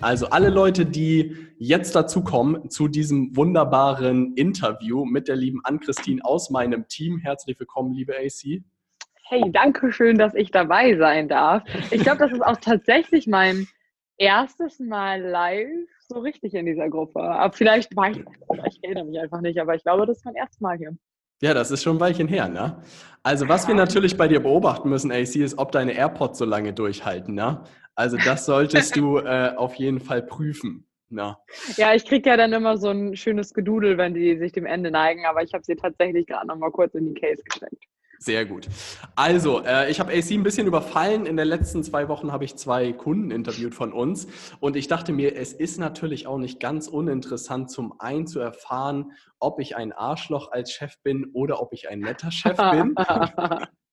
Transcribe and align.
Also 0.00 0.26
alle 0.26 0.50
Leute, 0.50 0.84
die 0.84 1.36
jetzt 1.58 1.94
dazukommen 1.94 2.68
zu 2.68 2.88
diesem 2.88 3.34
wunderbaren 3.36 4.34
Interview 4.34 5.04
mit 5.04 5.28
der 5.28 5.36
lieben 5.36 5.60
Ann-Christine 5.64 6.24
aus 6.24 6.50
meinem 6.50 6.88
Team. 6.88 7.18
Herzlich 7.18 7.58
willkommen, 7.58 7.94
liebe 7.94 8.14
AC. 8.14 8.62
Hey, 9.26 9.42
danke 9.50 9.92
schön, 9.92 10.18
dass 10.18 10.34
ich 10.34 10.50
dabei 10.50 10.96
sein 10.98 11.28
darf. 11.28 11.62
Ich 11.90 12.02
glaube, 12.02 12.18
das 12.18 12.32
ist 12.32 12.42
auch 12.42 12.58
tatsächlich 12.58 13.26
mein 13.26 13.66
erstes 14.18 14.78
Mal 14.78 15.22
live 15.22 15.88
so 16.08 16.18
richtig 16.18 16.54
in 16.54 16.66
dieser 16.66 16.90
Gruppe. 16.90 17.20
Aber 17.20 17.52
vielleicht 17.54 17.96
war 17.96 18.10
ich, 18.10 18.18
ich 18.68 18.78
erinnere 18.82 19.06
mich 19.06 19.18
einfach 19.18 19.40
nicht, 19.40 19.58
aber 19.58 19.74
ich 19.74 19.82
glaube, 19.82 20.06
das 20.06 20.18
ist 20.18 20.24
mein 20.24 20.34
erstes 20.34 20.60
Mal 20.60 20.76
hier. 20.76 20.94
Ja, 21.40 21.52
das 21.52 21.70
ist 21.70 21.82
schon 21.82 21.96
ein 21.96 22.00
Weilchen 22.00 22.28
her, 22.28 22.48
ne? 22.48 22.82
Also, 23.22 23.48
was 23.48 23.66
wir 23.66 23.74
natürlich 23.74 24.16
bei 24.16 24.28
dir 24.28 24.40
beobachten 24.40 24.88
müssen, 24.88 25.10
AC, 25.10 25.36
ist, 25.36 25.58
ob 25.58 25.72
deine 25.72 25.92
AirPods 25.92 26.38
so 26.38 26.44
lange 26.44 26.72
durchhalten, 26.72 27.34
ne? 27.34 27.64
Also 27.94 28.16
das 28.16 28.46
solltest 28.46 28.96
du 28.96 29.18
äh, 29.18 29.52
auf 29.56 29.74
jeden 29.74 30.00
Fall 30.00 30.22
prüfen. 30.22 30.86
Na. 31.10 31.38
Ja, 31.76 31.94
ich 31.94 32.04
kriege 32.04 32.28
ja 32.28 32.36
dann 32.36 32.52
immer 32.52 32.76
so 32.76 32.88
ein 32.88 33.14
schönes 33.16 33.54
Gedudel, 33.54 33.98
wenn 33.98 34.14
die 34.14 34.36
sich 34.36 34.52
dem 34.52 34.66
Ende 34.66 34.90
neigen, 34.90 35.26
aber 35.26 35.42
ich 35.42 35.52
habe 35.54 35.62
sie 35.64 35.76
tatsächlich 35.76 36.26
gerade 36.26 36.46
noch 36.46 36.56
mal 36.56 36.70
kurz 36.70 36.94
in 36.94 37.06
die 37.06 37.20
Case 37.20 37.42
gesteckt. 37.44 37.84
Sehr 38.18 38.46
gut. 38.46 38.68
Also, 39.16 39.62
äh, 39.64 39.90
ich 39.90 40.00
habe 40.00 40.12
AC 40.12 40.30
ein 40.30 40.42
bisschen 40.42 40.66
überfallen. 40.66 41.26
In 41.26 41.36
den 41.36 41.46
letzten 41.46 41.84
zwei 41.84 42.08
Wochen 42.08 42.32
habe 42.32 42.44
ich 42.44 42.56
zwei 42.56 42.92
Kunden 42.92 43.30
interviewt 43.30 43.74
von 43.74 43.92
uns. 43.92 44.26
Und 44.60 44.76
ich 44.76 44.88
dachte 44.88 45.12
mir, 45.12 45.36
es 45.36 45.52
ist 45.52 45.78
natürlich 45.78 46.26
auch 46.26 46.38
nicht 46.38 46.58
ganz 46.58 46.88
uninteressant, 46.88 47.70
zum 47.70 48.00
einen 48.00 48.26
zu 48.26 48.40
erfahren, 48.40 49.12
ob 49.38 49.60
ich 49.60 49.76
ein 49.76 49.92
Arschloch 49.92 50.50
als 50.52 50.72
Chef 50.72 50.94
bin 51.02 51.32
oder 51.34 51.60
ob 51.60 51.74
ich 51.74 51.90
ein 51.90 51.98
netter 52.00 52.30
Chef 52.30 52.56
bin. 52.56 52.94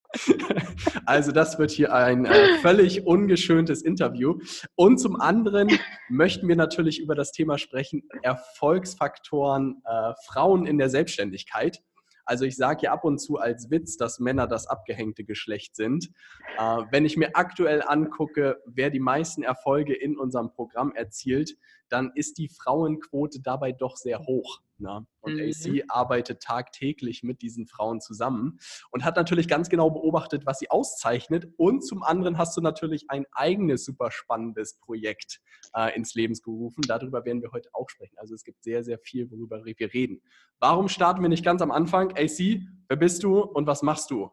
Also 1.05 1.31
das 1.31 1.57
wird 1.59 1.71
hier 1.71 1.93
ein 1.93 2.25
äh, 2.25 2.57
völlig 2.61 3.05
ungeschöntes 3.05 3.81
Interview. 3.81 4.39
Und 4.75 4.97
zum 4.97 5.19
anderen 5.19 5.69
möchten 6.09 6.47
wir 6.47 6.55
natürlich 6.55 6.99
über 6.99 7.15
das 7.15 7.31
Thema 7.31 7.57
sprechen, 7.57 8.03
Erfolgsfaktoren 8.21 9.81
äh, 9.85 10.13
Frauen 10.25 10.65
in 10.65 10.77
der 10.77 10.89
Selbstständigkeit. 10.89 11.81
Also 12.25 12.45
ich 12.45 12.55
sage 12.55 12.83
ja 12.83 12.93
ab 12.93 13.03
und 13.03 13.19
zu 13.19 13.37
als 13.37 13.71
Witz, 13.71 13.97
dass 13.97 14.19
Männer 14.19 14.47
das 14.47 14.67
abgehängte 14.67 15.23
Geschlecht 15.23 15.75
sind. 15.75 16.09
Äh, 16.57 16.83
wenn 16.91 17.05
ich 17.05 17.17
mir 17.17 17.31
aktuell 17.35 17.83
angucke, 17.85 18.57
wer 18.65 18.89
die 18.89 18.99
meisten 18.99 19.43
Erfolge 19.43 19.93
in 19.93 20.17
unserem 20.17 20.51
Programm 20.51 20.93
erzielt, 20.93 21.55
dann 21.91 22.11
ist 22.15 22.37
die 22.37 22.49
Frauenquote 22.49 23.41
dabei 23.41 23.71
doch 23.71 23.97
sehr 23.97 24.19
hoch. 24.19 24.61
Ne? 24.77 25.05
Und 25.19 25.35
mhm. 25.35 25.41
AC 25.41 25.83
arbeitet 25.89 26.41
tagtäglich 26.41 27.21
mit 27.21 27.41
diesen 27.41 27.67
Frauen 27.67 28.01
zusammen 28.01 28.59
und 28.91 29.03
hat 29.05 29.15
natürlich 29.15 29.47
ganz 29.47 29.69
genau 29.69 29.91
beobachtet, 29.91 30.45
was 30.45 30.59
sie 30.59 30.69
auszeichnet. 30.69 31.47
Und 31.57 31.85
zum 31.85 32.01
anderen 32.01 32.37
hast 32.37 32.57
du 32.57 32.61
natürlich 32.61 33.09
ein 33.09 33.25
eigenes 33.31 33.85
super 33.85 34.09
spannendes 34.11 34.79
Projekt 34.79 35.39
äh, 35.75 35.95
ins 35.95 36.15
Leben 36.15 36.33
gerufen. 36.43 36.81
Darüber 36.87 37.25
werden 37.25 37.41
wir 37.41 37.51
heute 37.51 37.69
auch 37.73 37.89
sprechen. 37.89 38.17
Also 38.17 38.33
es 38.33 38.43
gibt 38.43 38.63
sehr, 38.63 38.83
sehr 38.83 38.97
viel, 38.97 39.29
worüber 39.29 39.63
wir 39.63 39.93
reden. 39.93 40.21
Warum 40.59 40.89
starten 40.89 41.21
wir 41.21 41.29
nicht 41.29 41.45
ganz 41.45 41.61
am 41.61 41.71
Anfang? 41.71 42.11
AC, 42.17 42.61
wer 42.87 42.97
bist 42.97 43.23
du 43.23 43.41
und 43.41 43.67
was 43.67 43.83
machst 43.83 44.09
du? 44.11 44.31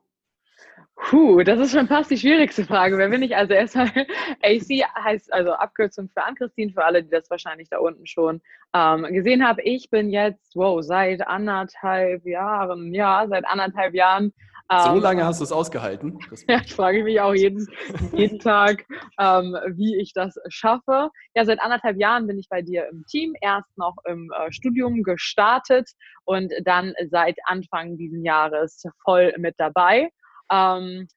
Puh, 1.00 1.42
das 1.42 1.60
ist 1.60 1.72
schon 1.72 1.86
fast 1.86 2.10
die 2.10 2.18
schwierigste 2.18 2.64
Frage. 2.64 2.98
Wer 2.98 3.08
bin 3.08 3.22
ich? 3.22 3.36
Also 3.36 3.54
erstmal, 3.54 3.86
AC 4.42 4.84
heißt 5.02 5.32
also 5.32 5.52
Abkürzung 5.52 6.08
für 6.12 6.24
Ann-Christine, 6.24 6.72
für 6.72 6.84
alle, 6.84 7.02
die 7.02 7.10
das 7.10 7.30
wahrscheinlich 7.30 7.68
da 7.70 7.78
unten 7.78 8.06
schon 8.06 8.40
ähm, 8.74 9.04
gesehen 9.04 9.46
haben. 9.46 9.58
Ich 9.62 9.90
bin 9.90 10.10
jetzt, 10.10 10.54
wow, 10.54 10.82
seit 10.82 11.26
anderthalb 11.26 12.26
Jahren, 12.26 12.92
ja, 12.92 13.26
seit 13.28 13.46
anderthalb 13.46 13.94
Jahren. 13.94 14.32
Ähm, 14.70 14.96
so 14.96 15.00
lange 15.00 15.24
hast 15.24 15.40
du 15.40 15.44
es 15.44 15.52
ausgehalten? 15.52 16.18
Ja, 16.48 16.60
ich 16.64 16.74
frage 16.74 17.02
mich 17.04 17.20
auch 17.20 17.34
jeden, 17.34 17.66
jeden 18.12 18.38
Tag, 18.40 18.84
ähm, 19.18 19.56
wie 19.76 19.96
ich 20.00 20.12
das 20.12 20.36
schaffe. 20.48 21.10
Ja, 21.34 21.44
seit 21.44 21.60
anderthalb 21.62 21.98
Jahren 21.98 22.26
bin 22.26 22.38
ich 22.38 22.48
bei 22.48 22.60
dir 22.60 22.86
im 22.90 23.04
Team, 23.06 23.34
erst 23.40 23.76
noch 23.78 23.96
im 24.04 24.30
äh, 24.36 24.52
Studium 24.52 25.02
gestartet 25.04 25.88
und 26.24 26.52
dann 26.64 26.92
seit 27.10 27.36
Anfang 27.44 27.96
dieses 27.96 28.22
Jahres 28.22 28.82
voll 29.04 29.32
mit 29.38 29.54
dabei. 29.58 30.10
Ähm, 30.50 31.08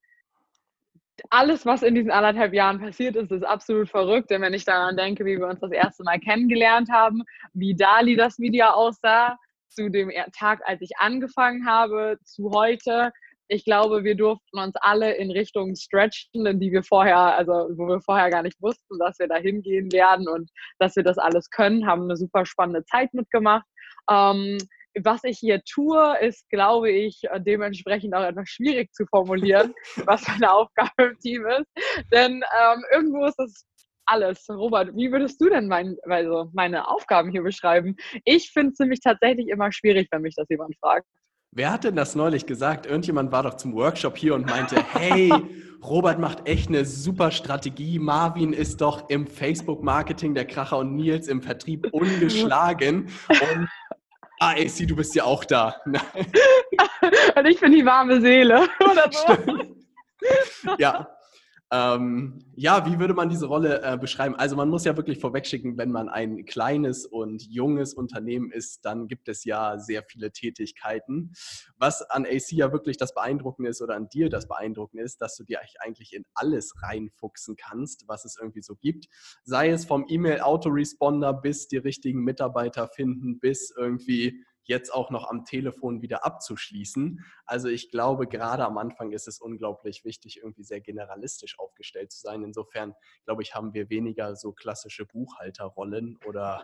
alles, 1.30 1.66
was 1.66 1.84
in 1.84 1.96
diesen 1.96 2.12
anderthalb 2.12 2.54
Jahren 2.54 2.80
passiert 2.80 3.16
ist, 3.16 3.32
ist 3.32 3.44
absolut 3.44 3.90
verrückt. 3.90 4.32
Denn 4.32 4.42
wenn 4.42 4.54
ich 4.54 4.66
daran 4.66 4.98
denke, 4.98 5.26
wie 5.26 5.38
wir 5.38 5.48
uns 5.48 5.60
das 5.60 5.72
erste 5.72 6.04
Mal 6.04 6.20
kennengelernt 6.20 6.90
haben, 6.92 7.24
wie 7.54 7.76
Dali 7.76 8.16
das 8.16 8.40
Video 8.40 8.68
aussah, 8.68 9.38
zu 9.70 9.90
dem 9.90 10.12
Tag, 10.38 10.62
als 10.66 10.82
ich 10.82 10.98
angefangen 10.98 11.66
habe, 11.66 12.18
zu 12.26 12.52
heute, 12.52 13.12
ich 13.48 13.66
glaube, 13.66 14.04
wir 14.04 14.16
durften 14.16 14.60
uns 14.60 14.76
alle 14.78 15.14
in 15.16 15.30
Richtungen 15.30 15.76
stretchen, 15.76 16.46
in 16.46 16.60
die 16.60 16.72
wir 16.72 16.84
vorher, 16.84 17.18
also 17.18 17.52
wo 17.76 17.88
wir 17.88 18.02
vorher 18.02 18.30
gar 18.30 18.44
nicht 18.44 18.62
wussten, 18.62 18.98
dass 18.98 19.20
wir 19.20 19.28
da 19.28 19.36
hingehen 19.36 19.92
werden 19.92 20.28
und 20.30 20.50
dass 20.80 20.96
wir 20.96 21.04
das 21.04 21.18
alles 21.18 21.50
können, 21.50 21.86
haben 21.86 22.04
eine 22.04 22.16
super 22.16 22.46
spannende 22.46 22.86
Zeit 22.86 23.14
mitgemacht. 23.14 23.66
Ähm, 24.10 24.58
was 25.00 25.24
ich 25.24 25.38
hier 25.40 25.62
tue, 25.64 26.18
ist, 26.22 26.50
glaube 26.50 26.92
ich, 26.92 27.22
dementsprechend 27.40 28.14
auch 28.14 28.24
etwas 28.24 28.50
schwierig 28.50 28.92
zu 28.94 29.06
formulieren, 29.08 29.74
was 30.06 30.28
meine 30.28 30.52
Aufgabe 30.52 30.92
im 30.98 31.20
Team 31.20 31.46
ist. 31.48 31.68
Denn 32.12 32.44
ähm, 32.60 32.84
irgendwo 32.92 33.26
ist 33.26 33.38
das 33.38 33.66
alles. 34.06 34.46
Robert, 34.50 34.96
wie 34.96 35.12
würdest 35.12 35.40
du 35.40 35.50
denn 35.50 35.68
mein, 35.68 35.98
also 36.04 36.50
meine 36.54 36.88
Aufgaben 36.88 37.32
hier 37.32 37.44
beschreiben? 37.44 37.96
Ich 38.26 38.52
finde 38.52 38.74
es 38.74 38.80
nämlich 38.80 39.00
tatsächlich 39.00 39.48
immer 39.48 39.72
schwierig, 39.72 40.08
wenn 40.12 40.22
mich 40.22 40.36
das 40.36 40.48
jemand 40.50 40.76
fragt. 40.80 41.06
Wer 41.54 41.72
hat 41.72 41.84
denn 41.84 41.96
das 41.96 42.16
neulich 42.16 42.46
gesagt? 42.46 42.86
Irgendjemand 42.86 43.32
war 43.32 43.44
doch 43.44 43.56
zum 43.56 43.74
Workshop 43.74 44.18
hier 44.18 44.36
und 44.36 44.46
meinte, 44.46 44.82
hey, 44.94 45.32
Robert 45.84 46.20
macht 46.20 46.48
echt 46.48 46.70
eine 46.70 46.86
super 46.86 47.32
Strategie. 47.32 48.00
Marvin 48.00 48.54
ist 48.54 48.80
doch 48.82 49.10
im 49.10 49.28
Facebook-Marketing 49.28 50.34
der 50.34 50.46
Kracher 50.46 50.78
und 50.78 50.96
Nils 50.96 51.28
im 51.28 51.42
Vertrieb 51.42 51.88
ungeschlagen. 51.92 53.10
Und 53.30 53.70
Ah, 54.44 54.56
AC, 54.58 54.88
du 54.88 54.96
bist 54.96 55.14
ja 55.14 55.24
auch 55.24 55.46
da. 55.46 55.76
Und 55.86 57.46
ich 57.46 57.60
bin 57.60 57.74
die 57.74 57.86
warme 57.86 58.20
Seele. 58.22 58.68
Oder 58.80 59.12
so. 59.12 59.34
Stimmt. 59.34 60.80
Ja, 60.80 61.08
ähm, 61.74 62.40
ja, 62.54 62.86
wie 62.86 63.00
würde 63.00 63.14
man 63.14 63.30
diese 63.30 63.46
Rolle 63.46 63.82
äh, 63.82 63.98
beschreiben? 63.98 64.36
Also 64.36 64.58
man 64.58 64.68
muss 64.68 64.84
ja 64.84 64.98
wirklich 64.98 65.20
vorwegschicken, 65.20 65.78
wenn 65.78 65.90
man 65.90 66.10
ein 66.10 66.44
kleines 66.46 67.06
und 67.06 67.44
junges 67.50 67.94
Unternehmen 67.94 68.52
ist, 68.52 68.84
dann 68.84 69.08
gibt 69.08 69.30
es 69.30 69.46
ja 69.46 69.80
sehr 69.80 70.04
viele 70.04 70.34
Tätigkeiten. 70.34 71.32
Was 71.78 72.02
an 72.02 72.26
AC 72.26 72.52
ja 72.52 72.74
wirklich 72.74 72.98
das 72.98 73.14
Beeindruckende 73.14 73.70
ist 73.70 73.82
oder 73.82 73.96
an 73.96 74.10
dir 74.10 74.30
das 74.30 74.50
Beeindruckende 74.50 75.04
ist, 75.04 75.22
dass 75.22 75.38
du 75.38 75.46
dir 75.46 75.62
eigentlich 75.80 76.14
in 76.14 76.26
alles 76.34 76.74
reinfuchsen 76.84 77.56
kannst, 77.56 78.04
was 78.10 78.26
es 78.26 78.38
irgendwie 78.38 78.62
so 78.62 78.76
gibt. 78.76 79.08
Sei 79.46 79.70
es 79.70 79.86
vom 79.86 80.06
E-Mail-Autoresponder 80.10 81.34
bis 81.34 81.70
die 81.70 81.78
richtigen 81.78 82.22
Mitarbeiter 82.26 82.90
finden, 82.90 83.40
bis 83.40 83.74
irgendwie 83.78 84.44
jetzt 84.64 84.94
auch 84.94 85.10
noch 85.10 85.30
am 85.30 85.46
Telefon 85.46 86.02
wieder 86.02 86.26
abzuschließen. 86.26 87.24
Also 87.46 87.68
ich 87.68 87.90
glaube, 87.90 88.28
gerade 88.28 88.66
am 88.66 88.78
Anfang 88.78 89.12
ist 89.12 89.28
es 89.28 89.40
unglaublich 89.40 90.06
wichtig, 90.06 90.38
irgendwie 90.38 90.64
sehr 90.64 90.82
generalistisch 90.82 91.60
aufgestellt 91.60 92.12
zu 92.12 92.22
sein. 92.22 92.44
Insofern, 92.44 92.94
glaube 93.26 93.44
ich, 93.44 93.56
haben 93.56 93.74
wir 93.74 93.90
weniger 93.90 94.36
so 94.36 94.52
klassische 94.52 95.06
Buchhalterrollen 95.06 96.20
oder 96.26 96.64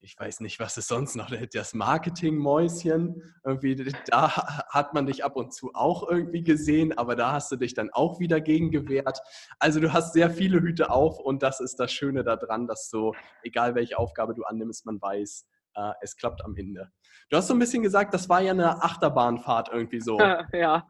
ich 0.00 0.18
weiß 0.18 0.40
nicht, 0.40 0.60
was 0.60 0.76
es 0.76 0.86
sonst 0.86 1.16
noch, 1.16 1.28
das 1.52 1.74
Marketingmäuschen, 1.74 3.34
irgendwie, 3.44 3.92
da 4.06 4.28
hat 4.68 4.94
man 4.94 5.06
dich 5.06 5.24
ab 5.24 5.36
und 5.36 5.52
zu 5.52 5.72
auch 5.74 6.08
irgendwie 6.08 6.44
gesehen, 6.44 6.96
aber 6.96 7.16
da 7.16 7.32
hast 7.32 7.50
du 7.50 7.56
dich 7.56 7.74
dann 7.74 7.90
auch 7.90 8.20
wieder 8.20 8.40
gegen 8.40 8.70
gewehrt. 8.70 9.20
Also 9.58 9.80
du 9.80 9.92
hast 9.92 10.12
sehr 10.12 10.30
viele 10.30 10.60
Hüte 10.60 10.90
auf 10.90 11.18
und 11.18 11.42
das 11.42 11.58
ist 11.60 11.80
das 11.80 11.92
Schöne 11.92 12.22
daran, 12.22 12.66
dass 12.66 12.88
so, 12.90 13.14
egal 13.42 13.74
welche 13.74 13.98
Aufgabe 13.98 14.34
du 14.34 14.44
annimmst, 14.44 14.86
man 14.86 15.00
weiß, 15.00 15.46
äh, 15.74 15.92
es 16.00 16.16
klappt 16.16 16.44
am 16.44 16.56
Ende. 16.56 16.90
Du 17.30 17.36
hast 17.36 17.48
so 17.48 17.54
ein 17.54 17.58
bisschen 17.58 17.82
gesagt, 17.82 18.14
das 18.14 18.28
war 18.28 18.40
ja 18.40 18.52
eine 18.52 18.82
Achterbahnfahrt 18.82 19.68
irgendwie 19.72 20.00
so. 20.00 20.18
Ja. 20.52 20.86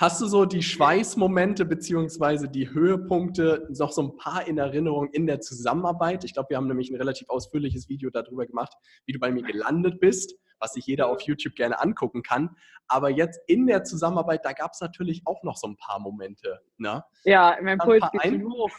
Hast 0.00 0.20
du 0.20 0.26
so 0.26 0.46
die 0.46 0.62
Schweißmomente 0.62 1.64
beziehungsweise 1.64 2.48
die 2.48 2.70
Höhepunkte 2.70 3.68
noch 3.78 3.92
so 3.92 4.02
ein 4.02 4.16
paar 4.16 4.46
in 4.46 4.58
Erinnerung 4.58 5.10
in 5.12 5.26
der 5.26 5.40
Zusammenarbeit? 5.40 6.24
Ich 6.24 6.32
glaube, 6.32 6.50
wir 6.50 6.56
haben 6.56 6.66
nämlich 6.66 6.90
ein 6.90 6.96
relativ 6.96 7.28
ausführliches 7.28 7.88
Video 7.88 8.10
darüber 8.10 8.46
gemacht, 8.46 8.72
wie 9.06 9.12
du 9.12 9.18
bei 9.18 9.30
mir 9.30 9.42
gelandet 9.42 10.00
bist, 10.00 10.34
was 10.58 10.72
sich 10.72 10.86
jeder 10.86 11.08
auf 11.08 11.20
YouTube 11.22 11.54
gerne 11.54 11.80
angucken 11.80 12.22
kann. 12.22 12.56
Aber 12.88 13.10
jetzt 13.10 13.40
in 13.46 13.66
der 13.66 13.84
Zusammenarbeit, 13.84 14.44
da 14.44 14.52
gab 14.52 14.72
es 14.72 14.80
natürlich 14.80 15.22
auch 15.26 15.42
noch 15.42 15.56
so 15.56 15.68
ein 15.68 15.76
paar 15.76 16.00
Momente. 16.00 16.60
Ne? 16.78 17.04
Ja, 17.24 17.56
mein 17.62 17.78
Puls 17.78 18.04
geht 18.12 18.42
hoch. 18.42 18.70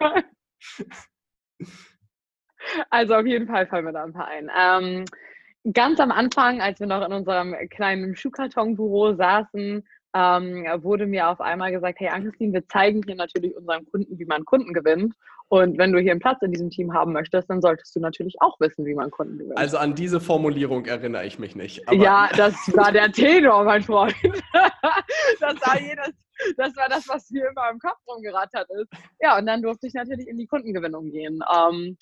Also 2.90 3.14
auf 3.14 3.26
jeden 3.26 3.46
Fall 3.46 3.66
fallen 3.66 3.84
mir 3.84 3.92
da 3.92 4.04
ein 4.04 4.12
paar 4.12 4.28
ein. 4.28 4.50
Ähm, 4.56 5.04
ganz 5.72 6.00
am 6.00 6.10
Anfang, 6.10 6.60
als 6.60 6.80
wir 6.80 6.86
noch 6.86 7.04
in 7.04 7.12
unserem 7.12 7.54
kleinen 7.70 8.16
Schuhkartonbüro 8.16 9.14
saßen, 9.14 9.84
ähm, 10.16 10.64
wurde 10.82 11.06
mir 11.06 11.28
auf 11.28 11.40
einmal 11.40 11.72
gesagt, 11.72 11.98
hey 11.98 12.08
Ann-Christine, 12.08 12.52
wir 12.52 12.68
zeigen 12.68 13.02
hier 13.04 13.16
natürlich 13.16 13.56
unseren 13.56 13.84
Kunden, 13.86 14.18
wie 14.18 14.24
man 14.24 14.44
Kunden 14.44 14.72
gewinnt. 14.72 15.14
Und 15.48 15.76
wenn 15.76 15.92
du 15.92 15.98
hier 15.98 16.12
einen 16.12 16.20
Platz 16.20 16.40
in 16.42 16.52
diesem 16.52 16.70
Team 16.70 16.94
haben 16.94 17.12
möchtest, 17.12 17.50
dann 17.50 17.60
solltest 17.60 17.94
du 17.94 18.00
natürlich 18.00 18.34
auch 18.40 18.58
wissen, 18.60 18.86
wie 18.86 18.94
man 18.94 19.10
Kunden 19.10 19.38
gewinnt. 19.38 19.58
Also 19.58 19.76
an 19.76 19.94
diese 19.94 20.20
Formulierung 20.20 20.86
erinnere 20.86 21.26
ich 21.26 21.38
mich 21.38 21.54
nicht. 21.54 21.82
ja, 21.92 22.28
das 22.36 22.54
war 22.74 22.92
der 22.92 23.12
Tenor, 23.12 23.64
mein 23.64 23.82
Freund. 23.82 24.14
das 25.40 25.54
war 25.60 25.80
jedes, 25.80 26.12
das 26.56 26.74
war 26.76 26.88
das, 26.88 27.08
was 27.08 27.30
mir 27.30 27.48
immer 27.48 27.70
im 27.70 27.78
Kopf 27.78 27.98
rumgerattert 28.08 28.68
ist. 28.70 28.88
Ja, 29.20 29.38
und 29.38 29.46
dann 29.46 29.62
durfte 29.62 29.86
ich 29.86 29.94
natürlich 29.94 30.28
in 30.28 30.38
die 30.38 30.46
Kundengewinnung 30.46 31.10
gehen. 31.10 31.40
Ähm, 31.54 31.96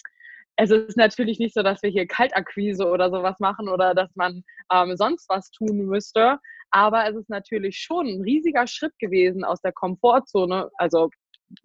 es 0.56 0.70
ist 0.70 0.96
natürlich 0.96 1.38
nicht 1.38 1.54
so, 1.54 1.62
dass 1.62 1.82
wir 1.82 1.90
hier 1.90 2.06
Kaltakquise 2.06 2.86
oder 2.86 3.10
sowas 3.10 3.38
machen 3.40 3.68
oder 3.68 3.94
dass 3.94 4.14
man 4.14 4.44
ähm, 4.72 4.96
sonst 4.96 5.28
was 5.28 5.50
tun 5.50 5.86
müsste. 5.86 6.38
Aber 6.70 7.08
es 7.08 7.16
ist 7.16 7.28
natürlich 7.28 7.78
schon 7.78 8.06
ein 8.06 8.22
riesiger 8.22 8.66
Schritt 8.66 8.98
gewesen 8.98 9.44
aus 9.44 9.60
der 9.60 9.72
Komfortzone, 9.72 10.70
also 10.78 11.10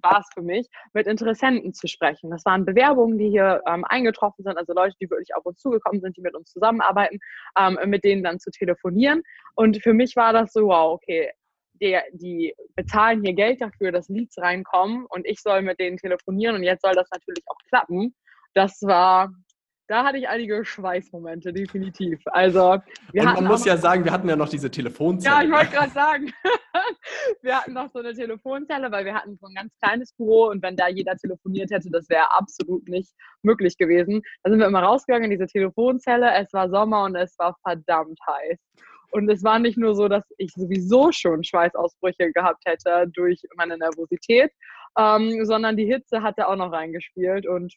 war 0.01 0.19
es 0.19 0.28
für 0.34 0.42
mich, 0.42 0.68
mit 0.94 1.07
Interessenten 1.07 1.74
zu 1.74 1.88
sprechen. 1.88 2.30
Das 2.30 2.44
waren 2.45 2.66
Bewerbungen, 2.66 3.18
die 3.18 3.30
hier 3.30 3.62
ähm, 3.68 3.86
eingetroffen 3.86 4.44
sind, 4.44 4.57
also 4.57 4.74
Leute, 4.74 4.95
die 5.01 5.10
wirklich 5.10 5.34
auf 5.36 5.45
uns 5.45 5.60
zugekommen 5.60 6.01
sind, 6.01 6.18
die 6.18 6.22
mit 6.22 6.36
uns 6.36 6.51
zusammenarbeiten, 6.51 7.19
ähm, 7.57 7.78
mit 7.86 8.04
denen 8.04 8.24
dann 8.24 8.39
zu 8.39 8.51
telefonieren. 8.51 9.24
Und 9.56 9.81
für 9.81 9.94
mich 9.94 10.16
war 10.16 10.34
das 10.34 10.51
so, 10.51 10.68
wow, 10.68 10.94
okay, 10.94 11.31
die, 11.81 11.98
die 12.13 12.54
bezahlen 12.75 13.24
hier 13.24 13.34
Geld 13.34 13.62
dafür, 13.62 13.92
dass 13.92 14.10
Leads 14.10 14.38
reinkommen 14.39 15.06
und 15.06 15.25
ich 15.25 15.42
soll 15.42 15.62
mit 15.62 15.80
denen 15.80 15.98
telefonieren 15.98 16.56
und 16.56 16.63
jetzt 16.63 16.81
soll 16.81 16.94
das 16.94 17.10
natürlich 17.12 17.44
auch 17.48 17.57
klappen. 17.69 18.16
Das 18.57 18.81
war 18.81 19.30
da 19.88 20.04
hatte 20.04 20.18
ich 20.18 20.27
einige 20.27 20.65
Schweißmomente, 20.65 21.54
definitiv. 21.54 22.19
Also, 22.25 22.77
wir 23.13 23.21
Und 23.21 23.36
man 23.36 23.45
muss 23.45 23.63
ja 23.63 23.77
sagen, 23.77 24.04
wir 24.04 24.12
hatten 24.12 24.27
ja 24.27 24.36
noch 24.36 24.50
diese 24.50 24.69
Telefonzelle. 24.69 25.33
Ja, 25.33 25.42
ich 25.44 25.50
wollte 25.50 25.71
gerade 25.71 25.92
sagen, 25.92 26.33
wir 27.42 27.57
hatten 27.57 27.71
noch 27.71 27.89
so 27.92 28.00
eine 28.00 28.13
Telefonzelle, 28.13 28.92
weil 28.92 29.06
wir 29.06 29.15
hatten 29.15 29.38
so 29.39 29.48
ein 29.48 29.56
ganz 29.56 29.74
kleines 29.81 30.12
Büro 30.13 30.50
und 30.50 30.62
wenn 30.62 30.75
da 30.75 30.89
jeder 30.89 31.15
telefoniert 31.15 31.71
hätte, 31.71 31.89
das 31.89 32.09
wäre 32.09 32.30
absolut 32.38 32.86
nicht 32.89 33.13
möglich 33.44 33.77
gewesen. 33.77 34.21
Da 34.44 34.51
sind 34.51 34.60
wir 34.60 34.68
immer 34.68 34.83
rausgegangen 34.83 35.31
in 35.31 35.39
diese 35.39 35.48
Telefonzelle. 35.48 36.33
Es 36.33 36.51
war 36.51 36.69
Sommer 36.69 37.06
und 37.06 37.15
es 37.15 37.33
war 37.39 37.56
verdammt 37.63 38.19
heiß. 38.27 38.60
Und 39.12 39.30
es 39.30 39.42
war 39.42 39.57
nicht 39.57 39.77
nur 39.77 39.95
so, 39.95 40.10
dass 40.10 40.25
ich 40.38 40.51
sowieso 40.53 41.13
schon 41.13 41.45
Schweißausbrüche 41.45 42.33
gehabt 42.33 42.62
hätte 42.65 43.10
durch 43.13 43.42
meine 43.56 43.77
Nervosität, 43.77 44.51
ähm, 45.00 45.45
sondern 45.45 45.77
die 45.77 45.86
Hitze 45.86 46.21
hatte 46.21 46.45
auch 46.45 46.57
noch 46.57 46.74
reingespielt. 46.74 47.48
Und 47.48 47.74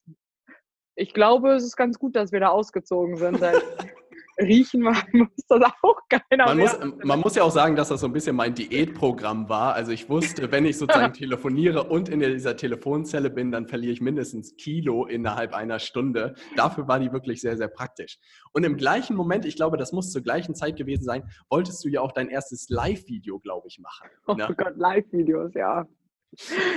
ich 0.94 1.14
glaube, 1.14 1.52
es 1.52 1.64
ist 1.64 1.76
ganz 1.76 1.98
gut, 1.98 2.16
dass 2.16 2.32
wir 2.32 2.40
da 2.40 2.48
ausgezogen 2.48 3.16
sind. 3.16 3.40
riechen 4.40 4.82
muss 4.82 5.28
das 5.48 5.62
auch 5.82 6.00
keiner 6.08 6.46
man 6.46 6.58
Muss, 6.58 6.78
man 7.04 7.20
muss 7.20 7.34
ja 7.34 7.42
auch 7.42 7.50
sagen, 7.50 7.76
dass 7.76 7.88
das 7.88 8.00
so 8.00 8.06
ein 8.06 8.12
bisschen 8.12 8.36
mein 8.36 8.54
Diätprogramm 8.54 9.48
war. 9.48 9.74
Also 9.74 9.92
ich 9.92 10.08
wusste, 10.08 10.50
wenn 10.50 10.64
ich 10.64 10.78
sozusagen 10.78 11.12
telefoniere 11.12 11.84
und 11.84 12.08
in 12.08 12.20
dieser 12.20 12.56
Telefonzelle 12.56 13.30
bin, 13.30 13.50
dann 13.50 13.66
verliere 13.66 13.92
ich 13.92 14.00
mindestens 14.00 14.56
Kilo 14.56 15.06
innerhalb 15.06 15.54
einer 15.54 15.78
Stunde. 15.78 16.34
Dafür 16.56 16.88
war 16.88 16.98
die 16.98 17.12
wirklich 17.12 17.40
sehr, 17.40 17.56
sehr 17.56 17.68
praktisch. 17.68 18.18
Und 18.52 18.64
im 18.64 18.76
gleichen 18.76 19.16
Moment, 19.16 19.44
ich 19.44 19.56
glaube, 19.56 19.76
das 19.76 19.92
muss 19.92 20.10
zur 20.12 20.22
gleichen 20.22 20.54
Zeit 20.54 20.76
gewesen 20.76 21.04
sein, 21.04 21.24
wolltest 21.48 21.84
du 21.84 21.88
ja 21.88 22.00
auch 22.00 22.12
dein 22.12 22.28
erstes 22.28 22.68
Live-Video, 22.68 23.38
glaube 23.38 23.68
ich, 23.68 23.78
machen. 23.78 24.08
Oh 24.26 24.34
ne? 24.34 24.54
Gott, 24.56 24.76
Live-Videos, 24.76 25.54
ja. 25.54 25.86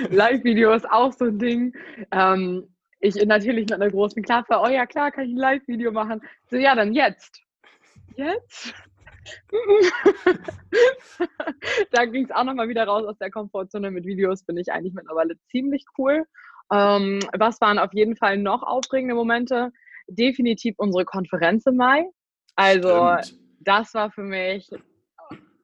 Live-Video 0.09 0.73
ist 0.73 0.89
auch 0.89 1.13
so 1.13 1.25
ein 1.25 1.37
Ding. 1.37 1.73
Ähm, 2.11 2.72
ich 3.03 3.15
natürlich 3.25 3.69
mit 3.69 3.73
einer 3.73 3.91
großen 3.91 4.23
Klappe, 4.23 4.59
oh 4.61 4.67
ja 4.67 4.85
klar, 4.85 5.11
kann 5.11 5.25
ich 5.25 5.33
ein 5.33 5.37
Live-Video 5.37 5.91
machen. 5.91 6.21
So, 6.49 6.55
ja, 6.57 6.73
dann 6.73 6.93
jetzt. 6.93 7.41
Jetzt? 8.15 8.73
da 11.91 12.05
ging 12.05 12.25
es 12.25 12.31
auch 12.31 12.43
nochmal 12.43 12.69
wieder 12.69 12.85
raus 12.85 13.05
aus 13.05 13.17
der 13.17 13.31
Komfortzone. 13.31 13.91
Mit 13.91 14.05
Videos 14.05 14.43
bin 14.43 14.57
ich 14.57 14.71
eigentlich 14.71 14.93
mittlerweile 14.93 15.35
ziemlich 15.49 15.85
cool. 15.97 16.23
Ähm, 16.71 17.19
was 17.37 17.59
waren 17.61 17.79
auf 17.79 17.93
jeden 17.93 18.15
Fall 18.15 18.37
noch 18.37 18.63
aufregende 18.63 19.15
Momente? 19.15 19.71
Definitiv 20.07 20.75
unsere 20.77 21.05
Konferenz 21.05 21.65
im 21.65 21.77
Mai. 21.77 22.05
Also, 22.55 23.17
Stimmt. 23.21 23.39
das 23.61 23.93
war 23.93 24.11
für 24.11 24.23
mich 24.23 24.69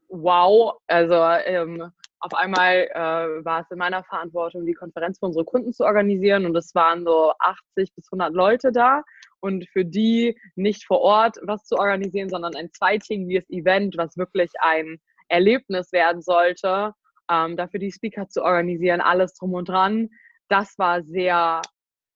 wow. 0.10 0.78
Also, 0.88 1.16
ähm, 1.46 1.92
auf 2.22 2.34
einmal 2.34 2.90
äh, 2.94 3.46
war 3.46 3.62
es 3.62 3.72
in 3.72 3.78
meiner 3.78 4.04
Verantwortung, 4.04 4.66
die 4.66 4.74
Konferenz 4.74 5.20
für 5.20 5.28
unsere 5.28 5.46
Kunden 5.46 5.74
zu 5.74 5.86
organisieren 5.86 6.46
und 6.46 6.56
es 6.56 6.76
waren 6.76 7.06
so 7.06 7.34
80 7.40 7.94
bis 7.96 8.12
100 8.12 8.34
Leute 8.34 8.72
da 8.72 9.04
und 9.40 9.68
für 9.70 9.86
die 9.86 10.38
nicht 10.56 10.86
vor 10.86 11.00
Ort 11.00 11.38
was 11.44 11.64
zu 11.66 11.78
organisieren, 11.78 12.30
sondern 12.30 12.56
ein 12.56 12.72
zweitägiges 12.74 13.50
Event, 13.50 13.96
was 13.98 14.18
wirklich 14.18 14.52
ein 14.62 15.00
Erlebnis 15.30 15.92
werden 15.94 16.22
sollte, 16.22 16.94
ähm, 17.32 17.56
dafür 17.56 17.80
die 17.80 17.92
Speaker 17.92 18.28
zu 18.28 18.44
organisieren, 18.44 19.02
alles 19.02 19.34
drum 19.36 19.54
und 19.54 19.70
dran. 19.70 20.10
Das 20.50 20.78
war 20.78 21.04
sehr, 21.04 21.62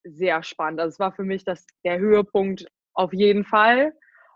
sehr 0.03 0.43
spannend. 0.43 0.81
Also 0.81 0.93
es 0.93 0.99
war 0.99 1.13
für 1.13 1.23
mich 1.23 1.45
das, 1.45 1.65
der 1.85 1.99
Höhepunkt 1.99 2.67
auf 2.93 3.13
jeden 3.13 3.45
Fall. 3.45 3.93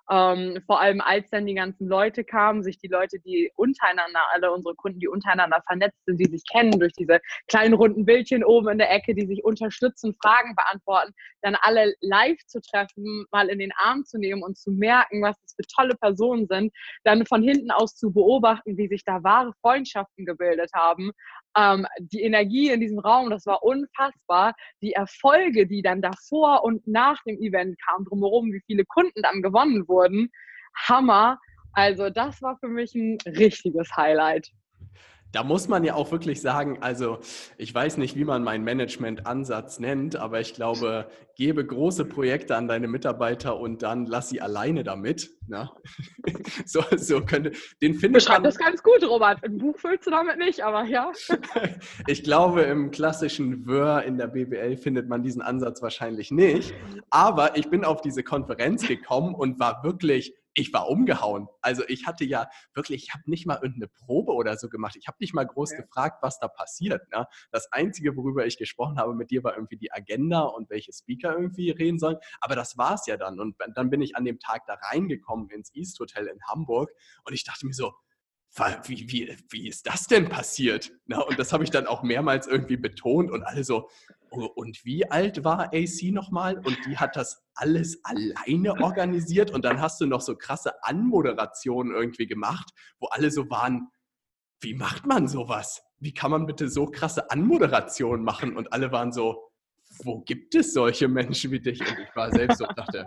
Ähm, 0.10 0.62
vor 0.66 0.80
allem 0.80 1.02
als 1.02 1.30
dann 1.30 1.46
die 1.46 1.54
ganzen 1.54 1.88
Leute 1.88 2.24
kamen, 2.24 2.64
sich 2.64 2.78
die 2.78 2.88
Leute, 2.88 3.20
die 3.20 3.52
untereinander, 3.56 4.22
alle 4.34 4.52
unsere 4.54 4.74
Kunden, 4.76 5.00
die 5.00 5.08
untereinander 5.08 5.62
vernetzt 5.68 6.00
sind, 6.06 6.18
die 6.18 6.30
sich 6.30 6.44
kennen 6.50 6.80
durch 6.80 6.94
diese 6.94 7.20
kleinen 7.48 7.74
runden 7.74 8.06
Bildchen 8.06 8.44
oben 8.44 8.70
in 8.70 8.78
der 8.78 8.92
Ecke, 8.92 9.14
die 9.14 9.26
sich 9.26 9.44
unterstützen, 9.44 10.16
Fragen 10.22 10.56
beantworten, 10.56 11.14
dann 11.42 11.56
alle 11.62 11.94
live 12.02 12.40
zu 12.46 12.62
treffen, 12.62 13.26
mal 13.32 13.50
in 13.50 13.60
den 13.60 13.72
Arm 13.78 14.06
zu 14.06 14.18
nehmen 14.18 14.44
und 14.44 14.58
zu 14.58 14.72
merken, 14.72 15.22
was 15.22 15.40
das 15.42 15.56
für 15.56 15.68
tolle 15.76 15.96
Personen 15.96 16.48
sind, 16.48 16.74
dann 17.04 17.26
von 17.26 17.44
hinten 17.44 17.72
aus 17.72 17.96
zu 17.96 18.14
beobachten, 18.14 18.78
wie 18.78 18.88
sich 18.88 19.04
da 19.04 19.24
wahre 19.24 19.54
Freundschaften 19.62 20.26
gebildet 20.26 20.72
haben. 20.74 21.12
Ähm, 21.58 21.86
die 22.00 22.22
Energie 22.22 22.70
in 22.70 22.80
diesem 22.80 23.00
Raum, 23.00 23.30
das 23.30 23.46
war 23.46 23.64
unfassbar. 23.64 24.54
Die 24.82 24.94
Erfolge, 24.94 25.68
die 25.68 25.82
dann 25.82 26.02
davor 26.02 26.64
und 26.64 26.86
nach 26.88 27.22
dem 27.24 27.38
Event 27.42 27.78
kamen, 27.82 28.06
drumherum, 28.06 28.54
wie 28.54 28.62
viele 28.66 28.86
Kunden 28.86 29.22
dann 29.22 29.42
gewonnen 29.42 29.88
wurden, 29.88 29.98
wurden. 29.98 30.32
Hammer. 30.88 31.40
Also 31.74 32.10
das 32.10 32.42
war 32.42 32.58
für 32.60 32.68
mich 32.68 32.94
ein 32.96 33.18
richtiges 33.26 33.96
Highlight. 33.96 34.52
Da 35.32 35.44
muss 35.44 35.68
man 35.68 35.84
ja 35.84 35.94
auch 35.94 36.12
wirklich 36.12 36.42
sagen, 36.42 36.78
also 36.82 37.20
ich 37.58 37.74
weiß 37.74 37.98
nicht, 37.98 38.16
wie 38.16 38.24
man 38.24 38.44
meinen 38.44 38.64
Management-Ansatz 38.64 39.80
nennt, 39.80 40.16
aber 40.16 40.40
ich 40.40 40.54
glaube, 40.54 41.10
gebe 41.36 41.66
große 41.66 42.06
Projekte 42.06 42.56
an 42.56 42.68
deine 42.68 42.88
Mitarbeiter 42.88 43.60
und 43.60 43.84
dann 43.84 44.06
lass 44.06 44.30
sie 44.30 44.42
alleine 44.42 44.84
damit. 44.84 45.30
Ne? 45.48 45.70
so, 46.66 46.84
so 46.96 47.22
könnte, 47.22 47.52
den 47.82 47.94
finde 47.94 48.20
ich. 48.20 48.26
das 48.26 48.58
ganz 48.58 48.82
gut, 48.82 49.04
Robert. 49.04 49.44
Ein 49.44 49.58
Buch 49.58 49.78
füllst 49.78 50.08
du 50.08 50.12
damit 50.12 50.38
nicht, 50.38 50.62
aber 50.64 50.84
ja. 50.84 51.12
ich 52.08 52.24
glaube, 52.24 52.62
im 52.62 52.92
klassischen 52.92 53.68
Wör 53.68 54.04
in 54.04 54.18
der 54.18 54.28
BWL 54.28 54.78
findet 54.78 55.10
man 55.10 55.24
diesen 55.24 55.42
Ansatz 55.42 55.82
wahrscheinlich 55.82 56.32
nicht. 56.32 56.74
Aber 57.10 57.58
ich 57.58 57.70
bin 57.70 57.84
auf 57.84 58.02
diese 58.02 58.24
Konferenz 58.24 58.88
gekommen 58.88 59.36
und 59.36 59.60
war 59.60 59.84
wirklich 59.84 60.34
ich 60.58 60.74
war 60.74 60.90
umgehauen. 60.90 61.48
Also 61.62 61.84
ich 61.88 62.08
hatte 62.08 62.26
ja 62.26 62.50
wirklich, 62.74 63.04
ich 63.04 63.14
habe 63.14 63.24
nicht 63.28 63.46
mal 63.46 63.60
irgendeine 63.62 63.88
Probe 63.88 64.34
oder 64.34 64.58
so 64.58 64.70
gemacht. 64.70 64.96
Ich 64.96 65.08
habe 65.08 65.18
nicht 65.20 65.34
mal 65.36 65.46
groß 65.46 65.72
ja. 65.72 65.82
gefragt, 65.82 66.24
was 66.24 66.40
da 66.40 66.48
passiert. 66.48 67.08
Ne? 67.12 67.28
Das 67.52 67.72
Einzige, 67.72 68.18
worüber 68.18 68.46
ich 68.48 68.58
gesprochen 68.58 68.98
habe 68.98 69.14
mit 69.14 69.30
dir, 69.30 69.44
war 69.44 69.56
irgendwie 69.56 69.78
die 69.78 69.92
Agenda 69.92 70.42
und 70.42 70.72
welche 70.72 70.92
Speaker 70.92 71.34
irgendwie 71.34 71.70
reden 71.70 72.00
sollen. 72.00 72.18
Aber 72.42 72.56
das 72.56 72.76
war 72.76 72.96
es 72.96 73.06
ja 73.06 73.18
dann. 73.18 73.40
Und 73.40 73.56
dann 73.76 73.92
bin 73.92 74.02
ich 74.02 74.16
an 74.16 74.26
dem 74.26 74.40
Tag 74.40 74.66
da 74.66 74.74
reingekommen 74.74 75.50
ins 75.52 75.74
East 75.76 76.00
Hotel 76.00 76.26
in 76.26 76.40
Hamburg 76.48 76.92
und 77.24 77.34
ich 77.34 77.44
dachte 77.44 77.68
mir 77.68 77.74
so, 77.74 77.94
wie, 78.86 79.10
wie, 79.12 79.38
wie 79.50 79.68
ist 79.68 79.88
das 79.88 80.08
denn 80.08 80.30
passiert? 80.30 80.92
Na, 81.06 81.22
und 81.22 81.38
das 81.38 81.54
habe 81.54 81.64
ich 81.64 81.70
dann 81.70 81.88
auch 81.88 82.04
mehrmals 82.04 82.48
irgendwie 82.48 82.78
betont 82.78 83.32
und 83.32 83.44
alle 83.44 83.64
so, 83.64 83.90
oh, 84.32 84.46
und 84.56 84.84
wie 84.84 85.10
alt 85.10 85.44
war 85.44 85.74
AC 85.74 86.12
nochmal? 86.12 86.58
Und 86.58 86.78
die 86.86 86.98
hat 86.98 87.16
das 87.16 87.44
alles 87.56 88.04
alleine 88.04 88.82
organisiert 88.82 89.52
und 89.52 89.64
dann 89.64 89.82
hast 89.82 90.02
du 90.02 90.06
noch 90.06 90.22
so 90.22 90.36
krasse 90.36 90.84
Anmoderationen 90.84 91.94
irgendwie 91.94 92.28
gemacht, 92.28 92.72
wo 93.00 93.08
alle 93.08 93.32
so 93.32 93.50
waren, 93.50 93.90
wie 94.62 94.74
macht 94.74 95.06
man 95.06 95.28
sowas? 95.28 95.84
Wie 96.00 96.14
kann 96.14 96.32
man 96.32 96.46
bitte 96.46 96.68
so 96.68 96.88
krasse 96.88 97.30
Anmoderationen 97.30 98.24
machen? 98.24 98.56
Und 98.56 98.74
alle 98.74 98.92
waren 98.92 99.12
so, 99.12 99.52
wo 100.04 100.22
gibt 100.22 100.56
es 100.56 100.74
solche 100.74 101.08
Menschen 101.08 101.52
wie 101.52 101.60
dich? 101.60 101.80
Und 101.80 102.00
ich 102.00 102.16
war 102.16 102.32
selbst 102.32 102.58
so 102.58 102.68
und 102.68 102.78
dachte, 102.78 103.06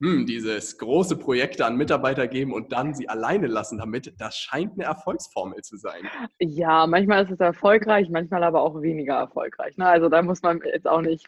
hm, 0.00 0.26
dieses 0.26 0.76
große 0.78 1.16
Projekte 1.16 1.64
an 1.64 1.76
Mitarbeiter 1.76 2.26
geben 2.26 2.52
und 2.52 2.72
dann 2.72 2.94
sie 2.94 3.08
alleine 3.08 3.46
lassen 3.46 3.78
damit, 3.78 4.14
das 4.18 4.36
scheint 4.36 4.72
eine 4.74 4.84
Erfolgsformel 4.84 5.62
zu 5.62 5.76
sein. 5.76 6.02
Ja, 6.40 6.86
manchmal 6.86 7.24
ist 7.24 7.30
es 7.30 7.40
erfolgreich, 7.40 8.08
manchmal 8.10 8.42
aber 8.42 8.62
auch 8.62 8.82
weniger 8.82 9.14
erfolgreich. 9.14 9.76
Ne? 9.76 9.86
Also 9.86 10.08
da 10.08 10.22
muss 10.22 10.42
man 10.42 10.60
jetzt 10.64 10.88
auch 10.88 11.00
nicht. 11.00 11.26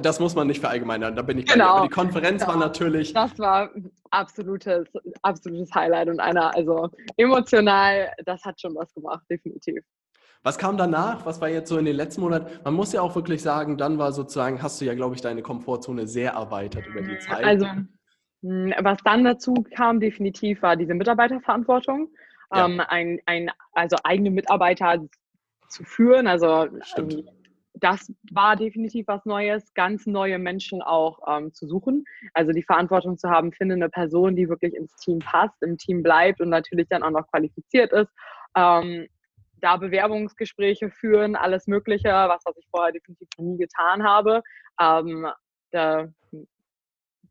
das 0.00 0.20
muss 0.20 0.34
man 0.34 0.46
nicht 0.46 0.60
verallgemeinern, 0.60 1.14
da 1.14 1.22
bin 1.22 1.38
ich 1.38 1.46
genau. 1.46 1.76
Aber 1.76 1.86
die 1.86 1.92
Konferenz 1.92 2.42
genau. 2.42 2.54
war 2.54 2.60
natürlich. 2.60 3.12
Das 3.12 3.38
war 3.38 3.70
absolutes, 4.10 4.88
absolutes 5.22 5.74
Highlight 5.74 6.08
und 6.08 6.18
einer, 6.18 6.54
also 6.56 6.88
emotional, 7.18 8.10
das 8.24 8.42
hat 8.44 8.60
schon 8.60 8.74
was 8.74 8.92
gemacht, 8.94 9.24
definitiv. 9.30 9.84
Was 10.42 10.58
kam 10.58 10.76
danach? 10.76 11.26
Was 11.26 11.40
war 11.40 11.48
jetzt 11.48 11.68
so 11.68 11.78
in 11.78 11.84
den 11.84 11.96
letzten 11.96 12.20
Monaten? 12.20 12.46
Man 12.64 12.74
muss 12.74 12.92
ja 12.92 13.00
auch 13.00 13.14
wirklich 13.14 13.42
sagen, 13.42 13.76
dann 13.76 13.98
war 13.98 14.12
sozusagen, 14.12 14.62
hast 14.62 14.80
du 14.80 14.84
ja, 14.84 14.94
glaube 14.94 15.14
ich, 15.14 15.20
deine 15.20 15.42
Komfortzone 15.42 16.06
sehr 16.06 16.32
erweitert 16.32 16.86
über 16.86 17.02
die 17.02 17.18
Zeit. 17.18 17.44
Also 17.44 17.66
Hm, 18.46 18.72
was 18.80 18.98
dann 19.04 19.24
dazu 19.24 19.54
kam, 19.74 20.00
definitiv, 20.00 20.62
war 20.62 20.76
diese 20.76 20.94
Mitarbeiterverantwortung. 20.94 22.10
Ja. 22.54 22.66
Ähm, 22.66 22.80
ein, 22.80 23.20
ein, 23.26 23.50
also 23.72 23.96
eigene 24.04 24.30
Mitarbeiter 24.30 25.04
zu 25.68 25.82
führen. 25.82 26.28
Also 26.28 26.68
ähm, 26.96 27.28
das 27.74 28.12
war 28.30 28.54
definitiv 28.54 29.08
was 29.08 29.24
Neues, 29.24 29.74
ganz 29.74 30.06
neue 30.06 30.38
Menschen 30.38 30.80
auch 30.80 31.18
ähm, 31.26 31.52
zu 31.52 31.66
suchen. 31.66 32.04
Also 32.34 32.52
die 32.52 32.62
Verantwortung 32.62 33.18
zu 33.18 33.28
haben, 33.28 33.52
finde 33.52 33.74
eine 33.74 33.88
Person, 33.88 34.36
die 34.36 34.48
wirklich 34.48 34.74
ins 34.74 34.94
Team 34.96 35.18
passt, 35.18 35.60
im 35.62 35.76
Team 35.76 36.02
bleibt 36.02 36.40
und 36.40 36.50
natürlich 36.50 36.86
dann 36.88 37.02
auch 37.02 37.10
noch 37.10 37.26
qualifiziert 37.28 37.92
ist. 37.92 38.10
Ähm, 38.54 39.08
da 39.66 39.76
Bewerbungsgespräche 39.76 40.90
führen, 40.90 41.34
alles 41.34 41.66
Mögliche, 41.66 42.08
was, 42.08 42.40
was 42.44 42.56
ich 42.56 42.68
vorher 42.70 42.92
definitiv 42.92 43.28
nie 43.36 43.58
getan 43.58 44.04
habe. 44.04 44.42
Ähm, 44.80 45.26
da, 45.72 46.06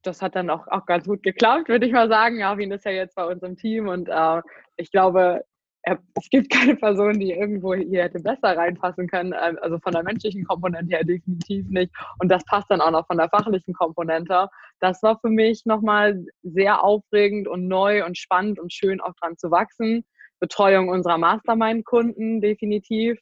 das 0.04 0.22
hat 0.22 0.36
dann 0.36 0.50
auch, 0.50 0.68
auch 0.68 0.86
ganz 0.86 1.06
gut 1.06 1.24
geklappt, 1.24 1.70
würde 1.70 1.86
ich 1.86 1.94
mal 1.94 2.10
sagen. 2.10 2.38
Ja, 2.40 2.58
Wien 2.58 2.74
ist 2.74 2.84
ja 2.84 2.92
jetzt 2.92 3.16
bei 3.16 3.26
uns 3.26 3.42
im 3.42 3.56
Team 3.56 3.88
und 3.88 4.10
äh, 4.10 4.42
ich 4.76 4.92
glaube, 4.92 5.46
es 5.84 6.30
gibt 6.30 6.50
keine 6.52 6.76
Person, 6.76 7.20
die 7.20 7.32
irgendwo 7.32 7.74
hier 7.74 8.04
hätte 8.04 8.20
besser 8.20 8.58
reinpassen 8.58 9.08
können. 9.08 9.34
Ähm, 9.42 9.58
also 9.62 9.80
von 9.80 9.94
der 9.94 10.04
menschlichen 10.04 10.44
Komponente 10.44 10.94
her 10.94 11.06
definitiv 11.06 11.66
nicht. 11.70 11.94
Und 12.20 12.30
das 12.30 12.44
passt 12.46 12.70
dann 12.70 12.82
auch 12.82 12.92
noch 12.92 13.08
von 13.08 13.18
der 13.18 13.30
fachlichen 13.30 13.74
Komponente. 13.74 14.50
Das 14.82 15.02
war 15.04 15.18
für 15.22 15.30
mich 15.30 15.66
nochmal 15.66 16.22
sehr 16.44 16.84
aufregend 16.84 17.48
und 17.48 17.70
neu 17.70 18.06
und 18.06 18.18
spannend 18.18 18.60
und 18.60 18.74
schön 18.74 19.00
auch 19.00 19.14
dran 19.22 19.38
zu 19.38 19.52
wachsen. 19.52 20.04
Betreuung 20.46 20.90
unserer 20.90 21.18
Mastermind-Kunden 21.18 22.40
definitiv. 22.40 23.20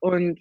Und 0.00 0.40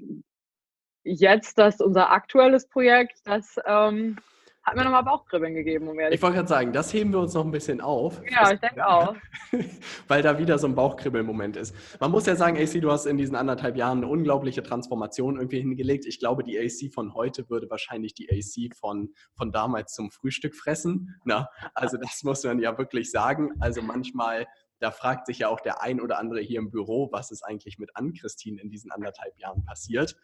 jetzt 1.04 1.60
das 1.60 1.80
unser 1.80 2.12
aktuelles 2.12 2.68
Projekt, 2.68 3.20
das 3.26 3.56
ähm, 3.68 4.18
hat 4.64 4.76
mir 4.76 4.84
nochmal 4.84 5.04
Bauchkribbeln 5.04 5.54
gegeben, 5.54 5.90
um 5.90 6.00
Ich 6.00 6.22
wollte 6.22 6.38
gerade 6.38 6.48
sagen, 6.48 6.74
das 6.74 6.92
heben 6.92 7.12
wir 7.12 7.20
uns 7.20 7.36
noch 7.36 7.46
ein 7.46 7.52
bisschen 7.52 7.82
auf. 7.82 8.20
Ja, 8.32 8.52
ich 8.52 8.60
denke 8.62 8.88
auch. 8.88 9.14
Weil 10.08 10.24
da 10.24 10.40
wieder 10.40 10.58
so 10.58 10.68
ein 10.68 10.74
Bauchkribbeln-Moment 10.74 11.58
ist. 11.58 11.76
Man 12.00 12.10
muss 12.10 12.26
ja 12.26 12.36
sagen, 12.36 12.58
AC, 12.58 12.82
du 12.82 12.90
hast 12.90 13.06
in 13.06 13.18
diesen 13.18 13.36
anderthalb 13.36 13.76
Jahren 13.76 14.00
eine 14.00 14.08
unglaubliche 14.08 14.64
Transformation 14.64 15.36
irgendwie 15.36 15.60
hingelegt. 15.60 16.06
Ich 16.08 16.18
glaube, 16.18 16.44
die 16.44 16.58
AC 16.58 16.92
von 16.94 17.14
heute 17.14 17.50
würde 17.50 17.70
wahrscheinlich 17.70 18.16
die 18.16 18.30
AC 18.32 18.74
von, 18.76 19.14
von 19.36 19.52
damals 19.52 19.94
zum 19.94 20.10
Frühstück 20.10 20.56
fressen. 20.56 21.14
Na, 21.26 21.50
also 21.76 21.98
das 21.98 22.24
muss 22.24 22.44
man 22.44 22.60
ja 22.60 22.76
wirklich 22.78 23.12
sagen. 23.12 23.52
Also 23.60 23.82
manchmal 23.82 24.48
da 24.84 24.92
fragt 24.92 25.28
sich 25.28 25.40
ja 25.40 25.48
auch 25.48 25.62
der 25.62 25.82
ein 25.82 26.02
oder 26.02 26.20
andere 26.20 26.42
hier 26.42 26.60
im 26.60 26.70
Büro, 26.70 27.10
was 27.14 27.32
ist 27.32 27.42
eigentlich 27.42 27.80
mit 27.80 27.96
Ann-Christine 27.96 28.62
in 28.62 28.70
diesen 28.70 28.92
anderthalb 28.92 29.40
Jahren 29.40 29.64
passiert. 29.64 30.18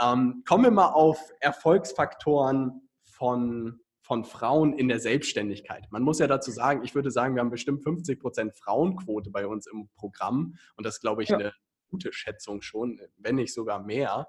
Ähm, 0.00 0.44
kommen 0.46 0.62
wir 0.62 0.70
mal 0.70 0.92
auf 0.92 1.18
Erfolgsfaktoren 1.40 2.88
von, 3.02 3.80
von 4.02 4.24
Frauen 4.24 4.74
in 4.74 4.86
der 4.86 5.00
Selbstständigkeit. 5.00 5.90
Man 5.90 6.02
muss 6.02 6.20
ja 6.20 6.28
dazu 6.28 6.52
sagen, 6.52 6.84
ich 6.84 6.94
würde 6.94 7.10
sagen, 7.10 7.34
wir 7.34 7.40
haben 7.40 7.50
bestimmt 7.50 7.82
50 7.82 8.20
Prozent 8.20 8.56
Frauenquote 8.56 9.30
bei 9.30 9.44
uns 9.48 9.66
im 9.66 9.88
Programm 9.96 10.54
und 10.76 10.86
das 10.86 11.00
glaube 11.00 11.24
ich 11.24 11.30
ja. 11.30 11.38
eine 11.38 11.52
gute 11.88 12.12
Schätzung 12.12 12.62
schon, 12.62 13.00
wenn 13.16 13.34
nicht 13.34 13.52
sogar 13.52 13.82
mehr. 13.82 14.28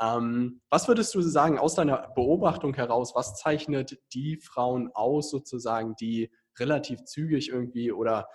Ähm, 0.00 0.62
was 0.70 0.88
würdest 0.88 1.14
du 1.14 1.20
sagen 1.20 1.58
aus 1.58 1.74
deiner 1.74 2.08
Beobachtung 2.14 2.72
heraus, 2.72 3.14
was 3.14 3.36
zeichnet 3.36 3.98
die 4.14 4.38
Frauen 4.38 4.90
aus 4.94 5.30
sozusagen, 5.30 5.94
die 5.96 6.32
relativ 6.58 7.04
zügig 7.04 7.50
irgendwie 7.50 7.92
oder 7.92 8.26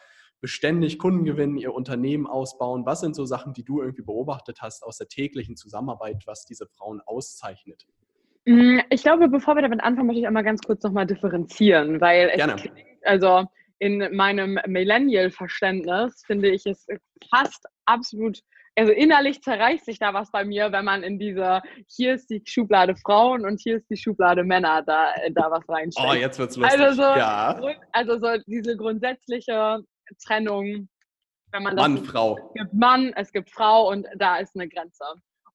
beständig 0.45 0.99
Kunden 0.99 1.25
gewinnen, 1.25 1.57
ihr 1.57 1.73
Unternehmen 1.73 2.27
ausbauen? 2.27 2.85
Was 2.85 2.99
sind 2.99 3.15
so 3.15 3.25
Sachen, 3.25 3.53
die 3.53 3.63
du 3.63 3.81
irgendwie 3.81 4.03
beobachtet 4.03 4.61
hast 4.61 4.83
aus 4.83 4.99
der 4.99 5.07
täglichen 5.07 5.55
Zusammenarbeit, 5.55 6.21
was 6.27 6.45
diese 6.45 6.67
Frauen 6.67 7.01
auszeichnet? 7.07 7.87
Mm, 8.45 8.77
ich 8.91 9.01
glaube, 9.01 9.27
bevor 9.27 9.55
wir 9.55 9.63
damit 9.63 9.81
anfangen, 9.81 10.05
möchte 10.05 10.19
ich 10.19 10.27
einmal 10.27 10.43
ganz 10.43 10.61
kurz 10.61 10.83
nochmal 10.83 11.07
differenzieren, 11.07 11.99
weil 11.99 12.29
es 12.29 12.35
Gerne. 12.35 12.57
Klingt, 12.57 12.77
also 13.05 13.45
in 13.79 14.15
meinem 14.15 14.59
Millennial-Verständnis 14.67 16.21
finde 16.27 16.49
ich 16.49 16.67
es 16.67 16.85
fast 17.31 17.65
absolut, 17.85 18.41
also 18.75 18.91
innerlich 18.91 19.41
zerreißt 19.41 19.85
sich 19.85 19.97
da 19.97 20.13
was 20.13 20.29
bei 20.29 20.45
mir, 20.45 20.71
wenn 20.71 20.85
man 20.85 21.01
in 21.01 21.17
diese, 21.17 21.63
hier 21.87 22.13
ist 22.13 22.29
die 22.29 22.43
Schublade 22.45 22.95
Frauen 22.97 23.47
und 23.47 23.59
hier 23.61 23.77
ist 23.77 23.89
die 23.89 23.97
Schublade 23.97 24.43
Männer, 24.43 24.83
da, 24.85 25.07
da 25.31 25.49
was 25.49 25.67
reinsteckt. 25.67 26.07
Oh, 26.07 26.13
jetzt 26.13 26.37
wird's 26.37 26.55
lustig. 26.55 26.79
Also 26.79 27.01
so, 27.01 27.01
ja. 27.01 27.59
also 27.93 28.19
so 28.19 28.37
diese 28.45 28.77
grundsätzliche 28.77 29.83
Trennung, 30.23 30.89
wenn 31.51 31.63
man 31.63 31.75
das 31.75 31.87
Mann, 31.87 32.03
Frau. 32.05 32.37
Es 32.53 32.61
gibt 32.61 32.73
Mann, 32.73 33.13
es 33.15 33.31
gibt 33.31 33.49
Frau 33.49 33.89
und 33.89 34.07
da 34.15 34.37
ist 34.37 34.55
eine 34.55 34.67
Grenze. 34.67 35.05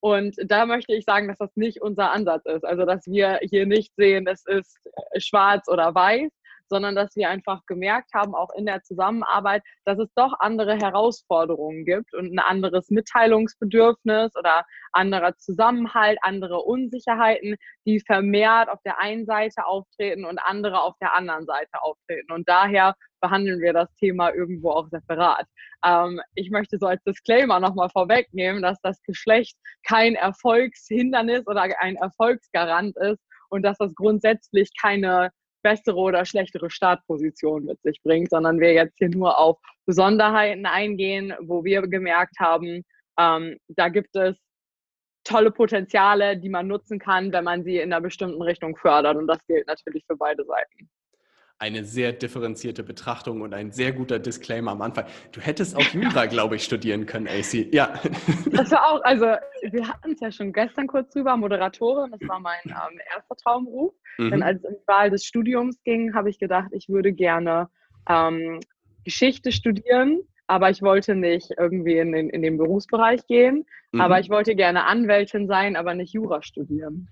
Und 0.00 0.35
da 0.47 0.64
möchte 0.64 0.95
ich 0.95 1.04
sagen, 1.04 1.28
dass 1.28 1.38
das 1.38 1.54
nicht 1.57 1.83
unser 1.83 2.11
Ansatz 2.11 2.47
ist. 2.47 2.64
Also, 2.64 2.87
dass 2.87 3.07
wir 3.07 3.38
hier 3.42 3.66
nicht 3.66 3.95
sehen, 3.97 4.26
es 4.26 4.47
ist 4.47 4.78
schwarz 5.19 5.69
oder 5.69 5.95
weiß, 5.95 6.30
sondern 6.70 6.94
dass 6.94 7.14
wir 7.16 7.28
einfach 7.28 7.66
gemerkt 7.66 8.14
haben, 8.14 8.34
auch 8.34 8.50
in 8.56 8.64
der 8.64 8.82
Zusammenarbeit, 8.82 9.62
dass 9.84 9.98
es 9.98 10.08
doch 10.14 10.32
andere 10.38 10.76
Herausforderungen 10.76 11.84
gibt 11.84 12.14
und 12.14 12.32
ein 12.32 12.38
anderes 12.38 12.88
Mitteilungsbedürfnis 12.88 14.34
oder 14.36 14.64
anderer 14.92 15.36
Zusammenhalt, 15.36 16.18
andere 16.22 16.62
Unsicherheiten, 16.62 17.56
die 17.84 18.00
vermehrt 18.00 18.70
auf 18.70 18.80
der 18.84 18.98
einen 18.98 19.26
Seite 19.26 19.66
auftreten 19.66 20.24
und 20.24 20.38
andere 20.38 20.80
auf 20.80 20.94
der 21.00 21.14
anderen 21.14 21.44
Seite 21.44 21.82
auftreten. 21.82 22.32
Und 22.32 22.48
daher 22.48 22.94
behandeln 23.20 23.60
wir 23.60 23.72
das 23.72 23.92
Thema 23.96 24.32
irgendwo 24.32 24.70
auch 24.70 24.88
separat. 24.88 25.46
Ähm, 25.84 26.20
ich 26.34 26.50
möchte 26.50 26.78
so 26.78 26.86
als 26.86 27.02
Disclaimer 27.04 27.60
nochmal 27.60 27.90
vorwegnehmen, 27.90 28.62
dass 28.62 28.78
das 28.82 29.02
Geschlecht 29.02 29.56
kein 29.86 30.14
Erfolgshindernis 30.14 31.46
oder 31.46 31.68
ein 31.80 31.96
Erfolgsgarant 31.96 32.96
ist 32.96 33.20
und 33.50 33.62
dass 33.62 33.76
das 33.78 33.94
grundsätzlich 33.94 34.70
keine 34.80 35.30
bessere 35.62 35.97
oder 35.97 36.25
schlechtere 36.25 36.71
Startposition 36.71 37.64
mit 37.64 37.81
sich 37.83 38.00
bringt, 38.02 38.31
sondern 38.31 38.61
wir 38.61 38.73
jetzt 38.73 38.97
hier 38.99 39.11
nur 39.11 39.38
auf 39.38 39.59
Besonderheiten 39.87 40.67
eingehen, 40.67 41.35
wo 41.40 41.64
wir 41.64 41.83
gemerkt 41.83 42.38
haben, 42.38 42.85
ähm, 43.19 43.59
da 43.69 43.88
gibt 43.88 44.14
es 44.17 44.37
tolle 45.25 45.50
Potenziale, 45.50 46.37
die 46.37 46.49
man 46.49 46.67
nutzen 46.67 46.99
kann, 46.99 47.33
wenn 47.33 47.45
man 47.45 47.64
sie 47.64 47.79
in 47.79 47.93
einer 47.93 48.00
bestimmten 48.00 48.40
Richtung 48.43 48.76
fördert. 48.76 49.17
Und 49.17 49.26
das 49.26 49.45
gilt 49.47 49.67
natürlich 49.67 50.05
für 50.07 50.17
beide 50.17 50.45
Seiten 50.45 50.88
eine 51.61 51.85
sehr 51.85 52.12
differenzierte 52.12 52.83
Betrachtung 52.83 53.43
und 53.43 53.52
ein 53.52 53.71
sehr 53.71 53.93
guter 53.93 54.19
Disclaimer 54.19 54.71
am 54.73 54.81
Anfang. 54.81 55.05
Du 55.31 55.43
hättest 55.43 55.76
auch 55.76 55.83
Jura, 55.93 56.25
glaube 56.26 56.57
ich, 56.57 56.64
studieren 56.64 57.05
können, 57.05 57.29
AC. 57.29 57.73
Ja. 57.73 57.93
Das 58.50 58.71
war 58.73 58.90
auch, 58.90 59.05
also 59.05 59.26
wir 59.71 59.87
hatten 59.87 60.12
es 60.12 60.21
ja 60.21 60.33
schon 60.33 60.52
gestern 60.52 60.87
kurz 60.87 61.12
drüber, 61.12 61.37
Moderatorin, 61.37 62.11
das 62.11 62.21
war 62.29 62.40
mein 62.40 62.59
ähm, 62.64 62.99
erster 63.14 63.37
Traumberuf. 63.37 63.95
Mhm. 64.19 64.31
Denn 64.31 64.43
als 64.43 64.59
es 64.59 64.64
um 64.64 64.75
die 64.75 64.88
Wahl 64.88 65.11
des 65.11 65.25
Studiums 65.25 65.83
ging, 65.85 66.14
habe 66.14 66.31
ich 66.31 66.38
gedacht, 66.38 66.69
ich 66.73 66.88
würde 66.88 67.12
gerne 67.12 67.69
ähm, 68.09 68.61
Geschichte 69.05 69.52
studieren, 69.52 70.21
aber 70.47 70.71
ich 70.71 70.83
wollte 70.83 71.14
nicht 71.14 71.52
irgendwie 71.59 71.99
in 71.99 72.12
den, 72.12 72.31
in 72.31 72.43
den 72.43 72.57
Berufsbereich 72.57 73.26
gehen. 73.26 73.67
Mhm. 73.93 74.00
Aber 74.00 74.19
ich 74.21 74.31
wollte 74.31 74.55
gerne 74.55 74.85
Anwältin 74.87 75.47
sein, 75.47 75.76
aber 75.76 75.95
nicht 75.95 76.14
Jura 76.14 76.43
studieren. 76.43 77.09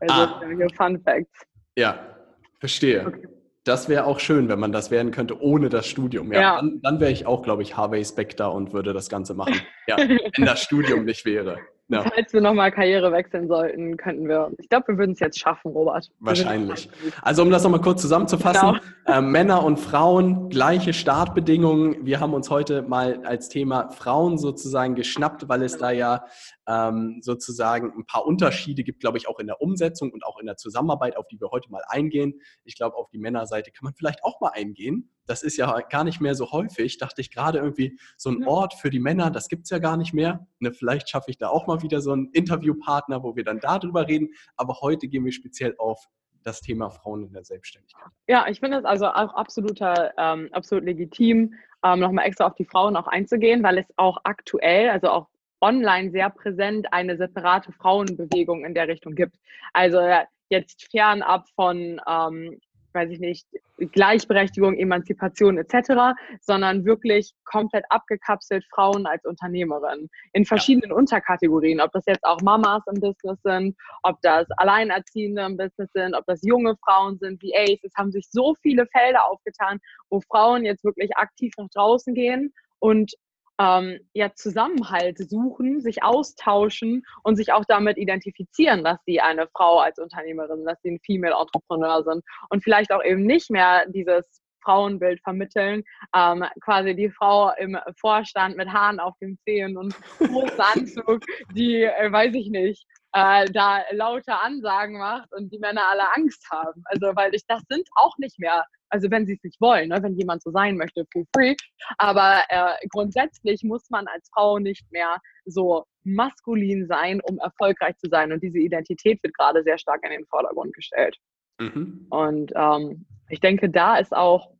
Also 0.00 0.14
ah. 0.14 0.42
Fun 0.76 1.00
Facts. 1.00 1.46
Ja, 1.76 2.16
verstehe. 2.58 3.06
Okay. 3.06 3.28
Das 3.64 3.88
wäre 3.88 4.04
auch 4.04 4.20
schön, 4.20 4.48
wenn 4.48 4.60
man 4.60 4.72
das 4.72 4.90
werden 4.90 5.10
könnte 5.10 5.40
ohne 5.40 5.70
das 5.70 5.86
Studium. 5.86 6.32
Ja, 6.32 6.40
ja. 6.40 6.56
Dann, 6.56 6.80
dann 6.82 7.00
wäre 7.00 7.10
ich 7.10 7.26
auch, 7.26 7.42
glaube 7.42 7.62
ich, 7.62 7.76
Harvey 7.76 8.04
Specter 8.04 8.52
und 8.52 8.72
würde 8.72 8.92
das 8.92 9.08
Ganze 9.08 9.34
machen. 9.34 9.60
Ja, 9.86 9.96
wenn 9.98 10.44
das 10.44 10.60
Studium 10.62 11.04
nicht 11.04 11.24
wäre. 11.24 11.58
Ja. 11.88 12.02
Falls 12.02 12.32
wir 12.32 12.40
nochmal 12.40 12.72
Karriere 12.72 13.12
wechseln 13.12 13.46
sollten, 13.46 13.98
könnten 13.98 14.26
wir. 14.26 14.50
Ich 14.58 14.70
glaube, 14.70 14.88
wir 14.88 14.98
würden 14.98 15.12
es 15.12 15.20
jetzt 15.20 15.38
schaffen, 15.38 15.70
Robert. 15.70 16.10
Wahrscheinlich. 16.18 16.88
Also, 17.20 17.42
um 17.42 17.50
das 17.50 17.62
nochmal 17.62 17.82
kurz 17.82 18.00
zusammenzufassen: 18.00 18.80
genau. 18.80 18.80
äh, 19.18 19.20
Männer 19.20 19.62
und 19.62 19.78
Frauen, 19.78 20.48
gleiche 20.48 20.94
Startbedingungen. 20.94 22.06
Wir 22.06 22.20
haben 22.20 22.32
uns 22.32 22.48
heute 22.48 22.82
mal 22.82 23.20
als 23.24 23.50
Thema 23.50 23.90
Frauen 23.90 24.38
sozusagen 24.38 24.94
geschnappt, 24.94 25.48
weil 25.50 25.62
es 25.62 25.76
da 25.76 25.90
ja 25.90 26.24
ähm, 26.66 27.18
sozusagen 27.22 27.92
ein 27.96 28.06
paar 28.06 28.26
Unterschiede 28.26 28.84
gibt, 28.84 29.00
glaube 29.00 29.18
ich, 29.18 29.28
auch 29.28 29.38
in 29.38 29.46
der 29.46 29.60
Umsetzung 29.60 30.12
und 30.12 30.24
auch 30.24 30.38
in 30.38 30.46
der 30.46 30.56
Zusammenarbeit, 30.56 31.16
auf 31.16 31.26
die 31.28 31.40
wir 31.40 31.50
heute 31.50 31.70
mal 31.70 31.82
eingehen. 31.88 32.40
Ich 32.64 32.76
glaube, 32.76 32.96
auf 32.96 33.10
die 33.10 33.18
Männerseite 33.18 33.70
kann 33.70 33.84
man 33.84 33.94
vielleicht 33.94 34.24
auch 34.24 34.40
mal 34.40 34.50
eingehen 34.50 35.10
das 35.26 35.42
ist 35.42 35.56
ja 35.56 35.80
gar 35.80 36.04
nicht 36.04 36.20
mehr 36.20 36.34
so 36.34 36.52
häufig. 36.52 36.98
Dachte 36.98 37.20
ich 37.20 37.30
gerade 37.30 37.58
irgendwie, 37.58 37.98
so 38.16 38.30
ein 38.30 38.46
Ort 38.46 38.74
für 38.74 38.90
die 38.90 39.00
Männer, 39.00 39.30
das 39.30 39.48
gibt 39.48 39.64
es 39.64 39.70
ja 39.70 39.78
gar 39.78 39.96
nicht 39.96 40.12
mehr. 40.12 40.46
Ne, 40.58 40.72
vielleicht 40.72 41.08
schaffe 41.08 41.30
ich 41.30 41.38
da 41.38 41.48
auch 41.48 41.66
mal 41.66 41.82
wieder 41.82 42.00
so 42.00 42.12
einen 42.12 42.30
Interviewpartner, 42.32 43.22
wo 43.22 43.36
wir 43.36 43.44
dann 43.44 43.60
darüber 43.60 44.08
reden. 44.08 44.34
Aber 44.56 44.80
heute 44.80 45.08
gehen 45.08 45.24
wir 45.24 45.32
speziell 45.32 45.74
auf 45.78 46.08
das 46.42 46.60
Thema 46.60 46.90
Frauen 46.90 47.24
in 47.24 47.32
der 47.32 47.44
Selbstständigkeit. 47.44 48.12
Ja, 48.28 48.46
ich 48.48 48.60
finde 48.60 48.78
es 48.78 48.84
also 48.84 49.06
auch 49.06 49.34
absoluter, 49.34 50.12
ähm, 50.18 50.50
absolut 50.52 50.84
legitim, 50.84 51.54
ähm, 51.82 52.00
nochmal 52.00 52.26
extra 52.26 52.46
auf 52.46 52.54
die 52.54 52.66
Frauen 52.66 52.96
auch 52.96 53.06
einzugehen, 53.06 53.62
weil 53.62 53.78
es 53.78 53.86
auch 53.96 54.18
aktuell, 54.24 54.90
also 54.90 55.08
auch 55.08 55.28
online 55.60 56.10
sehr 56.10 56.30
präsent 56.30 56.92
eine 56.92 57.16
separate 57.16 57.72
Frauenbewegung 57.72 58.64
in 58.64 58.74
der 58.74 58.88
Richtung 58.88 59.14
gibt. 59.14 59.36
Also 59.72 60.00
jetzt 60.48 60.90
fernab 60.90 61.48
von 61.56 62.00
ähm, 62.06 62.60
weiß 62.94 63.10
ich 63.10 63.18
nicht, 63.18 63.46
Gleichberechtigung, 63.78 64.76
Emanzipation 64.76 65.58
etc., 65.58 66.16
sondern 66.40 66.84
wirklich 66.84 67.34
komplett 67.44 67.84
abgekapselt 67.90 68.64
Frauen 68.72 69.06
als 69.06 69.24
Unternehmerin 69.24 70.08
in 70.32 70.44
verschiedenen 70.44 70.90
ja. 70.90 70.96
Unterkategorien, 70.96 71.80
ob 71.80 71.90
das 71.92 72.04
jetzt 72.06 72.24
auch 72.24 72.40
Mamas 72.40 72.82
im 72.86 73.00
Business 73.00 73.38
sind, 73.42 73.76
ob 74.04 74.20
das 74.22 74.46
Alleinerziehende 74.56 75.42
im 75.42 75.56
Business 75.56 75.90
sind, 75.92 76.14
ob 76.14 76.24
das 76.26 76.40
junge 76.42 76.76
Frauen 76.84 77.18
sind, 77.18 77.42
wie 77.42 77.54
Ace. 77.56 77.80
Es 77.82 77.94
haben 77.96 78.12
sich 78.12 78.28
so 78.30 78.54
viele 78.62 78.86
Felder 78.86 79.26
aufgetan, 79.26 79.80
wo 80.08 80.20
Frauen 80.20 80.64
jetzt 80.64 80.84
wirklich 80.84 81.16
aktiv 81.16 81.52
nach 81.58 81.68
draußen 81.70 82.14
gehen 82.14 82.54
und 82.78 83.12
ähm, 83.58 84.00
ja, 84.12 84.34
Zusammenhalt 84.34 85.18
suchen, 85.18 85.80
sich 85.80 86.02
austauschen 86.02 87.02
und 87.22 87.36
sich 87.36 87.52
auch 87.52 87.64
damit 87.66 87.98
identifizieren, 87.98 88.84
dass 88.84 88.98
sie 89.06 89.20
eine 89.20 89.48
Frau 89.56 89.78
als 89.78 89.98
Unternehmerin, 89.98 90.64
dass 90.64 90.80
sie 90.82 90.92
ein 90.92 91.00
Female 91.00 91.34
Entrepreneur 91.38 92.02
sind 92.02 92.24
und 92.50 92.64
vielleicht 92.64 92.92
auch 92.92 93.04
eben 93.04 93.24
nicht 93.24 93.50
mehr 93.50 93.86
dieses 93.88 94.42
Frauenbild 94.64 95.20
vermitteln. 95.22 95.84
Ähm, 96.16 96.44
quasi 96.62 96.96
die 96.96 97.10
Frau 97.10 97.52
im 97.58 97.76
Vorstand 98.00 98.56
mit 98.56 98.68
Haaren 98.72 98.98
auf 98.98 99.14
den 99.20 99.38
Zehen 99.44 99.76
und 99.76 99.94
großen 100.18 100.60
Anzug, 100.60 101.20
die, 101.52 101.82
äh, 101.82 102.10
weiß 102.10 102.34
ich 102.34 102.50
nicht, 102.50 102.86
äh, 103.14 103.46
da 103.52 103.80
laute 103.92 104.38
Ansagen 104.38 104.98
macht 104.98 105.32
und 105.32 105.52
die 105.52 105.58
Männer 105.58 105.82
alle 105.90 106.14
Angst 106.14 106.46
haben. 106.50 106.82
Also, 106.86 107.06
weil 107.14 107.34
ich, 107.34 107.46
das 107.46 107.62
sind 107.68 107.88
auch 107.96 108.16
nicht 108.18 108.38
mehr 108.38 108.64
also 108.94 109.10
wenn 109.10 109.26
sie 109.26 109.32
es 109.32 109.42
nicht 109.42 109.60
wollen, 109.60 109.88
ne? 109.88 110.00
wenn 110.02 110.16
jemand 110.16 110.40
so 110.40 110.52
sein 110.52 110.76
möchte, 110.76 111.04
feel 111.12 111.26
free. 111.34 111.56
Aber 111.98 112.42
äh, 112.48 112.74
grundsätzlich 112.90 113.64
muss 113.64 113.90
man 113.90 114.06
als 114.06 114.30
Frau 114.32 114.60
nicht 114.60 114.90
mehr 114.92 115.18
so 115.44 115.84
maskulin 116.04 116.86
sein, 116.86 117.20
um 117.24 117.38
erfolgreich 117.38 117.96
zu 117.96 118.08
sein. 118.08 118.30
Und 118.30 118.40
diese 118.42 118.58
Identität 118.58 119.20
wird 119.24 119.36
gerade 119.36 119.64
sehr 119.64 119.78
stark 119.78 120.04
in 120.04 120.12
den 120.12 120.26
Vordergrund 120.26 120.72
gestellt. 120.74 121.16
Mhm. 121.58 122.06
Und 122.10 122.52
ähm, 122.54 123.04
ich 123.28 123.40
denke, 123.40 123.68
da 123.68 123.96
ist 123.96 124.14
auch, 124.14 124.52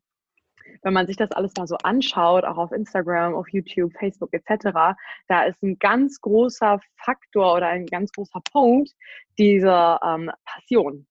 wenn 0.85 0.93
man 0.93 1.07
sich 1.07 1.17
das 1.17 1.33
alles 1.33 1.53
mal 1.57 1.67
so 1.67 1.77
anschaut, 1.79 2.45
auch 2.45 2.59
auf 2.59 2.71
Instagram, 2.71 3.35
auf 3.35 3.49
YouTube, 3.49 3.93
Facebook 3.99 4.33
etc., 4.33 4.95
da 5.29 5.43
ist 5.45 5.61
ein 5.63 5.79
ganz 5.79 6.21
großer 6.21 6.79
Faktor 7.03 7.57
oder 7.57 7.69
ein 7.69 7.87
ganz 7.87 8.13
großer 8.13 8.41
Punkt 8.53 8.93
diese 9.39 9.99
ähm, 10.05 10.31
Passion. 10.45 11.07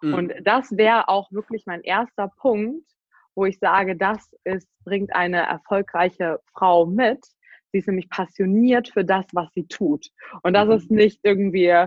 Mhm. 0.00 0.14
Und 0.14 0.32
das 0.44 0.76
wäre 0.76 1.08
auch 1.08 1.30
wirklich 1.32 1.64
mein 1.66 1.82
erster 1.82 2.28
Punkt, 2.38 2.86
wo 3.34 3.44
ich 3.44 3.58
sage, 3.58 3.96
das 3.96 4.34
ist, 4.44 4.68
bringt 4.84 5.14
eine 5.14 5.42
erfolgreiche 5.42 6.40
Frau 6.54 6.86
mit. 6.86 7.24
Sie 7.72 7.78
ist 7.78 7.88
nämlich 7.88 8.08
passioniert 8.08 8.88
für 8.88 9.04
das, 9.04 9.24
was 9.32 9.48
sie 9.54 9.66
tut. 9.66 10.08
Und 10.42 10.52
das 10.52 10.66
mhm. 10.66 10.72
ist 10.74 10.90
nicht 10.90 11.20
irgendwie 11.24 11.86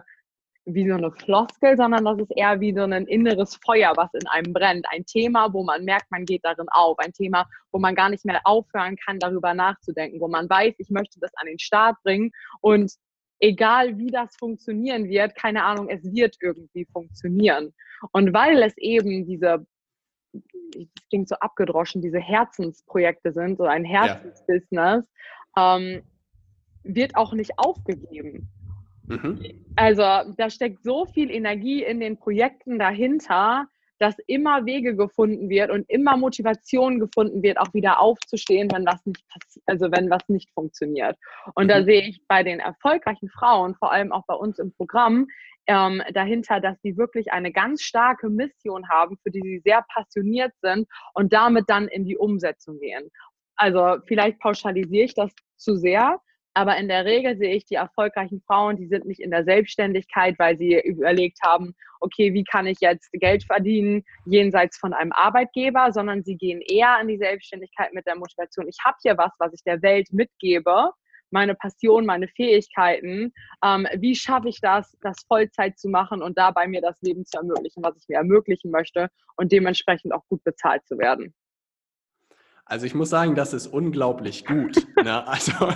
wie 0.66 0.88
so 0.88 0.96
eine 0.96 1.12
Floskel, 1.12 1.78
sondern 1.78 2.06
das 2.06 2.20
ist 2.20 2.32
eher 2.36 2.60
wie 2.60 2.74
so 2.74 2.82
ein 2.82 3.06
inneres 3.06 3.56
Feuer, 3.64 3.94
was 3.96 4.14
in 4.14 4.28
einem 4.28 4.52
brennt. 4.52 4.86
Ein 4.90 5.06
Thema, 5.06 5.54
wo 5.54 5.64
man 5.64 5.86
merkt, 5.86 6.10
man 6.10 6.26
geht 6.26 6.44
darin 6.44 6.68
auf. 6.70 6.98
Ein 7.00 7.14
Thema, 7.14 7.48
wo 7.72 7.80
man 7.80 7.94
gar 7.94 8.10
nicht 8.10 8.26
mehr 8.26 8.42
aufhören 8.46 8.96
kann, 8.98 9.20
darüber 9.20 9.54
nachzudenken, 9.54 10.20
wo 10.20 10.28
man 10.28 10.50
weiß, 10.50 10.76
ich 10.80 10.90
möchte 10.90 11.20
das 11.20 11.32
an 11.36 11.48
den 11.48 11.60
Start 11.60 11.98
bringen 12.04 12.32
und 12.62 12.92
egal 13.40 13.98
wie 13.98 14.08
das 14.08 14.36
funktionieren 14.38 15.08
wird, 15.08 15.36
keine 15.36 15.64
Ahnung, 15.64 15.90
es 15.90 16.04
wird 16.04 16.36
irgendwie 16.42 16.86
funktionieren. 16.92 17.74
Und 18.12 18.34
weil 18.34 18.64
es 18.64 18.78
eben 18.78 19.26
diese, 19.28 19.66
das 20.34 20.88
klingt 21.10 21.30
so 21.30 21.36
abgedroschen, 21.36 22.02
diese 22.02 22.20
Herzensprojekte 22.20 23.34
sind, 23.34 23.58
so 23.58 23.66
ein 23.66 23.84
Herzensbusiness, 23.84 25.04
ja. 25.56 25.78
ähm, 25.78 26.04
wird 26.84 27.16
auch 27.16 27.34
nicht 27.34 27.52
aufgegeben. 27.58 28.50
Mhm. 29.08 29.66
Also 29.76 30.02
da 30.38 30.50
steckt 30.50 30.84
so 30.84 31.06
viel 31.06 31.30
Energie 31.32 31.84
in 31.84 32.00
den 32.00 32.18
Projekten 32.18 32.80
dahinter, 32.80 33.68
dass 34.00 34.16
immer 34.28 34.66
Wege 34.66 34.96
gefunden 34.96 35.50
wird 35.50 35.72
und 35.72 35.90
immer 35.90 36.18
Motivation 36.18 37.00
gefunden 37.00 37.42
wird, 37.44 37.58
auch 37.58 37.74
wieder 37.74 38.00
aufzustehen, 38.00 38.70
wenn 38.72 38.86
was 38.86 39.06
nicht 39.06 39.24
also 39.68 39.92
wenn 39.92 40.10
was 40.10 40.28
nicht 40.28 40.52
funktioniert. 40.52 41.18
Und 41.54 41.66
mhm. 41.66 41.70
da 41.70 41.84
sehe 41.84 42.02
ich 42.02 42.22
bei 42.28 42.44
den 42.44 42.60
erfolgreichen 42.60 43.30
Frauen, 43.30 43.76
vor 43.76 43.92
allem 43.92 44.12
auch 44.12 44.26
bei 44.28 44.36
uns 44.36 44.60
im 44.60 44.74
Programm, 44.74 45.28
ähm, 45.68 46.02
dahinter, 46.14 46.60
dass 46.60 46.80
sie 46.82 46.98
wirklich 46.98 47.32
eine 47.32 47.52
ganz 47.52 47.82
starke 47.82 48.30
Mission 48.30 48.88
haben, 48.90 49.18
für 49.24 49.32
die 49.32 49.42
sie 49.42 49.62
sehr 49.64 49.84
passioniert 49.94 50.54
sind 50.62 50.88
und 51.14 51.34
damit 51.34 51.66
dann 51.70 51.88
in 51.88 52.06
die 52.06 52.18
Umsetzung 52.18 52.80
gehen. 52.80 53.10
Also 53.56 53.98
vielleicht 54.06 54.40
pauschalisiere 54.40 55.06
ich 55.06 55.16
das 55.16 55.32
zu 55.56 55.76
sehr, 55.78 56.20
aber 56.56 56.78
in 56.78 56.88
der 56.88 57.04
Regel 57.04 57.38
sehe 57.38 57.54
ich 57.54 57.66
die 57.66 57.76
erfolgreichen 57.76 58.42
Frauen, 58.48 58.78
die 58.78 58.88
sind 58.88 59.06
nicht 59.06 59.20
in 59.20 59.30
der 59.30 59.44
Selbstständigkeit, 59.44 60.40
weil 60.40 60.58
sie 60.58 60.80
überlegt 60.80 61.40
haben, 61.44 61.76
okay, 62.00 62.34
wie 62.34 62.46
kann 62.46 62.66
ich 62.66 62.80
jetzt 62.80 63.12
Geld 63.12 63.44
verdienen 63.44 64.04
jenseits 64.26 64.78
von 64.78 64.94
einem 64.94 65.12
Arbeitgeber, 65.12 65.92
sondern 65.92 66.24
sie 66.24 66.38
gehen 66.38 66.62
eher 66.62 66.98
in 67.02 67.10
die 67.10 67.18
Selbstständigkeit 67.18 67.94
mit 67.94 68.08
der 68.08 68.16
Motivation, 68.16 68.70
ich 68.70 68.78
habe 68.86 68.96
hier 69.02 69.18
was, 69.18 69.32
was 69.38 69.54
ich 69.54 69.64
der 69.64 69.82
Welt 69.82 70.08
mitgebe, 70.12 70.92
meine 71.30 71.56
Passion, 71.56 72.06
meine 72.06 72.30
Fähigkeiten. 72.30 73.34
Ähm, 73.64 73.88
wie 73.98 74.16
schaffe 74.16 74.48
ich 74.48 74.62
das, 74.62 74.96
das 75.02 75.26
Vollzeit 75.28 75.78
zu 75.78 75.90
machen 75.90 76.22
und 76.22 76.38
dabei 76.38 76.68
mir 76.68 76.82
das 76.82 77.02
Leben 77.02 77.26
zu 77.26 77.38
ermöglichen, 77.38 77.84
was 77.84 77.98
ich 77.98 78.08
mir 78.08 78.18
ermöglichen 78.18 78.72
möchte 78.72 79.10
und 79.36 79.52
dementsprechend 79.52 80.14
auch 80.14 80.24
gut 80.30 80.44
bezahlt 80.46 80.86
zu 80.88 80.98
werden? 80.98 81.34
Also 82.68 82.88
ich 82.88 82.96
muss 82.96 83.12
sagen, 83.12 83.36
das 83.36 83.54
ist 83.54 83.68
unglaublich 83.68 84.44
gut. 84.46 84.88
ne? 85.04 85.28
Also 85.28 85.52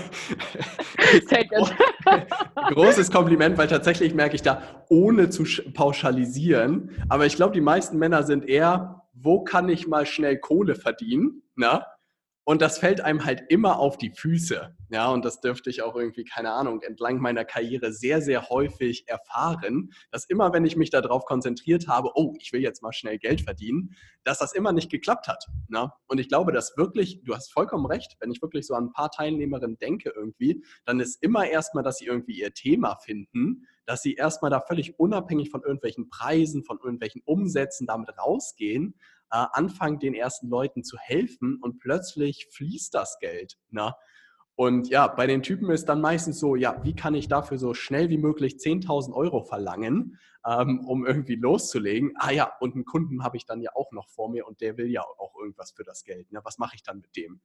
großes 2.74 3.12
Kompliment, 3.12 3.60
weil 3.60 3.68
tatsächlich 3.68 4.16
merke 4.16 4.36
ich 4.36 4.42
da, 4.42 4.64
ohne 4.90 5.30
zu 5.30 5.44
pauschalisieren, 5.74 6.90
aber 7.08 7.28
ich 7.28 7.36
glaube, 7.36 7.54
die 7.54 7.62
meisten 7.62 8.00
Männer 8.00 8.24
sind 8.24 8.48
eher, 8.50 9.04
wo 9.14 9.44
kann 9.44 9.70
ich 9.70 9.88
mal 9.88 10.08
schnell 10.08 10.40
Kohle 10.40 10.74
verdienen? 10.74 11.44
Ne? 11.56 11.84
Und 12.50 12.64
das 12.64 12.80
fällt 12.80 13.00
einem 13.00 13.26
halt 13.26 13.44
immer 13.50 13.78
auf 13.78 14.00
die 14.00 14.10
Füße. 14.10 14.76
Ja, 14.90 15.12
und 15.12 15.24
das 15.24 15.40
dürfte 15.40 15.70
ich 15.70 15.84
auch 15.84 15.96
irgendwie, 15.96 16.24
keine 16.24 16.52
Ahnung, 16.52 16.82
entlang 16.82 17.20
meiner 17.20 17.46
Karriere 17.46 17.94
sehr, 17.94 18.24
sehr 18.24 18.50
häufig 18.50 19.08
erfahren, 19.08 19.92
dass 20.10 20.26
immer, 20.26 20.52
wenn 20.52 20.66
ich 20.66 20.76
mich 20.76 20.90
darauf 20.90 21.26
konzentriert 21.26 21.88
habe, 21.88 22.10
oh, 22.16 22.34
ich 22.40 22.52
will 22.52 22.62
jetzt 22.62 22.82
mal 22.82 22.92
schnell 22.92 23.20
Geld 23.20 23.42
verdienen, 23.42 23.96
dass 24.24 24.40
das 24.40 24.54
immer 24.54 24.72
nicht 24.72 24.90
geklappt 24.90 25.28
hat. 25.28 25.46
Ne? 25.68 25.92
Und 26.08 26.20
ich 26.20 26.28
glaube, 26.28 26.52
dass 26.52 26.76
wirklich, 26.76 27.22
du 27.24 27.36
hast 27.36 27.54
vollkommen 27.54 27.86
recht, 27.86 28.18
wenn 28.20 28.32
ich 28.32 28.42
wirklich 28.42 28.66
so 28.66 28.74
an 28.74 28.86
ein 28.86 28.94
paar 28.94 29.12
Teilnehmerinnen 29.12 29.78
denke 29.78 30.12
irgendwie, 30.16 30.64
dann 30.86 31.00
ist 31.00 31.22
immer 31.22 31.48
erstmal, 31.48 31.84
dass 31.84 31.98
sie 31.98 32.08
irgendwie 32.08 32.40
ihr 32.40 32.56
Thema 32.56 32.96
finden, 32.96 33.68
dass 33.86 34.02
sie 34.02 34.16
erstmal 34.16 34.50
da 34.50 34.60
völlig 34.60 35.00
unabhängig 35.00 35.52
von 35.52 35.62
irgendwelchen 35.62 36.10
Preisen, 36.10 36.64
von 36.64 36.80
irgendwelchen 36.84 37.22
Umsätzen 37.26 37.86
damit 37.86 38.10
rausgehen, 38.18 38.96
äh, 39.32 39.46
anfangen, 39.52 40.00
den 40.00 40.14
ersten 40.14 40.50
Leuten 40.50 40.84
zu 40.84 40.98
helfen 40.98 41.60
und 41.62 41.80
plötzlich 41.80 42.48
fließt 42.52 42.94
das 42.94 43.18
Geld. 43.20 43.58
Ne? 43.70 43.94
Und 44.60 44.90
ja, 44.90 45.08
bei 45.08 45.26
den 45.26 45.42
Typen 45.42 45.70
ist 45.70 45.86
dann 45.86 46.02
meistens 46.02 46.38
so, 46.38 46.58
ja, 46.58 46.84
wie 46.84 46.94
kann 46.94 47.16
ich 47.16 47.30
dafür 47.30 47.58
so 47.58 47.74
schnell 47.74 48.10
wie 48.10 48.18
möglich 48.18 48.56
10.000 48.56 49.14
Euro 49.14 49.42
verlangen, 49.42 50.20
ähm, 50.46 50.86
um 50.86 51.06
irgendwie 51.06 51.36
loszulegen? 51.36 52.12
Ah 52.18 52.32
ja, 52.32 52.52
und 52.60 52.76
einen 52.76 52.84
Kunden 52.84 53.24
habe 53.24 53.38
ich 53.38 53.46
dann 53.46 53.62
ja 53.62 53.72
auch 53.74 53.94
noch 53.94 54.10
vor 54.10 54.30
mir 54.30 54.46
und 54.46 54.60
der 54.60 54.76
will 54.76 54.88
ja 54.88 55.02
auch 55.02 55.34
irgendwas 55.40 55.72
für 55.72 55.86
das 55.86 56.04
Geld. 56.04 56.30
Ne? 56.34 56.42
Was 56.44 56.58
mache 56.58 56.76
ich 56.76 56.84
dann 56.84 57.00
mit 57.00 57.16
dem? 57.16 57.40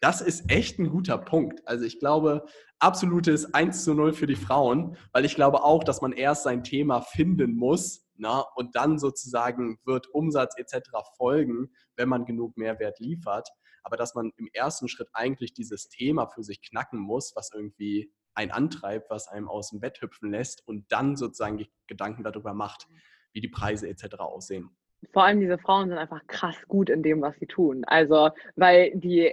Das 0.00 0.20
ist 0.20 0.50
echt 0.50 0.80
ein 0.80 0.90
guter 0.90 1.16
Punkt. 1.16 1.62
Also 1.64 1.84
ich 1.84 2.00
glaube, 2.00 2.44
absolutes 2.80 3.54
1 3.54 3.84
zu 3.84 3.94
0 3.94 4.12
für 4.12 4.26
die 4.26 4.34
Frauen, 4.34 4.96
weil 5.12 5.24
ich 5.24 5.36
glaube 5.36 5.62
auch, 5.62 5.84
dass 5.84 6.00
man 6.00 6.10
erst 6.10 6.42
sein 6.42 6.64
Thema 6.64 7.02
finden 7.02 7.54
muss, 7.54 8.07
na, 8.18 8.40
und 8.40 8.76
dann 8.76 8.98
sozusagen 8.98 9.78
wird 9.84 10.08
Umsatz 10.08 10.56
etc. 10.56 10.90
folgen, 11.16 11.70
wenn 11.96 12.08
man 12.08 12.24
genug 12.24 12.56
Mehrwert 12.56 13.00
liefert. 13.00 13.48
Aber 13.82 13.96
dass 13.96 14.14
man 14.14 14.32
im 14.36 14.48
ersten 14.52 14.88
Schritt 14.88 15.08
eigentlich 15.12 15.54
dieses 15.54 15.88
Thema 15.88 16.26
für 16.26 16.42
sich 16.42 16.60
knacken 16.60 16.98
muss, 16.98 17.34
was 17.34 17.52
irgendwie 17.54 18.12
einen 18.34 18.50
antreibt, 18.50 19.10
was 19.10 19.28
einem 19.28 19.48
aus 19.48 19.70
dem 19.70 19.80
Bett 19.80 20.00
hüpfen 20.00 20.30
lässt 20.30 20.66
und 20.66 20.90
dann 20.92 21.16
sozusagen 21.16 21.66
Gedanken 21.86 22.22
darüber 22.22 22.54
macht, 22.54 22.86
wie 23.32 23.40
die 23.40 23.48
Preise 23.48 23.88
etc. 23.88 24.16
aussehen 24.18 24.76
vor 25.12 25.24
allem 25.24 25.40
diese 25.40 25.58
Frauen 25.58 25.88
sind 25.88 25.98
einfach 25.98 26.26
krass 26.26 26.56
gut 26.68 26.90
in 26.90 27.02
dem, 27.02 27.22
was 27.22 27.36
sie 27.38 27.46
tun. 27.46 27.84
Also, 27.86 28.30
weil 28.56 28.92
die 28.94 29.32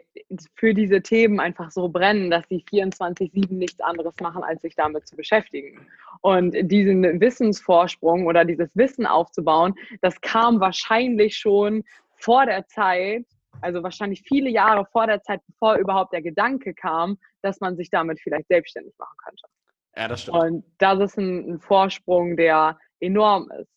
für 0.55 0.73
diese 0.73 1.01
Themen 1.01 1.39
einfach 1.39 1.71
so 1.71 1.89
brennen, 1.89 2.29
dass 2.29 2.47
sie 2.49 2.63
24-7 2.71 3.53
nichts 3.53 3.81
anderes 3.81 4.15
machen, 4.21 4.43
als 4.43 4.61
sich 4.61 4.75
damit 4.75 5.07
zu 5.07 5.15
beschäftigen. 5.15 5.87
Und 6.21 6.55
diesen 6.71 7.19
Wissensvorsprung 7.19 8.25
oder 8.25 8.45
dieses 8.45 8.69
Wissen 8.75 9.05
aufzubauen, 9.05 9.73
das 10.01 10.19
kam 10.21 10.59
wahrscheinlich 10.59 11.37
schon 11.37 11.83
vor 12.15 12.45
der 12.45 12.67
Zeit, 12.67 13.25
also 13.61 13.83
wahrscheinlich 13.83 14.23
viele 14.27 14.49
Jahre 14.49 14.85
vor 14.85 15.07
der 15.07 15.21
Zeit, 15.23 15.41
bevor 15.47 15.75
überhaupt 15.75 16.13
der 16.13 16.21
Gedanke 16.21 16.73
kam, 16.73 17.17
dass 17.41 17.59
man 17.59 17.75
sich 17.75 17.89
damit 17.89 18.19
vielleicht 18.21 18.47
selbstständig 18.47 18.93
machen 18.97 19.15
könnte. 19.23 19.43
Ja, 19.97 20.07
das 20.07 20.21
stimmt. 20.21 20.37
Und 20.37 20.65
das 20.77 20.99
ist 20.99 21.17
ein, 21.17 21.53
ein 21.53 21.59
Vorsprung, 21.59 22.37
der 22.37 22.77
enorm 22.99 23.49
ist. 23.59 23.74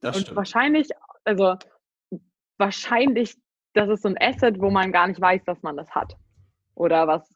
Das 0.00 0.16
und 0.16 0.22
stimmt. 0.22 0.36
wahrscheinlich, 0.36 0.88
also 1.24 1.56
wahrscheinlich, 2.58 3.36
das 3.74 3.88
ist 3.88 4.02
so 4.02 4.08
ein 4.08 4.18
Asset, 4.20 4.60
wo 4.60 4.70
man 4.70 4.92
gar 4.92 5.06
nicht 5.08 5.20
weiß, 5.20 5.44
dass 5.44 5.62
man 5.62 5.76
das 5.76 5.90
hat. 5.90 6.16
Oder 6.74 7.06
was 7.06 7.34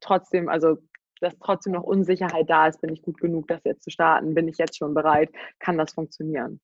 trotzdem, 0.00 0.48
also 0.48 0.78
dass 1.20 1.36
trotzdem 1.38 1.72
noch 1.72 1.82
Unsicherheit 1.82 2.48
da 2.48 2.66
ist, 2.68 2.80
bin 2.80 2.92
ich 2.92 3.02
gut 3.02 3.18
genug, 3.18 3.48
das 3.48 3.64
jetzt 3.64 3.84
zu 3.84 3.90
starten, 3.90 4.34
bin 4.34 4.48
ich 4.48 4.58
jetzt 4.58 4.76
schon 4.76 4.94
bereit, 4.94 5.30
kann 5.58 5.78
das 5.78 5.92
funktionieren. 5.92 6.60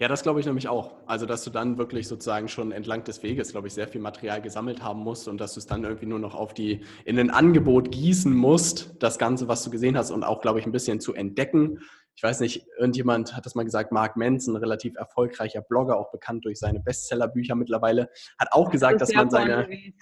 Ja, 0.00 0.06
das 0.06 0.22
glaube 0.22 0.38
ich 0.38 0.46
nämlich 0.46 0.68
auch. 0.68 0.94
Also, 1.06 1.26
dass 1.26 1.42
du 1.42 1.50
dann 1.50 1.76
wirklich 1.76 2.06
sozusagen 2.06 2.46
schon 2.46 2.70
entlang 2.70 3.02
des 3.02 3.24
Weges, 3.24 3.50
glaube 3.50 3.66
ich, 3.66 3.74
sehr 3.74 3.88
viel 3.88 4.00
Material 4.00 4.40
gesammelt 4.40 4.80
haben 4.80 5.00
musst 5.00 5.26
und 5.26 5.40
dass 5.40 5.54
du 5.54 5.58
es 5.60 5.66
dann 5.66 5.82
irgendwie 5.82 6.06
nur 6.06 6.20
noch 6.20 6.36
auf 6.36 6.54
die, 6.54 6.82
in 7.04 7.18
ein 7.18 7.30
Angebot 7.30 7.90
gießen 7.90 8.32
musst, 8.32 8.94
das 9.02 9.18
Ganze, 9.18 9.48
was 9.48 9.64
du 9.64 9.70
gesehen 9.70 9.98
hast 9.98 10.12
und 10.12 10.22
auch, 10.22 10.40
glaube 10.40 10.60
ich, 10.60 10.66
ein 10.66 10.72
bisschen 10.72 11.00
zu 11.00 11.14
entdecken. 11.14 11.80
Ich 12.18 12.22
weiß 12.24 12.40
nicht, 12.40 12.66
irgendjemand 12.76 13.36
hat 13.36 13.46
das 13.46 13.54
mal 13.54 13.62
gesagt, 13.62 13.92
Mark 13.92 14.16
Manson, 14.16 14.56
relativ 14.56 14.96
erfolgreicher 14.96 15.60
Blogger, 15.62 15.96
auch 15.96 16.10
bekannt 16.10 16.44
durch 16.44 16.58
seine 16.58 16.80
Bestsellerbücher 16.80 17.54
mittlerweile, 17.54 18.10
hat 18.40 18.48
auch 18.50 18.70
gesagt, 18.70 19.00
das 19.00 19.10
dass 19.10 19.16
man 19.16 19.30
seine. 19.30 19.52
Ja, 19.52 19.66
ne? 19.68 19.94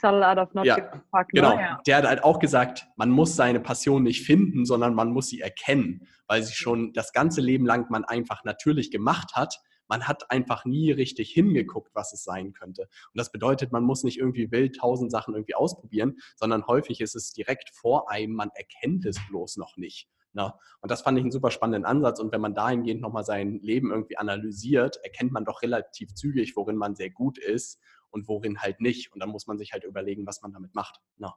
genau. 1.28 1.58
Ja. 1.58 1.78
Der 1.86 1.96
hat 1.98 2.06
halt 2.06 2.24
auch 2.24 2.38
gesagt, 2.38 2.86
man 2.96 3.10
muss 3.10 3.36
seine 3.36 3.60
Passion 3.60 4.02
nicht 4.02 4.24
finden, 4.24 4.64
sondern 4.64 4.94
man 4.94 5.10
muss 5.10 5.28
sie 5.28 5.42
erkennen, 5.42 6.08
weil 6.26 6.42
sie 6.42 6.54
schon 6.54 6.94
das 6.94 7.12
ganze 7.12 7.42
Leben 7.42 7.66
lang 7.66 7.90
man 7.90 8.06
einfach 8.06 8.44
natürlich 8.44 8.90
gemacht 8.90 9.34
hat 9.34 9.60
man 9.88 10.08
hat 10.08 10.32
einfach 10.32 10.64
nie 10.64 10.90
richtig 10.90 11.30
hingeguckt, 11.30 11.94
was 11.94 12.12
es 12.12 12.24
sein 12.24 12.52
könnte. 12.52 12.82
Und 12.82 13.18
das 13.18 13.30
bedeutet, 13.30 13.70
man 13.70 13.84
muss 13.84 14.02
nicht 14.02 14.18
irgendwie 14.18 14.50
wild 14.50 14.76
tausend 14.76 15.12
Sachen 15.12 15.34
irgendwie 15.34 15.54
ausprobieren, 15.54 16.16
sondern 16.34 16.66
häufig 16.66 17.00
ist 17.00 17.14
es 17.14 17.32
direkt 17.32 17.70
vor 17.70 18.10
einem, 18.10 18.34
man 18.34 18.50
erkennt 18.54 19.06
es 19.06 19.16
bloß 19.28 19.58
noch 19.58 19.76
nicht. 19.76 20.08
Ne? 20.36 20.52
Und 20.82 20.90
das 20.90 21.00
fand 21.00 21.16
ich 21.16 21.24
einen 21.24 21.32
super 21.32 21.50
spannenden 21.50 21.86
Ansatz. 21.86 22.20
Und 22.20 22.30
wenn 22.30 22.42
man 22.42 22.54
dahingehend 22.54 23.00
nochmal 23.00 23.24
sein 23.24 23.58
Leben 23.62 23.90
irgendwie 23.90 24.18
analysiert, 24.18 24.98
erkennt 25.02 25.32
man 25.32 25.46
doch 25.46 25.62
relativ 25.62 26.14
zügig, 26.14 26.54
worin 26.56 26.76
man 26.76 26.94
sehr 26.94 27.08
gut 27.08 27.38
ist 27.38 27.80
und 28.10 28.28
worin 28.28 28.60
halt 28.60 28.82
nicht. 28.82 29.10
Und 29.12 29.20
dann 29.20 29.30
muss 29.30 29.46
man 29.46 29.56
sich 29.56 29.72
halt 29.72 29.84
überlegen, 29.84 30.26
was 30.26 30.42
man 30.42 30.52
damit 30.52 30.74
macht. 30.74 31.00
Ne? 31.16 31.32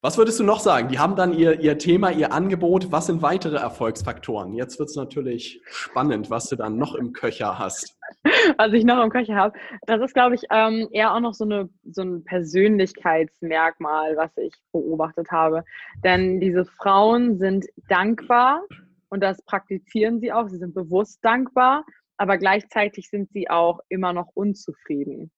Was 0.00 0.18
würdest 0.18 0.38
du 0.38 0.44
noch 0.44 0.60
sagen? 0.60 0.88
Die 0.88 0.98
haben 0.98 1.16
dann 1.16 1.32
ihr, 1.32 1.60
ihr 1.60 1.78
Thema, 1.78 2.10
ihr 2.10 2.32
Angebot. 2.32 2.92
Was 2.92 3.06
sind 3.06 3.22
weitere 3.22 3.56
Erfolgsfaktoren? 3.56 4.52
Jetzt 4.52 4.78
wird 4.78 4.90
es 4.90 4.96
natürlich 4.96 5.62
spannend, 5.64 6.28
was 6.30 6.48
du 6.48 6.56
dann 6.56 6.76
noch 6.76 6.94
im 6.94 7.12
Köcher 7.12 7.58
hast. 7.58 7.98
Was 8.58 8.72
ich 8.74 8.84
noch 8.84 9.02
im 9.02 9.08
Köcher 9.08 9.34
habe, 9.34 9.58
das 9.86 10.00
ist, 10.02 10.12
glaube 10.12 10.34
ich, 10.34 10.42
ähm, 10.50 10.88
eher 10.92 11.14
auch 11.14 11.20
noch 11.20 11.32
so, 11.32 11.44
eine, 11.44 11.70
so 11.84 12.02
ein 12.02 12.22
Persönlichkeitsmerkmal, 12.24 14.16
was 14.16 14.30
ich 14.36 14.52
beobachtet 14.72 15.30
habe. 15.30 15.64
Denn 16.04 16.38
diese 16.38 16.66
Frauen 16.66 17.38
sind 17.38 17.66
dankbar 17.88 18.62
und 19.08 19.20
das 19.20 19.42
praktizieren 19.44 20.20
sie 20.20 20.32
auch. 20.32 20.48
Sie 20.48 20.58
sind 20.58 20.74
bewusst 20.74 21.24
dankbar, 21.24 21.86
aber 22.18 22.36
gleichzeitig 22.36 23.08
sind 23.08 23.30
sie 23.32 23.48
auch 23.48 23.80
immer 23.88 24.12
noch 24.12 24.28
unzufrieden. 24.34 25.20
Mhm. 25.20 25.30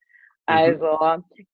Also 0.47 0.99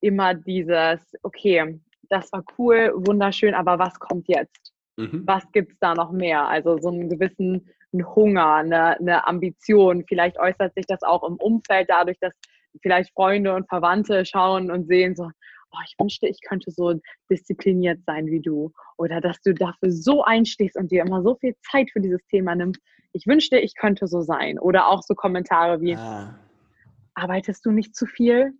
immer 0.00 0.34
dieses, 0.34 1.00
okay, 1.22 1.80
das 2.12 2.30
war 2.30 2.44
cool, 2.58 2.92
wunderschön, 2.94 3.54
aber 3.54 3.78
was 3.78 3.98
kommt 3.98 4.28
jetzt? 4.28 4.72
Mhm. 4.98 5.22
Was 5.24 5.50
gibt 5.52 5.72
es 5.72 5.78
da 5.80 5.94
noch 5.94 6.12
mehr? 6.12 6.46
Also 6.46 6.78
so 6.78 6.90
einen 6.90 7.08
gewissen 7.08 7.66
Hunger, 7.92 8.54
eine, 8.54 8.98
eine 8.98 9.26
Ambition. 9.26 10.04
Vielleicht 10.06 10.38
äußert 10.38 10.74
sich 10.74 10.86
das 10.86 11.02
auch 11.02 11.26
im 11.26 11.36
Umfeld 11.36 11.88
dadurch, 11.88 12.18
dass 12.20 12.34
vielleicht 12.82 13.12
Freunde 13.14 13.54
und 13.54 13.66
Verwandte 13.68 14.26
schauen 14.26 14.70
und 14.70 14.86
sehen 14.86 15.16
so, 15.16 15.24
oh, 15.24 15.78
ich 15.86 15.94
wünschte, 15.98 16.28
ich 16.28 16.40
könnte 16.46 16.70
so 16.70 17.00
diszipliniert 17.30 18.00
sein 18.06 18.26
wie 18.26 18.40
du. 18.40 18.72
Oder 18.98 19.22
dass 19.22 19.40
du 19.40 19.54
dafür 19.54 19.90
so 19.90 20.22
einstehst 20.22 20.76
und 20.76 20.90
dir 20.90 21.04
immer 21.04 21.22
so 21.22 21.36
viel 21.36 21.54
Zeit 21.70 21.90
für 21.90 22.00
dieses 22.00 22.24
Thema 22.26 22.54
nimmst. 22.54 22.80
Ich 23.14 23.26
wünschte, 23.26 23.58
ich 23.58 23.74
könnte 23.74 24.06
so 24.06 24.20
sein. 24.20 24.58
Oder 24.58 24.88
auch 24.88 25.02
so 25.02 25.14
Kommentare 25.14 25.80
wie, 25.80 25.96
ah. 25.96 26.38
arbeitest 27.14 27.64
du 27.64 27.70
nicht 27.70 27.96
zu 27.96 28.04
viel? 28.04 28.52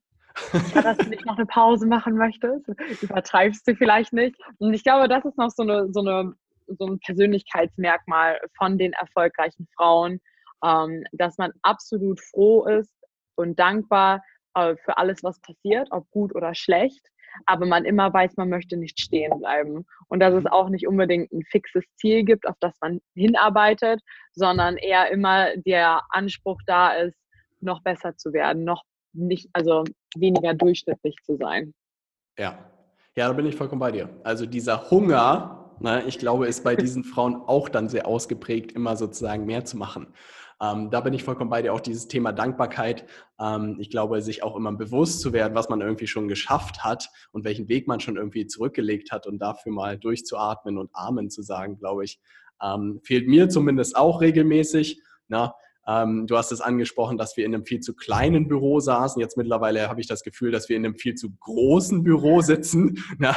Ja, 0.75 0.83
dass 0.83 0.99
du 0.99 1.09
nicht 1.09 1.27
noch 1.27 1.37
eine 1.37 1.47
Pause 1.47 1.87
machen 1.87 2.17
möchtest. 2.17 2.69
Übertreibst 3.03 3.67
du 3.67 3.75
vielleicht 3.75 4.13
nicht. 4.13 4.37
Und 4.59 4.75
ich 4.75 4.85
glaube, 4.85 5.09
das 5.09 5.25
ist 5.25 5.39
noch 5.39 5.51
so, 5.51 5.63
eine, 5.63 5.93
so, 5.93 6.01
eine, 6.01 6.35
so 6.67 6.87
ein 6.87 6.99
Persönlichkeitsmerkmal 7.01 8.41
von 8.57 8.79
den 8.79 8.93
erfolgreichen 8.93 9.67
Frauen, 9.77 10.21
ähm, 10.65 11.05
dass 11.13 11.39
man 11.39 11.53
absolut 11.63 12.21
froh 12.21 12.65
ist 12.67 12.93
und 13.37 13.59
dankbar 13.59 14.23
äh, 14.55 14.77
für 14.85 14.97
alles, 14.97 15.23
was 15.23 15.41
passiert, 15.41 15.89
ob 15.91 16.11
gut 16.11 16.35
oder 16.35 16.55
schlecht. 16.55 17.07
Aber 17.47 17.65
man 17.65 17.87
immer 17.87 18.13
weiß, 18.13 18.37
man 18.37 18.51
möchte 18.51 18.77
nicht 18.77 19.01
stehen 19.01 19.39
bleiben. 19.39 19.87
Und 20.09 20.21
dass 20.21 20.35
es 20.35 20.45
auch 20.47 20.69
nicht 20.69 20.87
unbedingt 20.87 21.33
ein 21.33 21.43
fixes 21.51 21.85
Ziel 21.97 22.25
gibt, 22.25 22.47
auf 22.47 22.57
das 22.61 22.75
man 22.83 23.01
hinarbeitet, 23.15 24.01
sondern 24.35 24.77
eher 24.77 25.11
immer 25.11 25.57
der 25.57 26.03
Anspruch 26.11 26.61
da 26.67 26.93
ist, 26.93 27.19
noch 27.61 27.83
besser 27.83 28.17
zu 28.17 28.33
werden, 28.33 28.65
noch 28.65 28.83
nicht, 29.15 29.49
also 29.53 29.85
weniger 30.17 30.55
durchschnittlich 30.55 31.17
zu 31.25 31.37
sein. 31.37 31.75
Ja, 32.39 32.59
ja, 33.15 33.29
da 33.29 33.35
bin 33.35 33.47
ich 33.47 33.57
vollkommen 33.57 33.81
bei 33.81 33.93
dir. 33.93 34.09
Also 34.25 34.47
dieser 34.47 34.91
Hunger, 34.91 35.71
ne, 35.81 36.03
ich 36.07 36.19
glaube, 36.19 36.47
ist 36.47 36.65
bei 36.65 36.77
diesen 36.77 37.05
Frauen 37.05 37.37
auch 37.37 37.69
dann 37.69 37.89
sehr 37.89 38.07
ausgeprägt, 38.07 38.73
immer 38.73 38.97
sozusagen 38.97 39.45
mehr 39.45 39.65
zu 39.65 39.77
machen. 39.77 40.15
Ähm, 40.63 40.91
da 40.91 41.01
bin 41.01 41.13
ich 41.13 41.25
vollkommen 41.25 41.51
bei 41.51 41.61
dir. 41.61 41.75
Auch 41.75 41.81
dieses 41.81 42.09
Thema 42.09 42.33
Dankbarkeit. 42.33 43.05
Ähm, 43.39 43.77
ich 43.81 43.91
glaube, 43.91 44.23
sich 44.23 44.43
auch 44.43 44.57
immer 44.57 44.73
bewusst 44.73 45.21
zu 45.21 45.33
werden, 45.33 45.55
was 45.55 45.69
man 45.69 45.81
irgendwie 45.81 46.07
schon 46.07 46.29
geschafft 46.29 46.85
hat 46.85 47.11
und 47.33 47.45
welchen 47.45 47.69
Weg 47.69 47.89
man 47.89 48.01
schon 48.01 48.17
irgendwie 48.17 48.47
zurückgelegt 48.47 49.11
hat 49.11 49.27
und 49.27 49.41
dafür 49.41 49.73
mal 49.73 49.99
durchzuatmen 49.99 50.79
und 50.79 50.91
Amen 50.95 51.31
zu 51.31 51.43
sagen, 51.43 51.79
glaube 51.79 52.05
ich, 52.05 52.21
ähm, 52.63 53.01
fehlt 53.03 53.27
mir 53.29 53.49
zumindest 53.49 53.97
auch 53.97 54.21
regelmäßig. 54.21 55.03
Na, 55.29 55.47
ne? 55.47 55.55
Ähm, 55.87 56.27
du 56.27 56.37
hast 56.37 56.53
es 56.53 56.61
angesprochen, 56.61 57.19
dass 57.19 57.37
wir 57.37 57.45
in 57.45 57.55
einem 57.55 57.65
viel 57.65 57.81
zu 57.81 57.95
kleinen 57.95 58.47
Büro 58.47 58.79
saßen. 58.79 59.21
Jetzt 59.21 59.37
mittlerweile 59.37 59.89
habe 59.89 60.01
ich 60.01 60.07
das 60.07 60.23
Gefühl, 60.23 60.53
dass 60.53 60.69
wir 60.69 60.77
in 60.77 60.85
einem 60.85 60.95
viel 60.95 61.15
zu 61.15 61.35
großen 61.41 62.05
Büro 62.05 62.41
sitzen. 62.41 63.03
Na, 63.19 63.35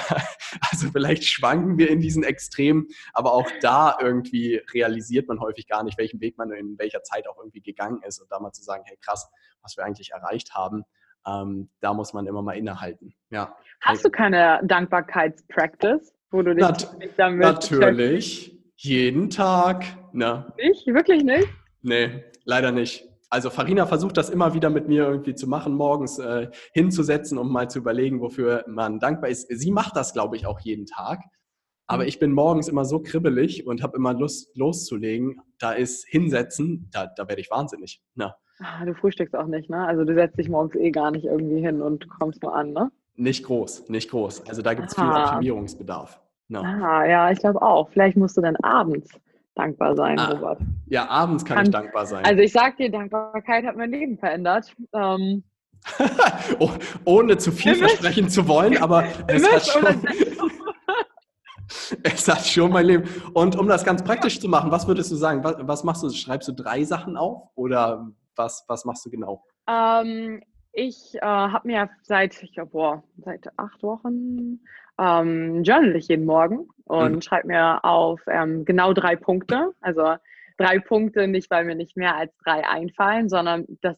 also 0.70 0.90
vielleicht 0.92 1.26
schwanken 1.26 1.78
wir 1.78 1.90
in 1.90 2.00
diesen 2.00 2.24
Extremen, 2.24 2.88
aber 3.14 3.34
auch 3.34 3.50
da 3.62 3.98
irgendwie 4.00 4.62
realisiert 4.74 5.28
man 5.28 5.40
häufig 5.40 5.68
gar 5.68 5.84
nicht, 5.84 5.98
welchen 5.98 6.22
Weg 6.22 6.38
man 6.38 6.52
in 6.52 6.78
welcher 6.78 7.02
Zeit 7.04 7.28
auch 7.28 7.38
irgendwie 7.38 7.62
gegangen 7.62 8.02
ist. 8.08 8.20
Und 8.20 8.32
da 8.32 8.40
mal 8.40 8.52
zu 8.52 8.64
sagen, 8.64 8.84
hey 8.86 8.98
krass, 9.02 9.28
was 9.62 9.76
wir 9.78 9.84
eigentlich 9.84 10.12
erreicht 10.12 10.54
haben, 10.54 10.84
ähm, 11.28 11.70
da 11.80 11.94
muss 11.94 12.14
man 12.14 12.28
immer 12.28 12.44
mal 12.44 12.54
innehalten. 12.54 13.16
Ja. 13.32 13.56
Hast 13.82 14.06
du 14.06 14.10
keine 14.10 14.62
Dankbarkeitspractice, 14.64 16.14
wo 16.30 16.44
du 16.44 16.54
dich 16.54 16.62
Nat 16.62 16.96
damit 17.18 17.44
Natürlich, 17.44 18.56
jeden 18.76 19.30
Tag. 19.32 19.84
Ne? 20.14 20.54
Nicht? 20.58 20.86
Wirklich 20.88 21.24
nicht? 21.24 21.48
Nee, 21.82 22.24
leider 22.46 22.72
nicht. 22.72 23.08
Also 23.30 23.50
Farina 23.50 23.86
versucht 23.86 24.18
das 24.18 24.30
immer 24.30 24.54
wieder 24.54 24.70
mit 24.70 24.88
mir 24.88 25.04
irgendwie 25.04 25.36
zu 25.36 25.48
machen, 25.48 25.74
morgens 25.74 26.20
äh, 26.20 26.50
hinzusetzen, 26.74 27.38
um 27.38 27.52
mal 27.52 27.70
zu 27.70 27.80
überlegen, 27.80 28.22
wofür 28.22 28.64
man 28.68 29.00
dankbar 29.00 29.30
ist. 29.30 29.48
Sie 29.50 29.72
macht 29.72 29.96
das, 29.96 30.14
glaube 30.14 30.38
ich, 30.38 30.46
auch 30.46 30.60
jeden 30.62 30.86
Tag. 30.86 31.20
Aber 31.88 32.04
mhm. 32.04 32.10
ich 32.10 32.20
bin 32.20 32.32
morgens 32.32 32.68
immer 32.68 32.86
so 32.86 33.00
kribbelig 33.00 33.68
und 33.68 33.84
habe 33.84 33.98
immer 33.98 34.14
Lust 34.14 34.56
loszulegen. 34.56 35.42
Da 35.60 35.74
ist 35.74 36.08
hinsetzen, 36.08 36.90
da, 36.92 37.08
da 37.08 37.28
werde 37.28 37.42
ich 37.42 37.52
wahnsinnig. 37.52 38.02
Na. 38.16 38.36
Ah, 38.60 38.86
du 38.86 38.94
frühstückst 38.94 39.36
auch 39.36 39.48
nicht, 39.48 39.70
ne? 39.70 39.86
Also 39.86 40.06
du 40.06 40.14
setzt 40.14 40.38
dich 40.40 40.48
morgens 40.48 40.76
eh 40.76 40.92
gar 40.92 41.12
nicht 41.12 41.26
irgendwie 41.26 41.60
hin 41.60 41.82
und 41.82 42.08
kommst 42.08 42.42
nur 42.42 42.56
an, 42.56 42.72
ne? 42.72 42.92
Nicht 43.16 43.44
groß, 43.46 43.90
nicht 43.90 44.10
groß. 44.12 44.48
Also 44.48 44.62
da 44.62 44.74
gibt 44.74 44.90
es 44.90 44.96
viel 44.96 45.04
Optimierungsbedarf. 45.04 46.22
No. 46.48 46.62
Ah, 46.62 47.06
ja, 47.06 47.32
ich 47.32 47.40
glaube 47.40 47.62
auch. 47.62 47.90
Vielleicht 47.90 48.18
musst 48.18 48.38
du 48.38 48.42
dann 48.42 48.56
abends 48.58 49.10
dankbar 49.56 49.96
sein, 49.96 50.20
ah, 50.20 50.32
Robert. 50.32 50.60
Ja, 50.88 51.10
abends 51.10 51.44
kann, 51.44 51.58
kann, 51.58 51.66
ich 51.66 51.72
dankbar 51.72 52.06
sein. 52.06 52.26
Also 52.26 52.42
ich 52.42 52.52
sag 52.52 52.78
dir, 52.78 52.92
Dankbarkeit 52.92 53.66
hat 53.66 53.76
mein 53.76 53.90
Leben 53.90 54.18
verändert. 54.18 54.76
Ähm, 54.94 55.44
oh, 56.60 56.72
ohne 57.06 57.38
zu 57.38 57.52
viel 57.52 57.76
versprechen 57.76 58.30
zu 58.30 58.48
wollen, 58.48 58.78
aber 58.78 59.06
es 59.28 59.52
hat 59.52 59.66
schon... 59.66 59.84
es 62.04 62.28
hat 62.28 62.46
schon 62.46 62.72
mein 62.72 62.86
Leben. 62.86 63.10
Und 63.34 63.58
um 63.58 63.68
das 63.68 63.84
ganz 63.84 64.04
praktisch 64.04 64.40
zu 64.40 64.48
machen, 64.48 64.72
was 64.72 64.88
würdest 64.88 65.12
du 65.12 65.16
sagen? 65.16 65.44
Was, 65.44 65.56
was 65.60 65.84
machst 65.84 66.04
du? 66.04 66.10
Schreibst 66.10 66.48
du 66.48 66.52
drei 66.52 66.84
Sachen 66.84 67.18
auf 67.18 67.50
oder 67.56 68.12
was, 68.36 68.66
was 68.68 68.86
machst 68.86 69.06
du 69.06 69.10
genau? 69.10 69.44
Ähm, 69.68 70.42
ich 70.74 71.16
äh, 71.16 71.26
habe 71.26 71.68
mir 71.68 71.90
seit, 72.04 72.42
ich 72.44 72.54
glaube, 72.54 73.04
seit 73.18 73.48
acht 73.58 73.82
Wochen 73.82 74.60
ähm, 75.00 75.64
journal 75.64 75.96
ich 75.96 76.08
jeden 76.08 76.26
Morgen 76.26 76.68
und 76.86 77.16
mhm. 77.16 77.22
schreibe 77.22 77.48
mir 77.48 77.84
auf 77.84 78.22
ähm, 78.28 78.66
genau 78.66 78.94
drei 78.94 79.16
Punkte. 79.16 79.72
Also 79.82 80.16
drei 80.58 80.80
Punkte, 80.80 81.28
nicht 81.28 81.50
weil 81.52 81.66
mir 81.66 81.76
nicht 81.76 81.98
mehr 81.98 82.16
als 82.16 82.36
drei 82.44 82.68
einfallen, 82.68 83.30
sondern 83.30 83.66
das 83.82 83.98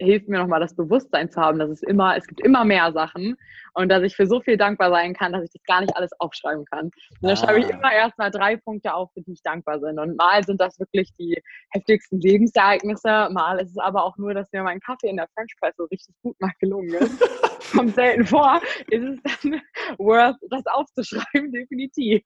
hilft 0.00 0.28
mir 0.28 0.38
nochmal 0.38 0.60
das 0.60 0.74
Bewusstsein 0.74 1.30
zu 1.30 1.40
haben, 1.40 1.58
dass 1.58 1.70
es 1.70 1.82
immer, 1.82 2.16
es 2.16 2.26
gibt 2.26 2.40
immer 2.40 2.64
mehr 2.64 2.92
Sachen 2.92 3.36
und 3.74 3.88
dass 3.90 4.02
ich 4.02 4.16
für 4.16 4.26
so 4.26 4.40
viel 4.40 4.56
dankbar 4.56 4.90
sein 4.90 5.14
kann, 5.14 5.32
dass 5.32 5.44
ich 5.44 5.50
das 5.52 5.62
gar 5.64 5.80
nicht 5.80 5.94
alles 5.96 6.10
aufschreiben 6.18 6.64
kann. 6.64 6.86
Und 6.86 6.92
dann 7.20 7.32
ah. 7.32 7.36
schreibe 7.36 7.60
ich 7.60 7.66
ah. 7.66 7.76
immer 7.76 7.92
erstmal 7.92 8.30
drei 8.30 8.56
Punkte 8.56 8.94
auf, 8.94 9.12
für 9.12 9.20
die 9.20 9.32
ich 9.32 9.42
dankbar 9.42 9.78
bin. 9.78 9.98
Und 9.98 10.16
mal 10.16 10.42
sind 10.44 10.60
das 10.60 10.78
wirklich 10.80 11.12
die 11.18 11.40
heftigsten 11.70 12.20
Lebensereignisse, 12.20 13.28
mal 13.30 13.60
ist 13.60 13.70
es 13.70 13.78
aber 13.78 14.04
auch 14.04 14.16
nur, 14.16 14.34
dass 14.34 14.50
mir 14.52 14.62
mein 14.62 14.80
Kaffee 14.80 15.08
in 15.08 15.16
der 15.16 15.28
French 15.34 15.54
Press 15.60 15.74
so 15.76 15.84
richtig 15.84 16.14
gut 16.22 16.40
mal 16.40 16.52
gelungen 16.60 16.94
ist. 16.94 17.20
Kommt 17.72 17.94
selten 17.94 18.24
vor, 18.24 18.60
ist 18.88 19.04
es 19.04 19.42
dann 19.42 19.60
worth, 19.98 20.36
das 20.50 20.66
aufzuschreiben, 20.66 21.52
definitiv. 21.52 22.22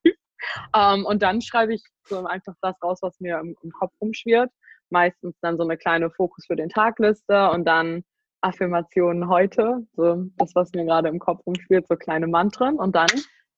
Um, 0.74 1.00
ähm, 1.00 1.06
und 1.06 1.22
dann 1.22 1.40
schreibe 1.40 1.74
ich 1.74 1.82
so 2.04 2.24
einfach 2.26 2.54
das 2.60 2.74
raus, 2.82 2.98
was 3.00 3.18
mir 3.18 3.38
im, 3.38 3.56
im 3.62 3.70
Kopf 3.70 3.92
rumschwirrt 4.00 4.50
meistens 4.94 5.34
dann 5.42 5.58
so 5.58 5.64
eine 5.64 5.76
kleine 5.76 6.10
Fokus 6.10 6.46
für 6.46 6.56
den 6.56 6.70
Tagliste 6.70 7.50
und 7.50 7.66
dann 7.66 8.04
Affirmationen 8.40 9.28
heute, 9.28 9.86
so 9.96 10.24
das, 10.38 10.54
was 10.54 10.70
mir 10.72 10.84
gerade 10.84 11.08
im 11.08 11.18
Kopf 11.18 11.44
rumspielt, 11.46 11.86
so 11.88 11.96
kleine 11.96 12.26
Mantren 12.26 12.76
und 12.76 12.94
dann 12.94 13.08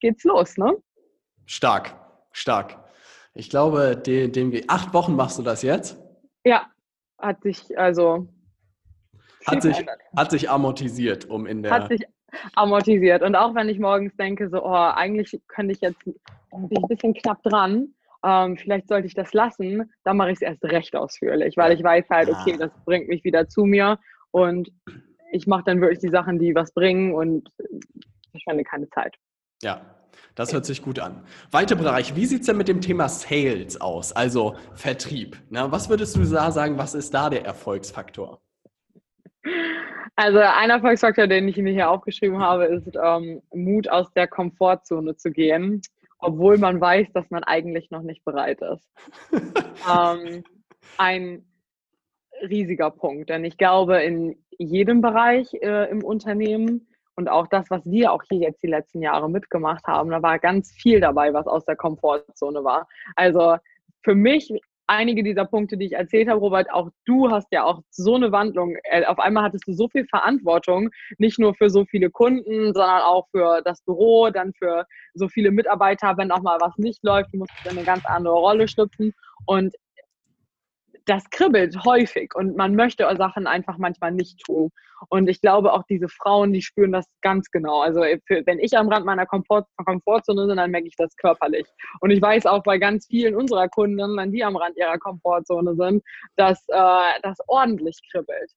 geht's 0.00 0.24
los, 0.24 0.56
ne? 0.56 0.72
Stark, 1.44 1.94
stark. 2.32 2.78
Ich 3.34 3.50
glaube, 3.50 3.96
den, 3.96 4.32
den 4.32 4.62
acht 4.68 4.94
Wochen 4.94 5.14
machst 5.14 5.38
du 5.38 5.42
das 5.42 5.62
jetzt? 5.62 5.98
Ja. 6.44 6.66
hat 7.18 7.42
sich, 7.42 7.78
also. 7.78 8.28
Hat 9.46 9.62
sich, 9.62 9.84
hat 10.16 10.30
sich 10.30 10.50
amortisiert, 10.50 11.26
um 11.26 11.46
in 11.46 11.62
der. 11.62 11.72
Hat 11.72 11.88
sich 11.88 12.02
amortisiert. 12.54 13.22
Und 13.22 13.36
auch 13.36 13.54
wenn 13.54 13.68
ich 13.68 13.78
morgens 13.78 14.16
denke, 14.16 14.48
so, 14.48 14.64
oh, 14.64 14.72
eigentlich 14.72 15.40
könnte 15.48 15.72
ich 15.72 15.80
jetzt 15.80 16.02
bin 16.04 16.68
ich 16.70 16.78
ein 16.78 16.88
bisschen 16.88 17.14
knapp 17.14 17.42
dran, 17.42 17.94
ähm, 18.24 18.56
vielleicht 18.56 18.88
sollte 18.88 19.06
ich 19.06 19.14
das 19.14 19.32
lassen, 19.32 19.90
dann 20.04 20.16
mache 20.16 20.30
ich 20.30 20.36
es 20.36 20.42
erst 20.42 20.64
recht 20.64 20.96
ausführlich, 20.96 21.56
weil 21.56 21.72
ich 21.72 21.82
weiß 21.82 22.08
halt, 22.10 22.28
okay, 22.30 22.56
das 22.58 22.70
bringt 22.84 23.08
mich 23.08 23.24
wieder 23.24 23.48
zu 23.48 23.64
mir 23.64 23.98
und 24.30 24.70
ich 25.32 25.46
mache 25.46 25.64
dann 25.66 25.80
wirklich 25.80 26.00
die 26.00 26.08
Sachen, 26.08 26.38
die 26.38 26.54
was 26.54 26.72
bringen 26.72 27.14
und 27.14 27.50
verschwende 28.30 28.64
keine 28.64 28.88
Zeit. 28.90 29.16
Ja, 29.62 29.80
das 30.34 30.52
hört 30.52 30.64
sich 30.66 30.82
gut 30.82 30.98
an. 30.98 31.24
Weiter 31.50 31.76
Bereich, 31.76 32.14
wie 32.14 32.26
sieht 32.26 32.40
es 32.40 32.46
denn 32.46 32.56
mit 32.56 32.68
dem 32.68 32.80
Thema 32.80 33.08
Sales 33.08 33.80
aus, 33.80 34.12
also 34.12 34.56
Vertrieb? 34.74 35.36
Na, 35.50 35.70
was 35.72 35.88
würdest 35.88 36.16
du 36.16 36.24
da 36.24 36.50
sagen, 36.50 36.78
was 36.78 36.94
ist 36.94 37.14
da 37.14 37.30
der 37.30 37.44
Erfolgsfaktor? 37.44 38.40
Also 40.18 40.38
ein 40.38 40.70
Erfolgsfaktor, 40.70 41.26
den 41.26 41.46
ich 41.46 41.58
mir 41.58 41.72
hier 41.72 41.90
aufgeschrieben 41.90 42.38
habe, 42.38 42.64
ist 42.64 42.96
ähm, 43.02 43.42
Mut 43.52 43.88
aus 43.88 44.10
der 44.14 44.26
Komfortzone 44.26 45.16
zu 45.16 45.30
gehen, 45.30 45.82
obwohl 46.18 46.58
man 46.58 46.80
weiß, 46.80 47.12
dass 47.12 47.30
man 47.30 47.44
eigentlich 47.44 47.90
noch 47.90 48.02
nicht 48.02 48.24
bereit 48.24 48.60
ist. 48.62 48.88
ähm, 49.90 50.44
ein 50.98 51.44
riesiger 52.42 52.90
Punkt, 52.90 53.30
denn 53.30 53.44
ich 53.44 53.56
glaube, 53.56 54.02
in 54.02 54.36
jedem 54.58 55.00
Bereich 55.00 55.52
äh, 55.54 55.90
im 55.90 56.04
Unternehmen 56.04 56.88
und 57.14 57.28
auch 57.28 57.46
das, 57.46 57.70
was 57.70 57.84
wir 57.86 58.12
auch 58.12 58.22
hier 58.28 58.40
jetzt 58.40 58.62
die 58.62 58.68
letzten 58.68 59.00
Jahre 59.00 59.30
mitgemacht 59.30 59.86
haben, 59.86 60.10
da 60.10 60.22
war 60.22 60.38
ganz 60.38 60.70
viel 60.72 61.00
dabei, 61.00 61.32
was 61.32 61.46
aus 61.46 61.64
der 61.64 61.76
Komfortzone 61.76 62.62
war. 62.62 62.86
Also 63.14 63.56
für 64.02 64.14
mich 64.14 64.52
einige 64.86 65.22
dieser 65.22 65.44
Punkte, 65.44 65.76
die 65.76 65.86
ich 65.86 65.92
erzählt 65.92 66.28
habe, 66.28 66.40
Robert, 66.40 66.70
auch 66.72 66.90
du 67.04 67.30
hast 67.30 67.48
ja 67.50 67.64
auch 67.64 67.82
so 67.90 68.14
eine 68.14 68.32
Wandlung. 68.32 68.76
Äh, 68.84 69.04
auf 69.04 69.18
einmal 69.18 69.44
hattest 69.44 69.66
du 69.66 69.72
so 69.72 69.88
viel 69.88 70.06
Verantwortung, 70.06 70.90
nicht 71.18 71.38
nur 71.38 71.54
für 71.54 71.70
so 71.70 71.84
viele 71.84 72.10
Kunden, 72.10 72.72
sondern 72.72 73.02
auch 73.02 73.26
für 73.30 73.62
das 73.64 73.82
Büro, 73.82 74.30
dann 74.30 74.52
für 74.54 74.84
so 75.14 75.28
viele 75.28 75.50
Mitarbeiter. 75.50 76.16
Wenn 76.16 76.30
auch 76.30 76.42
mal 76.42 76.58
was 76.60 76.76
nicht 76.78 77.02
läuft, 77.04 77.34
musst 77.34 77.52
du 77.64 77.70
in 77.70 77.76
eine 77.76 77.86
ganz 77.86 78.04
andere 78.06 78.34
Rolle 78.34 78.68
schlüpfen. 78.68 79.12
Und 79.46 79.74
das 81.06 81.28
kribbelt 81.30 81.84
häufig 81.84 82.34
und 82.34 82.56
man 82.56 82.74
möchte 82.74 83.08
Sachen 83.16 83.46
einfach 83.46 83.78
manchmal 83.78 84.12
nicht 84.12 84.44
tun. 84.44 84.70
Und 85.08 85.28
ich 85.28 85.40
glaube 85.40 85.72
auch 85.72 85.84
diese 85.84 86.08
Frauen, 86.08 86.52
die 86.52 86.62
spüren 86.62 86.92
das 86.92 87.06
ganz 87.22 87.50
genau. 87.50 87.80
Also 87.80 88.02
für, 88.26 88.42
wenn 88.46 88.58
ich 88.58 88.76
am 88.76 88.88
Rand 88.88 89.06
meiner 89.06 89.26
Komfort, 89.26 89.66
Komfortzone 89.84 90.46
bin, 90.46 90.56
dann 90.56 90.70
merke 90.70 90.88
ich 90.88 90.96
das 90.96 91.14
körperlich. 91.16 91.66
Und 92.00 92.10
ich 92.10 92.20
weiß 92.20 92.46
auch 92.46 92.62
bei 92.62 92.78
ganz 92.78 93.06
vielen 93.06 93.36
unserer 93.36 93.68
Kunden, 93.68 94.16
wenn 94.16 94.32
die 94.32 94.42
am 94.42 94.56
Rand 94.56 94.76
ihrer 94.76 94.98
Komfortzone 94.98 95.74
sind, 95.76 96.02
dass 96.36 96.64
äh, 96.68 97.20
das 97.22 97.38
ordentlich 97.46 97.98
kribbelt. 98.10 98.52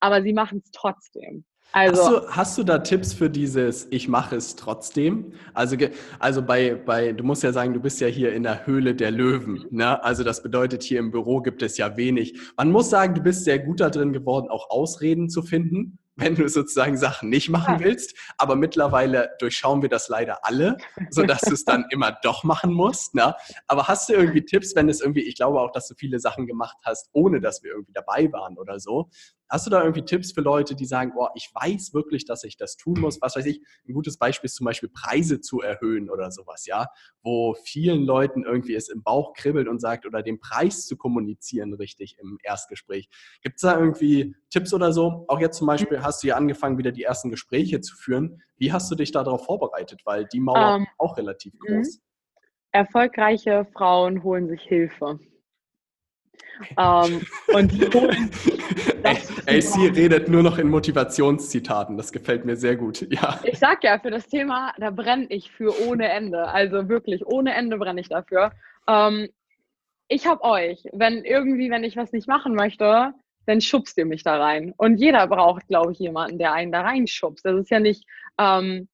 Aber 0.00 0.22
sie 0.22 0.32
machen 0.32 0.60
es 0.62 0.70
trotzdem. 0.72 1.44
Also, 1.72 2.02
hast, 2.02 2.08
du, 2.08 2.28
hast 2.30 2.58
du 2.58 2.62
da 2.62 2.78
Tipps 2.78 3.12
für 3.12 3.28
dieses 3.28 3.88
Ich 3.90 4.06
mache 4.06 4.36
es 4.36 4.54
trotzdem? 4.54 5.32
Also, 5.54 5.76
also 6.20 6.42
bei, 6.42 6.74
bei, 6.74 7.12
du 7.12 7.24
musst 7.24 7.42
ja 7.42 7.52
sagen, 7.52 7.74
du 7.74 7.80
bist 7.80 8.00
ja 8.00 8.06
hier 8.06 8.32
in 8.32 8.44
der 8.44 8.66
Höhle 8.66 8.94
der 8.94 9.10
Löwen. 9.10 9.66
Ne? 9.70 10.02
Also 10.04 10.22
das 10.22 10.42
bedeutet, 10.42 10.84
hier 10.84 11.00
im 11.00 11.10
Büro 11.10 11.40
gibt 11.40 11.62
es 11.62 11.76
ja 11.76 11.96
wenig. 11.96 12.38
Man 12.56 12.70
muss 12.70 12.90
sagen, 12.90 13.14
du 13.14 13.22
bist 13.22 13.44
sehr 13.44 13.58
gut 13.58 13.80
da 13.80 13.90
drin 13.90 14.12
geworden, 14.12 14.48
auch 14.50 14.70
Ausreden 14.70 15.28
zu 15.28 15.42
finden 15.42 15.98
wenn 16.16 16.34
du 16.34 16.48
sozusagen 16.48 16.96
Sachen 16.96 17.28
nicht 17.28 17.48
machen 17.48 17.80
willst. 17.80 18.16
Aber 18.38 18.56
mittlerweile 18.56 19.30
durchschauen 19.38 19.82
wir 19.82 19.88
das 19.88 20.08
leider 20.08 20.44
alle, 20.44 20.76
sodass 21.10 21.42
du 21.42 21.52
es 21.52 21.64
dann 21.64 21.86
immer 21.90 22.16
doch 22.22 22.44
machen 22.44 22.72
musst. 22.72 23.14
Ne? 23.14 23.34
Aber 23.66 23.88
hast 23.88 24.08
du 24.08 24.14
irgendwie 24.14 24.44
Tipps, 24.44 24.74
wenn 24.76 24.88
es 24.88 25.00
irgendwie, 25.00 25.22
ich 25.22 25.36
glaube 25.36 25.60
auch, 25.60 25.72
dass 25.72 25.88
du 25.88 25.94
viele 25.94 26.18
Sachen 26.18 26.46
gemacht 26.46 26.76
hast, 26.84 27.08
ohne 27.12 27.40
dass 27.40 27.62
wir 27.62 27.72
irgendwie 27.72 27.92
dabei 27.92 28.32
waren 28.32 28.58
oder 28.58 28.78
so. 28.78 29.10
Hast 29.50 29.66
du 29.66 29.70
da 29.70 29.82
irgendwie 29.82 30.04
Tipps 30.04 30.32
für 30.32 30.40
Leute, 30.40 30.74
die 30.74 30.86
sagen, 30.86 31.12
oh, 31.16 31.28
ich 31.34 31.50
weiß 31.52 31.92
wirklich, 31.92 32.24
dass 32.24 32.44
ich 32.44 32.56
das 32.56 32.76
tun 32.76 32.98
muss? 33.00 33.20
Was 33.20 33.36
weiß 33.36 33.46
ich, 33.46 33.60
ein 33.86 33.92
gutes 33.92 34.18
Beispiel 34.18 34.46
ist 34.46 34.56
zum 34.56 34.64
Beispiel 34.64 34.88
Preise 34.88 35.40
zu 35.40 35.60
erhöhen 35.60 36.10
oder 36.10 36.30
sowas, 36.30 36.66
ja, 36.66 36.88
wo 37.22 37.54
vielen 37.54 38.04
Leuten 38.04 38.44
irgendwie 38.44 38.74
es 38.74 38.88
im 38.88 39.02
Bauch 39.02 39.34
kribbelt 39.34 39.68
und 39.68 39.80
sagt, 39.80 40.06
oder 40.06 40.22
den 40.22 40.40
Preis 40.40 40.86
zu 40.86 40.96
kommunizieren 40.96 41.74
richtig 41.74 42.16
im 42.18 42.38
Erstgespräch. 42.42 43.08
Gibt 43.42 43.56
es 43.56 43.62
da 43.62 43.78
irgendwie 43.78 44.34
Tipps 44.50 44.72
oder 44.72 44.92
so? 44.92 45.24
Auch 45.28 45.40
jetzt 45.40 45.58
zum 45.58 45.66
Beispiel 45.66 46.02
hast 46.02 46.22
du 46.22 46.28
ja 46.28 46.36
angefangen, 46.36 46.78
wieder 46.78 46.92
die 46.92 47.02
ersten 47.02 47.30
Gespräche 47.30 47.80
zu 47.80 47.96
führen. 47.96 48.42
Wie 48.56 48.72
hast 48.72 48.90
du 48.90 48.94
dich 48.94 49.12
darauf 49.12 49.44
vorbereitet? 49.44 50.02
Weil 50.04 50.26
die 50.26 50.40
Mauer 50.40 50.76
um, 50.76 50.82
ähm, 50.82 50.86
auch 50.98 51.16
relativ 51.18 51.52
groß. 51.58 52.00
Erfolgreiche 52.72 53.66
Frauen 53.72 54.22
holen 54.22 54.48
sich 54.48 54.62
Hilfe. 54.62 55.20
Ähm, 56.78 57.26
und 57.48 57.72
die 57.72 57.86
holen. 57.86 58.30
AC 59.46 59.96
redet 59.96 60.28
nur 60.28 60.42
noch 60.42 60.58
in 60.58 60.68
Motivationszitaten. 60.68 61.96
Das 61.96 62.12
gefällt 62.12 62.44
mir 62.44 62.56
sehr 62.56 62.76
gut. 62.76 63.06
Ja. 63.10 63.40
Ich 63.44 63.58
sag 63.58 63.84
ja, 63.84 63.98
für 63.98 64.10
das 64.10 64.26
Thema, 64.26 64.72
da 64.78 64.90
brenne 64.90 65.26
ich 65.28 65.50
für 65.50 65.78
ohne 65.86 66.08
Ende. 66.08 66.48
Also 66.48 66.88
wirklich, 66.88 67.26
ohne 67.26 67.54
Ende 67.54 67.78
brenne 67.78 68.00
ich 68.00 68.08
dafür. 68.08 68.52
Ähm, 68.88 69.28
ich 70.08 70.26
habe 70.26 70.42
euch, 70.42 70.84
wenn 70.92 71.24
irgendwie, 71.24 71.70
wenn 71.70 71.84
ich 71.84 71.96
was 71.96 72.12
nicht 72.12 72.28
machen 72.28 72.54
möchte, 72.54 73.12
dann 73.46 73.60
schubst 73.60 73.98
ihr 73.98 74.06
mich 74.06 74.22
da 74.22 74.36
rein. 74.36 74.72
Und 74.76 74.96
jeder 74.96 75.26
braucht, 75.26 75.66
glaube 75.68 75.92
ich, 75.92 75.98
jemanden, 75.98 76.38
der 76.38 76.52
einen 76.52 76.72
da 76.72 76.82
reinschubst. 76.82 77.44
Das 77.44 77.58
ist 77.58 77.70
ja 77.70 77.80
nicht 77.80 78.04
ähm, 78.38 78.88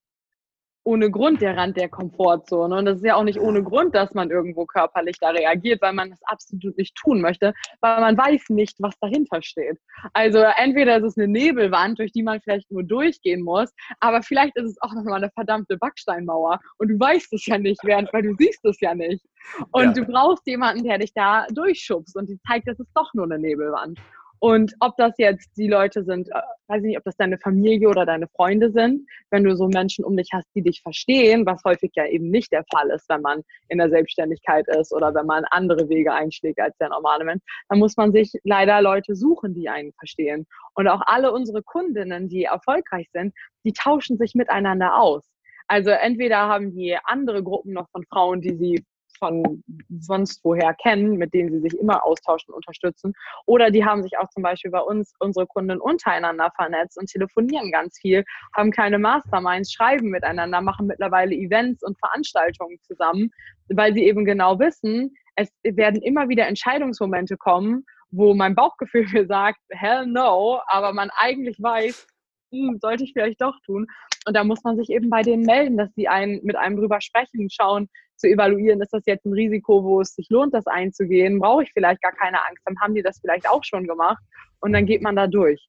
ohne 0.84 1.10
Grund 1.10 1.40
der 1.40 1.56
Rand 1.56 1.76
der 1.76 1.88
Komfortzone. 1.88 2.76
Und 2.76 2.84
das 2.86 2.98
ist 2.98 3.04
ja 3.04 3.16
auch 3.16 3.24
nicht 3.24 3.40
ohne 3.40 3.62
Grund, 3.62 3.94
dass 3.94 4.14
man 4.14 4.30
irgendwo 4.30 4.64
körperlich 4.66 5.16
da 5.20 5.30
reagiert, 5.30 5.82
weil 5.82 5.92
man 5.92 6.10
das 6.10 6.20
absolut 6.24 6.76
nicht 6.78 6.96
tun 6.96 7.20
möchte, 7.20 7.52
weil 7.80 8.00
man 8.00 8.16
weiß 8.16 8.50
nicht, 8.50 8.76
was 8.80 8.98
dahinter 9.00 9.42
steht. 9.42 9.78
Also 10.14 10.38
entweder 10.38 10.98
ist 10.98 11.04
es 11.04 11.18
eine 11.18 11.28
Nebelwand, 11.28 11.98
durch 11.98 12.12
die 12.12 12.22
man 12.22 12.40
vielleicht 12.40 12.70
nur 12.70 12.82
durchgehen 12.82 13.42
muss, 13.42 13.70
aber 14.00 14.22
vielleicht 14.22 14.56
ist 14.56 14.70
es 14.70 14.80
auch 14.80 14.94
nochmal 14.94 15.22
eine 15.22 15.30
verdammte 15.30 15.76
Backsteinmauer 15.76 16.58
und 16.78 16.88
du 16.88 16.98
weißt 16.98 17.32
es 17.32 17.46
ja 17.46 17.58
nicht, 17.58 17.80
während, 17.84 18.12
weil 18.12 18.22
du 18.22 18.34
siehst 18.38 18.64
es 18.64 18.80
ja 18.80 18.94
nicht. 18.94 19.24
Und 19.72 19.84
ja. 19.84 19.92
du 19.92 20.04
brauchst 20.04 20.46
jemanden, 20.46 20.84
der 20.84 20.98
dich 20.98 21.12
da 21.14 21.46
durchschubst 21.50 22.16
und 22.16 22.28
die 22.28 22.38
zeigt, 22.46 22.68
es 22.68 22.78
ist 22.78 22.90
doch 22.94 23.12
nur 23.14 23.24
eine 23.24 23.38
Nebelwand. 23.38 23.98
Und 24.42 24.74
ob 24.80 24.96
das 24.96 25.12
jetzt 25.18 25.50
die 25.58 25.68
Leute 25.68 26.02
sind, 26.02 26.28
äh, 26.30 26.40
weiß 26.68 26.78
ich 26.82 26.88
nicht, 26.88 26.98
ob 26.98 27.04
das 27.04 27.16
deine 27.16 27.38
Familie 27.38 27.88
oder 27.88 28.06
deine 28.06 28.26
Freunde 28.28 28.70
sind, 28.72 29.06
wenn 29.30 29.44
du 29.44 29.54
so 29.54 29.68
Menschen 29.68 30.02
um 30.02 30.16
dich 30.16 30.30
hast, 30.32 30.48
die 30.54 30.62
dich 30.62 30.80
verstehen, 30.82 31.44
was 31.44 31.62
häufig 31.64 31.92
ja 31.94 32.06
eben 32.06 32.30
nicht 32.30 32.50
der 32.50 32.64
Fall 32.74 32.88
ist, 32.90 33.06
wenn 33.10 33.20
man 33.20 33.42
in 33.68 33.76
der 33.76 33.90
Selbstständigkeit 33.90 34.66
ist 34.68 34.94
oder 34.94 35.14
wenn 35.14 35.26
man 35.26 35.44
andere 35.50 35.90
Wege 35.90 36.14
einschlägt 36.14 36.58
als 36.58 36.74
der 36.78 36.88
normale 36.88 37.24
Mensch, 37.24 37.42
dann 37.68 37.78
muss 37.78 37.98
man 37.98 38.12
sich 38.12 38.32
leider 38.44 38.80
Leute 38.80 39.14
suchen, 39.14 39.54
die 39.54 39.68
einen 39.68 39.92
verstehen. 39.92 40.46
Und 40.74 40.88
auch 40.88 41.02
alle 41.04 41.32
unsere 41.32 41.62
Kundinnen, 41.62 42.28
die 42.30 42.44
erfolgreich 42.44 43.08
sind, 43.12 43.34
die 43.64 43.74
tauschen 43.74 44.16
sich 44.16 44.34
miteinander 44.34 44.98
aus. 44.98 45.28
Also 45.68 45.90
entweder 45.90 46.48
haben 46.48 46.74
die 46.74 46.96
andere 47.04 47.42
Gruppen 47.42 47.74
noch 47.74 47.90
von 47.90 48.04
Frauen, 48.06 48.40
die 48.40 48.56
sie 48.56 48.84
von 49.20 49.62
sonst 50.00 50.40
woher 50.42 50.74
kennen, 50.74 51.16
mit 51.16 51.32
denen 51.32 51.52
sie 51.52 51.60
sich 51.60 51.78
immer 51.78 52.04
austauschen, 52.04 52.52
unterstützen. 52.52 53.12
Oder 53.46 53.70
die 53.70 53.84
haben 53.84 54.02
sich 54.02 54.18
auch 54.18 54.28
zum 54.30 54.42
Beispiel 54.42 54.72
bei 54.72 54.80
uns, 54.80 55.14
unsere 55.20 55.46
Kunden 55.46 55.80
untereinander 55.80 56.50
vernetzt 56.56 56.98
und 56.98 57.08
telefonieren 57.08 57.70
ganz 57.70 57.98
viel, 58.00 58.24
haben 58.56 58.72
keine 58.72 58.98
Masterminds, 58.98 59.72
schreiben 59.72 60.08
miteinander, 60.08 60.60
machen 60.60 60.88
mittlerweile 60.88 61.34
Events 61.34 61.84
und 61.84 61.96
Veranstaltungen 61.98 62.78
zusammen, 62.82 63.30
weil 63.68 63.94
sie 63.94 64.04
eben 64.04 64.24
genau 64.24 64.58
wissen, 64.58 65.14
es 65.36 65.48
werden 65.62 66.02
immer 66.02 66.28
wieder 66.28 66.46
Entscheidungsmomente 66.46 67.36
kommen, 67.36 67.84
wo 68.10 68.34
mein 68.34 68.54
Bauchgefühl 68.54 69.06
mir 69.12 69.26
sagt, 69.26 69.60
hell 69.70 70.06
no, 70.06 70.60
aber 70.66 70.92
man 70.92 71.10
eigentlich 71.16 71.62
weiß, 71.62 72.06
hm, 72.50 72.78
sollte 72.80 73.04
ich 73.04 73.12
vielleicht 73.12 73.40
doch 73.40 73.54
tun. 73.64 73.86
Und 74.26 74.36
da 74.36 74.44
muss 74.44 74.62
man 74.64 74.76
sich 74.76 74.90
eben 74.90 75.08
bei 75.08 75.22
denen 75.22 75.44
melden, 75.44 75.76
dass 75.76 75.92
sie 75.94 76.08
einen, 76.08 76.40
mit 76.42 76.56
einem 76.56 76.76
drüber 76.76 77.00
sprechen, 77.00 77.48
schauen, 77.50 77.88
zu 78.16 78.28
evaluieren, 78.28 78.80
ist 78.82 78.92
das 78.92 79.06
jetzt 79.06 79.24
ein 79.24 79.32
Risiko, 79.32 79.82
wo 79.82 80.00
es 80.00 80.14
sich 80.14 80.28
lohnt, 80.28 80.52
das 80.54 80.66
einzugehen? 80.66 81.38
Brauche 81.38 81.62
ich 81.62 81.72
vielleicht 81.72 82.02
gar 82.02 82.12
keine 82.12 82.38
Angst? 82.46 82.62
Dann 82.66 82.78
haben 82.80 82.94
die 82.94 83.02
das 83.02 83.18
vielleicht 83.18 83.48
auch 83.48 83.64
schon 83.64 83.86
gemacht 83.86 84.22
und 84.60 84.72
dann 84.72 84.86
geht 84.86 85.02
man 85.02 85.16
da 85.16 85.26
durch. 85.26 85.68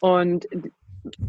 Und 0.00 0.46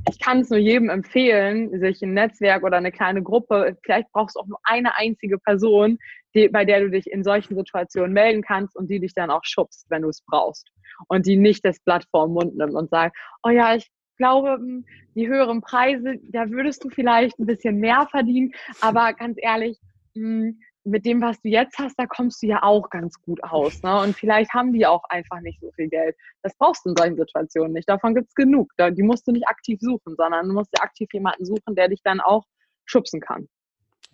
ich 0.09 0.19
kann 0.19 0.41
es 0.41 0.49
nur 0.49 0.59
jedem 0.59 0.89
empfehlen, 0.89 1.79
sich 1.79 2.01
ein 2.01 2.13
Netzwerk 2.13 2.63
oder 2.63 2.77
eine 2.77 2.91
kleine 2.91 3.23
Gruppe, 3.23 3.77
vielleicht 3.83 4.11
brauchst 4.11 4.35
du 4.35 4.41
auch 4.41 4.47
nur 4.47 4.59
eine 4.63 4.95
einzige 4.97 5.37
Person, 5.37 5.97
die, 6.35 6.49
bei 6.49 6.65
der 6.65 6.81
du 6.81 6.89
dich 6.89 7.09
in 7.09 7.23
solchen 7.23 7.55
Situationen 7.55 8.13
melden 8.13 8.41
kannst 8.41 8.75
und 8.75 8.89
die 8.89 8.99
dich 8.99 9.13
dann 9.13 9.29
auch 9.29 9.43
schubst, 9.43 9.85
wenn 9.89 10.01
du 10.01 10.09
es 10.09 10.21
brauchst. 10.25 10.69
Und 11.07 11.25
die 11.25 11.37
nicht 11.37 11.63
das 11.63 11.79
Blatt 11.79 12.05
vor 12.11 12.27
den 12.27 12.33
Mund 12.33 12.57
nimmt 12.57 12.73
und 12.73 12.89
sagt, 12.89 13.15
oh 13.43 13.49
ja, 13.49 13.75
ich 13.75 13.89
glaube, 14.19 14.51
hm, 14.51 14.85
die 15.15 15.27
höheren 15.27 15.61
Preise, 15.61 16.19
da 16.29 16.47
würdest 16.51 16.83
du 16.83 16.89
vielleicht 16.89 17.39
ein 17.39 17.47
bisschen 17.47 17.77
mehr 17.79 18.07
verdienen. 18.11 18.53
Aber 18.81 19.13
ganz 19.13 19.37
ehrlich, 19.41 19.79
hm, 20.13 20.59
mit 20.83 21.05
dem, 21.05 21.21
was 21.21 21.41
du 21.41 21.49
jetzt 21.49 21.77
hast, 21.77 21.97
da 21.97 22.05
kommst 22.05 22.41
du 22.41 22.47
ja 22.47 22.63
auch 22.63 22.89
ganz 22.89 23.19
gut 23.21 23.43
aus. 23.43 23.81
Ne? 23.81 24.01
Und 24.01 24.15
vielleicht 24.15 24.53
haben 24.53 24.71
die 24.71 24.85
auch 24.85 25.03
einfach 25.09 25.39
nicht 25.41 25.59
so 25.59 25.71
viel 25.71 25.89
Geld. 25.89 26.15
Das 26.41 26.55
brauchst 26.57 26.85
du 26.85 26.91
in 26.91 26.95
solchen 26.95 27.17
Situationen 27.17 27.73
nicht. 27.73 27.89
Davon 27.89 28.15
gibt 28.15 28.29
es 28.29 28.35
genug. 28.35 28.71
Die 28.79 29.03
musst 29.03 29.27
du 29.27 29.31
nicht 29.31 29.47
aktiv 29.47 29.79
suchen, 29.81 30.15
sondern 30.15 30.47
du 30.47 30.53
musst 30.53 30.71
dir 30.75 30.81
aktiv 30.81 31.09
jemanden 31.11 31.45
suchen, 31.45 31.75
der 31.75 31.89
dich 31.89 32.01
dann 32.03 32.19
auch 32.21 32.45
schubsen 32.85 33.19
kann. 33.19 33.47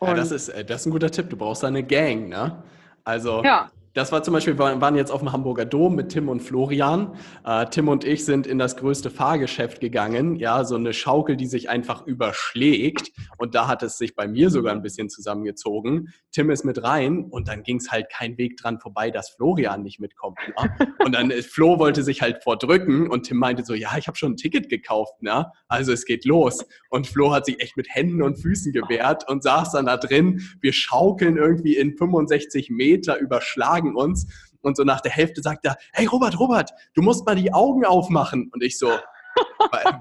Ja, 0.02 0.14
das 0.14 0.32
ist, 0.32 0.50
äh, 0.50 0.66
das 0.66 0.82
ist 0.82 0.88
ein 0.88 0.92
guter 0.92 1.12
Tipp. 1.12 1.30
Du 1.30 1.38
brauchst 1.38 1.64
eine 1.64 1.84
Gang, 1.84 2.30
ne? 2.30 2.64
Also 3.04 3.44
ja. 3.44 3.70
Das 3.96 4.12
war 4.12 4.22
zum 4.24 4.34
Beispiel, 4.34 4.60
wir 4.60 4.82
waren 4.82 4.96
jetzt 4.98 5.10
auf 5.10 5.22
dem 5.22 5.32
Hamburger 5.32 5.64
Dom 5.64 5.96
mit 5.96 6.10
Tim 6.10 6.28
und 6.28 6.42
Florian. 6.42 7.16
Äh, 7.46 7.66
Tim 7.68 7.88
und 7.88 8.04
ich 8.04 8.26
sind 8.26 8.46
in 8.46 8.60
das 8.60 8.76
größte 8.76 9.10
Fahrgeschäft 9.10 9.80
gegangen. 9.80 10.36
Ja, 10.36 10.66
so 10.66 10.76
eine 10.76 10.92
Schaukel, 10.92 11.38
die 11.38 11.46
sich 11.46 11.70
einfach 11.70 12.06
überschlägt. 12.06 13.12
Und 13.38 13.56
da 13.56 13.70
hat 13.70 13.84
es 13.84 13.98
sich 13.98 14.14
bei 14.14 14.28
mir 14.28 14.50
sogar 14.50 14.74
ein 14.74 14.82
bisschen 14.82 15.10
zusammengezogen. 15.10 16.14
Tim 16.34 16.50
ist 16.50 16.66
mit 16.66 16.84
rein 16.84 17.24
und 17.24 17.48
dann 17.48 17.64
ging 17.64 17.78
es 17.78 17.90
halt 17.90 18.10
kein 18.10 18.38
Weg 18.38 18.58
dran 18.58 18.82
vorbei, 18.82 19.12
dass 19.12 19.30
Florian 19.30 19.82
nicht 19.82 20.02
mitkommt. 20.02 20.40
Ne? 20.46 20.90
Und 21.06 21.14
dann 21.16 21.32
äh, 21.32 21.42
Flo 21.42 21.80
wollte 21.80 22.04
sich 22.04 22.22
halt 22.22 22.44
vordrücken 22.44 23.10
und 23.10 23.24
Tim 23.24 23.38
meinte 23.38 23.64
so, 23.64 23.74
ja, 23.74 23.98
ich 23.98 24.08
habe 24.08 24.18
schon 24.18 24.34
ein 24.34 24.38
Ticket 24.38 24.68
gekauft, 24.68 25.22
ne? 25.22 25.50
Also 25.70 25.94
es 25.94 26.04
geht 26.04 26.26
los. 26.26 26.66
Und 26.90 27.08
Flo 27.08 27.32
hat 27.32 27.46
sich 27.46 27.62
echt 27.62 27.78
mit 27.78 27.88
Händen 27.90 28.22
und 28.22 28.36
Füßen 28.36 28.74
gewehrt 28.74 29.30
und 29.30 29.42
saß 29.42 29.72
dann 29.72 29.86
da 29.86 29.96
drin. 29.96 30.42
Wir 30.60 30.74
schaukeln 30.74 31.38
irgendwie 31.38 31.78
in 31.78 31.96
65 31.96 32.70
Meter 32.70 33.18
überschlagen 33.20 33.85
fragen 33.86 33.96
uns. 33.96 34.28
Und 34.62 34.78
so 34.78 34.84
nach 34.84 35.02
der 35.02 35.12
Hälfte 35.12 35.42
sagt 35.42 35.66
er, 35.66 35.78
hey 35.94 36.06
Robert, 36.06 36.40
Robert, 36.40 36.72
du 36.96 37.02
musst 37.02 37.26
mal 37.26 37.36
die 37.36 37.54
Augen 37.54 37.86
aufmachen. 37.86 38.50
Und 38.52 38.64
ich 38.64 38.80
so, 38.80 38.90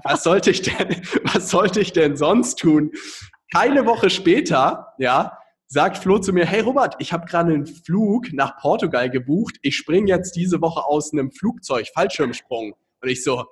was 0.03 0.23
sollte 0.23 0.51
ich 0.51 0.61
denn, 0.61 1.01
was 1.33 1.49
sollte 1.49 1.79
ich 1.79 1.93
denn 1.93 2.17
sonst 2.17 2.59
tun? 2.59 2.91
Keine 3.53 3.85
Woche 3.85 4.09
später, 4.09 4.93
ja, 4.97 5.37
sagt 5.67 5.97
Flo 5.97 6.19
zu 6.19 6.33
mir, 6.33 6.45
hey 6.45 6.61
Robert, 6.61 6.95
ich 6.99 7.13
habe 7.13 7.25
gerade 7.25 7.53
einen 7.53 7.67
Flug 7.67 8.33
nach 8.33 8.57
Portugal 8.57 9.09
gebucht. 9.09 9.57
Ich 9.61 9.75
springe 9.75 10.07
jetzt 10.07 10.35
diese 10.35 10.61
Woche 10.61 10.83
aus 10.85 11.13
einem 11.13 11.31
Flugzeug, 11.31 11.87
Fallschirmsprung. 11.93 12.73
Und 13.01 13.09
ich 13.09 13.23
so, 13.23 13.45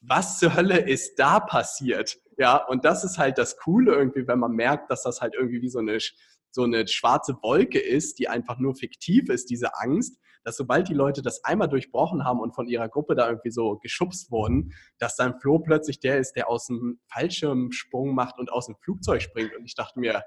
was 0.00 0.38
zur 0.38 0.54
Hölle 0.54 0.78
ist 0.78 1.18
da 1.18 1.40
passiert? 1.40 2.16
Ja, 2.38 2.56
und 2.56 2.84
das 2.84 3.02
ist 3.02 3.18
halt 3.18 3.38
das 3.38 3.56
Coole 3.56 3.94
irgendwie, 3.94 4.26
wenn 4.26 4.38
man 4.38 4.52
merkt, 4.52 4.90
dass 4.90 5.02
das 5.02 5.20
halt 5.20 5.34
irgendwie 5.34 5.62
wie 5.62 5.70
so 5.70 5.78
eine 5.78 5.98
so 6.56 6.64
eine 6.64 6.88
schwarze 6.88 7.36
Wolke 7.42 7.78
ist, 7.78 8.18
die 8.18 8.28
einfach 8.28 8.58
nur 8.58 8.74
fiktiv 8.74 9.28
ist, 9.28 9.50
diese 9.50 9.78
Angst, 9.78 10.18
dass 10.42 10.56
sobald 10.56 10.88
die 10.88 10.94
Leute 10.94 11.20
das 11.20 11.44
einmal 11.44 11.68
durchbrochen 11.68 12.24
haben 12.24 12.40
und 12.40 12.54
von 12.54 12.66
ihrer 12.66 12.88
Gruppe 12.88 13.14
da 13.14 13.28
irgendwie 13.28 13.50
so 13.50 13.76
geschubst 13.76 14.30
wurden, 14.30 14.72
dass 14.98 15.16
dann 15.16 15.38
Flo 15.38 15.58
plötzlich 15.58 16.00
der 16.00 16.18
ist, 16.18 16.32
der 16.32 16.48
aus 16.48 16.66
dem 16.66 16.98
Fallschirmsprung 17.12 18.14
macht 18.14 18.38
und 18.38 18.50
aus 18.50 18.66
dem 18.66 18.76
Flugzeug 18.76 19.20
springt. 19.20 19.54
Und 19.54 19.66
ich 19.66 19.74
dachte 19.74 20.00
mir, 20.00 20.24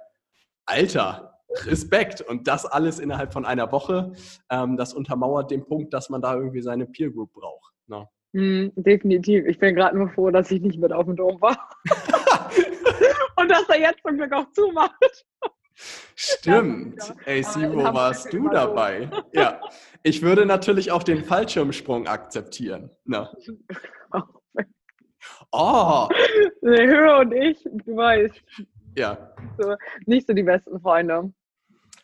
Alter, 0.66 1.34
Respekt. 1.66 2.22
Und 2.22 2.48
das 2.48 2.68
alles 2.68 3.00
innerhalb 3.00 3.34
von 3.34 3.44
einer 3.44 3.72
Woche, 3.72 4.14
ähm, 4.52 4.78
das 4.78 4.94
untermauert 4.94 5.50
den 5.50 5.66
Punkt, 5.66 5.94
dass 5.96 6.10
man 6.10 6.22
da 6.22 6.36
irgendwie 6.36 6.62
seine 6.62 6.86
Peer 6.86 7.10
Group 7.10 7.34
braucht. 7.34 7.74
Ne? 7.88 8.08
Mm, 8.34 8.68
definitiv. 8.76 9.46
Ich 9.48 9.58
bin 9.58 9.74
gerade 9.74 9.98
nur 9.98 10.10
froh, 10.10 10.30
dass 10.30 10.52
ich 10.52 10.62
nicht 10.62 10.80
mit 10.80 10.94
auf 10.94 11.06
dem 11.06 11.16
Dom 11.16 11.42
war. 11.42 11.58
und 13.38 13.50
dass 13.50 13.68
er 13.70 13.80
jetzt 13.80 14.02
zum 14.06 14.18
Glück 14.18 14.32
auch 14.32 14.52
zumacht. 14.52 15.26
Stimmt. 16.16 17.14
Ey, 17.26 17.44
Simo, 17.44 17.84
warst 17.94 18.34
du 18.34 18.50
dabei? 18.50 19.10
Ja. 19.34 19.62
Ich 20.04 20.22
würde 20.22 20.46
natürlich 20.46 20.92
auch 20.92 21.04
den 21.04 21.24
Fallschirmsprung 21.24 22.08
akzeptieren. 22.08 22.92
Na. 23.06 23.32
Oh! 25.52 26.08
Der 26.62 26.88
Höhe 26.88 27.18
und 27.20 27.32
ich, 27.34 27.64
du 27.64 27.96
weißt. 27.96 28.40
Ja. 28.96 29.34
So, 29.58 29.76
nicht 30.06 30.28
so 30.28 30.34
die 30.34 30.44
besten 30.44 30.80
Freunde. 30.80 31.34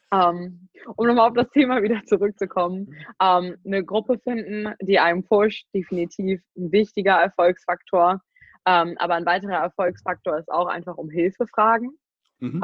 Um, 0.09 0.19
ähm, 0.19 0.69
um 0.95 1.07
nochmal 1.07 1.29
auf 1.29 1.35
das 1.35 1.49
Thema 1.51 1.83
wieder 1.83 2.01
zurückzukommen. 2.05 2.95
Ähm, 3.21 3.55
eine 3.63 3.85
Gruppe 3.85 4.17
finden, 4.17 4.73
die 4.81 4.97
einem 4.97 5.23
pusht, 5.23 5.67
definitiv 5.75 6.41
ein 6.57 6.71
wichtiger 6.71 7.21
Erfolgsfaktor. 7.21 8.19
Ähm, 8.65 8.95
aber 8.97 9.13
ein 9.13 9.25
weiterer 9.27 9.57
Erfolgsfaktor 9.57 10.39
ist 10.39 10.51
auch 10.51 10.67
einfach 10.67 10.97
um 10.97 11.09
Hilfe 11.09 11.45
fragen. 11.45 11.91
Mhm 12.39 12.63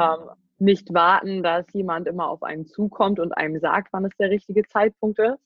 nicht 0.61 0.93
warten, 0.93 1.43
dass 1.43 1.65
jemand 1.73 2.07
immer 2.07 2.29
auf 2.29 2.43
einen 2.43 2.67
zukommt 2.67 3.19
und 3.19 3.33
einem 3.33 3.59
sagt, 3.59 3.89
wann 3.91 4.05
es 4.05 4.15
der 4.17 4.29
richtige 4.29 4.63
Zeitpunkt 4.63 5.19
ist. 5.19 5.39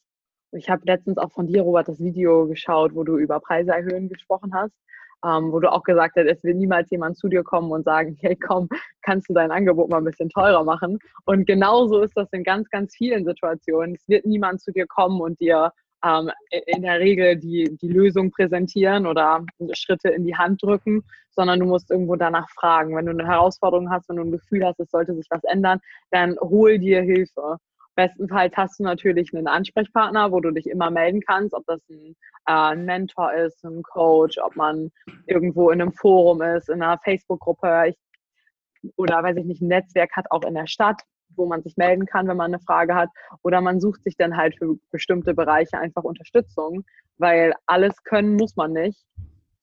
Ich 0.51 0.69
habe 0.69 0.83
letztens 0.85 1.17
auch 1.17 1.31
von 1.31 1.47
dir, 1.47 1.63
Robert, 1.63 1.87
das 1.87 1.99
Video 1.99 2.47
geschaut, 2.47 2.93
wo 2.93 3.03
du 3.03 3.17
über 3.17 3.39
Preise 3.39 3.71
erhöhen 3.71 4.09
gesprochen 4.09 4.53
hast, 4.53 4.73
ähm, 5.25 5.51
wo 5.51 5.59
du 5.59 5.71
auch 5.71 5.83
gesagt 5.83 6.15
hast, 6.17 6.27
es 6.27 6.43
wird 6.43 6.57
niemals 6.57 6.89
jemand 6.91 7.17
zu 7.17 7.27
dir 7.27 7.43
kommen 7.43 7.71
und 7.71 7.83
sagen, 7.83 8.17
hey 8.21 8.35
komm, 8.35 8.69
kannst 9.01 9.29
du 9.29 9.33
dein 9.33 9.51
Angebot 9.51 9.89
mal 9.89 9.97
ein 9.97 10.05
bisschen 10.05 10.29
teurer 10.29 10.63
machen. 10.63 10.99
Und 11.25 11.47
genauso 11.47 12.01
ist 12.01 12.15
das 12.15 12.27
in 12.31 12.43
ganz, 12.43 12.69
ganz 12.69 12.95
vielen 12.95 13.25
Situationen. 13.25 13.95
Es 13.95 14.07
wird 14.07 14.25
niemand 14.25 14.61
zu 14.61 14.71
dir 14.71 14.85
kommen 14.85 15.21
und 15.21 15.39
dir 15.39 15.71
ähm, 16.05 16.31
in 16.67 16.83
der 16.83 16.99
Regel 16.99 17.35
die, 17.35 17.77
die 17.81 17.87
Lösung 17.87 18.31
präsentieren 18.31 19.07
oder 19.07 19.43
Schritte 19.73 20.09
in 20.09 20.23
die 20.23 20.35
Hand 20.35 20.61
drücken, 20.61 21.03
sondern 21.31 21.59
du 21.59 21.65
musst 21.65 21.89
irgendwo 21.89 22.15
danach 22.15 22.49
fragen. 22.51 22.95
Wenn 22.95 23.07
du 23.07 23.11
eine 23.11 23.27
Herausforderung 23.27 23.89
hast, 23.89 24.07
wenn 24.09 24.17
du 24.17 24.23
ein 24.23 24.31
Gefühl 24.31 24.65
hast, 24.65 24.79
es 24.79 24.91
sollte 24.91 25.15
sich 25.15 25.27
was 25.29 25.43
ändern, 25.43 25.79
dann 26.11 26.37
hol 26.39 26.77
dir 26.77 27.01
Hilfe. 27.01 27.57
Bestenfalls 27.95 28.55
hast 28.57 28.79
du 28.79 28.83
natürlich 28.83 29.33
einen 29.33 29.47
Ansprechpartner, 29.47 30.31
wo 30.31 30.41
du 30.41 30.51
dich 30.51 30.67
immer 30.67 30.91
melden 30.91 31.21
kannst, 31.21 31.53
ob 31.53 31.65
das 31.65 31.79
ein, 31.89 32.15
äh, 32.45 32.51
ein 32.51 32.85
Mentor 32.85 33.33
ist, 33.33 33.63
ein 33.63 33.81
Coach, 33.83 34.37
ob 34.37 34.55
man 34.55 34.91
irgendwo 35.27 35.69
in 35.71 35.81
einem 35.81 35.93
Forum 35.93 36.41
ist, 36.41 36.69
in 36.69 36.81
einer 36.81 36.99
Facebook-Gruppe 36.99 37.93
oder 38.97 39.23
weiß 39.23 39.37
ich 39.37 39.45
nicht, 39.45 39.61
ein 39.61 39.69
Netzwerk 39.69 40.11
hat 40.15 40.29
auch 40.29 40.43
in 40.43 40.53
der 40.53 40.67
Stadt 40.67 41.01
wo 41.29 41.45
man 41.45 41.61
sich 41.63 41.77
melden 41.77 42.05
kann, 42.05 42.27
wenn 42.27 42.37
man 42.37 42.53
eine 42.53 42.59
Frage 42.59 42.95
hat. 42.95 43.09
Oder 43.43 43.61
man 43.61 43.79
sucht 43.79 44.03
sich 44.03 44.17
dann 44.17 44.37
halt 44.37 44.57
für 44.57 44.77
bestimmte 44.91 45.33
Bereiche 45.33 45.77
einfach 45.77 46.03
Unterstützung, 46.03 46.83
weil 47.17 47.53
alles 47.65 48.03
können 48.03 48.35
muss 48.35 48.55
man 48.55 48.73
nicht, 48.73 49.05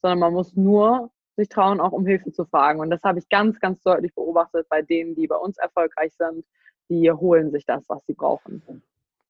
sondern 0.00 0.18
man 0.18 0.32
muss 0.34 0.54
nur 0.54 1.10
sich 1.36 1.48
trauen, 1.48 1.80
auch 1.80 1.92
um 1.92 2.06
Hilfe 2.06 2.32
zu 2.32 2.44
fragen. 2.44 2.80
Und 2.80 2.90
das 2.90 3.02
habe 3.02 3.18
ich 3.18 3.28
ganz, 3.28 3.58
ganz 3.60 3.82
deutlich 3.82 4.14
beobachtet 4.14 4.66
bei 4.68 4.82
denen, 4.82 5.14
die 5.14 5.26
bei 5.26 5.36
uns 5.36 5.58
erfolgreich 5.58 6.12
sind. 6.14 6.44
Die 6.88 7.10
holen 7.10 7.50
sich 7.50 7.64
das, 7.64 7.88
was 7.88 8.04
sie 8.06 8.12
brauchen. 8.12 8.62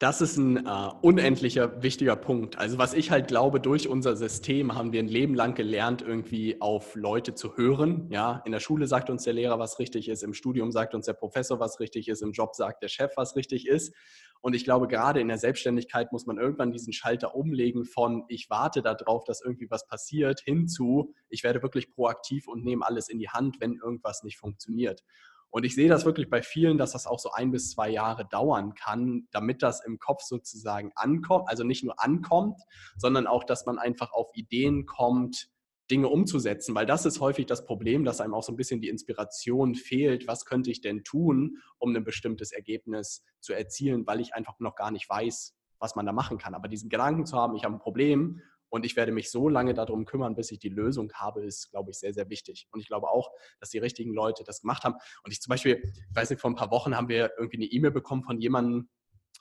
Das 0.02 0.20
ist 0.20 0.36
ein 0.36 0.66
äh, 0.66 0.90
unendlicher 1.00 1.80
wichtiger 1.80 2.16
Punkt. 2.16 2.58
Also 2.58 2.76
was 2.76 2.92
ich 2.92 3.12
halt 3.12 3.28
glaube, 3.28 3.60
durch 3.60 3.86
unser 3.86 4.16
System 4.16 4.74
haben 4.74 4.92
wir 4.92 4.98
ein 4.98 5.06
Leben 5.06 5.36
lang 5.36 5.54
gelernt, 5.54 6.02
irgendwie 6.02 6.60
auf 6.60 6.96
Leute 6.96 7.36
zu 7.36 7.56
hören. 7.56 8.08
Ja, 8.10 8.42
in 8.44 8.50
der 8.50 8.58
Schule 8.58 8.88
sagt 8.88 9.10
uns 9.10 9.22
der 9.22 9.34
Lehrer, 9.34 9.60
was 9.60 9.78
richtig 9.78 10.08
ist, 10.08 10.24
im 10.24 10.34
Studium 10.34 10.72
sagt 10.72 10.96
uns 10.96 11.06
der 11.06 11.12
Professor, 11.12 11.60
was 11.60 11.78
richtig 11.78 12.08
ist, 12.08 12.20
im 12.20 12.32
Job 12.32 12.56
sagt 12.56 12.82
der 12.82 12.88
Chef, 12.88 13.12
was 13.14 13.36
richtig 13.36 13.68
ist. 13.68 13.94
Und 14.40 14.54
ich 14.54 14.64
glaube, 14.64 14.88
gerade 14.88 15.20
in 15.20 15.28
der 15.28 15.38
Selbstständigkeit 15.38 16.10
muss 16.10 16.26
man 16.26 16.36
irgendwann 16.36 16.72
diesen 16.72 16.92
Schalter 16.92 17.36
umlegen 17.36 17.84
von 17.84 18.24
ich 18.26 18.50
warte 18.50 18.82
darauf, 18.82 19.22
dass 19.22 19.40
irgendwie 19.40 19.70
was 19.70 19.86
passiert, 19.86 20.40
hinzu 20.40 21.14
ich 21.28 21.44
werde 21.44 21.62
wirklich 21.62 21.92
proaktiv 21.92 22.48
und 22.48 22.64
nehme 22.64 22.84
alles 22.84 23.08
in 23.08 23.20
die 23.20 23.28
Hand, 23.28 23.60
wenn 23.60 23.74
irgendwas 23.74 24.24
nicht 24.24 24.36
funktioniert. 24.36 25.04
Und 25.52 25.64
ich 25.64 25.74
sehe 25.74 25.88
das 25.88 26.06
wirklich 26.06 26.30
bei 26.30 26.40
vielen, 26.40 26.78
dass 26.78 26.92
das 26.92 27.06
auch 27.06 27.18
so 27.18 27.30
ein 27.30 27.52
bis 27.52 27.70
zwei 27.70 27.90
Jahre 27.90 28.26
dauern 28.26 28.72
kann, 28.74 29.28
damit 29.32 29.62
das 29.62 29.84
im 29.84 29.98
Kopf 29.98 30.22
sozusagen 30.22 30.92
ankommt. 30.94 31.48
Also 31.48 31.62
nicht 31.62 31.84
nur 31.84 32.02
ankommt, 32.02 32.58
sondern 32.96 33.26
auch, 33.26 33.44
dass 33.44 33.66
man 33.66 33.78
einfach 33.78 34.12
auf 34.12 34.30
Ideen 34.32 34.86
kommt, 34.86 35.50
Dinge 35.90 36.08
umzusetzen, 36.08 36.74
weil 36.74 36.86
das 36.86 37.04
ist 37.04 37.20
häufig 37.20 37.44
das 37.44 37.66
Problem, 37.66 38.04
dass 38.04 38.22
einem 38.22 38.32
auch 38.32 38.42
so 38.42 38.50
ein 38.50 38.56
bisschen 38.56 38.80
die 38.80 38.88
Inspiration 38.88 39.74
fehlt, 39.74 40.26
was 40.26 40.46
könnte 40.46 40.70
ich 40.70 40.80
denn 40.80 41.04
tun, 41.04 41.58
um 41.78 41.94
ein 41.94 42.02
bestimmtes 42.02 42.50
Ergebnis 42.50 43.22
zu 43.40 43.52
erzielen, 43.52 44.06
weil 44.06 44.20
ich 44.20 44.34
einfach 44.34 44.58
noch 44.58 44.74
gar 44.74 44.90
nicht 44.90 45.06
weiß, 45.10 45.54
was 45.78 45.94
man 45.94 46.06
da 46.06 46.12
machen 46.12 46.38
kann. 46.38 46.54
Aber 46.54 46.68
diesen 46.68 46.88
Gedanken 46.88 47.26
zu 47.26 47.36
haben, 47.36 47.56
ich 47.56 47.64
habe 47.64 47.74
ein 47.74 47.80
Problem 47.80 48.40
und 48.72 48.86
ich 48.86 48.96
werde 48.96 49.12
mich 49.12 49.30
so 49.30 49.50
lange 49.50 49.74
darum 49.74 50.06
kümmern, 50.06 50.34
bis 50.34 50.50
ich 50.50 50.58
die 50.58 50.70
Lösung 50.70 51.12
habe, 51.12 51.44
ist, 51.44 51.70
glaube 51.70 51.90
ich, 51.90 51.98
sehr, 51.98 52.14
sehr 52.14 52.30
wichtig. 52.30 52.68
Und 52.72 52.80
ich 52.80 52.88
glaube 52.88 53.08
auch, 53.08 53.30
dass 53.60 53.68
die 53.68 53.76
richtigen 53.76 54.14
Leute 54.14 54.44
das 54.44 54.62
gemacht 54.62 54.84
haben. 54.84 54.94
Und 55.24 55.30
ich 55.30 55.42
zum 55.42 55.50
Beispiel, 55.50 55.82
ich 55.84 56.16
weiß 56.16 56.30
nicht, 56.30 56.40
vor 56.40 56.50
ein 56.50 56.54
paar 56.54 56.70
Wochen 56.70 56.96
haben 56.96 57.10
wir 57.10 57.32
irgendwie 57.36 57.58
eine 57.58 57.66
E-Mail 57.66 57.90
bekommen 57.90 58.24
von 58.24 58.40
jemandem, 58.40 58.88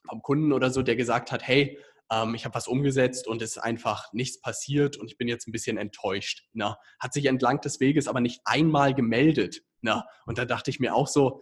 vom 0.10 0.22
Kunden 0.22 0.52
oder 0.52 0.70
so, 0.70 0.82
der 0.82 0.98
gesagt 0.98 1.32
hat, 1.32 1.48
hey, 1.48 1.80
ähm, 2.12 2.36
ich 2.36 2.44
habe 2.44 2.56
was 2.56 2.68
umgesetzt 2.68 3.26
und 3.26 3.42
es 3.42 3.52
ist 3.52 3.58
einfach 3.60 4.12
nichts 4.12 4.42
passiert 4.42 4.98
und 4.98 5.10
ich 5.10 5.18
bin 5.18 5.30
jetzt 5.30 5.48
ein 5.48 5.54
bisschen 5.54 5.78
enttäuscht. 5.78 6.50
Na, 6.52 6.72
ne? 6.72 6.78
hat 7.00 7.14
sich 7.14 7.26
entlang 7.28 7.62
des 7.62 7.80
Weges 7.80 8.10
aber 8.10 8.20
nicht 8.20 8.42
einmal 8.44 8.94
gemeldet. 8.94 9.62
Na, 9.80 9.96
ne? 9.96 10.04
und 10.26 10.40
da 10.40 10.44
dachte 10.46 10.70
ich 10.72 10.82
mir 10.82 10.94
auch 10.94 11.08
so, 11.08 11.42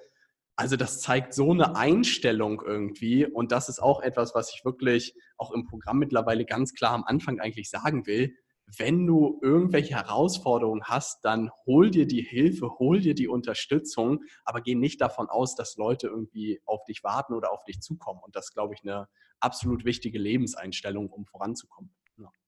also 0.60 0.76
das 0.76 1.00
zeigt 1.00 1.34
so 1.34 1.52
eine 1.52 1.78
Einstellung 1.78 2.62
irgendwie 2.66 3.26
und 3.26 3.54
das 3.54 3.70
ist 3.70 3.80
auch 3.80 4.02
etwas, 4.02 4.36
was 4.36 4.54
ich 4.54 4.66
wirklich 4.66 5.16
auch 5.38 5.54
im 5.54 5.64
Programm 5.64 6.00
mittlerweile 6.00 6.44
ganz 6.44 6.74
klar 6.74 6.92
am 6.92 7.06
Anfang 7.06 7.40
eigentlich 7.40 7.70
sagen 7.70 8.06
will. 8.06 8.36
Wenn 8.78 9.08
du 9.08 9.40
irgendwelche 9.42 9.96
Herausforderungen 9.96 10.84
hast, 10.84 11.24
dann 11.24 11.50
hol 11.66 11.90
dir 11.90 12.08
die 12.08 12.22
Hilfe, 12.22 12.78
hol 12.78 13.00
dir 13.00 13.16
die 13.16 13.30
Unterstützung, 13.30 14.26
aber 14.44 14.60
geh 14.60 14.76
nicht 14.76 15.00
davon 15.00 15.30
aus, 15.30 15.56
dass 15.56 15.78
Leute 15.78 16.08
irgendwie 16.08 16.60
auf 16.66 16.84
dich 16.84 17.06
warten 17.06 17.36
oder 17.36 17.54
auf 17.54 17.64
dich 17.64 17.80
zukommen. 17.80 18.20
Und 18.22 18.36
das 18.36 18.48
ist, 18.48 18.54
glaube 18.54 18.74
ich, 18.74 18.82
eine 18.84 19.08
absolut 19.40 19.86
wichtige 19.86 20.20
Lebenseinstellung, 20.20 21.10
um 21.10 21.26
voranzukommen. 21.26 21.96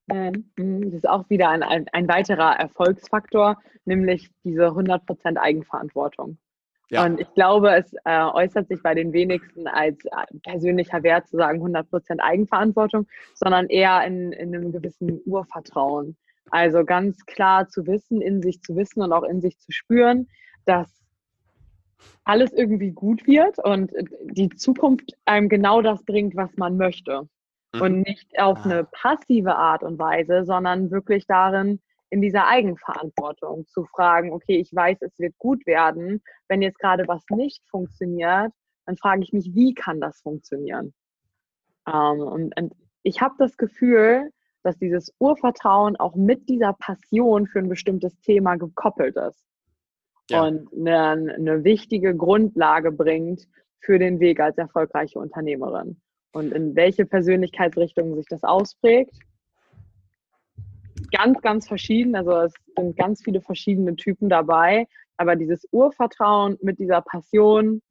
Mhm, 0.08 0.52
mhm. 0.58 0.82
Das 0.92 0.94
ist 0.96 1.08
auch 1.08 1.30
wieder 1.30 1.48
ein, 1.48 1.64
ein, 1.64 1.86
ein 1.94 2.10
weiterer 2.10 2.60
Erfolgsfaktor, 2.60 3.58
nämlich 3.86 4.30
diese 4.44 4.68
100% 4.68 5.38
Eigenverantwortung. 5.38 6.38
Ja. 6.92 7.06
Und 7.06 7.22
ich 7.22 7.34
glaube, 7.34 7.74
es 7.74 7.94
äh, 8.04 8.22
äußert 8.22 8.68
sich 8.68 8.84
bei 8.84 8.94
den 8.94 9.14
wenigsten 9.14 9.66
als 9.66 10.04
äh, 10.04 10.10
persönlicher 10.44 11.02
Wert 11.04 11.26
zu 11.30 11.38
sagen 11.38 11.64
100% 11.64 12.20
Eigenverantwortung, 12.20 13.08
sondern 13.34 13.68
eher 13.68 14.06
in, 14.06 14.34
in 14.34 14.54
einem 14.54 14.74
gewissen 14.74 15.22
Urvertrauen. 15.26 16.18
Also 16.50 16.84
ganz 16.84 17.26
klar 17.26 17.70
zu 17.70 17.88
wissen, 17.88 18.22
in 18.22 18.42
sich 18.42 18.62
zu 18.62 18.76
wissen 18.76 19.02
und 19.02 19.14
auch 19.14 19.24
in 19.24 19.39
sich 19.39 19.58
zu 19.58 19.72
spüren, 19.72 20.28
dass 20.66 21.02
alles 22.26 22.52
irgendwie 22.52 22.92
gut 22.92 23.26
wird 23.26 23.58
und 23.60 23.92
die 24.26 24.50
Zukunft 24.50 25.14
einem 25.24 25.48
genau 25.48 25.82
das 25.82 26.04
bringt, 26.04 26.36
was 26.36 26.58
man 26.58 26.76
möchte. 26.76 27.22
Mhm. 27.74 27.82
Und 27.82 28.02
nicht 28.02 28.38
auf 28.38 28.60
ah. 28.60 28.64
eine 28.66 28.84
passive 28.84 29.56
Art 29.56 29.82
und 29.84 29.98
Weise, 29.98 30.44
sondern 30.44 30.92
wirklich 30.92 31.26
darin, 31.26 31.80
in 32.12 32.22
dieser 32.22 32.47
Eigenverantwortung 32.47 33.66
zu 33.68 33.86
fragen, 33.86 34.34
okay, 34.34 34.57
ich 34.57 34.76
weiß, 34.76 34.97
es 35.01 35.18
wird 35.18 35.36
gut 35.38 35.66
werden. 35.66 36.22
Wenn 36.49 36.62
jetzt 36.62 36.78
gerade 36.78 37.07
was 37.07 37.24
nicht 37.30 37.64
funktioniert, 37.70 38.51
dann 38.86 38.97
frage 38.97 39.24
ich 39.24 39.32
mich, 39.32 39.55
wie 39.55 39.74
kann 39.74 40.01
das 40.01 40.20
funktionieren? 40.22 40.93
Ähm, 41.88 42.20
und, 42.20 42.59
und 42.59 42.74
ich 43.03 43.22
habe 43.22 43.36
das 43.38 43.57
Gefühl, 43.57 44.30
dass 44.62 44.78
dieses 44.78 45.14
Urvertrauen 45.20 45.95
auch 45.95 46.16
mit 46.16 46.49
dieser 46.49 46.74
Passion 46.74 47.47
für 47.47 47.59
ein 47.59 47.70
bestimmtes 47.70 48.20
Thema 48.20 48.57
gekoppelt 48.57 49.16
ist 49.16 49.43
ja. 50.30 50.43
und 50.43 50.70
eine, 50.74 51.34
eine 51.34 51.64
wichtige 51.64 52.16
Grundlage 52.16 52.91
bringt 52.91 53.47
für 53.80 53.97
den 53.97 54.20
Weg 54.20 54.39
als 54.41 54.57
erfolgreiche 54.57 55.18
Unternehmerin. 55.18 55.99
Und 56.34 56.51
in 56.53 56.76
welche 56.76 57.05
Persönlichkeitsrichtung 57.05 58.16
sich 58.16 58.26
das 58.30 58.43
ausprägt, 58.43 59.18
ganz, 61.12 61.41
ganz 61.41 61.68
verschieden. 61.68 62.16
Also 62.16 62.32
es 62.41 62.53
sind 62.76 62.97
ganz 62.97 63.24
viele 63.24 63.41
verschiedene 63.41 63.95
Typen 63.95 64.30
dabei. 64.30 64.88
Aber 65.18 65.36
dieses 65.36 65.68
Urvertrauen 65.72 66.57
mit 66.62 66.80
dieser 66.80 67.01
Passion, 67.01 67.82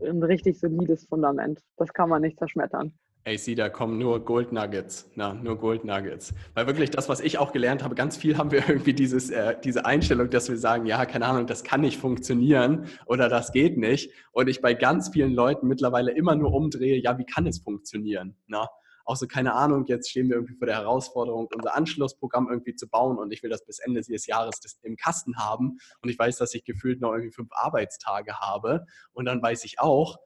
ein 0.00 0.22
richtig 0.22 0.58
solides 0.58 1.06
Fundament. 1.06 1.60
Das 1.76 1.92
kann 1.92 2.08
man 2.08 2.22
nicht 2.22 2.38
zerschmettern. 2.38 2.92
AC, 3.26 3.54
da 3.54 3.68
kommen 3.68 3.98
nur 3.98 4.24
Gold 4.24 4.50
Nuggets, 4.50 5.10
na, 5.14 5.34
nur 5.34 5.58
Gold 5.58 5.84
Nuggets. 5.84 6.32
Weil 6.54 6.66
wirklich 6.66 6.90
das, 6.90 7.10
was 7.10 7.20
ich 7.20 7.36
auch 7.36 7.52
gelernt 7.52 7.84
habe, 7.84 7.94
ganz 7.94 8.16
viel 8.16 8.38
haben 8.38 8.50
wir 8.50 8.60
irgendwie 8.68 8.94
dieses, 8.94 9.30
äh, 9.30 9.56
diese 9.62 9.84
Einstellung, 9.84 10.30
dass 10.30 10.48
wir 10.48 10.56
sagen, 10.56 10.86
ja, 10.86 11.04
keine 11.04 11.26
Ahnung, 11.26 11.46
das 11.46 11.62
kann 11.62 11.82
nicht 11.82 11.98
funktionieren 11.98 12.86
oder 13.04 13.28
das 13.28 13.52
geht 13.52 13.76
nicht. 13.76 14.10
Und 14.32 14.48
ich 14.48 14.62
bei 14.62 14.72
ganz 14.72 15.10
vielen 15.10 15.34
Leuten 15.34 15.68
mittlerweile 15.68 16.12
immer 16.12 16.34
nur 16.34 16.54
umdrehe, 16.54 16.98
ja, 16.98 17.18
wie 17.18 17.26
kann 17.26 17.46
es 17.46 17.58
funktionieren? 17.58 18.36
Na? 18.46 18.68
Auch 19.10 19.16
so, 19.16 19.26
keine 19.26 19.54
Ahnung, 19.54 19.86
jetzt 19.86 20.08
stehen 20.08 20.28
wir 20.28 20.36
irgendwie 20.36 20.54
vor 20.54 20.68
der 20.68 20.76
Herausforderung, 20.76 21.48
unser 21.52 21.74
Anschlussprogramm 21.74 22.48
irgendwie 22.48 22.76
zu 22.76 22.88
bauen 22.88 23.18
und 23.18 23.32
ich 23.32 23.42
will 23.42 23.50
das 23.50 23.64
bis 23.64 23.80
Ende 23.80 24.02
des 24.02 24.26
Jahres 24.28 24.60
im 24.82 24.94
Kasten 24.94 25.36
haben 25.36 25.78
und 26.00 26.10
ich 26.10 26.16
weiß, 26.16 26.36
dass 26.36 26.54
ich 26.54 26.62
gefühlt 26.62 27.00
noch 27.00 27.10
irgendwie 27.10 27.32
fünf 27.32 27.50
Arbeitstage 27.50 28.38
habe 28.38 28.86
und 29.12 29.24
dann 29.24 29.42
weiß 29.42 29.64
ich 29.64 29.80
auch, 29.80 30.20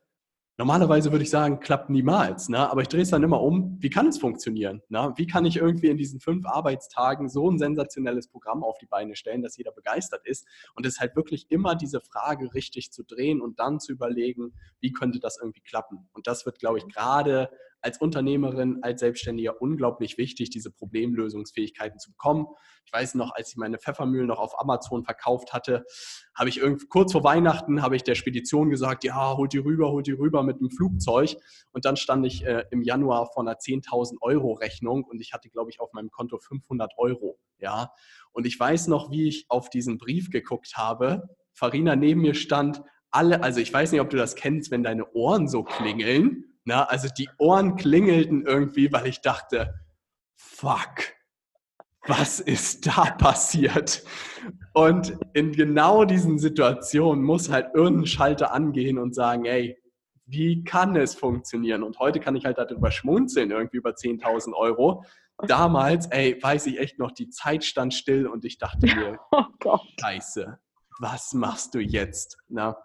Normalerweise 0.57 1.11
würde 1.11 1.25
ich 1.25 1.31
sagen, 1.31 1.59
klappt 1.59 1.91
niemals. 1.91 2.49
Ne? 2.49 2.71
Aber 2.71 2.81
ich 2.81 2.87
drehe 2.87 3.03
es 3.03 3.11
dann 3.11 3.25
immer 3.25 3.41
um, 3.43 3.77
wie 3.81 3.91
kann 3.91 4.07
es 4.07 4.19
funktionieren? 4.19 4.83
Ne? 4.89 5.13
Wie 5.17 5.27
kann 5.27 5.45
ich 5.45 5.57
irgendwie 5.57 5.89
in 5.89 5.97
diesen 5.97 6.21
fünf 6.21 6.47
Arbeitstagen 6.47 7.29
so 7.29 7.51
ein 7.51 7.59
sensationelles 7.59 8.29
Programm 8.29 8.63
auf 8.63 8.79
die 8.79 8.87
Beine 8.87 9.17
stellen, 9.17 9.43
dass 9.43 9.57
jeder 9.57 9.73
begeistert 9.73 10.25
ist? 10.25 10.47
Und 10.77 10.87
es 10.87 10.95
ist 10.95 11.01
halt 11.01 11.17
wirklich 11.17 11.51
immer 11.51 11.75
diese 11.75 12.01
Frage 12.01 12.55
richtig 12.55 12.93
zu 12.93 13.03
drehen 13.03 13.41
und 13.41 13.59
dann 13.59 13.81
zu 13.81 13.91
überlegen, 13.91 14.53
wie 14.79 14.93
könnte 14.93 15.19
das 15.19 15.39
irgendwie 15.41 15.63
klappen? 15.63 16.09
Und 16.13 16.29
das 16.29 16.47
wird, 16.47 16.61
glaube 16.61 16.79
ich, 16.79 16.87
gerade 16.87 17.51
als 17.85 18.01
Unternehmerin, 18.01 18.79
als 18.83 19.01
Selbstständiger 19.01 19.61
unglaublich 19.61 20.17
wichtig, 20.17 20.49
diese 20.49 20.71
Problemlösungsfähigkeiten 20.71 21.99
zu 21.99 22.13
bekommen. 22.13 22.47
Ich 22.87 22.93
weiß 22.93 23.15
noch, 23.15 23.33
als 23.35 23.51
ich 23.51 23.57
meine 23.57 23.79
Pfeffermühlen 23.79 24.27
noch 24.27 24.39
auf 24.39 24.59
Amazon 24.59 25.05
verkauft 25.05 25.53
hatte, 25.53 25.85
habe 26.35 26.49
ich 26.49 26.59
irgendwie 26.59 26.87
kurz 26.87 27.13
vor 27.13 27.25
Weihnachten 27.25 27.83
habe 27.83 27.97
ich 27.97 28.03
der 28.03 28.15
Spedition 28.15 28.71
gesagt, 28.71 29.05
ja, 29.05 29.37
holt 29.37 29.53
die 29.53 29.59
rüber, 29.59 29.91
holt 29.91 30.07
die 30.07 30.13
rüber 30.13 30.43
mit 30.43 30.61
dem 30.61 30.71
Flugzeug. 30.71 31.37
Und 31.73 31.85
dann 31.85 31.97
stand 31.97 32.25
ich 32.25 32.45
äh, 32.47 32.65
im 32.71 32.81
Januar 32.81 33.31
vor 33.33 33.43
einer 33.43 33.59
10.000 33.59 34.17
Euro 34.23 34.53
Rechnung 34.53 35.05
und 35.05 35.21
ich 35.21 35.35
hatte, 35.35 35.51
glaube 35.51 35.71
ich, 35.71 35.81
auf 35.81 35.93
meinem 35.93 36.11
Konto 36.11 36.39
500 36.39 36.93
Euro. 36.97 37.39
Ja, 37.59 37.93
und 38.33 38.47
ich 38.47 38.59
weiß 38.59 38.89
noch, 38.89 39.11
wie 39.11 39.29
ich 39.29 39.45
auf 39.51 39.69
diesen 39.69 39.99
Brief 39.99 40.31
geguckt 40.31 40.73
habe. 40.77 41.29
Farina 41.53 41.97
neben 41.97 42.23
mir 42.23 42.35
stand, 42.35 42.83
alle, 43.11 43.43
also 43.43 43.61
ich 43.61 43.73
weiß 43.73 43.93
nicht, 43.93 44.01
ob 44.01 44.11
du 44.11 44.17
das 44.17 44.35
kennst, 44.37 44.71
wenn 44.71 44.83
deine 44.83 45.13
Ohren 45.13 45.49
so 45.49 45.63
klingeln. 45.63 46.54
Na, 46.65 46.85
also 46.85 47.09
die 47.09 47.29
Ohren 47.39 47.77
klingelten 47.77 48.47
irgendwie, 48.47 48.93
weil 48.93 49.07
ich 49.07 49.21
dachte, 49.21 49.75
fuck, 50.35 51.15
was 52.07 52.41
ist 52.41 52.87
da 52.87 53.05
passiert? 53.19 54.03
Und 54.73 55.17
in 55.33 55.53
genau 55.53 56.05
diesen 56.05 56.39
Situationen 56.39 57.23
muss 57.23 57.51
halt 57.51 57.75
irgendein 57.75 58.07
Schalter 58.07 58.53
angehen 58.53 58.99
und 58.99 59.15
sagen, 59.15 59.45
ey, 59.45 59.79
wie 60.27 60.65
kann 60.65 60.97
es 60.97 61.15
funktionieren? 61.15 61.83
Und 61.83 61.99
heute 61.99 62.19
kann 62.19 62.35
ich 62.35 62.47
halt 62.47 62.59
darüber 62.59 62.91
schmunzeln, 62.91 63.51
irgendwie 63.51 63.77
über 63.77 63.91
10.000 63.91 64.55
Euro. 64.55 65.05
Damals, 65.47 66.07
ey, 66.07 66.39
weiß 66.41 66.67
ich 66.67 66.79
echt 66.79 66.99
noch, 66.99 67.13
die 67.13 67.29
Zeit 67.29 67.65
stand 67.65 67.93
still 67.93 68.27
und 68.27 68.45
ich 68.45 68.59
dachte 68.59 68.87
mir, 68.87 69.19
oh 69.33 69.79
Scheiße, 70.01 70.59
was 71.01 71.35
machst 71.35 71.75
du 71.75 71.81
jetzt? 71.81 72.39
Na? 72.49 72.77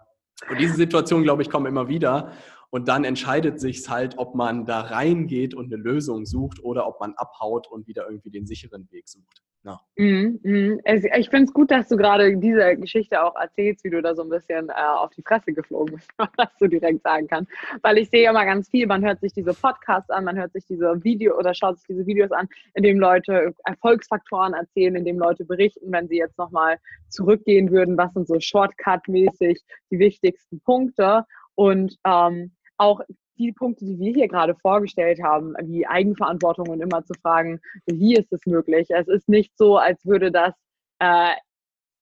Und 0.48 0.58
diese 0.58 0.74
Situation, 0.74 1.22
glaube 1.22 1.42
ich, 1.42 1.50
kommen 1.50 1.66
immer 1.66 1.88
wieder. 1.88 2.32
Und 2.70 2.88
dann 2.88 3.04
entscheidet 3.04 3.60
sich 3.60 3.88
halt, 3.88 4.16
ob 4.18 4.34
man 4.34 4.64
da 4.64 4.80
reingeht 4.80 5.54
und 5.54 5.72
eine 5.72 5.82
Lösung 5.82 6.24
sucht 6.24 6.62
oder 6.62 6.86
ob 6.86 7.00
man 7.00 7.14
abhaut 7.14 7.66
und 7.68 7.86
wieder 7.86 8.06
irgendwie 8.08 8.30
den 8.30 8.46
sicheren 8.46 8.88
Weg 8.90 9.08
sucht. 9.08 9.42
Ja. 9.62 9.78
Mm, 9.96 10.38
mm. 10.42 10.80
Ich 10.86 11.28
finde 11.28 11.44
es 11.44 11.52
gut, 11.52 11.70
dass 11.70 11.88
du 11.88 11.96
gerade 11.96 12.34
diese 12.38 12.76
Geschichte 12.76 13.22
auch 13.22 13.36
erzählst, 13.36 13.84
wie 13.84 13.90
du 13.90 14.00
da 14.00 14.14
so 14.14 14.22
ein 14.22 14.30
bisschen 14.30 14.70
äh, 14.70 14.72
auf 14.72 15.10
die 15.10 15.22
Fresse 15.22 15.52
geflogen 15.52 15.96
bist, 15.96 16.08
was 16.36 16.48
du 16.58 16.66
direkt 16.66 17.02
sagen 17.02 17.28
kann. 17.28 17.46
Weil 17.82 17.98
ich 17.98 18.08
sehe 18.08 18.30
immer 18.30 18.46
ganz 18.46 18.70
viel, 18.70 18.86
man 18.86 19.04
hört 19.04 19.20
sich 19.20 19.34
diese 19.34 19.52
Podcasts 19.52 20.08
an, 20.08 20.24
man 20.24 20.38
hört 20.38 20.52
sich 20.52 20.64
diese 20.66 21.04
Video 21.04 21.36
oder 21.36 21.52
schaut 21.52 21.76
sich 21.78 21.88
diese 21.88 22.06
Videos 22.06 22.30
an, 22.32 22.48
in 22.74 22.84
dem 22.84 22.98
Leute 22.98 23.54
Erfolgsfaktoren 23.64 24.54
erzählen, 24.54 24.96
in 24.96 25.04
dem 25.04 25.18
Leute 25.18 25.44
berichten, 25.44 25.92
wenn 25.92 26.08
sie 26.08 26.16
jetzt 26.16 26.38
nochmal 26.38 26.78
zurückgehen 27.10 27.70
würden, 27.70 27.98
was 27.98 28.14
sind 28.14 28.28
so 28.28 28.40
Shortcut-mäßig 28.40 29.60
die 29.90 29.98
wichtigsten 29.98 30.60
Punkte. 30.60 31.26
Und 31.54 31.98
ähm, 32.06 32.52
auch 32.80 33.00
die 33.38 33.52
Punkte, 33.52 33.84
die 33.84 33.98
wir 33.98 34.12
hier 34.12 34.28
gerade 34.28 34.54
vorgestellt 34.54 35.22
haben, 35.22 35.54
wie 35.62 35.86
Eigenverantwortung 35.86 36.68
und 36.68 36.80
immer 36.80 37.04
zu 37.04 37.14
fragen, 37.14 37.60
wie 37.86 38.14
ist 38.14 38.32
es 38.32 38.44
möglich? 38.46 38.88
Es 38.90 39.08
ist 39.08 39.28
nicht 39.28 39.56
so, 39.56 39.76
als 39.78 40.04
würde 40.04 40.30
das 40.30 40.54
äh, 40.98 41.34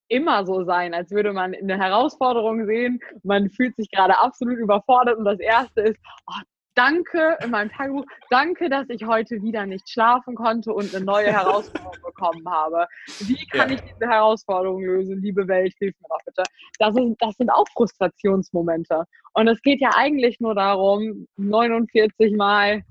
immer 0.09 0.45
so 0.45 0.63
sein, 0.63 0.93
als 0.93 1.11
würde 1.11 1.33
man 1.33 1.53
eine 1.53 1.77
Herausforderung 1.77 2.65
sehen, 2.65 2.99
man 3.23 3.49
fühlt 3.49 3.75
sich 3.75 3.89
gerade 3.91 4.19
absolut 4.19 4.57
überfordert 4.57 5.17
und 5.17 5.25
das 5.25 5.39
Erste 5.39 5.81
ist, 5.81 5.99
oh, 6.27 6.41
danke 6.79 7.37
in 7.43 7.51
meinem 7.51 7.69
Tagebuch, 7.69 8.05
danke, 8.29 8.69
dass 8.69 8.87
ich 8.89 9.05
heute 9.05 9.41
wieder 9.41 9.65
nicht 9.65 9.89
schlafen 9.89 10.33
konnte 10.35 10.73
und 10.73 10.95
eine 10.95 11.03
neue 11.03 11.27
Herausforderung 11.27 11.97
bekommen 12.05 12.49
habe. 12.49 12.87
Wie 13.19 13.45
kann 13.47 13.69
ja. 13.69 13.75
ich 13.75 13.81
diese 13.81 14.09
Herausforderung 14.09 14.81
lösen? 14.81 15.21
Liebe 15.21 15.45
Welt, 15.49 15.73
hilf 15.77 15.93
mir 15.99 16.07
doch 16.07 16.25
bitte. 16.25 16.43
Das, 16.79 16.95
ist, 16.95 17.15
das 17.19 17.35
sind 17.35 17.49
auch 17.49 17.65
Frustrationsmomente. 17.73 19.03
Und 19.33 19.49
es 19.49 19.61
geht 19.61 19.81
ja 19.81 19.89
eigentlich 19.93 20.39
nur 20.39 20.55
darum, 20.55 21.27
49 21.35 22.37
Mal 22.37 22.83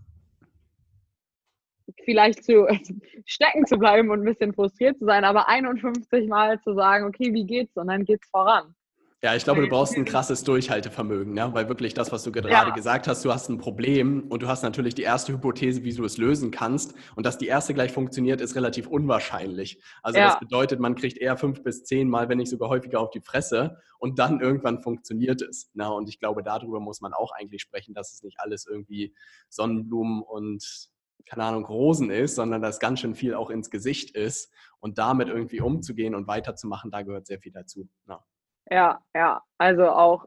vielleicht 2.05 2.45
zu 2.45 2.67
stecken 3.25 3.65
zu 3.67 3.79
bleiben 3.79 4.11
und 4.11 4.21
ein 4.21 4.25
bisschen 4.27 4.53
frustriert 4.53 4.99
zu 4.99 5.07
sein, 5.07 5.25
aber 5.25 5.49
51 5.49 6.29
Mal 6.29 6.61
zu 6.61 6.75
sagen, 6.75 7.07
okay, 7.07 7.33
wie 7.33 7.47
geht's? 7.47 7.75
Und 7.77 7.89
dann 7.89 8.05
geht's 8.05 8.29
voran. 8.29 8.75
Ja, 9.21 9.35
ich 9.35 9.43
glaube, 9.43 9.63
du 9.63 9.69
brauchst 9.69 9.97
ein 9.97 10.05
krasses 10.05 10.45
Durchhaltevermögen, 10.45 11.35
ne? 11.35 11.53
weil 11.53 11.69
wirklich 11.69 11.93
das, 11.93 12.13
was 12.13 12.23
du 12.23 12.31
gerade 12.31 12.51
ja. 12.51 12.71
gesagt 12.71 13.09
hast, 13.09 13.25
du 13.25 13.33
hast 13.33 13.49
ein 13.49 13.59
Problem 13.59 14.29
und 14.29 14.45
du 14.45 14.47
hast 14.47 14.63
natürlich 14.63 14.95
die 14.95 15.03
erste 15.03 15.33
Hypothese, 15.33 15.83
wie 15.83 15.93
du 15.93 16.05
es 16.05 16.19
lösen 16.19 16.53
kannst. 16.53 16.95
Und 17.17 17.27
dass 17.27 17.37
die 17.37 17.49
erste 17.49 17.75
gleich 17.75 17.91
funktioniert, 17.91 18.41
ist 18.41 18.55
relativ 18.55 18.87
unwahrscheinlich. 18.87 19.83
Also 20.05 20.21
ja. 20.21 20.27
das 20.29 20.39
bedeutet, 20.39 20.79
man 20.79 20.95
kriegt 20.95 21.19
eher 21.19 21.37
fünf 21.37 21.65
bis 21.65 21.83
zehn 21.83 22.09
Mal, 22.09 22.29
wenn 22.29 22.39
nicht 22.39 22.51
sogar 22.51 22.69
häufiger 22.69 23.01
auf 23.01 23.11
die 23.11 23.21
Fresse 23.21 23.79
und 23.99 24.21
dann 24.21 24.41
irgendwann 24.41 24.83
funktioniert 24.83 25.43
es. 25.43 25.69
Ne? 25.75 25.93
Und 25.93 26.09
ich 26.09 26.21
glaube, 26.21 26.45
darüber 26.45 26.79
muss 26.79 27.01
man 27.01 27.13
auch 27.13 27.33
eigentlich 27.33 27.63
sprechen, 27.63 27.95
dass 27.95 28.13
es 28.13 28.23
nicht 28.23 28.39
alles 28.39 28.67
irgendwie 28.67 29.17
Sonnenblumen 29.49 30.23
und 30.23 30.91
keine 31.27 31.43
Ahnung, 31.43 31.65
Rosen 31.65 32.11
ist, 32.11 32.37
sondern 32.37 32.63
dass 32.63 32.79
ganz 32.79 33.01
schön 33.01 33.17
viel 33.17 33.35
auch 33.35 33.51
ins 33.51 33.69
Gesicht 33.69 34.15
ist. 34.15 34.53
Und 34.79 34.99
damit 34.99 35.27
irgendwie 35.27 35.61
umzugehen 35.61 36.15
und 36.15 36.29
weiterzumachen, 36.29 36.93
da 36.93 37.03
gehört 37.03 37.27
sehr 37.27 37.41
viel 37.41 37.51
dazu. 37.51 37.89
Ja. 38.09 38.25
Ja, 38.71 39.01
ja. 39.15 39.43
Also 39.59 39.89
auch, 39.89 40.27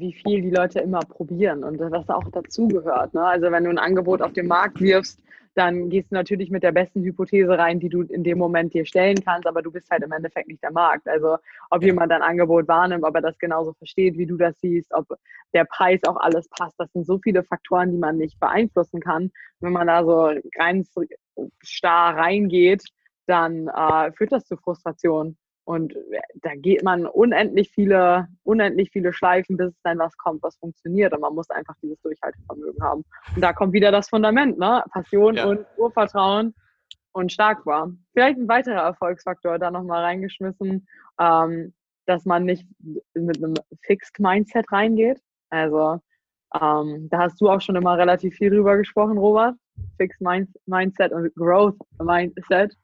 wie 0.00 0.12
viel 0.12 0.42
die 0.42 0.50
Leute 0.50 0.80
immer 0.80 1.00
probieren 1.00 1.64
und 1.64 1.78
was 1.78 2.08
auch 2.08 2.30
dazugehört. 2.30 3.14
Ne? 3.14 3.24
Also 3.24 3.50
wenn 3.50 3.64
du 3.64 3.70
ein 3.70 3.78
Angebot 3.78 4.22
auf 4.22 4.32
den 4.32 4.46
Markt 4.46 4.80
wirfst, 4.80 5.20
dann 5.54 5.88
gehst 5.90 6.12
du 6.12 6.14
natürlich 6.14 6.50
mit 6.50 6.62
der 6.62 6.72
besten 6.72 7.02
Hypothese 7.02 7.58
rein, 7.58 7.80
die 7.80 7.88
du 7.88 8.02
in 8.02 8.22
dem 8.22 8.38
Moment 8.38 8.74
dir 8.74 8.86
stellen 8.86 9.18
kannst, 9.24 9.46
aber 9.46 9.60
du 9.60 9.72
bist 9.72 9.90
halt 9.90 10.04
im 10.04 10.12
Endeffekt 10.12 10.46
nicht 10.46 10.62
der 10.62 10.70
Markt. 10.70 11.08
Also 11.08 11.38
ob 11.70 11.82
jemand 11.82 12.12
dein 12.12 12.22
Angebot 12.22 12.68
wahrnimmt, 12.68 13.02
ob 13.02 13.14
er 13.16 13.22
das 13.22 13.38
genauso 13.38 13.72
versteht, 13.72 14.16
wie 14.16 14.26
du 14.26 14.36
das 14.36 14.60
siehst, 14.60 14.92
ob 14.94 15.06
der 15.54 15.64
Preis 15.64 16.00
auch 16.06 16.16
alles 16.16 16.48
passt, 16.48 16.78
das 16.78 16.92
sind 16.92 17.06
so 17.06 17.18
viele 17.18 17.42
Faktoren, 17.42 17.90
die 17.90 17.98
man 17.98 18.18
nicht 18.18 18.38
beeinflussen 18.38 19.00
kann. 19.00 19.32
Wenn 19.58 19.72
man 19.72 19.88
da 19.88 20.04
so 20.04 20.30
ganz 20.52 20.94
starr 21.62 22.16
reingeht, 22.16 22.84
dann 23.26 23.68
äh, 23.68 24.12
führt 24.12 24.32
das 24.32 24.46
zu 24.46 24.56
Frustration. 24.56 25.36
Und 25.68 25.94
äh, 25.94 26.20
da 26.36 26.54
geht 26.54 26.82
man 26.82 27.06
unendlich 27.06 27.70
viele, 27.70 28.26
unendlich 28.42 28.90
viele 28.90 29.12
Schleifen, 29.12 29.58
bis 29.58 29.68
es 29.68 29.82
dann 29.82 29.98
was 29.98 30.16
kommt, 30.16 30.42
was 30.42 30.56
funktioniert. 30.56 31.12
Und 31.12 31.20
man 31.20 31.34
muss 31.34 31.50
einfach 31.50 31.74
dieses 31.82 32.00
Durchhaltevermögen 32.00 32.82
haben. 32.82 33.04
Und 33.34 33.42
da 33.42 33.52
kommt 33.52 33.74
wieder 33.74 33.92
das 33.92 34.08
Fundament, 34.08 34.58
ne? 34.58 34.82
Passion 34.92 35.36
ja. 35.36 35.44
und 35.44 35.66
Urvertrauen 35.76 36.54
und 37.12 37.30
stark 37.30 37.66
war. 37.66 37.92
Vielleicht 38.14 38.38
ein 38.38 38.48
weiterer 38.48 38.80
Erfolgsfaktor 38.80 39.58
da 39.58 39.70
nochmal 39.70 40.04
reingeschmissen. 40.04 40.86
Ähm, 41.20 41.74
dass 42.06 42.24
man 42.24 42.44
nicht 42.44 42.66
mit 43.14 43.36
einem 43.36 43.54
Fixed 43.82 44.18
Mindset 44.18 44.64
reingeht. 44.72 45.20
Also 45.50 46.00
ähm, 46.58 47.08
da 47.10 47.18
hast 47.18 47.38
du 47.40 47.50
auch 47.50 47.60
schon 47.60 47.76
immer 47.76 47.98
relativ 47.98 48.34
viel 48.36 48.48
drüber 48.48 48.78
gesprochen, 48.78 49.18
Robert. 49.18 49.54
Fixed 49.98 50.22
Mind 50.22 50.48
Mindset 50.64 51.12
und 51.12 51.32
Growth 51.34 51.76
Mindset. 52.02 52.74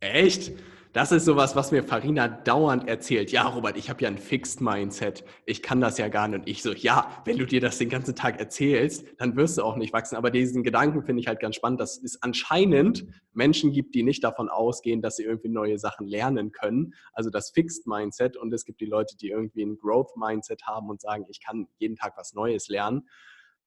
Echt? 0.00 0.52
Das 0.92 1.12
ist 1.12 1.24
sowas, 1.24 1.54
was 1.54 1.70
mir 1.70 1.84
Farina 1.84 2.26
dauernd 2.26 2.88
erzählt. 2.88 3.30
Ja, 3.30 3.46
Robert, 3.46 3.76
ich 3.76 3.88
habe 3.90 4.02
ja 4.02 4.08
ein 4.08 4.18
Fixed 4.18 4.60
Mindset. 4.60 5.24
Ich 5.46 5.62
kann 5.62 5.80
das 5.80 5.98
ja 5.98 6.08
gar 6.08 6.26
nicht. 6.26 6.40
Und 6.40 6.48
ich 6.48 6.64
so, 6.64 6.72
ja, 6.72 7.22
wenn 7.24 7.38
du 7.38 7.46
dir 7.46 7.60
das 7.60 7.78
den 7.78 7.88
ganzen 7.88 8.16
Tag 8.16 8.40
erzählst, 8.40 9.06
dann 9.18 9.36
wirst 9.36 9.56
du 9.56 9.62
auch 9.62 9.76
nicht 9.76 9.92
wachsen. 9.92 10.16
Aber 10.16 10.32
diesen 10.32 10.64
Gedanken 10.64 11.04
finde 11.04 11.20
ich 11.20 11.28
halt 11.28 11.38
ganz 11.38 11.54
spannend, 11.54 11.80
dass 11.80 12.02
es 12.02 12.20
anscheinend 12.24 13.06
Menschen 13.32 13.70
gibt, 13.70 13.94
die 13.94 14.02
nicht 14.02 14.24
davon 14.24 14.48
ausgehen, 14.48 15.00
dass 15.00 15.14
sie 15.14 15.22
irgendwie 15.22 15.50
neue 15.50 15.78
Sachen 15.78 16.08
lernen 16.08 16.50
können. 16.50 16.92
Also 17.12 17.30
das 17.30 17.50
Fixed 17.50 17.86
Mindset. 17.86 18.36
Und 18.36 18.52
es 18.52 18.64
gibt 18.64 18.80
die 18.80 18.86
Leute, 18.86 19.16
die 19.16 19.28
irgendwie 19.28 19.62
ein 19.62 19.78
Growth 19.78 20.16
Mindset 20.16 20.64
haben 20.64 20.90
und 20.90 21.00
sagen, 21.00 21.24
ich 21.28 21.40
kann 21.40 21.68
jeden 21.78 21.94
Tag 21.94 22.14
was 22.16 22.34
Neues 22.34 22.66
lernen. 22.66 23.08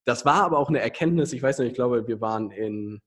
Das 0.04 0.26
war 0.26 0.44
aber 0.44 0.60
auch 0.60 0.68
eine 0.68 0.82
Erkenntnis. 0.82 1.32
Ich 1.32 1.42
weiß 1.42 1.60
nicht, 1.60 1.70
ich 1.70 1.76
glaube, 1.76 2.06
wir 2.06 2.20
waren 2.20 2.52
in 2.52 3.02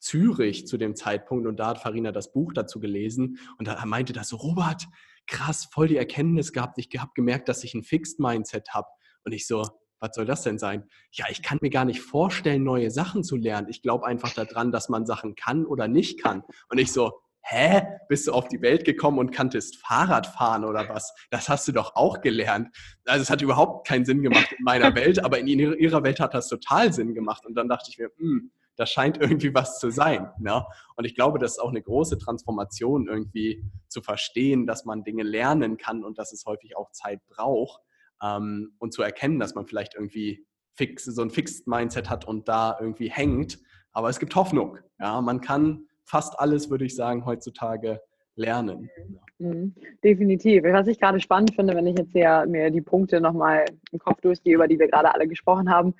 Zürich 0.00 0.66
zu 0.66 0.76
dem 0.76 0.96
Zeitpunkt 0.96 1.46
und 1.46 1.56
da 1.58 1.68
hat 1.68 1.78
Farina 1.78 2.10
das 2.10 2.32
Buch 2.32 2.52
dazu 2.52 2.80
gelesen 2.80 3.38
und 3.58 3.68
da 3.68 3.84
meinte 3.86 4.12
das 4.12 4.28
so, 4.28 4.36
Robert, 4.36 4.88
krass, 5.26 5.68
voll 5.70 5.88
die 5.88 5.96
Erkenntnis 5.96 6.52
gehabt. 6.52 6.78
Ich 6.78 6.88
habe 6.98 7.12
gemerkt, 7.14 7.48
dass 7.48 7.64
ich 7.64 7.74
ein 7.74 7.82
Fixed 7.82 8.18
Mindset 8.18 8.70
habe. 8.70 8.88
Und 9.24 9.32
ich 9.32 9.46
so, 9.46 9.64
was 10.00 10.10
soll 10.14 10.24
das 10.24 10.42
denn 10.42 10.58
sein? 10.58 10.84
Ja, 11.12 11.26
ich 11.30 11.42
kann 11.42 11.58
mir 11.60 11.70
gar 11.70 11.84
nicht 11.84 12.00
vorstellen, 12.00 12.64
neue 12.64 12.90
Sachen 12.90 13.22
zu 13.22 13.36
lernen. 13.36 13.68
Ich 13.68 13.82
glaube 13.82 14.06
einfach 14.06 14.32
daran, 14.32 14.72
dass 14.72 14.88
man 14.88 15.06
Sachen 15.06 15.34
kann 15.34 15.66
oder 15.66 15.88
nicht 15.88 16.22
kann. 16.22 16.42
Und 16.68 16.78
ich 16.78 16.92
so, 16.92 17.12
hä? 17.42 17.82
Bist 18.08 18.26
du 18.26 18.32
auf 18.32 18.48
die 18.48 18.60
Welt 18.62 18.84
gekommen 18.84 19.18
und 19.18 19.30
kanntest 19.30 19.76
Fahrrad 19.76 20.26
fahren 20.26 20.64
oder 20.64 20.88
was? 20.88 21.14
Das 21.30 21.48
hast 21.48 21.68
du 21.68 21.72
doch 21.72 21.94
auch 21.94 22.20
gelernt. 22.20 22.68
Also 23.04 23.22
es 23.22 23.30
hat 23.30 23.42
überhaupt 23.42 23.86
keinen 23.86 24.04
Sinn 24.04 24.22
gemacht 24.22 24.52
in 24.56 24.64
meiner 24.64 24.94
Welt, 24.94 25.22
aber 25.22 25.38
in 25.38 25.46
ihrer 25.46 26.02
Welt 26.02 26.20
hat 26.20 26.34
das 26.34 26.48
total 26.48 26.92
Sinn 26.92 27.14
gemacht. 27.14 27.46
Und 27.46 27.54
dann 27.54 27.68
dachte 27.68 27.90
ich 27.90 27.98
mir, 27.98 28.10
hm, 28.16 28.50
da 28.80 28.86
scheint 28.86 29.18
irgendwie 29.20 29.54
was 29.54 29.78
zu 29.78 29.90
sein. 29.90 30.30
Ne? 30.38 30.64
Und 30.96 31.04
ich 31.04 31.14
glaube, 31.14 31.38
das 31.38 31.52
ist 31.52 31.58
auch 31.58 31.68
eine 31.68 31.82
große 31.82 32.16
Transformation, 32.16 33.08
irgendwie 33.08 33.62
zu 33.88 34.00
verstehen, 34.00 34.66
dass 34.66 34.86
man 34.86 35.04
Dinge 35.04 35.22
lernen 35.22 35.76
kann 35.76 36.02
und 36.02 36.16
dass 36.18 36.32
es 36.32 36.46
häufig 36.46 36.78
auch 36.78 36.90
Zeit 36.90 37.20
braucht 37.28 37.82
ähm, 38.22 38.72
und 38.78 38.94
zu 38.94 39.02
erkennen, 39.02 39.38
dass 39.38 39.54
man 39.54 39.66
vielleicht 39.66 39.94
irgendwie 39.94 40.46
fix, 40.72 41.04
so 41.04 41.20
ein 41.20 41.28
Fixed 41.28 41.66
Mindset 41.66 42.08
hat 42.08 42.26
und 42.26 42.48
da 42.48 42.78
irgendwie 42.80 43.10
hängt. 43.10 43.58
Aber 43.92 44.08
es 44.08 44.18
gibt 44.18 44.34
Hoffnung. 44.34 44.78
Ja? 44.98 45.20
Man 45.20 45.42
kann 45.42 45.86
fast 46.04 46.40
alles, 46.40 46.70
würde 46.70 46.86
ich 46.86 46.96
sagen, 46.96 47.26
heutzutage 47.26 48.00
lernen. 48.34 48.88
Mhm. 49.38 49.74
Definitiv. 50.02 50.62
Was 50.62 50.86
ich 50.86 50.98
gerade 50.98 51.20
spannend 51.20 51.54
finde, 51.54 51.74
wenn 51.74 51.86
ich 51.86 51.98
jetzt 51.98 52.12
hier 52.12 52.46
mir 52.48 52.70
die 52.70 52.80
Punkte 52.80 53.20
nochmal 53.20 53.66
im 53.92 53.98
Kopf 53.98 54.22
durchgehe, 54.22 54.54
über 54.54 54.68
die 54.68 54.78
wir 54.78 54.88
gerade 54.88 55.12
alle 55.12 55.28
gesprochen 55.28 55.70
haben, 55.70 55.94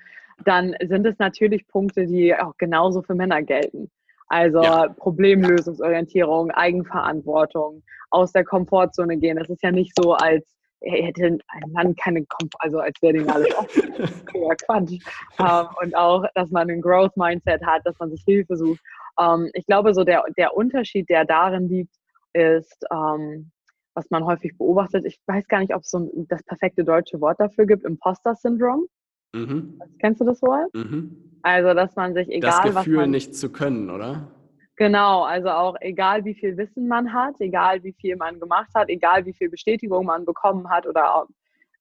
dann 0.45 0.75
sind 0.87 1.05
es 1.05 1.17
natürlich 1.19 1.67
Punkte, 1.67 2.05
die 2.05 2.35
auch 2.35 2.57
genauso 2.57 3.01
für 3.01 3.15
Männer 3.15 3.41
gelten. 3.41 3.89
Also 4.27 4.61
ja. 4.61 4.87
Problemlösungsorientierung, 4.87 6.51
Eigenverantwortung, 6.51 7.83
aus 8.11 8.31
der 8.31 8.45
Komfortzone 8.45 9.17
gehen. 9.17 9.37
Das 9.37 9.49
ist 9.49 9.61
ja 9.61 9.71
nicht 9.71 9.93
so, 9.95 10.13
als 10.13 10.45
hätte 10.83 11.37
ein 11.47 11.71
Mann 11.71 11.95
keine 11.95 12.25
Komfort, 12.25 12.59
also 12.59 12.79
als 12.79 12.99
wäre 13.01 13.13
den 13.13 13.29
alles 13.29 13.53
offen. 13.55 13.93
ja, 14.33 14.55
Quatsch. 14.65 14.99
Um, 15.37 15.67
und 15.81 15.95
auch, 15.95 16.25
dass 16.33 16.49
man 16.49 16.69
ein 16.69 16.81
Growth 16.81 17.15
Mindset 17.17 17.63
hat, 17.65 17.81
dass 17.85 17.97
man 17.99 18.09
sich 18.09 18.23
Hilfe 18.25 18.55
sucht. 18.55 18.81
Um, 19.17 19.49
ich 19.53 19.65
glaube, 19.65 19.93
so 19.93 20.03
der, 20.03 20.23
der 20.37 20.55
Unterschied, 20.55 21.09
der 21.09 21.25
darin 21.25 21.67
liegt, 21.67 21.93
ist, 22.33 22.83
um, 22.89 23.51
was 23.93 24.09
man 24.09 24.25
häufig 24.25 24.57
beobachtet. 24.57 25.05
Ich 25.05 25.19
weiß 25.27 25.47
gar 25.47 25.59
nicht, 25.59 25.75
ob 25.75 25.81
es 25.81 25.91
so 25.91 25.99
ein, 25.99 26.27
das 26.29 26.43
perfekte 26.43 26.83
deutsche 26.83 27.19
Wort 27.21 27.39
dafür 27.39 27.65
gibt, 27.65 27.83
Imposter-Syndrom. 27.83 28.85
Mhm. 29.33 29.79
Kennst 29.99 30.21
du 30.21 30.25
das 30.25 30.41
Wort? 30.41 30.73
Mhm. 30.73 31.15
Also, 31.41 31.73
dass 31.73 31.95
man 31.95 32.13
sich 32.13 32.29
egal. 32.29 32.51
Das 32.51 32.61
Gefühl, 32.61 32.97
was 32.97 33.01
man, 33.01 33.11
nicht 33.11 33.35
zu 33.35 33.51
können, 33.51 33.89
oder? 33.89 34.27
Genau, 34.75 35.23
also 35.23 35.49
auch 35.49 35.75
egal 35.81 36.25
wie 36.25 36.33
viel 36.33 36.57
Wissen 36.57 36.87
man 36.87 37.13
hat, 37.13 37.35
egal 37.39 37.83
wie 37.83 37.93
viel 37.93 38.15
man 38.15 38.39
gemacht 38.39 38.69
hat, 38.73 38.89
egal 38.89 39.25
wie 39.25 39.33
viel 39.33 39.49
Bestätigung 39.49 40.05
man 40.05 40.25
bekommen 40.25 40.69
hat 40.69 40.87
oder 40.87 41.15
auch, 41.15 41.27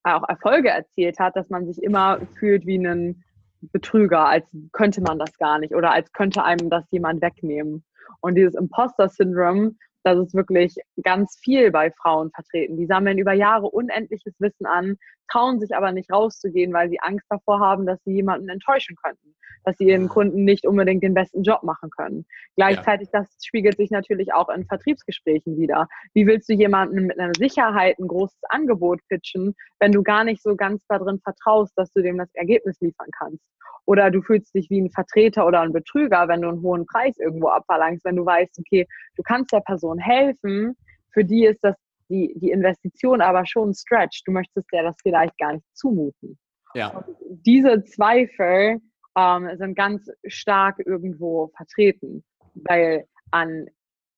auch 0.02 0.28
Erfolge 0.28 0.68
erzielt 0.68 1.18
hat, 1.18 1.36
dass 1.36 1.48
man 1.48 1.66
sich 1.66 1.82
immer 1.82 2.20
fühlt 2.38 2.66
wie 2.66 2.76
ein 2.76 3.24
Betrüger, 3.72 4.26
als 4.26 4.46
könnte 4.72 5.00
man 5.02 5.18
das 5.18 5.36
gar 5.38 5.58
nicht 5.58 5.74
oder 5.74 5.92
als 5.92 6.12
könnte 6.12 6.44
einem 6.44 6.70
das 6.70 6.84
jemand 6.90 7.22
wegnehmen. 7.22 7.84
Und 8.20 8.34
dieses 8.34 8.54
Imposter-Syndrom 8.54 9.78
das 10.02 10.18
ist 10.18 10.34
wirklich 10.34 10.74
ganz 11.02 11.38
viel 11.42 11.70
bei 11.70 11.90
Frauen 11.92 12.30
vertreten. 12.30 12.76
Die 12.76 12.86
sammeln 12.86 13.18
über 13.18 13.32
Jahre 13.32 13.66
unendliches 13.66 14.34
Wissen 14.38 14.66
an, 14.66 14.96
trauen 15.30 15.60
sich 15.60 15.74
aber 15.74 15.92
nicht 15.92 16.10
rauszugehen, 16.12 16.72
weil 16.72 16.88
sie 16.88 17.00
Angst 17.00 17.26
davor 17.28 17.60
haben, 17.60 17.86
dass 17.86 18.02
sie 18.04 18.12
jemanden 18.12 18.48
enttäuschen 18.48 18.96
könnten, 19.02 19.34
dass 19.64 19.76
sie 19.78 19.88
ihren 19.88 20.08
Kunden 20.08 20.44
nicht 20.44 20.66
unbedingt 20.66 21.02
den 21.02 21.14
besten 21.14 21.42
Job 21.42 21.62
machen 21.62 21.90
können. 21.90 22.26
Gleichzeitig, 22.56 23.08
ja. 23.12 23.20
das 23.20 23.28
spiegelt 23.42 23.76
sich 23.76 23.90
natürlich 23.90 24.32
auch 24.32 24.48
in 24.48 24.66
Vertriebsgesprächen 24.66 25.56
wieder. 25.58 25.88
Wie 26.14 26.26
willst 26.26 26.48
du 26.48 26.54
jemanden 26.54 27.06
mit 27.06 27.18
einer 27.18 27.32
Sicherheit 27.36 27.98
ein 27.98 28.08
großes 28.08 28.40
Angebot 28.48 29.00
pitchen, 29.08 29.54
wenn 29.78 29.92
du 29.92 30.02
gar 30.02 30.24
nicht 30.24 30.42
so 30.42 30.56
ganz 30.56 30.84
darin 30.88 31.20
vertraust, 31.20 31.72
dass 31.76 31.92
du 31.92 32.02
dem 32.02 32.18
das 32.18 32.32
Ergebnis 32.34 32.80
liefern 32.80 33.08
kannst? 33.18 33.44
Oder 33.86 34.10
du 34.10 34.22
fühlst 34.22 34.54
dich 34.54 34.70
wie 34.70 34.80
ein 34.80 34.90
Vertreter 34.90 35.46
oder 35.46 35.60
ein 35.62 35.72
Betrüger, 35.72 36.28
wenn 36.28 36.42
du 36.42 36.48
einen 36.48 36.62
hohen 36.62 36.86
Preis 36.86 37.18
irgendwo 37.18 37.48
abverlangst, 37.48 38.04
wenn 38.04 38.16
du 38.16 38.24
weißt, 38.24 38.58
okay, 38.58 38.86
du 39.16 39.22
kannst 39.22 39.52
der 39.52 39.60
Person 39.60 39.98
helfen, 39.98 40.76
für 41.12 41.24
die 41.24 41.46
ist 41.46 41.58
das 41.62 41.76
die, 42.10 42.34
die 42.36 42.50
Investition 42.50 43.20
aber 43.20 43.46
schon 43.46 43.70
ein 43.70 43.74
Stretch. 43.74 44.22
Du 44.24 44.32
möchtest 44.32 44.66
der 44.72 44.82
das 44.82 44.96
vielleicht 45.00 45.38
gar 45.38 45.54
nicht 45.54 45.64
zumuten. 45.72 46.38
Ja. 46.74 46.88
Und 46.88 47.16
diese 47.46 47.84
Zweifel 47.84 48.80
ähm, 49.16 49.48
sind 49.56 49.74
ganz 49.74 50.10
stark 50.26 50.78
irgendwo 50.84 51.48
vertreten, 51.56 52.24
weil 52.54 53.06
an 53.30 53.66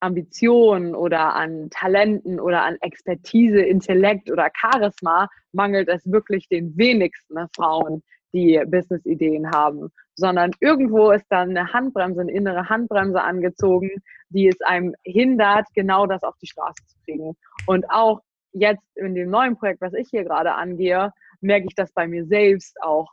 Ambitionen 0.00 0.94
oder 0.94 1.34
an 1.34 1.70
Talenten 1.70 2.40
oder 2.40 2.64
an 2.64 2.76
Expertise, 2.80 3.60
Intellekt 3.60 4.30
oder 4.30 4.50
Charisma 4.52 5.28
mangelt 5.52 5.88
es 5.88 6.10
wirklich 6.10 6.48
den 6.48 6.76
wenigsten 6.76 7.36
Frauen, 7.54 8.02
die 8.34 8.60
Business-Ideen 8.66 9.50
haben, 9.54 9.90
sondern 10.14 10.50
irgendwo 10.60 11.10
ist 11.10 11.26
dann 11.28 11.50
eine 11.50 11.72
Handbremse, 11.72 12.22
eine 12.22 12.32
innere 12.32 12.68
Handbremse 12.68 13.22
angezogen, 13.22 13.90
die 14.30 14.48
es 14.48 14.60
einem 14.62 14.94
hindert, 15.04 15.66
genau 15.74 16.06
das 16.06 16.22
auf 16.22 16.36
die 16.38 16.46
Straße 16.46 16.84
zu 16.86 16.96
kriegen. 17.04 17.36
Und 17.66 17.88
auch 17.90 18.20
jetzt 18.52 18.84
in 18.96 19.14
dem 19.14 19.30
neuen 19.30 19.56
Projekt, 19.56 19.80
was 19.80 19.94
ich 19.94 20.08
hier 20.10 20.24
gerade 20.24 20.54
angehe, 20.54 21.12
merke 21.40 21.66
ich 21.68 21.74
das 21.74 21.92
bei 21.92 22.08
mir 22.08 22.24
selbst 22.26 22.76
auch 22.82 23.08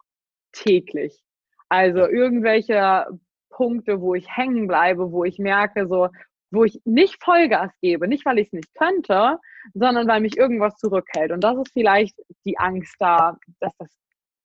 täglich. 0.52 1.22
Also 1.70 2.08
irgendwelche 2.08 3.06
Punkte, 3.50 4.02
wo 4.02 4.16
ich 4.16 4.28
hängen 4.36 4.68
bleibe, 4.68 5.12
wo 5.12 5.24
ich 5.24 5.38
merke, 5.38 5.88
so, 5.88 6.10
wo 6.52 6.64
ich 6.64 6.80
nicht 6.86 7.24
Vollgas 7.24 7.72
gebe, 7.82 8.08
nicht 8.08 8.26
weil 8.26 8.40
ich 8.40 8.48
es 8.48 8.54
nicht 8.54 8.74
könnte, 8.76 9.38
sondern 9.74 10.08
weil 10.08 10.22
mich 10.22 10.38
irgendwas 10.38 10.76
zurückhält. 10.78 11.32
Und 11.32 11.44
das 11.44 11.58
ist 11.58 11.72
vielleicht 11.74 12.16
die 12.46 12.58
Angst 12.58 12.96
da, 13.00 13.38
dass 13.60 13.72
das 13.78 13.90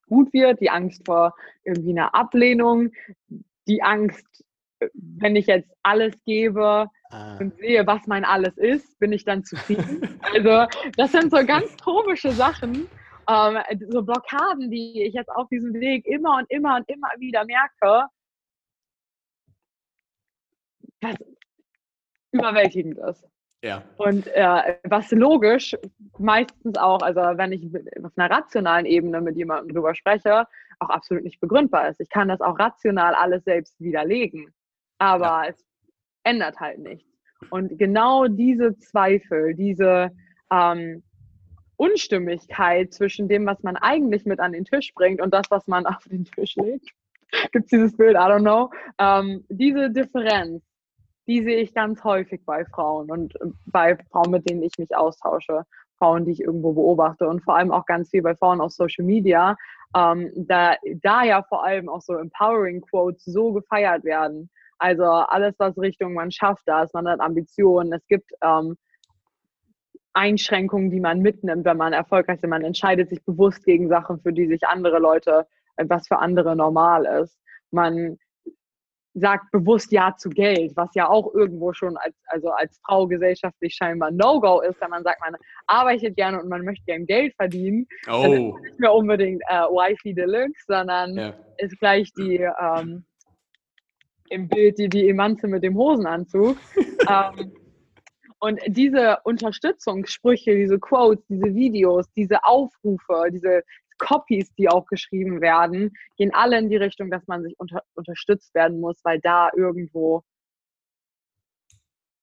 gut 0.09 0.33
wird, 0.33 0.61
die 0.61 0.71
Angst 0.71 1.03
vor 1.07 1.35
irgendwie 1.65 1.91
einer 1.91 2.15
Ablehnung, 2.15 2.91
die 3.67 3.83
Angst, 3.83 4.45
wenn 4.93 5.37
ich 5.37 5.47
jetzt 5.47 5.71
alles 5.83 6.15
gebe 6.25 6.91
ah. 7.11 7.37
und 7.39 7.57
sehe, 7.59 7.87
was 7.87 8.07
mein 8.07 8.25
alles 8.25 8.57
ist, 8.59 8.99
bin 8.99 9.13
ich 9.13 9.25
dann 9.25 9.45
zufrieden. 9.45 10.21
also 10.35 10.67
das 10.97 11.13
sind 11.13 11.31
so 11.31 11.45
ganz 11.47 11.75
komische 11.83 12.33
Sachen, 12.33 12.87
ähm, 13.29 13.59
so 13.89 14.03
Blockaden, 14.03 14.71
die 14.71 15.03
ich 15.03 15.15
jetzt 15.15 15.31
auf 15.31 15.49
diesem 15.49 15.75
Weg 15.75 16.07
immer 16.07 16.39
und 16.39 16.51
immer 16.51 16.77
und 16.77 16.89
immer 16.89 17.09
wieder 17.19 17.45
merke, 17.45 18.07
was 21.01 21.17
überwältigend 22.33 22.99
ist. 22.99 23.25
Ja. 23.63 23.83
Und 23.97 24.27
äh, 24.29 24.77
was 24.85 25.11
logisch 25.11 25.75
meistens 26.19 26.77
auch, 26.77 27.01
also 27.01 27.21
wenn 27.21 27.53
ich 27.53 27.65
auf 28.05 28.13
einer 28.17 28.31
rationalen 28.31 28.85
Ebene 28.85 29.23
mit 29.23 29.37
jemandem 29.37 29.75
drüber 29.75 29.95
spreche, 29.95 30.47
auch 30.81 30.91
absolut 30.91 31.25
nicht 31.25 31.41
begründbar 31.41 31.89
ist. 31.89 32.01
Ich 32.01 32.11
kann 32.11 32.29
das 32.29 32.43
auch 32.43 32.59
rational 32.59 33.15
alles 33.15 33.45
selbst 33.45 33.81
widerlegen, 33.81 34.53
aber 34.99 35.45
ja. 35.45 35.47
es 35.49 35.65
ändert 36.25 36.61
halt 36.61 36.81
nichts. 36.81 37.09
Und 37.51 37.79
genau 37.79 38.27
diese 38.27 38.77
Zweifel, 38.79 39.55
diese 39.55 40.11
ähm, 40.51 41.03
Unstimmigkeit 41.85 42.93
zwischen 42.93 43.29
dem, 43.29 43.47
was 43.47 43.63
man 43.63 43.77
eigentlich 43.77 44.25
mit 44.25 44.41
an 44.41 44.53
den 44.53 44.65
Tisch 44.65 44.93
bringt 44.95 45.21
und 45.21 45.33
das, 45.35 45.47
was 45.51 45.67
man 45.67 45.87
auf 45.87 46.05
den 46.05 46.25
Tisch 46.25 46.57
legt, 46.57 46.91
gibt 47.53 47.65
es 47.65 47.71
dieses 47.71 47.97
Bild, 47.97 48.15
I 48.15 48.21
don't 48.21 48.41
know, 48.41 48.71
ähm, 48.99 49.45
diese 49.49 49.91
Differenz, 49.91 50.63
die 51.27 51.43
sehe 51.43 51.61
ich 51.61 51.75
ganz 51.75 52.05
häufig 52.05 52.45
bei 52.45 52.65
Frauen 52.67 53.11
und 53.11 53.35
äh, 53.37 53.47
bei 53.67 53.97
Frauen, 54.11 54.31
mit 54.31 54.49
denen 54.49 54.63
ich 54.63 54.77
mich 54.79 54.95
austausche, 54.97 55.65
Frauen, 55.99 56.25
die 56.25 56.33
ich 56.33 56.41
irgendwo 56.41 56.73
beobachte 56.73 57.29
und 57.29 57.43
vor 57.43 57.57
allem 57.57 57.71
auch 57.71 57.87
ganz 57.87 58.11
viel 58.11 58.23
bei 58.23 58.35
Frauen 58.35 58.61
auf 58.61 58.73
Social 58.73 59.05
Media, 59.05 59.57
ähm, 59.97 60.31
da, 60.35 60.77
da 61.03 61.23
ja 61.23 61.43
vor 61.43 61.65
allem 61.65 61.89
auch 61.89 62.01
so 62.01 62.15
empowering 62.15 62.81
Quotes 62.81 63.25
so 63.25 63.53
gefeiert 63.53 64.05
werden. 64.05 64.51
Also 64.79 65.05
alles, 65.05 65.55
was 65.59 65.79
Richtung 65.79 66.15
man 66.15 66.33
schafft 66.33 66.65
das, 66.67 66.93
man 66.93 67.09
hat 67.09 67.21
Ambitionen, 67.21 67.93
es 67.93 68.07
gibt 68.09 68.33
ähm, 68.43 68.77
Einschränkungen, 70.15 70.91
die 70.91 71.01
man 71.01 71.21
mitnimmt, 71.21 71.65
wenn 71.65 71.77
man 71.77 71.93
erfolgreich 71.93 72.37
ist. 72.37 72.49
Man 72.49 72.65
entscheidet 72.65 73.11
sich 73.11 73.23
bewusst 73.25 73.65
gegen 73.65 73.89
Sachen, 73.89 74.21
für 74.21 74.33
die 74.33 74.47
sich 74.47 74.67
andere 74.67 74.99
Leute, 74.99 75.47
äh, 75.77 75.85
was 75.89 76.09
für 76.09 76.19
andere 76.19 76.57
normal 76.57 77.05
ist. 77.23 77.39
Man 77.71 78.19
sagt 79.15 79.53
bewusst 79.53 79.93
Ja 79.93 80.17
zu 80.17 80.29
Geld, 80.29 80.73
was 80.77 80.91
ja 80.95 81.09
auch 81.09 81.33
irgendwo 81.35 81.73
schon 81.73 81.97
als, 81.99 82.17
also 82.27 82.51
als 82.51 82.81
Frau 82.85 83.07
gesellschaftlich 83.07 83.75
scheinbar 83.75 84.11
No-Go 84.11 84.61
ist, 84.61 84.81
wenn 84.81 84.91
man 84.91 85.05
sagt, 85.05 85.21
man 85.21 85.37
arbeitet 85.67 86.17
gerne 86.17 86.43
und 86.43 86.49
man 86.49 86.65
möchte 86.65 86.85
gerne 86.85 87.05
Geld 87.05 87.33
verdienen. 87.37 87.87
Oh. 88.09 88.23
Dann 88.23 88.33
ist 88.33 88.63
nicht 88.63 88.81
mehr 88.81 88.93
unbedingt 88.93 89.43
äh, 89.49 89.63
Wifey 89.63 90.15
Deluxe, 90.15 90.65
sondern 90.67 91.17
ja. 91.17 91.35
ist 91.59 91.79
gleich 91.79 92.13
die 92.15 92.49
ähm, 92.61 93.05
im 94.31 94.49
Bild 94.49 94.79
die, 94.79 94.89
die 94.89 95.09
Emanze 95.09 95.47
mit 95.47 95.63
dem 95.63 95.77
Hosenanzug. 95.77 96.57
ähm, 97.09 97.53
und 98.45 98.61
diese 98.67 99.17
Unterstützungssprüche, 99.25 100.55
diese 100.55 100.79
Quotes, 100.79 101.25
diese 101.29 101.55
Videos, 101.55 102.13
diese 102.13 102.45
Aufrufe, 102.45 103.31
diese 103.33 103.63
Copies, 103.97 104.53
die 104.57 104.69
auch 104.69 104.85
geschrieben 104.85 105.41
werden, 105.41 105.95
gehen 106.19 106.31
alle 106.35 106.59
in 106.59 106.69
die 106.69 106.77
Richtung, 106.77 107.11
dass 107.11 107.27
man 107.27 107.43
sich 107.43 107.59
unter, 107.59 107.83
unterstützt 107.95 108.55
werden 108.55 108.81
muss, 108.81 109.03
weil 109.03 109.19
da 109.21 109.49
irgendwo 109.57 110.25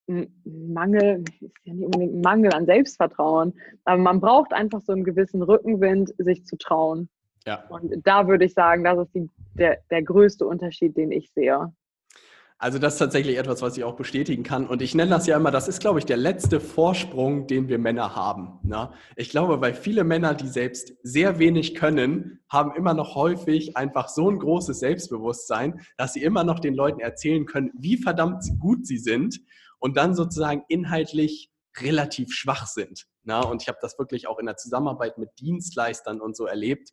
ein 0.07 0.31
Mangel, 0.45 1.23
ist 1.39 1.55
ja 1.63 1.73
nicht 1.73 1.85
unbedingt 1.85 2.13
ein 2.13 2.21
Mangel 2.21 2.53
an 2.53 2.67
Selbstvertrauen, 2.67 3.59
aber 3.85 3.97
man 3.97 4.21
braucht 4.21 4.53
einfach 4.53 4.81
so 4.81 4.91
einen 4.93 5.03
gewissen 5.03 5.41
Rückenwind, 5.41 6.13
sich 6.19 6.45
zu 6.45 6.55
trauen. 6.55 7.09
Ja. 7.47 7.65
Und 7.69 8.05
da 8.05 8.27
würde 8.27 8.45
ich 8.45 8.53
sagen, 8.53 8.83
das 8.83 8.99
ist 8.99 9.15
die, 9.15 9.27
der, 9.55 9.79
der 9.89 10.03
größte 10.03 10.45
Unterschied, 10.45 10.95
den 10.95 11.11
ich 11.11 11.31
sehe. 11.31 11.73
Also 12.61 12.77
das 12.77 12.93
ist 12.93 12.99
tatsächlich 12.99 13.39
etwas, 13.39 13.63
was 13.63 13.75
ich 13.75 13.83
auch 13.83 13.95
bestätigen 13.95 14.43
kann. 14.43 14.67
Und 14.67 14.83
ich 14.83 14.93
nenne 14.93 15.09
das 15.09 15.25
ja 15.25 15.35
immer, 15.35 15.49
das 15.49 15.67
ist, 15.67 15.79
glaube 15.79 15.97
ich, 15.97 16.05
der 16.05 16.17
letzte 16.17 16.59
Vorsprung, 16.59 17.47
den 17.47 17.69
wir 17.69 17.79
Männer 17.79 18.15
haben. 18.15 18.59
Ne? 18.61 18.91
Ich 19.15 19.31
glaube, 19.31 19.59
weil 19.61 19.73
viele 19.73 20.03
Männer, 20.03 20.35
die 20.35 20.47
selbst 20.47 20.93
sehr 21.01 21.39
wenig 21.39 21.73
können, 21.73 22.39
haben 22.49 22.75
immer 22.75 22.93
noch 22.93 23.15
häufig 23.15 23.77
einfach 23.77 24.09
so 24.09 24.29
ein 24.29 24.37
großes 24.37 24.77
Selbstbewusstsein, 24.77 25.81
dass 25.97 26.13
sie 26.13 26.21
immer 26.21 26.43
noch 26.43 26.59
den 26.59 26.75
Leuten 26.75 26.99
erzählen 26.99 27.47
können, 27.47 27.71
wie 27.79 27.97
verdammt 27.97 28.43
gut 28.59 28.85
sie 28.85 28.99
sind 28.99 29.39
und 29.79 29.97
dann 29.97 30.13
sozusagen 30.13 30.63
inhaltlich 30.67 31.49
relativ 31.79 32.31
schwach 32.31 32.67
sind. 32.67 33.07
Ne? 33.23 33.43
Und 33.43 33.63
ich 33.63 33.69
habe 33.69 33.79
das 33.81 33.97
wirklich 33.97 34.27
auch 34.27 34.37
in 34.37 34.45
der 34.45 34.57
Zusammenarbeit 34.57 35.17
mit 35.17 35.31
Dienstleistern 35.39 36.21
und 36.21 36.37
so 36.37 36.45
erlebt, 36.45 36.91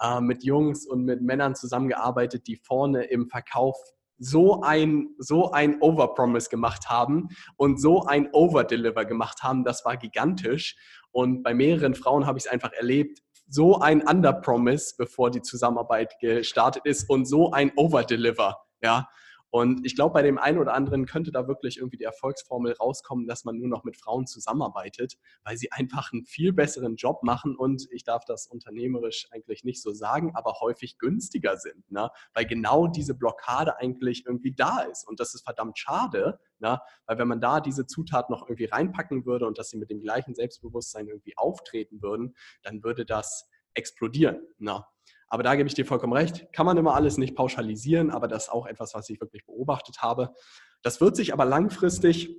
äh, 0.00 0.22
mit 0.22 0.44
Jungs 0.44 0.86
und 0.86 1.04
mit 1.04 1.20
Männern 1.20 1.54
zusammengearbeitet, 1.54 2.46
die 2.46 2.56
vorne 2.56 3.04
im 3.04 3.28
Verkauf 3.28 3.76
so 4.20 4.62
ein, 4.62 5.08
so 5.18 5.50
ein 5.50 5.80
Overpromise 5.80 6.50
gemacht 6.50 6.88
haben 6.88 7.28
und 7.56 7.80
so 7.80 8.04
ein 8.04 8.28
Overdeliver 8.32 9.04
gemacht 9.06 9.42
haben, 9.42 9.64
das 9.64 9.84
war 9.84 9.96
gigantisch. 9.96 10.76
Und 11.10 11.42
bei 11.42 11.54
mehreren 11.54 11.94
Frauen 11.94 12.26
habe 12.26 12.38
ich 12.38 12.44
es 12.44 12.50
einfach 12.50 12.72
erlebt, 12.72 13.20
so 13.48 13.80
ein 13.80 14.02
Underpromise, 14.06 14.94
bevor 14.96 15.30
die 15.30 15.42
Zusammenarbeit 15.42 16.14
gestartet 16.20 16.84
ist 16.84 17.10
und 17.10 17.24
so 17.26 17.50
ein 17.50 17.72
Overdeliver. 17.74 18.58
Ja, 18.82 19.08
und 19.50 19.84
ich 19.84 19.96
glaube, 19.96 20.14
bei 20.14 20.22
dem 20.22 20.38
einen 20.38 20.58
oder 20.58 20.74
anderen 20.74 21.06
könnte 21.06 21.32
da 21.32 21.48
wirklich 21.48 21.78
irgendwie 21.78 21.96
die 21.96 22.04
Erfolgsformel 22.04 22.74
rauskommen, 22.74 23.26
dass 23.26 23.44
man 23.44 23.58
nur 23.58 23.68
noch 23.68 23.82
mit 23.82 23.96
Frauen 23.96 24.26
zusammenarbeitet, 24.26 25.18
weil 25.44 25.56
sie 25.56 25.72
einfach 25.72 26.12
einen 26.12 26.24
viel 26.24 26.52
besseren 26.52 26.94
Job 26.94 27.22
machen 27.24 27.56
und 27.56 27.88
ich 27.90 28.04
darf 28.04 28.24
das 28.24 28.46
unternehmerisch 28.46 29.26
eigentlich 29.32 29.64
nicht 29.64 29.82
so 29.82 29.92
sagen, 29.92 30.32
aber 30.34 30.60
häufig 30.60 30.98
günstiger 30.98 31.56
sind, 31.56 31.90
ne? 31.90 32.10
weil 32.32 32.46
genau 32.46 32.86
diese 32.86 33.14
Blockade 33.14 33.76
eigentlich 33.78 34.24
irgendwie 34.24 34.52
da 34.52 34.82
ist. 34.82 35.06
Und 35.06 35.18
das 35.18 35.34
ist 35.34 35.42
verdammt 35.42 35.78
schade, 35.78 36.38
ne? 36.60 36.80
weil 37.06 37.18
wenn 37.18 37.28
man 37.28 37.40
da 37.40 37.60
diese 37.60 37.86
Zutat 37.86 38.30
noch 38.30 38.42
irgendwie 38.42 38.66
reinpacken 38.66 39.26
würde 39.26 39.46
und 39.46 39.58
dass 39.58 39.70
sie 39.70 39.78
mit 39.78 39.90
dem 39.90 40.00
gleichen 40.00 40.34
Selbstbewusstsein 40.34 41.08
irgendwie 41.08 41.36
auftreten 41.36 42.02
würden, 42.02 42.36
dann 42.62 42.84
würde 42.84 43.04
das 43.04 43.48
explodieren. 43.74 44.46
Ne? 44.58 44.84
Aber 45.30 45.44
da 45.44 45.54
gebe 45.54 45.68
ich 45.68 45.74
dir 45.74 45.86
vollkommen 45.86 46.12
recht. 46.12 46.52
Kann 46.52 46.66
man 46.66 46.76
immer 46.76 46.94
alles 46.94 47.16
nicht 47.16 47.36
pauschalisieren, 47.36 48.10
aber 48.10 48.28
das 48.28 48.44
ist 48.44 48.48
auch 48.50 48.66
etwas, 48.66 48.94
was 48.94 49.08
ich 49.08 49.20
wirklich 49.20 49.46
beobachtet 49.46 50.02
habe. 50.02 50.34
Das 50.82 51.00
wird 51.00 51.16
sich 51.16 51.32
aber 51.32 51.44
langfristig, 51.44 52.36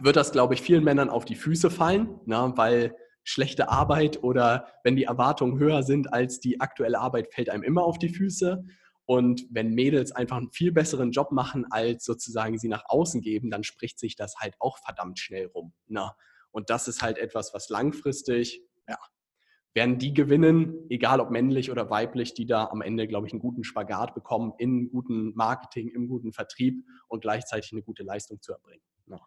wird 0.00 0.16
das, 0.16 0.32
glaube 0.32 0.54
ich, 0.54 0.60
vielen 0.60 0.84
Männern 0.84 1.08
auf 1.08 1.24
die 1.24 1.34
Füße 1.34 1.70
fallen, 1.70 2.20
na, 2.26 2.48
ne, 2.48 2.52
weil 2.56 2.96
schlechte 3.24 3.70
Arbeit 3.70 4.22
oder 4.22 4.68
wenn 4.84 4.96
die 4.96 5.04
Erwartungen 5.04 5.58
höher 5.58 5.82
sind 5.82 6.12
als 6.12 6.38
die 6.38 6.60
aktuelle 6.60 7.00
Arbeit, 7.00 7.32
fällt 7.32 7.48
einem 7.48 7.64
immer 7.64 7.82
auf 7.82 7.98
die 7.98 8.10
Füße. 8.10 8.64
Und 9.06 9.46
wenn 9.50 9.74
Mädels 9.74 10.12
einfach 10.12 10.36
einen 10.36 10.50
viel 10.50 10.72
besseren 10.72 11.12
Job 11.12 11.32
machen, 11.32 11.64
als 11.70 12.04
sozusagen 12.04 12.58
sie 12.58 12.68
nach 12.68 12.84
außen 12.86 13.22
geben, 13.22 13.50
dann 13.50 13.64
spricht 13.64 13.98
sich 13.98 14.14
das 14.14 14.36
halt 14.36 14.54
auch 14.58 14.78
verdammt 14.78 15.18
schnell 15.18 15.46
rum. 15.46 15.72
Na? 15.86 16.06
Ne. 16.06 16.12
Und 16.50 16.70
das 16.70 16.88
ist 16.88 17.02
halt 17.02 17.18
etwas, 17.18 17.52
was 17.54 17.68
langfristig 17.68 18.62
ja, 18.88 18.98
werden 19.76 19.98
die 19.98 20.14
gewinnen, 20.14 20.86
egal 20.88 21.20
ob 21.20 21.30
männlich 21.30 21.70
oder 21.70 21.90
weiblich, 21.90 22.32
die 22.32 22.46
da 22.46 22.64
am 22.64 22.80
Ende, 22.80 23.06
glaube 23.06 23.26
ich, 23.26 23.34
einen 23.34 23.42
guten 23.42 23.62
Spagat 23.62 24.14
bekommen, 24.14 24.54
in 24.56 24.88
guten 24.88 25.34
Marketing, 25.34 25.90
im 25.90 26.08
guten 26.08 26.32
Vertrieb 26.32 26.82
und 27.08 27.20
gleichzeitig 27.20 27.70
eine 27.72 27.82
gute 27.82 28.02
Leistung 28.02 28.40
zu 28.40 28.52
erbringen. 28.52 28.82
Ja, 29.06 29.20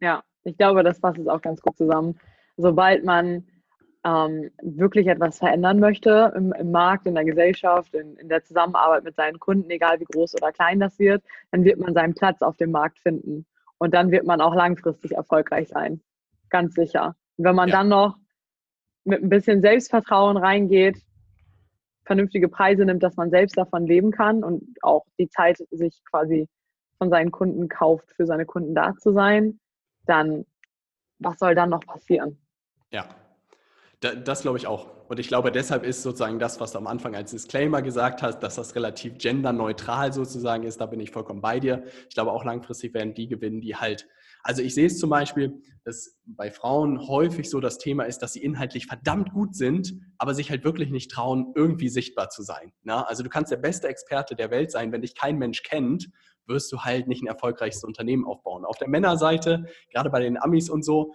ja 0.00 0.22
ich 0.42 0.56
glaube, 0.58 0.82
das 0.82 0.98
fasst 0.98 1.20
es 1.20 1.28
auch 1.28 1.40
ganz 1.40 1.62
gut 1.62 1.76
zusammen. 1.76 2.18
Sobald 2.56 3.04
man 3.04 3.46
ähm, 4.04 4.50
wirklich 4.62 5.06
etwas 5.06 5.38
verändern 5.38 5.78
möchte 5.78 6.32
im, 6.36 6.52
im 6.52 6.72
Markt, 6.72 7.06
in 7.06 7.14
der 7.14 7.24
Gesellschaft, 7.24 7.94
in, 7.94 8.16
in, 8.16 8.28
der 8.28 8.42
Zusammenarbeit 8.42 9.04
mit 9.04 9.14
seinen 9.14 9.38
Kunden, 9.38 9.70
egal 9.70 10.00
wie 10.00 10.04
groß 10.04 10.34
oder 10.34 10.50
klein 10.50 10.80
das 10.80 10.98
wird, 10.98 11.22
dann 11.52 11.64
wird 11.64 11.78
man 11.78 11.94
seinen 11.94 12.14
Platz 12.14 12.42
auf 12.42 12.56
dem 12.56 12.72
Markt 12.72 12.98
finden. 12.98 13.46
Und 13.78 13.94
dann 13.94 14.10
wird 14.10 14.26
man 14.26 14.40
auch 14.40 14.56
langfristig 14.56 15.12
erfolgreich 15.12 15.68
sein. 15.68 16.00
Ganz 16.50 16.74
sicher. 16.74 17.14
Und 17.36 17.44
wenn 17.44 17.54
man 17.54 17.68
ja. 17.68 17.76
dann 17.76 17.88
noch 17.88 18.16
mit 19.04 19.22
ein 19.22 19.28
bisschen 19.28 19.60
Selbstvertrauen 19.60 20.36
reingeht, 20.36 20.98
vernünftige 22.04 22.48
Preise 22.48 22.84
nimmt, 22.84 23.02
dass 23.02 23.16
man 23.16 23.30
selbst 23.30 23.56
davon 23.56 23.86
leben 23.86 24.10
kann 24.10 24.44
und 24.44 24.62
auch 24.82 25.04
die 25.18 25.28
Zeit 25.28 25.58
sich 25.70 26.02
quasi 26.10 26.48
von 26.98 27.10
seinen 27.10 27.30
Kunden 27.30 27.68
kauft, 27.68 28.10
für 28.16 28.26
seine 28.26 28.46
Kunden 28.46 28.74
da 28.74 28.94
zu 28.96 29.12
sein, 29.12 29.58
dann 30.06 30.44
was 31.18 31.38
soll 31.38 31.54
dann 31.54 31.70
noch 31.70 31.84
passieren? 31.86 32.38
Ja, 32.90 33.08
das 34.00 34.42
glaube 34.42 34.58
ich 34.58 34.66
auch. 34.66 34.90
Und 35.08 35.18
ich 35.18 35.28
glaube, 35.28 35.52
deshalb 35.52 35.84
ist 35.84 36.02
sozusagen 36.02 36.38
das, 36.38 36.60
was 36.60 36.72
du 36.72 36.78
am 36.78 36.86
Anfang 36.86 37.14
als 37.14 37.30
Disclaimer 37.30 37.82
gesagt 37.82 38.22
hast, 38.22 38.40
dass 38.40 38.56
das 38.56 38.74
relativ 38.74 39.18
genderneutral 39.18 40.12
sozusagen 40.12 40.64
ist, 40.64 40.80
da 40.80 40.86
bin 40.86 41.00
ich 41.00 41.10
vollkommen 41.10 41.40
bei 41.40 41.60
dir. 41.60 41.84
Ich 42.08 42.14
glaube 42.14 42.32
auch 42.32 42.44
langfristig 42.44 42.94
werden 42.94 43.14
die 43.14 43.28
gewinnen, 43.28 43.60
die 43.60 43.76
halt 43.76 44.06
also 44.44 44.62
ich 44.62 44.74
sehe 44.74 44.86
es 44.86 44.98
zum 44.98 45.10
Beispiel, 45.10 45.60
dass 45.84 46.16
bei 46.26 46.50
Frauen 46.50 47.08
häufig 47.08 47.48
so 47.48 47.60
das 47.60 47.78
Thema 47.78 48.04
ist, 48.04 48.18
dass 48.18 48.34
sie 48.34 48.42
inhaltlich 48.42 48.86
verdammt 48.86 49.32
gut 49.32 49.56
sind, 49.56 49.94
aber 50.18 50.34
sich 50.34 50.50
halt 50.50 50.64
wirklich 50.64 50.90
nicht 50.90 51.10
trauen, 51.10 51.52
irgendwie 51.56 51.88
sichtbar 51.88 52.28
zu 52.28 52.42
sein. 52.42 52.72
Na? 52.82 53.02
Also 53.02 53.22
du 53.22 53.30
kannst 53.30 53.50
der 53.50 53.56
beste 53.56 53.88
Experte 53.88 54.36
der 54.36 54.50
Welt 54.50 54.70
sein, 54.70 54.92
wenn 54.92 55.00
dich 55.00 55.14
kein 55.14 55.38
Mensch 55.38 55.62
kennt, 55.62 56.10
wirst 56.46 56.70
du 56.72 56.80
halt 56.80 57.08
nicht 57.08 57.22
ein 57.22 57.26
erfolgreiches 57.26 57.84
Unternehmen 57.84 58.26
aufbauen. 58.26 58.66
Auf 58.66 58.76
der 58.76 58.88
Männerseite, 58.88 59.64
gerade 59.90 60.10
bei 60.10 60.20
den 60.20 60.40
Amis 60.40 60.68
und 60.68 60.84
so, 60.84 61.14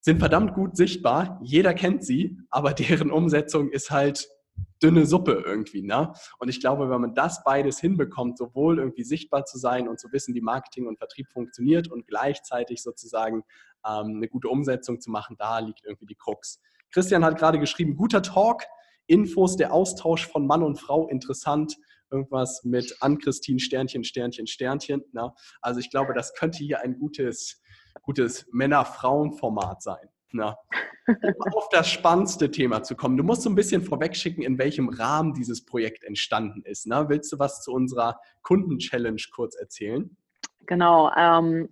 sind 0.00 0.18
verdammt 0.18 0.54
gut 0.54 0.76
sichtbar. 0.76 1.40
Jeder 1.42 1.74
kennt 1.74 2.04
sie, 2.04 2.38
aber 2.50 2.74
deren 2.74 3.10
Umsetzung 3.12 3.70
ist 3.70 3.90
halt 3.92 4.28
dünne 4.82 5.06
Suppe 5.06 5.42
irgendwie. 5.46 5.82
Ne? 5.82 6.12
Und 6.38 6.48
ich 6.48 6.60
glaube, 6.60 6.90
wenn 6.90 7.00
man 7.00 7.14
das 7.14 7.42
beides 7.44 7.80
hinbekommt, 7.80 8.38
sowohl 8.38 8.78
irgendwie 8.78 9.04
sichtbar 9.04 9.44
zu 9.44 9.58
sein 9.58 9.88
und 9.88 9.98
zu 9.98 10.12
wissen, 10.12 10.34
wie 10.34 10.40
Marketing 10.40 10.86
und 10.86 10.98
Vertrieb 10.98 11.28
funktioniert 11.30 11.90
und 11.90 12.06
gleichzeitig 12.06 12.82
sozusagen 12.82 13.44
ähm, 13.86 14.16
eine 14.16 14.28
gute 14.28 14.48
Umsetzung 14.48 15.00
zu 15.00 15.10
machen, 15.10 15.36
da 15.38 15.58
liegt 15.58 15.84
irgendwie 15.84 16.06
die 16.06 16.16
Krux. 16.16 16.60
Christian 16.92 17.24
hat 17.24 17.38
gerade 17.38 17.58
geschrieben, 17.58 17.96
guter 17.96 18.22
Talk, 18.22 18.62
Infos, 19.06 19.56
der 19.56 19.72
Austausch 19.72 20.26
von 20.26 20.46
Mann 20.46 20.62
und 20.62 20.78
Frau, 20.78 21.08
interessant. 21.08 21.76
Irgendwas 22.10 22.62
mit 22.64 22.96
Ann-Christine, 23.00 23.58
Sternchen, 23.58 24.04
Sternchen, 24.04 24.46
Sternchen. 24.46 25.02
Ne? 25.12 25.32
Also 25.60 25.80
ich 25.80 25.90
glaube, 25.90 26.14
das 26.14 26.34
könnte 26.34 26.58
hier 26.58 26.80
ein 26.80 26.98
gutes, 26.98 27.60
gutes 28.02 28.46
Männer-Frauen-Format 28.52 29.82
sein. 29.82 30.08
Na, 30.32 30.56
um 31.06 31.52
auf 31.52 31.68
das 31.70 31.88
spannendste 31.88 32.50
Thema 32.50 32.82
zu 32.82 32.96
kommen. 32.96 33.16
Du 33.16 33.22
musst 33.22 33.42
so 33.42 33.50
ein 33.50 33.54
bisschen 33.54 33.82
vorwegschicken, 33.82 34.42
in 34.42 34.58
welchem 34.58 34.88
Rahmen 34.88 35.32
dieses 35.34 35.64
Projekt 35.64 36.04
entstanden 36.04 36.62
ist. 36.64 36.86
Na? 36.86 37.08
Willst 37.08 37.32
du 37.32 37.38
was 37.38 37.62
zu 37.62 37.72
unserer 37.72 38.18
Kunden-Challenge 38.42 39.22
kurz 39.32 39.54
erzählen? 39.54 40.16
Genau. 40.66 41.12
Ähm, 41.16 41.68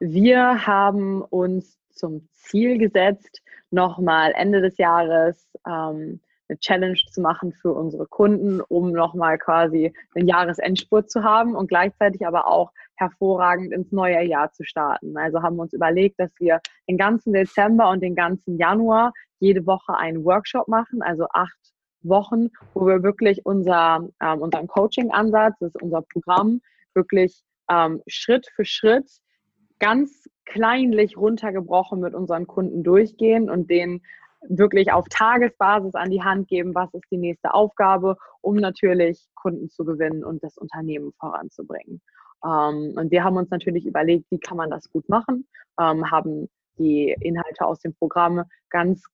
wir 0.00 0.66
haben 0.66 1.22
uns 1.22 1.78
zum 1.90 2.28
Ziel 2.32 2.78
gesetzt, 2.78 3.42
nochmal 3.70 4.32
Ende 4.34 4.60
des 4.60 4.78
Jahres 4.78 5.46
ähm, 5.66 6.20
eine 6.48 6.58
Challenge 6.58 6.98
zu 7.10 7.20
machen 7.20 7.52
für 7.52 7.72
unsere 7.72 8.06
Kunden, 8.06 8.60
um 8.60 8.92
nochmal 8.92 9.38
quasi 9.38 9.92
einen 10.14 10.26
Jahresendspurt 10.26 11.10
zu 11.10 11.22
haben 11.22 11.54
und 11.54 11.68
gleichzeitig 11.68 12.26
aber 12.26 12.46
auch 12.46 12.72
hervorragend 13.00 13.72
ins 13.72 13.90
neue 13.90 14.22
Jahr 14.22 14.52
zu 14.52 14.62
starten. 14.64 15.16
Also 15.16 15.42
haben 15.42 15.56
wir 15.56 15.62
uns 15.62 15.72
überlegt, 15.72 16.20
dass 16.20 16.30
wir 16.38 16.60
den 16.88 16.98
ganzen 16.98 17.32
Dezember 17.32 17.90
und 17.90 18.02
den 18.02 18.14
ganzen 18.14 18.58
Januar 18.58 19.12
jede 19.38 19.66
Woche 19.66 19.96
einen 19.96 20.24
Workshop 20.24 20.68
machen, 20.68 21.02
also 21.02 21.26
acht 21.32 21.58
Wochen, 22.02 22.48
wo 22.74 22.86
wir 22.86 23.02
wirklich 23.02 23.44
unser, 23.44 24.08
ähm, 24.22 24.40
unseren 24.40 24.66
Coaching-Ansatz, 24.66 25.56
das 25.60 25.74
ist 25.74 25.82
unser 25.82 26.02
Programm, 26.02 26.60
wirklich 26.94 27.42
ähm, 27.70 28.02
Schritt 28.06 28.46
für 28.54 28.64
Schritt 28.64 29.10
ganz 29.78 30.28
kleinlich 30.44 31.16
runtergebrochen 31.16 32.00
mit 32.00 32.14
unseren 32.14 32.46
Kunden 32.46 32.82
durchgehen 32.82 33.48
und 33.48 33.70
denen 33.70 34.02
wirklich 34.48 34.92
auf 34.92 35.06
Tagesbasis 35.08 35.94
an 35.94 36.10
die 36.10 36.22
Hand 36.22 36.48
geben, 36.48 36.74
was 36.74 36.92
ist 36.94 37.04
die 37.10 37.18
nächste 37.18 37.52
Aufgabe, 37.52 38.16
um 38.40 38.56
natürlich 38.56 39.26
Kunden 39.34 39.68
zu 39.68 39.84
gewinnen 39.84 40.24
und 40.24 40.42
das 40.42 40.56
Unternehmen 40.56 41.12
voranzubringen. 41.18 42.00
Ähm, 42.44 42.94
und 42.96 43.10
wir 43.10 43.24
haben 43.24 43.36
uns 43.36 43.50
natürlich 43.50 43.86
überlegt, 43.86 44.26
wie 44.30 44.38
kann 44.38 44.56
man 44.56 44.70
das 44.70 44.90
gut 44.90 45.08
machen, 45.08 45.46
ähm, 45.78 46.10
haben 46.10 46.48
die 46.78 47.14
Inhalte 47.20 47.64
aus 47.66 47.80
dem 47.80 47.94
Programm 47.94 48.44
ganz 48.70 49.04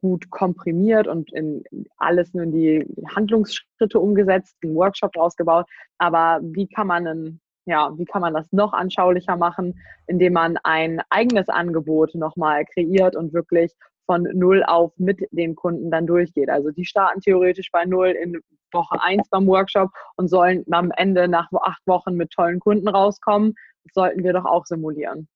gut 0.00 0.30
komprimiert 0.30 1.06
und 1.06 1.30
in 1.32 1.62
alles 1.98 2.32
nur 2.32 2.44
in 2.44 2.52
die 2.52 2.86
Handlungsschritte 3.14 3.98
umgesetzt, 3.98 4.56
einen 4.62 4.74
Workshop 4.74 5.14
rausgebaut. 5.16 5.66
Aber 5.98 6.40
wie 6.42 6.66
kann 6.68 6.86
man 6.86 7.06
einen 7.06 7.40
ja, 7.66 7.92
wie 7.96 8.06
kann 8.06 8.22
man 8.22 8.34
das 8.34 8.50
noch 8.52 8.72
anschaulicher 8.72 9.36
machen, 9.36 9.78
indem 10.06 10.32
man 10.32 10.56
ein 10.64 11.02
eigenes 11.10 11.48
Angebot 11.48 12.14
nochmal 12.14 12.64
kreiert 12.64 13.14
und 13.14 13.32
wirklich 13.32 13.72
von 14.10 14.26
null 14.34 14.64
auf 14.64 14.92
mit 14.96 15.20
den 15.30 15.54
Kunden 15.54 15.88
dann 15.92 16.04
durchgeht. 16.04 16.50
Also 16.50 16.72
die 16.72 16.84
starten 16.84 17.20
theoretisch 17.20 17.70
bei 17.70 17.84
null 17.84 18.08
in 18.08 18.40
Woche 18.72 19.00
eins 19.00 19.28
beim 19.30 19.46
Workshop 19.46 19.88
und 20.16 20.26
sollen 20.26 20.64
am 20.72 20.90
Ende 20.96 21.28
nach 21.28 21.48
acht 21.52 21.86
Wochen 21.86 22.16
mit 22.16 22.32
tollen 22.32 22.58
Kunden 22.58 22.88
rauskommen. 22.88 23.54
Das 23.84 23.94
sollten 23.94 24.24
wir 24.24 24.32
doch 24.32 24.46
auch 24.46 24.66
simulieren. 24.66 25.28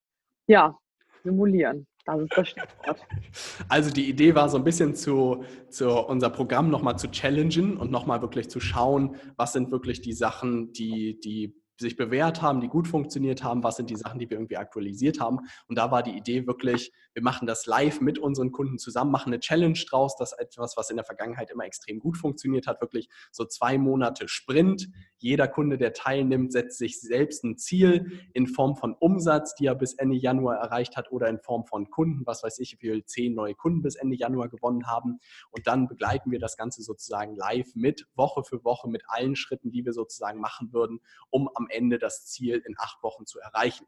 Ja, 0.47 0.77
simulieren. 1.23 1.87
Das 2.03 2.19
ist 2.19 2.33
das 2.35 2.49
Stichwort. 2.49 3.01
Also 3.69 3.91
die 3.91 4.09
Idee 4.09 4.35
war 4.35 4.49
so 4.49 4.57
ein 4.57 4.65
bisschen 4.65 4.93
zu, 4.93 5.45
zu 5.69 5.89
unser 5.89 6.29
Programm 6.29 6.69
nochmal 6.69 6.99
zu 6.99 7.09
challengen 7.09 7.77
und 7.77 7.91
nochmal 7.91 8.21
wirklich 8.21 8.49
zu 8.49 8.59
schauen, 8.59 9.15
was 9.37 9.53
sind 9.53 9.71
wirklich 9.71 10.01
die 10.01 10.13
Sachen, 10.13 10.73
die, 10.73 11.17
die 11.21 11.55
sich 11.77 11.95
bewährt 11.95 12.41
haben, 12.41 12.61
die 12.61 12.67
gut 12.67 12.87
funktioniert 12.87 13.43
haben, 13.43 13.63
was 13.63 13.75
sind 13.75 13.89
die 13.89 13.95
Sachen, 13.95 14.19
die 14.19 14.29
wir 14.29 14.37
irgendwie 14.37 14.57
aktualisiert 14.57 15.19
haben. 15.19 15.39
Und 15.67 15.77
da 15.77 15.91
war 15.91 16.03
die 16.03 16.15
Idee 16.15 16.47
wirklich, 16.47 16.93
wir 17.13 17.23
machen 17.23 17.47
das 17.47 17.65
live 17.65 18.01
mit 18.01 18.19
unseren 18.19 18.51
Kunden 18.51 18.77
zusammen, 18.77 19.11
machen 19.11 19.33
eine 19.33 19.39
Challenge 19.39 19.79
draus, 19.89 20.15
das 20.17 20.33
etwas, 20.33 20.77
was 20.77 20.89
in 20.89 20.97
der 20.97 21.05
Vergangenheit 21.05 21.49
immer 21.51 21.65
extrem 21.65 21.99
gut 21.99 22.17
funktioniert 22.17 22.67
hat, 22.67 22.81
wirklich 22.81 23.09
so 23.31 23.45
zwei 23.45 23.77
Monate 23.77 24.27
Sprint. 24.27 24.89
Jeder 25.17 25.47
Kunde, 25.47 25.77
der 25.77 25.93
teilnimmt, 25.93 26.51
setzt 26.51 26.77
sich 26.77 26.99
selbst 26.99 27.43
ein 27.43 27.57
Ziel 27.57 28.21
in 28.33 28.47
Form 28.47 28.75
von 28.75 28.93
Umsatz, 28.93 29.55
die 29.55 29.65
er 29.65 29.75
bis 29.75 29.93
Ende 29.93 30.15
Januar 30.15 30.57
erreicht 30.57 30.97
hat 30.97 31.11
oder 31.11 31.27
in 31.27 31.39
Form 31.39 31.65
von 31.65 31.89
Kunden, 31.89 32.25
was 32.25 32.43
weiß 32.43 32.59
ich, 32.59 32.77
wie 32.79 32.87
wir 32.87 33.05
zehn 33.05 33.33
neue 33.33 33.55
Kunden 33.55 33.81
bis 33.81 33.95
Ende 33.95 34.15
Januar 34.15 34.49
gewonnen 34.49 34.87
haben. 34.87 35.19
Und 35.51 35.67
dann 35.67 35.87
begleiten 35.87 36.31
wir 36.31 36.39
das 36.39 36.57
Ganze 36.57 36.83
sozusagen 36.83 37.35
live 37.35 37.75
mit, 37.75 38.07
Woche 38.15 38.43
für 38.43 38.63
Woche, 38.63 38.89
mit 38.89 39.03
allen 39.07 39.35
Schritten, 39.35 39.71
die 39.71 39.85
wir 39.85 39.93
sozusagen 39.93 40.39
machen 40.39 40.73
würden, 40.73 40.99
um 41.29 41.49
am 41.55 41.64
Ende 41.69 41.97
das 41.99 42.25
Ziel 42.25 42.61
in 42.65 42.75
acht 42.77 43.01
Wochen 43.03 43.25
zu 43.25 43.39
erreichen. 43.39 43.85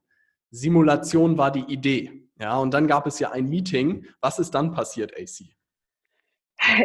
Simulation 0.50 1.38
war 1.38 1.52
die 1.52 1.72
Idee. 1.72 2.30
Ja, 2.40 2.58
und 2.58 2.74
dann 2.74 2.88
gab 2.88 3.08
es 3.08 3.20
ja 3.20 3.32
ein 3.32 3.50
Meeting. 3.50 4.06
Was 4.22 4.40
ist 4.40 4.52
dann 4.52 4.72
passiert, 4.72 5.14
AC? 5.18 5.48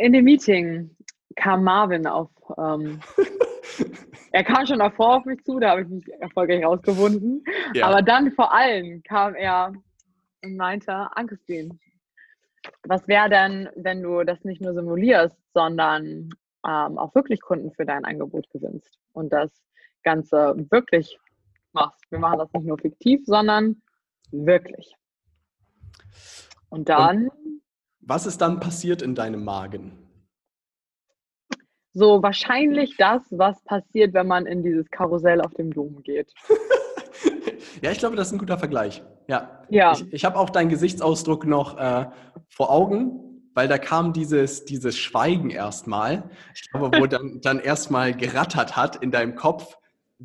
In 0.01 0.12
dem 0.12 0.24
Meeting 0.24 0.97
kam 1.36 1.64
Marvin 1.64 2.07
auf. 2.07 2.30
Ähm, 2.59 3.01
er 4.32 4.45
kam 4.45 4.66
schon 4.66 4.78
davor 4.78 5.16
auf 5.16 5.24
mich 5.24 5.43
zu, 5.45 5.59
da 5.59 5.70
habe 5.70 5.82
ich 5.82 5.88
mich 5.88 6.05
erfolgreich 6.20 6.64
rausgewunden. 6.64 7.45
Ja. 7.74 7.86
Aber 7.88 8.03
dann 8.03 8.32
vor 8.32 8.53
allem 8.53 9.03
kam 9.03 9.34
er 9.34 9.72
und 10.43 10.57
meinte, 10.57 10.93
Ankestin, 10.93 11.78
was 12.84 13.07
wäre 13.09 13.28
denn, 13.28 13.68
wenn 13.76 14.03
du 14.03 14.24
das 14.24 14.45
nicht 14.45 14.61
nur 14.61 14.74
simulierst, 14.74 15.36
sondern 15.53 16.30
ähm, 16.66 16.99
auch 16.99 17.14
wirklich 17.14 17.40
Kunden 17.40 17.72
für 17.72 17.84
dein 17.84 18.05
Angebot 18.05 18.49
gewinnst 18.51 18.99
und 19.12 19.32
das 19.32 19.51
Ganze 20.03 20.55
wirklich 20.70 21.18
machst. 21.72 22.05
Wir 22.11 22.18
machen 22.18 22.38
das 22.38 22.53
nicht 22.53 22.66
nur 22.66 22.78
fiktiv, 22.78 23.22
sondern 23.24 23.82
wirklich. 24.30 24.94
Und 26.68 26.88
dann. 26.88 27.28
Und 27.28 27.62
was 28.00 28.26
ist 28.26 28.40
dann 28.40 28.61
passiert 28.61 29.03
in 29.03 29.14
deinem 29.14 29.44
Magen? 29.44 29.98
So 31.94 32.22
wahrscheinlich 32.22 32.96
das, 32.96 33.22
was 33.30 33.62
passiert, 33.64 34.14
wenn 34.14 34.26
man 34.26 34.46
in 34.46 34.62
dieses 34.62 34.90
Karussell 34.90 35.40
auf 35.42 35.53
dem 35.55 35.72
Dom 35.72 36.03
geht. 36.03 36.32
ja, 37.82 37.90
ich 37.90 37.98
glaube, 37.98 38.16
das 38.16 38.28
ist 38.28 38.32
ein 38.32 38.38
guter 38.38 38.59
Vergleich. 38.59 39.03
Ja. 39.28 39.64
ja. 39.68 39.92
Ich, 39.92 40.12
ich 40.12 40.24
habe 40.24 40.38
auch 40.38 40.50
deinen 40.50 40.70
Gesichtsausdruck 40.70 41.46
noch 41.46 41.78
äh, 41.78 42.07
vor 42.48 42.70
Augen, 42.70 43.42
weil 43.55 43.68
da 43.68 43.76
kam 43.76 44.14
dieses, 44.14 44.64
dieses 44.64 44.96
Schweigen 44.96 45.50
erstmal. 45.50 46.30
Ich 46.55 46.70
glaube, 46.70 46.98
wo 46.98 47.07
dann, 47.07 47.40
dann 47.42 47.61
erstmal 47.61 48.14
gerattert 48.14 48.74
hat 48.74 48.96
in 48.96 49.11
deinem 49.11 49.34
Kopf 49.34 49.76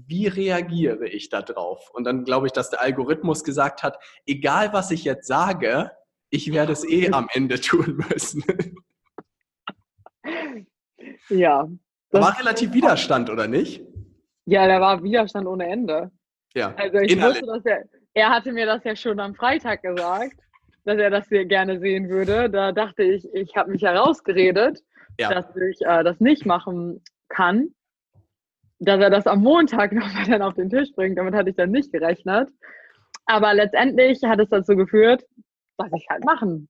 wie 0.06 0.28
reagiere 0.28 1.08
ich 1.08 1.30
da 1.30 1.42
drauf? 1.42 1.90
Und 1.94 2.04
dann 2.04 2.24
glaube 2.24 2.48
ich, 2.48 2.54
dass 2.54 2.70
der 2.70 2.82
Algorithmus 2.82 3.44
gesagt 3.44 3.84
hat, 3.84 3.98
egal 4.26 4.74
was 4.74 4.92
ich 4.92 5.04
jetzt 5.04 5.28
sage, 5.28 5.92
ich 6.30 6.52
werde 6.52 6.74
es 6.74 6.88
eh 6.88 7.12
am 7.12 7.28
Ende 7.34 7.60
tun 7.62 8.04
müssen. 8.10 8.44
Ja. 11.30 11.68
Da 12.12 12.22
war 12.22 12.40
relativ 12.40 12.74
Widerstand, 12.74 13.30
oder 13.30 13.48
nicht? 13.48 13.84
Ja, 14.46 14.68
da 14.68 14.80
war 14.80 15.04
Widerstand 15.04 15.48
ohne 15.48 15.68
Ende. 15.68 16.12
Ja. 16.54 16.74
Also 16.76 17.00
ich 17.00 17.22
wusste, 17.22 17.46
dass 17.46 17.66
er, 17.66 17.84
er 18.14 18.30
hatte 18.30 18.52
mir 18.52 18.66
das 18.66 18.84
ja 18.84 18.96
schon 18.96 19.20
am 19.20 19.36
Freitag 19.36 19.82
gesagt, 19.82 20.40
dass 20.86 20.98
er 20.98 21.10
das 21.10 21.28
hier 21.28 21.46
gerne 21.46 21.80
sehen 21.80 22.10
würde. 22.10 22.50
Da 22.50 22.72
dachte 22.72 23.04
ich, 23.04 23.28
ich 23.34 23.56
habe 23.56 23.72
mich 23.72 23.82
herausgeredet, 23.82 24.82
ja. 25.20 25.34
dass 25.34 25.46
ich 25.56 25.82
äh, 25.82 26.04
das 26.04 26.20
nicht 26.20 26.46
machen 26.46 27.04
kann 27.28 27.74
dass 28.80 29.00
er 29.00 29.10
das 29.10 29.28
am 29.28 29.42
Montag 29.42 29.92
nochmal 29.94 30.26
dann 30.26 30.42
auf 30.42 30.56
den 30.56 30.70
Tisch 30.70 30.92
bringt. 30.96 31.18
Damit 31.18 31.34
hatte 31.34 31.50
ich 31.50 31.56
dann 31.56 31.72
nicht 31.72 31.92
gerechnet. 31.92 32.50
Aber 33.26 33.54
letztendlich 33.54 34.24
hat 34.24 34.40
es 34.40 34.50
dazu 34.50 34.76
geführt, 34.76 35.24
dass 35.78 35.92
ich 35.94 36.08
halt 36.10 36.24
machen 36.24 36.70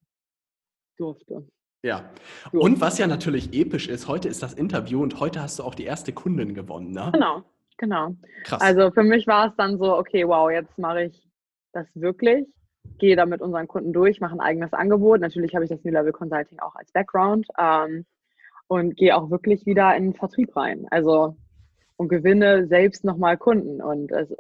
durfte. 0.97 1.47
Ja. 1.84 2.10
Und 2.51 2.82
was 2.82 2.97
ja 2.97 3.08
natürlich 3.08 3.53
episch 3.53 3.88
ist, 3.88 4.08
heute 4.08 4.28
ist 4.28 4.41
das 4.41 4.53
Interview 4.53 5.01
und 5.01 5.20
heute 5.20 5.41
hast 5.41 5.60
du 5.60 5.64
auch 5.64 5.76
die 5.76 5.86
erste 5.86 6.12
Kundin 6.12 6.53
gewonnen, 6.53 6.91
ne? 6.91 7.12
Genau, 7.14 7.43
genau. 7.78 8.16
Krass. 8.43 8.62
Also 8.62 8.91
für 8.91 9.03
mich 9.03 9.28
war 9.28 9.47
es 9.47 9.55
dann 9.55 9.78
so, 9.78 9.95
okay, 9.95 10.28
wow, 10.28 10.49
jetzt 10.49 10.78
mache 10.80 11.03
ich 11.03 11.30
das 11.74 11.88
wirklich, 11.93 12.47
gehe 12.97 13.16
da 13.16 13.26
mit 13.26 13.41
unseren 13.41 13.68
Kunden 13.68 13.93
durch, 13.93 14.20
mache 14.20 14.34
ein 14.34 14.39
eigenes 14.39 14.74
Angebot. 14.74 15.22
Natürlich 15.22 15.53
habe 15.53 15.66
ich 15.66 15.70
das 15.70 15.84
New 15.84 15.91
Level 15.91 16.12
Consulting 16.12 16.60
auch 16.60 16.76
als 16.76 16.91
Background 16.91 17.47
ähm, 17.60 18.05
und 18.68 18.97
gehe 18.97 19.16
auch 19.16 19.30
wirklich 19.30 19.66
wieder 19.68 19.95
in 19.95 20.05
den 20.05 20.14
Vertrieb 20.16 20.55
rein. 20.55 20.88
Also 20.89 21.38
und 21.98 22.10
gewinne 22.10 22.68
selbst 22.68 23.04
nochmal 23.04 23.38
Kunden. 23.38 23.82
Und 23.82 24.12
es, 24.12 24.34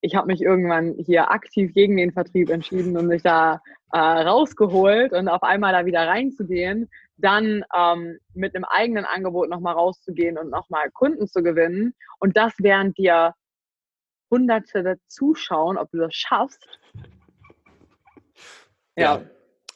ich 0.00 0.14
habe 0.14 0.28
mich 0.28 0.40
irgendwann 0.40 0.94
hier 0.98 1.30
aktiv 1.30 1.74
gegen 1.74 1.96
den 1.96 2.12
Vertrieb 2.12 2.50
entschieden 2.50 2.96
und 2.96 3.06
mich 3.06 3.22
da 3.22 3.60
äh, 3.92 3.98
rausgeholt 3.98 5.12
und 5.12 5.28
auf 5.28 5.42
einmal 5.42 5.72
da 5.72 5.86
wieder 5.86 6.06
reinzugehen, 6.06 6.90
dann 7.16 7.64
ähm, 7.76 8.18
mit 8.32 8.54
einem 8.54 8.64
eigenen 8.64 9.04
Angebot 9.04 9.48
nochmal 9.50 9.74
rauszugehen 9.74 10.38
und 10.38 10.50
nochmal 10.50 10.90
Kunden 10.90 11.28
zu 11.28 11.42
gewinnen. 11.42 11.94
Und 12.18 12.36
das 12.36 12.54
während 12.58 12.96
dir 12.98 13.34
Hunderte 14.30 14.96
zuschauen, 15.06 15.78
ob 15.78 15.90
du 15.90 15.98
das 15.98 16.14
schaffst. 16.14 16.66
Ja. 18.96 19.18
ja. 19.18 19.22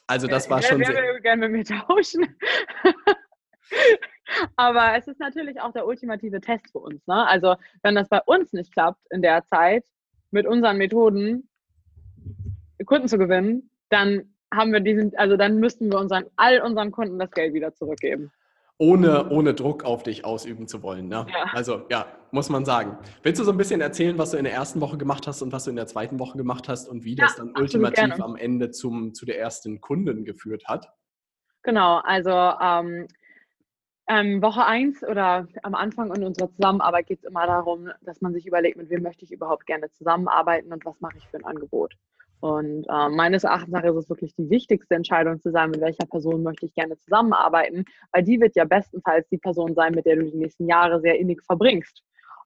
Also 0.07 0.27
das 0.27 0.49
war 0.49 0.62
schon. 0.62 0.81
Wer, 0.81 0.89
wer 0.89 0.95
sehr... 0.95 1.21
gerne 1.21 1.49
mit 1.49 1.69
mir 1.69 1.79
tauschen? 1.87 2.37
Aber 4.57 4.97
es 4.97 5.09
ist 5.09 5.20
natürlich 5.20 5.61
auch 5.61 5.72
der 5.72 5.87
ultimative 5.87 6.41
Test 6.41 6.70
für 6.72 6.79
uns. 6.79 7.07
Ne? 7.07 7.26
Also 7.26 7.57
wenn 7.83 7.95
das 7.95 8.09
bei 8.09 8.20
uns 8.26 8.53
nicht 8.53 8.72
klappt 8.72 9.01
in 9.11 9.22
der 9.22 9.45
Zeit, 9.47 9.85
mit 10.31 10.47
unseren 10.47 10.76
Methoden 10.76 11.49
Kunden 12.85 13.09
zu 13.09 13.18
gewinnen, 13.18 13.70
dann 13.89 14.35
haben 14.53 14.72
wir 14.72 14.81
diesen, 14.81 15.16
also 15.16 15.37
dann 15.37 15.59
müssten 15.59 15.91
wir 15.91 15.99
unseren, 15.99 16.24
all 16.37 16.61
unseren 16.61 16.91
Kunden 16.91 17.18
das 17.18 17.31
Geld 17.31 17.55
wieder 17.55 17.74
zurückgeben. 17.74 18.31
Ohne, 18.81 19.29
ohne 19.31 19.55
Druck 19.55 19.85
auf 19.85 20.05
dich 20.05 20.24
ausüben 20.24 20.68
zu 20.68 20.83
wollen. 20.85 21.09
Ne? 21.09 21.26
Ja. 21.29 21.51
Also 21.53 21.83
ja, 21.91 22.07
muss 22.31 22.49
man 22.49 22.64
sagen. 22.64 22.97
Willst 23.24 23.41
du 23.41 23.45
so 23.45 23.51
ein 23.51 23.57
bisschen 23.57 23.81
erzählen, 23.81 24.16
was 24.18 24.31
du 24.31 24.37
in 24.37 24.45
der 24.45 24.53
ersten 24.53 24.81
Woche 24.81 24.97
gemacht 24.97 25.26
hast 25.26 25.43
und 25.43 25.53
was 25.53 25.64
du 25.64 25.70
in 25.70 25.76
der 25.76 25.89
zweiten 25.89 26.20
Woche 26.20 26.39
gemacht 26.39 26.68
hast 26.68 26.89
und 26.89 27.05
wie 27.05 27.16
ja, 27.16 27.24
das 27.24 27.37
dann 27.37 27.53
ultimativ 27.57 28.05
gerne. 28.05 28.24
am 28.24 28.37
Ende 28.37 28.70
zum, 28.70 29.14
zu 29.14 29.26
der 29.26 29.41
ersten 29.41 29.81
Kunden 29.81 30.24
geführt 30.24 30.68
hat? 30.68 30.89
Genau, 31.64 32.01
also 32.05 32.31
ähm, 32.31 33.09
ähm, 34.09 34.43
Woche 34.43 34.65
1 34.65 35.05
oder 35.05 35.47
am 35.63 35.75
Anfang 35.75 36.15
in 36.15 36.25
unserer 36.25 36.51
Zusammenarbeit 36.51 37.07
geht 37.07 37.19
es 37.19 37.25
immer 37.25 37.47
darum, 37.47 37.91
dass 38.03 38.21
man 38.21 38.33
sich 38.33 38.47
überlegt, 38.47 38.77
mit 38.77 38.91
wem 38.91 39.03
möchte 39.03 39.25
ich 39.25 39.33
überhaupt 39.33 39.67
gerne 39.67 39.91
zusammenarbeiten 39.91 40.73
und 40.73 40.85
was 40.85 41.01
mache 41.01 41.19
ich 41.19 41.29
für 41.29 41.39
ein 41.39 41.45
Angebot. 41.45 41.95
Und 42.41 42.87
äh, 42.89 43.09
meines 43.09 43.45
Erachtens 43.45 43.75
ist 43.83 43.97
es 43.97 44.09
wirklich 44.11 44.35
die 44.37 44.49
wichtigste 44.49 44.95
Entscheidung 44.95 45.41
zu 45.41 45.51
sein, 45.51 45.71
mit 45.71 45.81
welcher 45.81 46.07
Person 46.07 46.43
möchte 46.43 46.67
ich 46.67 46.75
gerne 46.75 46.97
zusammenarbeiten, 46.99 47.85
weil 48.13 48.23
die 48.23 48.41
wird 48.41 48.55
ja 48.55 48.65
bestenfalls 48.65 49.29
die 49.29 49.39
Person 49.39 49.75
sein, 49.75 49.93
mit 49.95 50.07
der 50.07 50.17
du 50.17 50.25
die 50.25 50.37
nächsten 50.37 50.69
Jahre 50.69 51.01
sehr 51.01 51.19
innig 51.19 51.43
verbringst. 51.43 52.03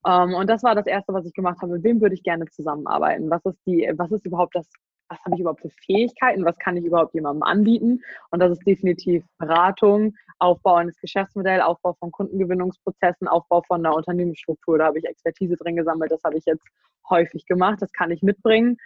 Ähm, 0.07 0.35
und 0.35 0.49
das 0.49 0.63
war 0.63 0.75
das 0.75 0.87
Erste, 0.87 1.13
was 1.13 1.27
ich 1.27 1.35
gemacht 1.35 1.61
habe. 1.61 1.75
Mit 1.75 1.85
wem 1.85 2.01
würde 2.01 2.15
ich 2.15 2.23
gerne 2.23 2.47
zusammenarbeiten? 2.47 3.31
Was 3.31 3.45
ist 3.45 3.59
die, 3.67 3.91
was 3.97 4.11
ist 4.11 4.25
überhaupt 4.25 4.55
das 4.55 4.69
was 5.13 5.25
habe 5.25 5.35
ich 5.35 5.41
überhaupt 5.41 5.61
für 5.61 5.71
Fähigkeiten, 5.71 6.45
was 6.45 6.59
kann 6.59 6.77
ich 6.77 6.85
überhaupt 6.85 7.15
jemandem 7.15 7.43
anbieten. 7.43 8.03
Und 8.31 8.41
das 8.41 8.53
ist 8.53 8.67
definitiv 8.67 9.25
Beratung, 9.39 10.15
Aufbau 10.39 10.77
eines 10.77 10.99
Geschäftsmodells, 11.01 11.63
Aufbau 11.63 11.93
von 11.95 12.11
Kundengewinnungsprozessen, 12.11 13.29
Aufbau 13.29 13.63
von 13.63 13.85
einer 13.85 13.95
Unternehmensstruktur. 13.95 14.79
Da 14.79 14.87
habe 14.87 14.99
ich 14.99 15.05
Expertise 15.05 15.57
drin 15.57 15.77
gesammelt, 15.77 16.11
das 16.11 16.25
habe 16.25 16.37
ich 16.37 16.45
jetzt 16.47 16.67
häufig 17.09 17.47
gemacht, 17.47 17.81
das 17.81 17.93
kann 17.93 18.11
ich 18.11 18.23
mitbringen. 18.23 18.79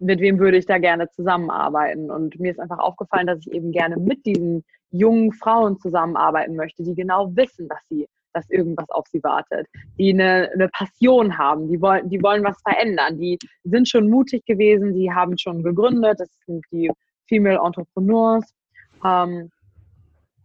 mit 0.00 0.20
wem 0.20 0.38
würde 0.38 0.58
ich 0.58 0.66
da 0.66 0.78
gerne 0.78 1.08
zusammenarbeiten? 1.10 2.10
Und 2.10 2.38
mir 2.38 2.52
ist 2.52 2.60
einfach 2.60 2.78
aufgefallen, 2.78 3.26
dass 3.26 3.40
ich 3.40 3.52
eben 3.52 3.72
gerne 3.72 3.96
mit 3.96 4.24
diesen 4.26 4.64
jungen 4.90 5.32
Frauen 5.32 5.78
zusammenarbeiten 5.78 6.56
möchte, 6.56 6.82
die 6.84 6.94
genau 6.94 7.34
wissen, 7.36 7.68
dass 7.68 7.80
sie 7.88 8.06
dass 8.38 8.50
irgendwas 8.50 8.88
auf 8.90 9.06
sie 9.08 9.22
wartet, 9.22 9.66
die 9.98 10.12
eine, 10.12 10.50
eine 10.52 10.68
Passion 10.68 11.36
haben, 11.36 11.68
die 11.68 11.80
wollen, 11.80 12.08
die 12.08 12.22
wollen 12.22 12.44
was 12.44 12.60
verändern, 12.62 13.18
die 13.18 13.38
sind 13.64 13.88
schon 13.88 14.08
mutig 14.08 14.44
gewesen, 14.44 14.94
die 14.94 15.12
haben 15.12 15.36
schon 15.36 15.62
gegründet, 15.62 16.20
das 16.20 16.30
sind 16.46 16.64
die 16.70 16.90
Female 17.26 17.60
Entrepreneurs, 17.64 18.44
ähm, 19.04 19.50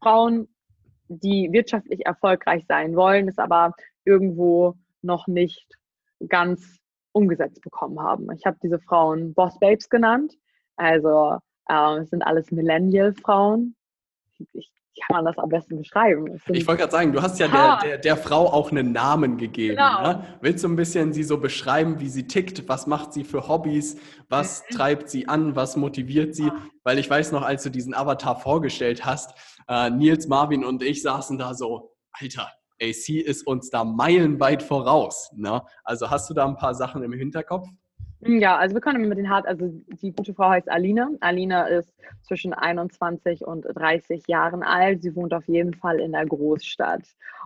Frauen, 0.01 0.47
die 1.07 1.49
wirtschaftlich 1.51 2.05
erfolgreich 2.05 2.65
sein 2.67 2.95
wollen, 2.95 3.27
es 3.27 3.37
aber 3.37 3.73
irgendwo 4.05 4.73
noch 5.01 5.27
nicht 5.27 5.67
ganz 6.27 6.79
umgesetzt 7.11 7.61
bekommen 7.61 7.99
haben. 7.99 8.27
Ich 8.35 8.45
habe 8.45 8.57
diese 8.63 8.79
Frauen 8.79 9.33
Boss 9.33 9.57
Babes 9.59 9.87
genannt. 9.87 10.33
Also 10.77 11.37
äh, 11.69 11.99
es 11.99 12.09
sind 12.09 12.23
alles 12.23 12.51
Millennial-Frauen. 12.51 13.75
Ich 14.53 14.71
wie 14.95 15.01
kann 15.01 15.23
man 15.23 15.25
das 15.25 15.37
am 15.37 15.49
besten 15.49 15.77
beschreiben? 15.77 16.39
Ich 16.49 16.67
wollte 16.67 16.81
gerade 16.81 16.91
sagen, 16.91 17.13
du 17.13 17.21
hast 17.21 17.39
ja 17.39 17.47
der, 17.47 17.79
der, 17.83 17.97
der, 17.97 18.17
Frau 18.17 18.47
auch 18.47 18.71
einen 18.71 18.91
Namen 18.91 19.37
gegeben. 19.37 19.77
Genau. 19.77 20.01
Ne? 20.01 20.23
Willst 20.41 20.63
du 20.63 20.67
ein 20.67 20.75
bisschen 20.75 21.13
sie 21.13 21.23
so 21.23 21.37
beschreiben, 21.37 21.99
wie 21.99 22.09
sie 22.09 22.27
tickt? 22.27 22.67
Was 22.69 22.85
macht 22.85 23.13
sie 23.13 23.23
für 23.23 23.47
Hobbys? 23.47 23.97
Was 24.29 24.63
mhm. 24.69 24.75
treibt 24.75 25.09
sie 25.09 25.27
an? 25.27 25.55
Was 25.55 25.75
motiviert 25.77 26.35
sie? 26.35 26.51
Weil 26.83 26.99
ich 26.99 27.09
weiß 27.09 27.31
noch, 27.31 27.41
als 27.41 27.63
du 27.63 27.69
diesen 27.69 27.95
Avatar 27.95 28.39
vorgestellt 28.39 29.05
hast, 29.05 29.33
äh, 29.67 29.89
Nils, 29.89 30.27
Marvin 30.27 30.63
und 30.63 30.83
ich 30.83 31.01
saßen 31.01 31.37
da 31.37 31.55
so, 31.55 31.91
Alter, 32.11 32.51
AC 32.81 33.09
ist 33.09 33.47
uns 33.47 33.69
da 33.69 33.83
meilenweit 33.83 34.61
voraus. 34.61 35.31
Ne? 35.35 35.63
Also 35.83 36.09
hast 36.09 36.29
du 36.29 36.33
da 36.33 36.45
ein 36.45 36.57
paar 36.57 36.75
Sachen 36.75 37.01
im 37.03 37.13
Hinterkopf? 37.13 37.67
Ja, 38.25 38.57
also 38.57 38.75
wir 38.75 38.81
können 38.81 39.07
mit 39.07 39.17
den 39.17 39.29
Hart, 39.29 39.45
also 39.47 39.67
die 40.01 40.11
gute 40.11 40.33
Frau 40.33 40.49
heißt 40.49 40.69
Alina. 40.69 41.09
Alina 41.19 41.67
ist 41.67 41.93
zwischen 42.21 42.53
21 42.53 43.45
und 43.45 43.65
30 43.75 44.23
Jahren 44.27 44.63
alt. 44.63 45.01
Sie 45.01 45.15
wohnt 45.15 45.33
auf 45.33 45.47
jeden 45.47 45.73
Fall 45.73 45.99
in 45.99 46.13
der 46.13 46.25
Großstadt. 46.25 47.03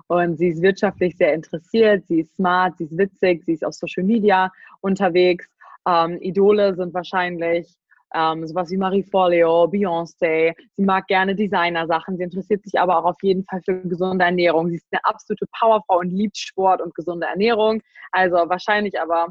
Und 0.07 0.38
sie 0.38 0.49
ist 0.49 0.61
wirtschaftlich 0.61 1.17
sehr 1.17 1.34
interessiert, 1.34 2.05
sie 2.07 2.21
ist 2.21 2.36
smart, 2.36 2.78
sie 2.78 2.84
ist 2.84 2.97
witzig, 2.97 3.43
sie 3.45 3.53
ist 3.53 3.65
auf 3.65 3.73
Social 3.73 4.03
Media 4.03 4.51
unterwegs. 4.82 5.47
Ähm, 5.88 6.17
Idole 6.21 6.75
sind 6.75 6.93
wahrscheinlich 6.93 7.67
ähm, 8.13 8.45
sowas 8.45 8.69
wie 8.69 8.78
Marie 8.78 9.03
Forleo, 9.03 9.65
Beyoncé. 9.65 10.53
Sie 10.73 10.84
mag 10.84 11.07
gerne 11.07 11.36
Designer-Sachen. 11.36 12.17
Sie 12.17 12.23
interessiert 12.23 12.63
sich 12.63 12.80
aber 12.80 12.99
auch 12.99 13.05
auf 13.05 13.23
jeden 13.23 13.43
Fall 13.45 13.61
für 13.63 13.82
gesunde 13.82 14.25
Ernährung. 14.25 14.69
Sie 14.69 14.75
ist 14.75 14.88
eine 14.91 15.03
absolute 15.03 15.45
Powerfrau 15.59 15.99
und 15.99 16.11
liebt 16.11 16.38
Sport 16.38 16.82
und 16.82 16.93
gesunde 16.93 17.28
Ernährung. 17.28 17.82
Also 18.11 18.36
wahrscheinlich 18.36 18.99
aber 18.99 19.28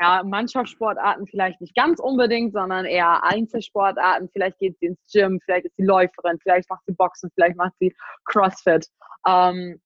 ja, 0.00 0.22
Mannschaftssportarten 0.24 1.26
vielleicht 1.26 1.60
nicht 1.60 1.74
ganz 1.74 1.98
unbedingt, 1.98 2.52
sondern 2.52 2.84
eher 2.84 3.24
Einzelsportarten. 3.24 4.28
Vielleicht 4.32 4.58
geht 4.58 4.78
sie 4.78 4.86
ins 4.86 5.00
Gym, 5.12 5.40
vielleicht 5.44 5.66
ist 5.66 5.76
sie 5.76 5.84
Läuferin, 5.84 6.38
vielleicht 6.40 6.70
macht 6.70 6.84
sie 6.86 6.94
Boxen, 6.94 7.30
vielleicht 7.34 7.56
macht 7.56 7.72
sie 7.80 7.94
CrossFit. 8.24 8.86
Ähm, 9.26 9.80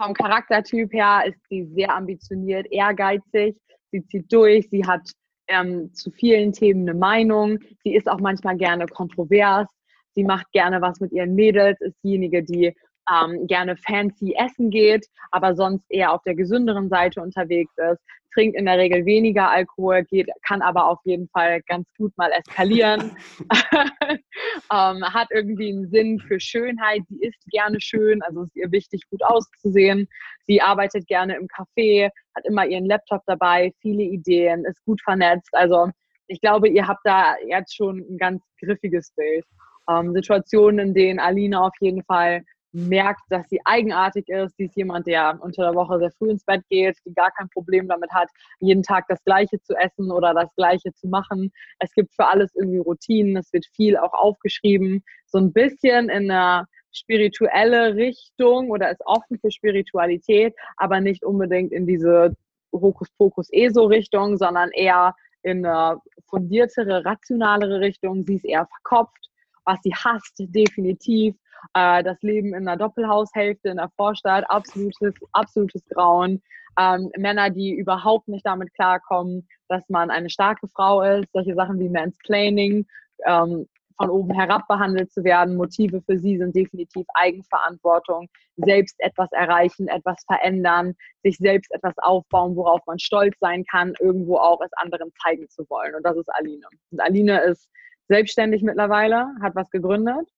vom 0.00 0.14
Charaktertyp 0.14 0.92
her 0.92 1.24
ist 1.26 1.40
sie 1.48 1.64
sehr 1.74 1.94
ambitioniert, 1.94 2.66
ehrgeizig, 2.70 3.56
sie 3.90 4.06
zieht 4.06 4.32
durch, 4.32 4.68
sie 4.70 4.86
hat 4.86 5.10
ähm, 5.48 5.92
zu 5.94 6.10
vielen 6.10 6.52
Themen 6.52 6.88
eine 6.88 6.96
Meinung, 6.96 7.58
sie 7.82 7.94
ist 7.94 8.08
auch 8.08 8.20
manchmal 8.20 8.56
gerne 8.56 8.86
kontrovers, 8.86 9.66
sie 10.14 10.22
macht 10.22 10.50
gerne 10.52 10.80
was 10.80 11.00
mit 11.00 11.12
ihren 11.12 11.34
Mädels, 11.34 11.80
ist 11.80 11.96
diejenige, 12.04 12.44
die 12.44 12.74
ähm, 13.12 13.46
gerne 13.46 13.76
fancy 13.76 14.34
essen 14.38 14.70
geht, 14.70 15.06
aber 15.30 15.54
sonst 15.54 15.86
eher 15.90 16.12
auf 16.12 16.22
der 16.22 16.34
gesünderen 16.34 16.88
Seite 16.88 17.20
unterwegs 17.20 17.72
ist, 17.76 18.02
trinkt 18.34 18.56
in 18.56 18.66
der 18.66 18.78
Regel 18.78 19.04
weniger 19.06 19.50
Alkohol, 19.50 20.04
geht, 20.04 20.28
kann 20.46 20.62
aber 20.62 20.86
auf 20.86 20.98
jeden 21.04 21.28
Fall 21.28 21.62
ganz 21.62 21.88
gut 21.96 22.12
mal 22.16 22.30
eskalieren, 22.32 23.16
ähm, 24.72 25.02
hat 25.02 25.28
irgendwie 25.30 25.70
einen 25.70 25.88
Sinn 25.88 26.20
für 26.20 26.38
Schönheit, 26.38 27.02
sie 27.08 27.18
isst 27.20 27.44
gerne 27.50 27.80
schön, 27.80 28.22
also 28.22 28.42
ist 28.42 28.56
ihr 28.56 28.70
wichtig, 28.70 29.02
gut 29.10 29.22
auszusehen. 29.24 30.08
Sie 30.46 30.60
arbeitet 30.60 31.06
gerne 31.06 31.36
im 31.36 31.46
Café, 31.46 32.10
hat 32.34 32.44
immer 32.44 32.66
ihren 32.66 32.86
Laptop 32.86 33.22
dabei, 33.26 33.72
viele 33.80 34.02
Ideen, 34.02 34.64
ist 34.64 34.84
gut 34.84 35.00
vernetzt. 35.02 35.50
Also 35.52 35.90
ich 36.26 36.40
glaube, 36.40 36.68
ihr 36.68 36.86
habt 36.86 37.00
da 37.04 37.36
jetzt 37.46 37.74
schon 37.74 37.98
ein 37.98 38.18
ganz 38.18 38.42
griffiges 38.60 39.12
Bild. 39.16 39.44
Ähm, 39.90 40.12
Situationen, 40.12 40.88
in 40.88 40.94
denen 40.94 41.18
Alina 41.18 41.66
auf 41.66 41.74
jeden 41.80 42.04
Fall 42.04 42.42
merkt, 42.72 43.22
dass 43.30 43.48
sie 43.48 43.60
eigenartig 43.64 44.28
ist. 44.28 44.56
Sie 44.56 44.64
ist 44.64 44.76
jemand, 44.76 45.06
der 45.06 45.38
unter 45.40 45.62
der 45.62 45.74
Woche 45.74 45.98
sehr 45.98 46.10
früh 46.12 46.30
ins 46.30 46.44
Bett 46.44 46.62
geht, 46.68 46.96
die 47.06 47.14
gar 47.14 47.30
kein 47.32 47.48
Problem 47.48 47.88
damit 47.88 48.10
hat, 48.10 48.28
jeden 48.60 48.82
Tag 48.82 49.06
das 49.08 49.22
Gleiche 49.24 49.60
zu 49.62 49.74
essen 49.74 50.10
oder 50.10 50.34
das 50.34 50.54
Gleiche 50.56 50.92
zu 50.94 51.08
machen. 51.08 51.50
Es 51.78 51.92
gibt 51.92 52.14
für 52.14 52.26
alles 52.26 52.54
irgendwie 52.54 52.78
Routinen. 52.78 53.36
Es 53.36 53.52
wird 53.52 53.66
viel 53.74 53.96
auch 53.96 54.12
aufgeschrieben. 54.12 55.02
So 55.26 55.38
ein 55.38 55.52
bisschen 55.52 56.08
in 56.08 56.30
einer 56.30 56.66
spirituelle 56.90 57.94
Richtung 57.94 58.70
oder 58.70 58.90
ist 58.90 59.04
offen 59.04 59.38
für 59.38 59.50
Spiritualität, 59.50 60.54
aber 60.76 61.00
nicht 61.00 61.24
unbedingt 61.24 61.72
in 61.72 61.86
diese 61.86 62.34
Hokuspokus-ESO-Richtung, 62.72 64.36
sondern 64.36 64.70
eher 64.72 65.14
in 65.42 65.64
eine 65.64 66.00
fundiertere, 66.28 67.04
rationalere 67.04 67.80
Richtung. 67.80 68.24
Sie 68.24 68.34
ist 68.34 68.44
eher 68.44 68.66
verkopft. 68.66 69.30
Was 69.64 69.78
sie 69.82 69.92
hasst, 69.94 70.32
definitiv, 70.38 71.34
äh, 71.74 72.02
das 72.02 72.20
Leben 72.22 72.48
in 72.48 72.68
einer 72.68 72.76
Doppelhaushälfte 72.76 73.68
in 73.68 73.76
der 73.76 73.90
Vorstadt, 73.96 74.48
absolutes, 74.48 75.14
absolutes 75.32 75.84
Grauen. 75.88 76.42
Ähm, 76.78 77.10
Männer, 77.16 77.50
die 77.50 77.74
überhaupt 77.74 78.28
nicht 78.28 78.46
damit 78.46 78.72
klarkommen, 78.74 79.48
dass 79.68 79.82
man 79.88 80.10
eine 80.10 80.30
starke 80.30 80.68
Frau 80.68 81.02
ist, 81.02 81.28
solche 81.32 81.54
Sachen 81.54 81.80
wie 81.80 81.88
Mansplaining, 81.88 82.86
ähm, 83.26 83.66
von 83.96 84.10
oben 84.10 84.32
herab 84.32 84.68
behandelt 84.68 85.12
zu 85.12 85.24
werden. 85.24 85.56
Motive 85.56 86.00
für 86.02 86.18
sie 86.18 86.38
sind 86.38 86.54
definitiv 86.54 87.04
Eigenverantwortung, 87.14 88.28
selbst 88.56 88.94
etwas 88.98 89.30
erreichen, 89.32 89.88
etwas 89.88 90.22
verändern, 90.24 90.94
sich 91.24 91.36
selbst 91.36 91.72
etwas 91.74 91.94
aufbauen, 91.98 92.54
worauf 92.54 92.80
man 92.86 93.00
stolz 93.00 93.36
sein 93.40 93.64
kann, 93.64 93.94
irgendwo 93.98 94.36
auch 94.36 94.60
es 94.60 94.70
anderen 94.74 95.10
zeigen 95.20 95.48
zu 95.48 95.68
wollen. 95.68 95.96
Und 95.96 96.04
das 96.04 96.16
ist 96.16 96.28
Aline. 96.28 96.66
Und 96.92 97.00
Aline 97.00 97.40
ist 97.40 97.68
selbstständig 98.06 98.62
mittlerweile, 98.62 99.26
hat 99.42 99.56
was 99.56 99.68
gegründet 99.70 100.28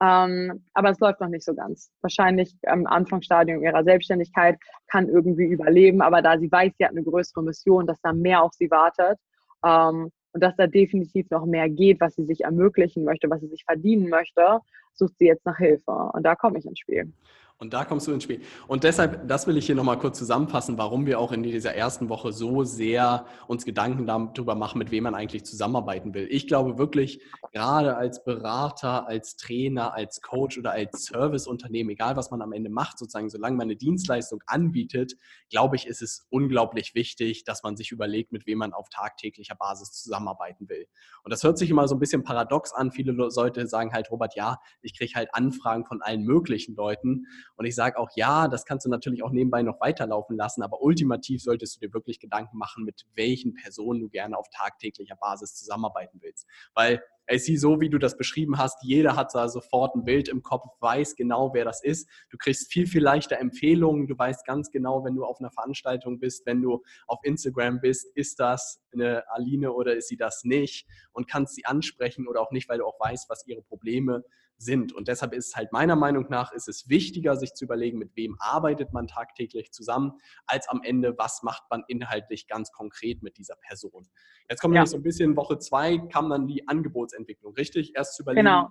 ähm, 0.00 0.64
aber 0.74 0.90
es 0.90 1.00
läuft 1.00 1.20
noch 1.20 1.28
nicht 1.28 1.44
so 1.44 1.54
ganz. 1.54 1.90
Wahrscheinlich 2.02 2.54
am 2.66 2.86
Anfangsstadium 2.86 3.62
ihrer 3.62 3.82
Selbstständigkeit 3.82 4.56
kann 4.86 5.08
irgendwie 5.08 5.46
überleben, 5.46 6.02
aber 6.02 6.22
da 6.22 6.38
sie 6.38 6.50
weiß, 6.50 6.72
sie 6.78 6.84
hat 6.84 6.92
eine 6.92 7.02
größere 7.02 7.42
Mission, 7.42 7.86
dass 7.86 8.00
da 8.00 8.12
mehr 8.12 8.42
auf 8.42 8.52
sie 8.52 8.70
wartet 8.70 9.18
ähm, 9.64 10.10
und 10.32 10.42
dass 10.42 10.54
da 10.56 10.66
definitiv 10.66 11.28
noch 11.30 11.46
mehr 11.46 11.68
geht, 11.68 12.00
was 12.00 12.14
sie 12.14 12.24
sich 12.24 12.42
ermöglichen 12.42 13.04
möchte, 13.04 13.28
was 13.28 13.40
sie 13.40 13.48
sich 13.48 13.64
verdienen 13.64 14.08
möchte, 14.08 14.60
sucht 14.94 15.18
sie 15.18 15.26
jetzt 15.26 15.44
nach 15.46 15.58
Hilfe. 15.58 15.90
Und 15.90 16.22
da 16.22 16.36
komme 16.36 16.58
ich 16.58 16.66
ins 16.66 16.78
Spiel. 16.78 17.12
Und 17.60 17.72
da 17.72 17.84
kommst 17.84 18.06
du 18.06 18.12
ins 18.12 18.22
Spiel. 18.22 18.40
Und 18.68 18.84
deshalb, 18.84 19.26
das 19.26 19.48
will 19.48 19.56
ich 19.56 19.66
hier 19.66 19.74
nochmal 19.74 19.98
kurz 19.98 20.16
zusammenfassen, 20.16 20.78
warum 20.78 21.06
wir 21.06 21.18
auch 21.18 21.32
in 21.32 21.42
dieser 21.42 21.74
ersten 21.74 22.08
Woche 22.08 22.32
so 22.32 22.62
sehr 22.62 23.26
uns 23.48 23.64
Gedanken 23.64 24.06
darüber 24.06 24.54
machen, 24.54 24.78
mit 24.78 24.92
wem 24.92 25.02
man 25.02 25.16
eigentlich 25.16 25.44
zusammenarbeiten 25.44 26.14
will. 26.14 26.28
Ich 26.30 26.46
glaube 26.46 26.78
wirklich, 26.78 27.20
gerade 27.50 27.96
als 27.96 28.22
Berater, 28.22 29.08
als 29.08 29.34
Trainer, 29.34 29.92
als 29.92 30.20
Coach 30.20 30.56
oder 30.56 30.70
als 30.70 31.06
Serviceunternehmen, 31.06 31.90
egal 31.90 32.14
was 32.14 32.30
man 32.30 32.42
am 32.42 32.52
Ende 32.52 32.70
macht, 32.70 32.96
sozusagen, 32.96 33.28
solange 33.28 33.56
man 33.56 33.64
eine 33.64 33.76
Dienstleistung 33.76 34.40
anbietet, 34.46 35.16
glaube 35.50 35.74
ich, 35.74 35.88
ist 35.88 36.00
es 36.00 36.28
unglaublich 36.30 36.94
wichtig, 36.94 37.42
dass 37.42 37.64
man 37.64 37.76
sich 37.76 37.90
überlegt, 37.90 38.30
mit 38.30 38.46
wem 38.46 38.58
man 38.58 38.72
auf 38.72 38.88
tagtäglicher 38.88 39.56
Basis 39.56 39.90
zusammenarbeiten 39.90 40.68
will. 40.68 40.86
Und 41.24 41.32
das 41.32 41.42
hört 41.42 41.58
sich 41.58 41.70
immer 41.70 41.88
so 41.88 41.96
ein 41.96 41.98
bisschen 41.98 42.22
paradox 42.22 42.72
an. 42.72 42.92
Viele 42.92 43.10
Leute 43.10 43.66
sagen 43.66 43.92
halt, 43.92 44.12
Robert, 44.12 44.36
ja, 44.36 44.58
ich 44.80 44.96
kriege 44.96 45.14
halt 45.16 45.30
Anfragen 45.32 45.84
von 45.84 46.02
allen 46.02 46.22
möglichen 46.22 46.76
Leuten. 46.76 47.26
Und 47.58 47.66
ich 47.66 47.74
sage 47.74 47.98
auch, 47.98 48.08
ja, 48.14 48.46
das 48.46 48.64
kannst 48.64 48.86
du 48.86 48.90
natürlich 48.90 49.24
auch 49.24 49.32
nebenbei 49.32 49.62
noch 49.62 49.80
weiterlaufen 49.80 50.36
lassen, 50.36 50.62
aber 50.62 50.80
ultimativ 50.80 51.42
solltest 51.42 51.76
du 51.76 51.86
dir 51.86 51.92
wirklich 51.92 52.20
Gedanken 52.20 52.56
machen, 52.56 52.84
mit 52.84 53.04
welchen 53.14 53.52
Personen 53.54 54.00
du 54.00 54.08
gerne 54.08 54.38
auf 54.38 54.46
tagtäglicher 54.50 55.16
Basis 55.16 55.56
zusammenarbeiten 55.56 56.20
willst. 56.22 56.46
Weil 56.74 57.02
es 57.26 57.48
ist 57.48 57.60
so, 57.60 57.80
wie 57.80 57.90
du 57.90 57.98
das 57.98 58.16
beschrieben 58.16 58.58
hast, 58.58 58.78
jeder 58.82 59.16
hat 59.16 59.34
da 59.34 59.48
sofort 59.48 59.96
ein 59.96 60.04
Bild 60.04 60.28
im 60.28 60.42
Kopf, 60.42 60.66
weiß 60.80 61.16
genau, 61.16 61.52
wer 61.52 61.64
das 61.64 61.82
ist. 61.82 62.08
Du 62.30 62.38
kriegst 62.38 62.72
viel, 62.72 62.86
viel 62.86 63.02
leichter 63.02 63.38
Empfehlungen. 63.38 64.06
Du 64.06 64.16
weißt 64.16 64.46
ganz 64.46 64.70
genau, 64.70 65.04
wenn 65.04 65.16
du 65.16 65.24
auf 65.24 65.40
einer 65.40 65.50
Veranstaltung 65.50 66.20
bist, 66.20 66.46
wenn 66.46 66.62
du 66.62 66.82
auf 67.06 67.18
Instagram 67.24 67.80
bist, 67.80 68.06
ist 68.14 68.40
das 68.40 68.80
eine 68.92 69.28
Aline 69.30 69.72
oder 69.72 69.96
ist 69.96 70.08
sie 70.08 70.16
das 70.16 70.44
nicht 70.44 70.86
und 71.12 71.28
kannst 71.28 71.56
sie 71.56 71.66
ansprechen 71.66 72.28
oder 72.28 72.40
auch 72.40 72.52
nicht, 72.52 72.68
weil 72.68 72.78
du 72.78 72.86
auch 72.86 72.98
weißt, 72.98 73.28
was 73.28 73.46
ihre 73.46 73.62
Probleme 73.62 74.24
sind. 74.58 74.92
Und 74.92 75.08
deshalb 75.08 75.32
ist 75.32 75.48
es 75.48 75.56
halt 75.56 75.72
meiner 75.72 75.96
Meinung 75.96 76.26
nach, 76.28 76.52
ist 76.52 76.68
es 76.68 76.88
wichtiger, 76.88 77.36
sich 77.36 77.54
zu 77.54 77.64
überlegen, 77.64 77.98
mit 77.98 78.14
wem 78.16 78.36
arbeitet 78.40 78.92
man 78.92 79.06
tagtäglich 79.06 79.72
zusammen, 79.72 80.12
als 80.46 80.68
am 80.68 80.82
Ende, 80.82 81.16
was 81.16 81.42
macht 81.42 81.62
man 81.70 81.84
inhaltlich 81.86 82.48
ganz 82.48 82.72
konkret 82.72 83.22
mit 83.22 83.38
dieser 83.38 83.54
Person. 83.56 84.08
Jetzt 84.50 84.60
kommt 84.60 84.74
ja. 84.74 84.80
nämlich 84.80 84.90
so 84.90 84.96
ein 84.96 85.02
bisschen 85.02 85.36
Woche 85.36 85.58
zwei, 85.58 85.98
kam 85.98 86.28
dann 86.28 86.46
die 86.46 86.66
Angebotsentwicklung, 86.66 87.54
richtig? 87.54 87.92
Erst 87.94 88.16
zu 88.16 88.22
überlegen, 88.22 88.46
genau. 88.46 88.70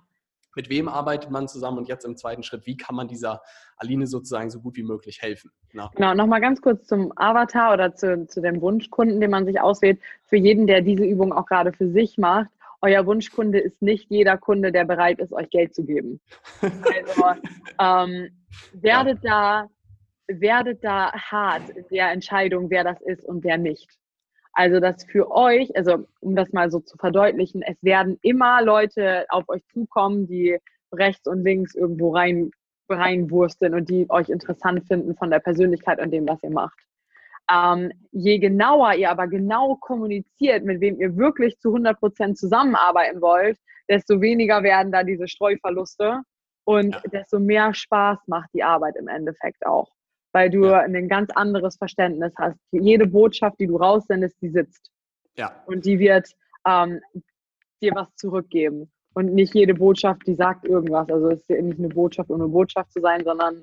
mit 0.54 0.68
wem 0.68 0.88
arbeitet 0.88 1.30
man 1.30 1.48
zusammen 1.48 1.78
und 1.78 1.88
jetzt 1.88 2.04
im 2.04 2.16
zweiten 2.16 2.42
Schritt, 2.42 2.66
wie 2.66 2.76
kann 2.76 2.94
man 2.94 3.08
dieser 3.08 3.40
Aline 3.78 4.06
sozusagen 4.06 4.50
so 4.50 4.60
gut 4.60 4.76
wie 4.76 4.82
möglich 4.82 5.22
helfen? 5.22 5.50
Na? 5.72 5.90
Genau, 5.94 6.12
nochmal 6.14 6.42
ganz 6.42 6.60
kurz 6.60 6.86
zum 6.86 7.12
Avatar 7.16 7.72
oder 7.72 7.94
zu, 7.94 8.26
zu 8.26 8.42
dem 8.42 8.60
Wunschkunden, 8.60 9.20
den 9.20 9.30
man 9.30 9.46
sich 9.46 9.58
auswählt. 9.58 10.00
Für 10.26 10.36
jeden, 10.36 10.66
der 10.66 10.82
diese 10.82 11.04
Übung 11.04 11.32
auch 11.32 11.46
gerade 11.46 11.72
für 11.72 11.90
sich 11.90 12.18
macht, 12.18 12.50
euer 12.80 13.06
Wunschkunde 13.06 13.58
ist 13.58 13.82
nicht 13.82 14.10
jeder 14.10 14.38
Kunde, 14.38 14.72
der 14.72 14.84
bereit 14.84 15.18
ist, 15.18 15.32
euch 15.32 15.50
Geld 15.50 15.74
zu 15.74 15.84
geben. 15.84 16.20
Also 16.60 17.40
ähm, 17.80 18.28
werdet 18.72 19.22
ja. 19.22 19.66
da 19.66 19.68
werdet 20.28 20.84
da 20.84 21.12
hart 21.12 21.70
in 21.70 21.84
der 21.90 22.12
Entscheidung, 22.12 22.70
wer 22.70 22.84
das 22.84 23.00
ist 23.00 23.24
und 23.24 23.44
wer 23.44 23.58
nicht. 23.58 23.88
Also 24.52 24.80
das 24.80 25.04
für 25.04 25.30
euch, 25.30 25.74
also 25.76 26.06
um 26.20 26.36
das 26.36 26.52
mal 26.52 26.70
so 26.70 26.80
zu 26.80 26.96
verdeutlichen, 26.98 27.62
es 27.62 27.82
werden 27.82 28.18
immer 28.22 28.62
Leute 28.62 29.24
auf 29.28 29.48
euch 29.48 29.64
zukommen, 29.68 30.26
die 30.26 30.58
rechts 30.92 31.26
und 31.26 31.44
links 31.44 31.74
irgendwo 31.74 32.14
rein 32.14 32.50
reinwursteln 32.90 33.74
und 33.74 33.90
die 33.90 34.08
euch 34.08 34.30
interessant 34.30 34.86
finden 34.86 35.14
von 35.14 35.30
der 35.30 35.40
Persönlichkeit 35.40 36.00
und 36.00 36.10
dem, 36.10 36.26
was 36.26 36.42
ihr 36.42 36.50
macht. 36.50 36.78
Ähm, 37.50 37.92
je 38.12 38.38
genauer 38.38 38.94
ihr 38.94 39.10
aber 39.10 39.26
genau 39.26 39.76
kommuniziert, 39.76 40.64
mit 40.64 40.80
wem 40.80 41.00
ihr 41.00 41.16
wirklich 41.16 41.58
zu 41.58 41.68
100 41.68 41.98
Prozent 41.98 42.38
zusammenarbeiten 42.38 43.20
wollt, 43.20 43.58
desto 43.88 44.20
weniger 44.20 44.62
werden 44.62 44.92
da 44.92 45.02
diese 45.02 45.28
Streuverluste 45.28 46.20
und 46.64 46.94
ja. 46.94 47.02
desto 47.10 47.38
mehr 47.40 47.72
Spaß 47.72 48.18
macht 48.26 48.50
die 48.52 48.62
Arbeit 48.62 48.96
im 48.96 49.08
Endeffekt 49.08 49.64
auch 49.66 49.88
weil 50.32 50.50
du 50.50 50.66
ja. 50.66 50.80
ein 50.80 51.08
ganz 51.08 51.30
anderes 51.30 51.76
Verständnis 51.76 52.32
hast. 52.36 52.58
Jede 52.70 53.06
Botschaft, 53.06 53.58
die 53.58 53.66
du 53.66 53.76
raussendest, 53.76 54.36
die 54.40 54.50
sitzt. 54.50 54.90
Ja. 55.36 55.62
Und 55.66 55.84
die 55.84 55.98
wird 55.98 56.30
ähm, 56.66 57.00
dir 57.82 57.92
was 57.94 58.14
zurückgeben. 58.16 58.90
Und 59.14 59.34
nicht 59.34 59.54
jede 59.54 59.74
Botschaft, 59.74 60.26
die 60.26 60.34
sagt 60.34 60.64
irgendwas. 60.64 61.08
Also 61.10 61.30
es 61.30 61.40
ist 61.40 61.50
nicht 61.50 61.78
eine 61.78 61.88
Botschaft, 61.88 62.30
um 62.30 62.40
eine 62.40 62.50
Botschaft 62.50 62.92
zu 62.92 63.00
sein, 63.00 63.24
sondern 63.24 63.62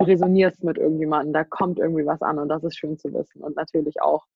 du 0.00 0.06
resonierst 0.06 0.64
mit 0.64 0.78
irgendjemandem. 0.78 1.32
Da 1.32 1.44
kommt 1.44 1.78
irgendwie 1.78 2.06
was 2.06 2.22
an 2.22 2.38
und 2.38 2.48
das 2.48 2.64
ist 2.64 2.76
schön 2.76 2.98
zu 2.98 3.12
wissen. 3.12 3.42
Und 3.42 3.56
natürlich 3.56 4.00
auch 4.02 4.26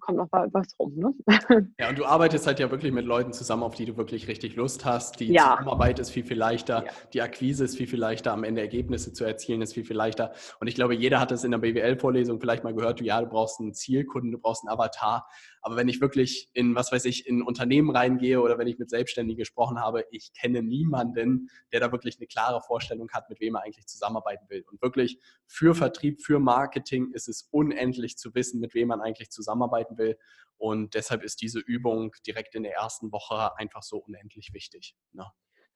kommt 0.00 0.18
noch 0.18 0.28
was 0.30 0.74
rum. 0.78 0.92
Ne? 0.96 1.14
Ja, 1.78 1.88
und 1.88 1.98
du 1.98 2.04
arbeitest 2.04 2.46
halt 2.46 2.58
ja 2.58 2.70
wirklich 2.70 2.92
mit 2.92 3.04
Leuten 3.04 3.32
zusammen, 3.32 3.62
auf 3.62 3.74
die 3.74 3.84
du 3.84 3.96
wirklich 3.96 4.28
richtig 4.28 4.56
Lust 4.56 4.84
hast. 4.84 5.20
Die 5.20 5.32
ja. 5.32 5.52
Zusammenarbeit 5.52 5.98
ist 5.98 6.10
viel, 6.10 6.24
viel 6.24 6.36
leichter. 6.36 6.84
Ja. 6.84 6.92
Die 7.12 7.22
Akquise 7.22 7.64
ist 7.64 7.76
viel, 7.76 7.86
viel 7.86 7.98
leichter. 8.00 8.32
Am 8.32 8.44
Ende 8.44 8.60
Ergebnisse 8.60 9.12
zu 9.12 9.24
erzielen 9.24 9.62
ist 9.62 9.74
viel, 9.74 9.84
viel 9.84 9.96
leichter. 9.96 10.32
Und 10.60 10.66
ich 10.66 10.74
glaube, 10.74 10.94
jeder 10.94 11.20
hat 11.20 11.30
das 11.30 11.44
in 11.44 11.52
der 11.52 11.58
BWL-Vorlesung 11.58 12.40
vielleicht 12.40 12.64
mal 12.64 12.74
gehört. 12.74 13.00
Du, 13.00 13.04
ja, 13.04 13.20
du 13.20 13.28
brauchst 13.28 13.60
einen 13.60 13.74
Zielkunden, 13.74 14.32
du 14.32 14.38
brauchst 14.38 14.66
einen 14.66 14.72
Avatar. 14.72 15.28
Aber 15.66 15.76
wenn 15.76 15.88
ich 15.88 16.02
wirklich 16.02 16.50
in, 16.52 16.74
was 16.74 16.92
weiß 16.92 17.06
ich, 17.06 17.26
in 17.26 17.42
Unternehmen 17.42 17.88
reingehe 17.88 18.42
oder 18.42 18.58
wenn 18.58 18.66
ich 18.66 18.78
mit 18.78 18.90
Selbstständigen 18.90 19.38
gesprochen 19.38 19.80
habe, 19.80 20.04
ich 20.10 20.30
kenne 20.34 20.62
niemanden, 20.62 21.48
der 21.72 21.80
da 21.80 21.90
wirklich 21.90 22.18
eine 22.18 22.26
klare 22.26 22.60
Vorstellung 22.60 23.08
hat, 23.12 23.30
mit 23.30 23.40
wem 23.40 23.54
er 23.54 23.62
eigentlich 23.62 23.86
zusammenarbeiten 23.86 24.44
will. 24.50 24.62
Und 24.70 24.82
wirklich 24.82 25.18
für 25.46 25.74
Vertrieb, 25.74 26.20
für 26.20 26.38
Marketing 26.38 27.12
ist 27.12 27.28
es 27.28 27.48
unendlich 27.50 28.18
zu 28.18 28.34
wissen, 28.34 28.60
mit 28.60 28.74
wem 28.74 28.88
man 28.88 29.00
eigentlich 29.00 29.30
zusammenarbeiten 29.30 29.96
will. 29.96 30.18
Und 30.58 30.92
deshalb 30.92 31.24
ist 31.24 31.40
diese 31.40 31.60
Übung 31.60 32.12
direkt 32.26 32.54
in 32.54 32.64
der 32.64 32.74
ersten 32.74 33.10
Woche 33.10 33.56
einfach 33.56 33.82
so 33.82 33.96
unendlich 33.96 34.50
wichtig. 34.52 34.94
Ne? 35.12 35.24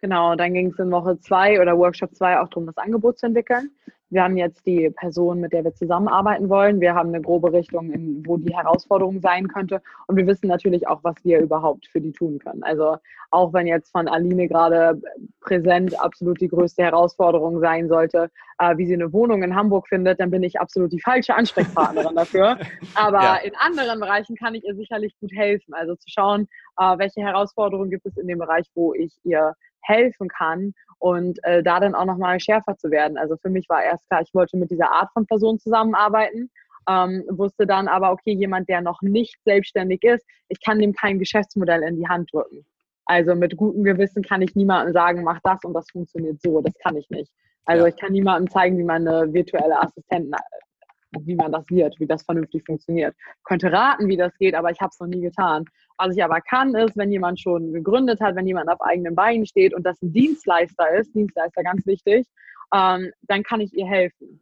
Genau, 0.03 0.37
dann 0.37 0.53
ging 0.53 0.71
es 0.71 0.79
in 0.79 0.91
Woche 0.91 1.19
zwei 1.19 1.63
oder 1.63 1.79
Workshop 1.79 2.15
zwei 2.15 2.39
auch 2.39 2.49
darum, 2.49 2.67
das 2.67 2.77
Angebot 2.77 3.19
zu 3.19 3.25
entwickeln. 3.25 3.71
Wir 4.11 4.23
haben 4.23 4.37
jetzt 4.37 4.67
die 4.67 4.91
Person, 4.91 5.41
mit 5.41 5.53
der 5.53 5.65
wir 5.65 5.75
zusammenarbeiten 5.75 6.49
wollen. 6.49 6.81
Wir 6.81 6.95
haben 6.95 7.11
eine 7.11 7.21
grobe 7.21 7.53
Richtung, 7.53 7.91
in, 7.93 8.23
wo 8.27 8.39
die 8.39 8.55
Herausforderung 8.55 9.21
sein 9.21 9.49
könnte. 9.49 9.83
Und 10.07 10.17
wir 10.17 10.27
wissen 10.27 10.49
natürlich 10.49 10.89
auch, 10.89 11.01
was 11.03 11.17
wir 11.25 11.41
überhaupt 11.41 11.87
für 11.89 12.01
die 12.01 12.13
tun 12.13 12.39
können. 12.39 12.63
Also 12.63 12.97
auch 13.31 13.53
wenn 13.53 13.67
jetzt 13.67 13.91
von 13.91 14.09
Aline 14.09 14.49
gerade 14.49 15.01
präsent 15.41 16.01
absolut 16.01 16.41
die 16.41 16.49
größte 16.49 16.83
Herausforderung 16.83 17.61
sein 17.61 17.89
sollte, 17.89 18.31
äh, 18.59 18.77
wie 18.79 18.87
sie 18.87 18.95
eine 18.95 19.13
Wohnung 19.13 19.43
in 19.43 19.55
Hamburg 19.55 19.89
findet, 19.89 20.21
dann 20.21 20.31
bin 20.31 20.43
ich 20.43 20.59
absolut 20.59 20.93
die 20.93 21.01
falsche 21.01 21.35
Ansprechpartnerin 21.35 22.17
dafür. 22.17 22.59
Aber 22.95 23.23
ja. 23.23 23.37
in 23.37 23.53
anderen 23.57 24.01
Bereichen 24.01 24.37
kann 24.37 24.55
ich 24.55 24.65
ihr 24.65 24.75
sicherlich 24.75 25.15
gut 25.21 25.33
helfen. 25.33 25.75
Also 25.75 25.95
zu 25.97 26.09
schauen, 26.09 26.49
äh, 26.79 26.99
welche 26.99 27.21
Herausforderungen 27.21 27.91
gibt 27.91 28.07
es 28.07 28.17
in 28.17 28.27
dem 28.27 28.39
Bereich, 28.39 28.67
wo 28.75 28.95
ich 28.95 29.15
ihr 29.25 29.55
helfen 29.83 30.29
kann 30.29 30.73
und 30.99 31.39
äh, 31.45 31.63
da 31.63 31.81
dann 31.81 31.95
auch 31.95 32.05
nochmal 32.05 32.41
schärfer 32.41 32.77
zu 32.77 32.91
werden. 32.91 33.17
Also 33.17 33.37
für 33.37 33.51
mich 33.51 33.69
war 33.69 33.83
erst 33.83 34.07
klar, 34.09 34.23
ich 34.23 34.35
wollte 34.35 34.57
mit 34.57 34.71
dieser 34.71 34.91
Art 34.91 35.11
von 35.13 35.27
Person 35.27 35.59
zusammenarbeiten, 35.59 36.51
ähm, 36.89 37.25
wusste 37.31 37.67
dann 37.67 37.89
aber, 37.89 38.13
okay, 38.13 38.33
jemand, 38.33 38.69
der 38.69 38.81
noch 38.81 39.01
nicht 39.03 39.37
selbstständig 39.45 40.03
ist, 40.03 40.25
ich 40.49 40.61
kann 40.65 40.79
dem 40.79 40.93
kein 40.93 41.19
Geschäftsmodell 41.19 41.83
in 41.83 41.97
die 41.97 42.09
Hand 42.09 42.33
drücken. 42.33 42.65
Also 43.05 43.35
mit 43.35 43.57
gutem 43.57 43.85
Gewissen 43.85 44.23
kann 44.23 44.43
ich 44.43 44.55
niemandem 44.55 44.93
sagen, 44.93 45.23
mach 45.23 45.41
das 45.43 45.65
und 45.65 45.73
das 45.73 45.91
funktioniert 45.91 46.41
so. 46.43 46.61
Das 46.61 46.75
kann 46.83 46.97
ich 46.97 47.09
nicht. 47.11 47.33
Also 47.65 47.85
ja. 47.85 47.89
ich 47.89 47.97
kann 47.97 48.13
niemandem 48.13 48.51
zeigen, 48.51 48.77
wie 48.79 48.85
man 48.85 49.07
eine 49.07 49.33
virtuelle 49.33 49.81
Assistentin 49.81 50.35
wie 51.21 51.35
man 51.35 51.53
das 51.53 51.65
wird, 51.71 51.99
wie 51.99 52.07
das 52.07 52.23
vernünftig 52.23 52.65
funktioniert. 52.67 53.15
Ich 53.19 53.45
könnte 53.45 53.73
raten, 53.73 54.09
wie 54.09 54.17
das 54.17 54.37
geht, 54.39 54.55
aber 54.55 54.71
ich 54.71 54.81
habe 54.81 54.91
es 54.93 55.01
noch 55.01 55.07
nie 55.07 55.21
getan. 55.21 55.65
Was 55.99 56.17
ich 56.17 56.23
aber 56.23 56.41
kann, 56.41 56.75
ist, 56.75 56.97
wenn 56.97 57.11
jemand 57.11 57.41
schon 57.41 57.73
gegründet 57.73 58.21
hat, 58.21 58.37
wenn 58.37 58.47
jemand 58.47 58.71
auf 58.71 58.81
eigenen 58.81 59.15
Beinen 59.15 59.47
steht 59.47 59.75
und 59.75 59.85
das 59.85 60.01
ein 60.01 60.13
Dienstleister 60.13 60.91
ist, 60.95 61.15
Dienstleister 61.15 61.63
ganz 61.63 61.85
wichtig, 61.87 62.27
ähm, 62.75 63.11
dann 63.23 63.43
kann 63.43 63.61
ich 63.61 63.75
ihr 63.75 63.87
helfen. 63.87 64.41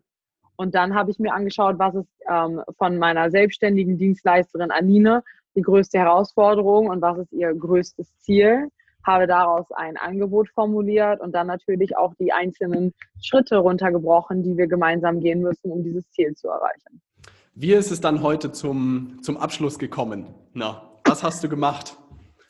Und 0.57 0.75
dann 0.75 0.95
habe 0.95 1.11
ich 1.11 1.19
mir 1.19 1.33
angeschaut, 1.33 1.79
was 1.79 1.95
ist 1.95 2.09
ähm, 2.31 2.63
von 2.79 2.99
meiner 2.99 3.31
selbstständigen 3.31 3.99
Dienstleisterin 3.99 4.71
Aline 4.71 5.23
die 5.55 5.63
größte 5.63 5.99
Herausforderung 5.99 6.89
und 6.89 7.01
was 7.03 7.19
ist 7.19 7.33
ihr 7.33 7.55
größtes 7.55 8.19
Ziel 8.19 8.71
habe 9.07 9.27
daraus 9.27 9.67
ein 9.71 9.97
Angebot 9.97 10.49
formuliert 10.51 11.21
und 11.21 11.33
dann 11.33 11.47
natürlich 11.47 11.97
auch 11.97 12.13
die 12.19 12.33
einzelnen 12.33 12.93
Schritte 13.23 13.59
runtergebrochen, 13.59 14.43
die 14.43 14.57
wir 14.57 14.67
gemeinsam 14.67 15.21
gehen 15.21 15.41
müssen, 15.41 15.71
um 15.71 15.83
dieses 15.85 16.11
Ziel 16.11 16.35
zu 16.35 16.49
erreichen. 16.49 17.01
Wie 17.55 17.73
ist 17.73 17.91
es 17.91 18.01
dann 18.01 18.23
heute 18.23 18.53
zum, 18.53 19.19
zum 19.23 19.37
Abschluss 19.37 19.79
gekommen? 19.79 20.27
Na, 20.53 20.83
was 21.17 21.23
hast 21.23 21.45
du 21.45 21.49
gemacht? 21.49 21.97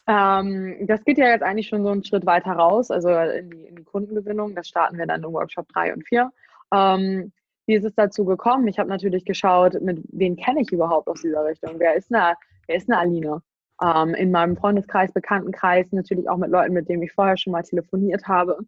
Ähm, 0.09 0.77
das 0.87 1.05
geht 1.05 1.19
ja 1.19 1.29
jetzt 1.29 1.43
eigentlich 1.43 1.69
schon 1.69 1.83
so 1.83 1.91
einen 1.91 2.05
Schritt 2.05 2.27
weiter 2.27 2.53
raus, 2.53 2.91
also 2.91 3.11
in 3.11 3.51
die, 3.51 3.67
in 3.67 3.77
die 3.77 3.85
Kundengewinnung. 3.85 4.55
Das 4.55 4.69
starten 4.69 4.99
wir 4.99 5.07
dann 5.07 5.23
im 5.23 5.33
Workshop 5.33 5.69
3 5.69 5.95
und 5.95 6.07
4. 6.07 6.31
Ähm, 6.73 7.33
wie 7.67 7.75
ist 7.75 7.85
es 7.85 7.95
dazu 7.95 8.25
gekommen? 8.25 8.69
Ich 8.69 8.79
habe 8.79 8.89
natürlich 8.89 9.25
geschaut, 9.25 9.81
mit 9.81 10.03
wen 10.13 10.37
kenne 10.37 10.63
ich 10.63 10.71
überhaupt 10.71 11.09
aus 11.09 11.23
dieser 11.23 11.45
Richtung? 11.45 11.75
Wer 11.79 11.95
ist 11.95 12.13
eine, 12.15 12.35
wer 12.67 12.77
ist 12.77 12.89
eine 12.89 12.99
Aline? 12.99 13.43
ähm, 13.83 14.15
in 14.15 14.31
meinem 14.31 14.57
Freundeskreis, 14.57 15.13
Bekanntenkreis, 15.13 15.87
natürlich 15.93 16.29
auch 16.29 16.37
mit 16.37 16.51
Leuten, 16.51 16.73
mit 16.73 16.89
denen 16.89 17.03
ich 17.03 17.13
vorher 17.13 17.37
schon 17.37 17.53
mal 17.53 17.63
telefoniert 17.63 18.27
habe. 18.27 18.59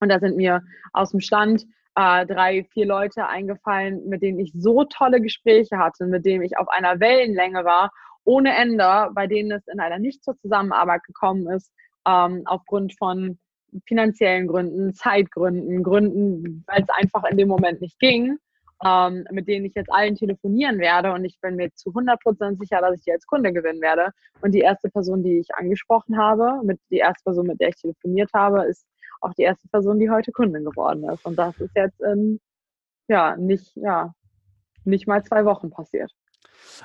Und 0.00 0.08
da 0.08 0.18
sind 0.18 0.36
mir 0.36 0.62
aus 0.92 1.10
dem 1.10 1.20
Stand 1.20 1.66
äh, 1.96 2.24
drei, 2.26 2.64
vier 2.72 2.86
Leute 2.86 3.26
eingefallen, 3.26 4.08
mit 4.08 4.22
denen 4.22 4.38
ich 4.38 4.52
so 4.54 4.84
tolle 4.84 5.20
Gespräche 5.20 5.78
hatte, 5.78 6.06
mit 6.06 6.24
denen 6.24 6.44
ich 6.44 6.56
auf 6.56 6.68
einer 6.68 7.00
Wellenlänge 7.00 7.64
war, 7.64 7.90
ohne 8.28 8.54
Ende, 8.54 9.10
bei 9.14 9.26
denen 9.26 9.52
es 9.52 9.66
in 9.68 9.80
einer 9.80 9.98
nicht 9.98 10.22
zur 10.22 10.36
Zusammenarbeit 10.38 11.02
gekommen 11.04 11.48
ist, 11.48 11.72
ähm, 12.06 12.42
aufgrund 12.44 12.96
von 12.98 13.38
finanziellen 13.86 14.46
Gründen, 14.46 14.94
Zeitgründen, 14.94 15.82
Gründen, 15.82 16.64
weil 16.66 16.82
es 16.82 16.88
einfach 16.90 17.24
in 17.24 17.36
dem 17.36 17.48
Moment 17.48 17.80
nicht 17.80 17.98
ging 17.98 18.38
ähm, 18.84 19.26
mit 19.30 19.48
denen 19.48 19.66
ich 19.66 19.74
jetzt 19.74 19.90
allen 19.90 20.14
telefonieren 20.14 20.78
werde 20.78 21.12
und 21.12 21.24
ich 21.24 21.40
bin 21.40 21.56
mir 21.56 21.72
zu 21.74 21.90
100% 21.90 22.58
sicher, 22.58 22.80
dass 22.80 22.94
ich 22.96 23.02
die 23.02 23.12
als 23.12 23.26
Kunde 23.26 23.52
gewinnen 23.52 23.80
werde. 23.80 24.12
Und 24.40 24.52
die 24.52 24.60
erste 24.60 24.88
Person, 24.88 25.22
die 25.22 25.40
ich 25.40 25.54
angesprochen 25.54 26.16
habe, 26.16 26.60
mit 26.64 26.80
die 26.90 26.98
erste 26.98 27.24
Person, 27.24 27.46
mit 27.48 27.60
der 27.60 27.70
ich 27.70 27.76
telefoniert 27.76 28.30
habe, 28.34 28.64
ist 28.66 28.86
auch 29.20 29.34
die 29.34 29.42
erste 29.42 29.68
Person, 29.68 29.98
die 29.98 30.10
heute 30.10 30.30
Kundin 30.30 30.64
geworden 30.64 31.08
ist. 31.08 31.24
Und 31.26 31.36
das 31.36 31.58
ist 31.60 31.74
jetzt 31.74 32.00
in, 32.00 32.40
ja, 33.08 33.36
nicht, 33.36 33.74
ja, 33.76 34.14
nicht 34.84 35.08
mal 35.08 35.24
zwei 35.24 35.44
Wochen 35.44 35.70
passiert. 35.70 36.12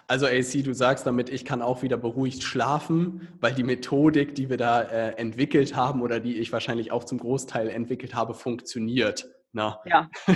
Also 0.08 0.26
AC, 0.26 0.64
du 0.64 0.74
sagst 0.74 1.06
damit, 1.06 1.30
ich 1.30 1.46
kann 1.46 1.62
auch 1.62 1.82
wieder 1.82 1.98
beruhigt 1.98 2.44
schlafen, 2.44 3.28
weil 3.39 3.54
die 3.54 3.64
Methodik, 3.64 4.36
die 4.36 4.50
wir 4.50 4.58
da 4.58 4.82
äh, 4.82 5.12
entwickelt 5.18 5.76
haben 5.76 6.02
oder 6.02 6.20
die 6.20 6.38
ich 6.38 6.52
wahrscheinlich 6.52 6.91
auch 6.91 7.04
zum 7.04 7.20
Großteil 7.20 7.70
entwickelt 7.70 8.16
habe, 8.16 8.34
funktioniert. 8.34 9.28
Na. 9.56 9.80
Ja. 9.86 10.10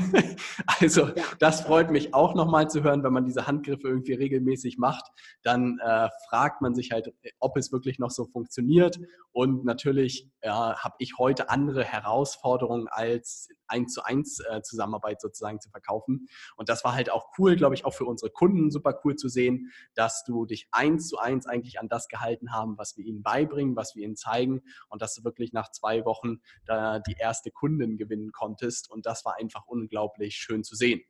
also 0.79 1.07
ja. 1.07 1.23
das 1.39 1.61
freut 1.61 1.89
mich 1.89 2.13
auch 2.13 2.35
nochmal 2.35 2.69
zu 2.69 2.83
hören, 2.83 3.03
wenn 3.03 3.13
man 3.13 3.25
diese 3.25 3.47
Handgriffe 3.47 3.87
irgendwie 3.87 4.13
regelmäßig 4.13 4.77
macht, 4.77 5.05
dann 5.41 5.79
äh, 5.83 6.07
fragt 6.29 6.61
man 6.61 6.75
sich 6.75 6.91
halt, 6.91 7.11
ob 7.39 7.57
es 7.57 7.71
wirklich 7.71 7.97
noch 7.97 8.11
so 8.11 8.25
funktioniert. 8.25 8.99
Und 9.31 9.65
natürlich 9.65 10.29
äh, 10.41 10.49
habe 10.49 10.95
ich 10.99 11.17
heute 11.17 11.49
andere 11.49 11.83
Herausforderungen 11.83 12.87
als 12.89 13.49
eins 13.67 13.93
zu 13.93 14.03
eins 14.03 14.39
äh, 14.39 14.61
Zusammenarbeit 14.61 15.21
sozusagen 15.21 15.59
zu 15.59 15.69
verkaufen. 15.69 16.27
Und 16.55 16.69
das 16.69 16.83
war 16.83 16.93
halt 16.93 17.11
auch 17.11 17.31
cool, 17.37 17.55
glaube 17.55 17.75
ich, 17.75 17.85
auch 17.85 17.93
für 17.93 18.05
unsere 18.05 18.31
Kunden 18.31 18.71
super 18.71 18.99
cool 19.03 19.15
zu 19.15 19.29
sehen, 19.29 19.71
dass 19.95 20.23
du 20.23 20.45
dich 20.45 20.67
eins 20.71 21.07
zu 21.07 21.17
eins 21.17 21.47
eigentlich 21.47 21.79
an 21.79 21.89
das 21.89 22.07
gehalten 22.07 22.51
haben, 22.51 22.77
was 22.77 22.97
wir 22.97 23.05
ihnen 23.05 23.23
beibringen, 23.23 23.75
was 23.75 23.95
wir 23.95 24.03
ihnen 24.03 24.15
zeigen 24.15 24.61
und 24.89 25.01
dass 25.01 25.15
du 25.15 25.23
wirklich 25.23 25.53
nach 25.53 25.71
zwei 25.71 26.05
Wochen 26.05 26.39
da 26.65 26.99
die 26.99 27.15
erste 27.19 27.51
Kundin 27.51 27.97
gewinnen 27.97 28.31
konntest. 28.31 28.89
Und 28.89 29.05
das 29.05 29.25
war 29.25 29.35
einfach 29.37 29.67
unglaublich 29.67 30.35
schön 30.35 30.63
zu 30.63 30.75
sehen. 30.75 31.01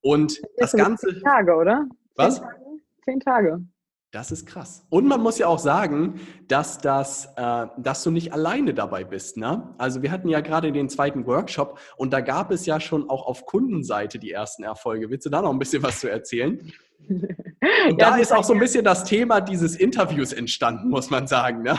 Und 0.00 0.40
das, 0.56 0.72
das 0.72 0.72
Ganze. 0.72 1.08
Zehn 1.08 1.22
Tage, 1.22 1.54
oder? 1.54 1.86
Was? 2.16 2.36
Zehn 2.36 2.44
Tage. 2.44 2.60
Zehn 3.04 3.20
Tage. 3.20 3.64
Das 4.12 4.32
ist 4.32 4.44
krass. 4.46 4.84
Und 4.90 5.06
man 5.06 5.20
muss 5.20 5.38
ja 5.38 5.46
auch 5.46 5.60
sagen, 5.60 6.20
dass, 6.48 6.78
das, 6.78 7.28
äh, 7.36 7.66
dass 7.78 8.02
du 8.02 8.10
nicht 8.10 8.32
alleine 8.32 8.74
dabei 8.74 9.04
bist. 9.04 9.36
Ne? 9.36 9.72
Also 9.78 10.02
wir 10.02 10.10
hatten 10.10 10.28
ja 10.28 10.40
gerade 10.40 10.72
den 10.72 10.88
zweiten 10.88 11.26
Workshop 11.26 11.78
und 11.96 12.12
da 12.12 12.20
gab 12.20 12.50
es 12.50 12.66
ja 12.66 12.80
schon 12.80 13.08
auch 13.08 13.26
auf 13.26 13.46
Kundenseite 13.46 14.18
die 14.18 14.32
ersten 14.32 14.64
Erfolge. 14.64 15.10
Willst 15.10 15.26
du 15.26 15.30
da 15.30 15.42
noch 15.42 15.50
ein 15.50 15.60
bisschen 15.60 15.84
was 15.84 16.00
zu 16.00 16.10
erzählen? 16.10 16.72
Und 17.08 18.00
ja, 18.00 18.10
da 18.10 18.16
ist 18.16 18.32
auch 18.32 18.44
so 18.44 18.52
ein 18.52 18.58
bisschen 18.58 18.84
das 18.84 19.04
Thema 19.04 19.40
dieses 19.40 19.74
Interviews 19.74 20.32
entstanden, 20.32 20.88
muss 20.90 21.10
man 21.10 21.26
sagen. 21.26 21.62
Ne? 21.62 21.78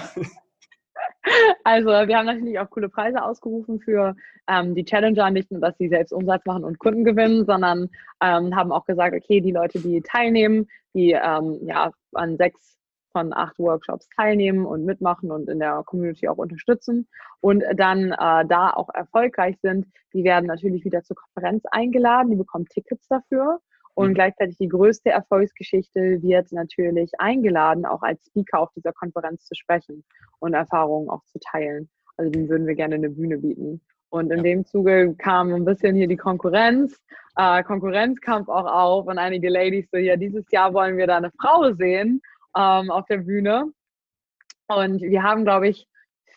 Also 1.64 1.90
wir 1.90 2.18
haben 2.18 2.26
natürlich 2.26 2.60
auch 2.60 2.70
coole 2.70 2.90
Preise 2.90 3.24
ausgerufen 3.24 3.80
für 3.80 4.16
ähm, 4.48 4.74
die 4.76 4.84
Challenger, 4.84 5.30
nicht 5.30 5.52
nur, 5.52 5.62
dass 5.62 5.78
sie 5.78 5.88
selbst 5.88 6.12
Umsatz 6.12 6.46
machen 6.46 6.64
und 6.64 6.80
Kunden 6.80 7.04
gewinnen, 7.04 7.46
sondern 7.46 7.90
ähm, 8.22 8.56
haben 8.56 8.72
auch 8.72 8.86
gesagt, 8.86 9.16
okay, 9.16 9.42
die 9.42 9.52
Leute, 9.52 9.80
die 9.80 10.02
teilnehmen, 10.02 10.68
die 10.94 11.12
ähm, 11.12 11.60
ja 11.64 11.92
an 12.14 12.38
sechs 12.38 12.78
von 13.12 13.34
acht 13.34 13.60
Workshops 13.60 14.08
teilnehmen 14.16 14.66
und 14.66 14.86
mitmachen 14.86 15.32
und 15.32 15.50
in 15.50 15.60
der 15.60 15.84
Community 15.86 16.28
auch 16.28 16.38
unterstützen 16.38 17.08
und 17.42 17.64
dann 17.76 18.12
äh, 18.14 18.46
da 18.48 18.72
auch 18.74 18.90
erfolgreich 18.94 19.58
sind, 19.62 19.86
die 20.14 20.24
werden 20.24 20.46
natürlich 20.46 20.86
wieder 20.86 21.04
zur 21.04 21.18
Konferenz 21.18 21.64
eingeladen, 21.72 22.32
die 22.32 22.38
bekommen 22.38 22.68
Tickets 22.68 23.08
dafür 23.10 23.60
und 23.94 24.10
mhm. 24.10 24.14
gleichzeitig 24.14 24.58
die 24.58 24.70
größte 24.70 25.10
Erfolgsgeschichte 25.10 26.22
wird 26.22 26.52
natürlich 26.52 27.12
eingeladen, 27.20 27.86
auch 27.86 28.02
als 28.02 28.26
Speaker 28.28 28.60
auf 28.60 28.70
dieser 28.76 28.94
Konferenz 28.94 29.46
zu 29.46 29.56
sprechen 29.56 30.04
und 30.39 30.54
Erfahrungen 30.54 31.10
auch 31.10 31.24
zu 31.26 31.39
teilen. 31.39 31.89
Also 32.18 32.32
dem 32.32 32.50
würden 32.50 32.68
wir 32.68 32.76
gerne 32.76 32.96
eine 32.96 33.10
Bühne 33.10 33.38
bieten. 33.38 33.82
Und 34.10 34.30
in 34.30 34.39
ja. 34.39 34.44
dem 34.44 34.66
Zuge 34.66 35.16
kam 35.16 35.54
ein 35.54 35.64
bisschen 35.64 35.96
hier 35.96 36.08
die 36.08 36.18
Konkurrenz, 36.18 37.00
äh, 37.38 37.64
Konkurrenzkampf 37.64 38.50
auch 38.50 38.66
auf 38.66 39.08
und 39.08 39.18
einige 39.18 39.50
Ladies 39.50 39.89
so, 39.89 39.98
ja, 39.98 40.18
dieses 40.18 40.46
Jahr 40.52 40.74
wollen 40.74 40.98
wir 40.98 41.08
da 41.08 41.18
eine 41.18 41.32
Frau 41.39 41.72
sehen 41.74 42.22
ähm, 42.58 42.92
auf 42.92 43.06
der 43.06 43.20
Bühne. 43.20 43.72
Und 44.68 45.02
wir 45.02 45.24
haben, 45.24 45.46
glaube 45.46 45.70
ich, 45.70 45.88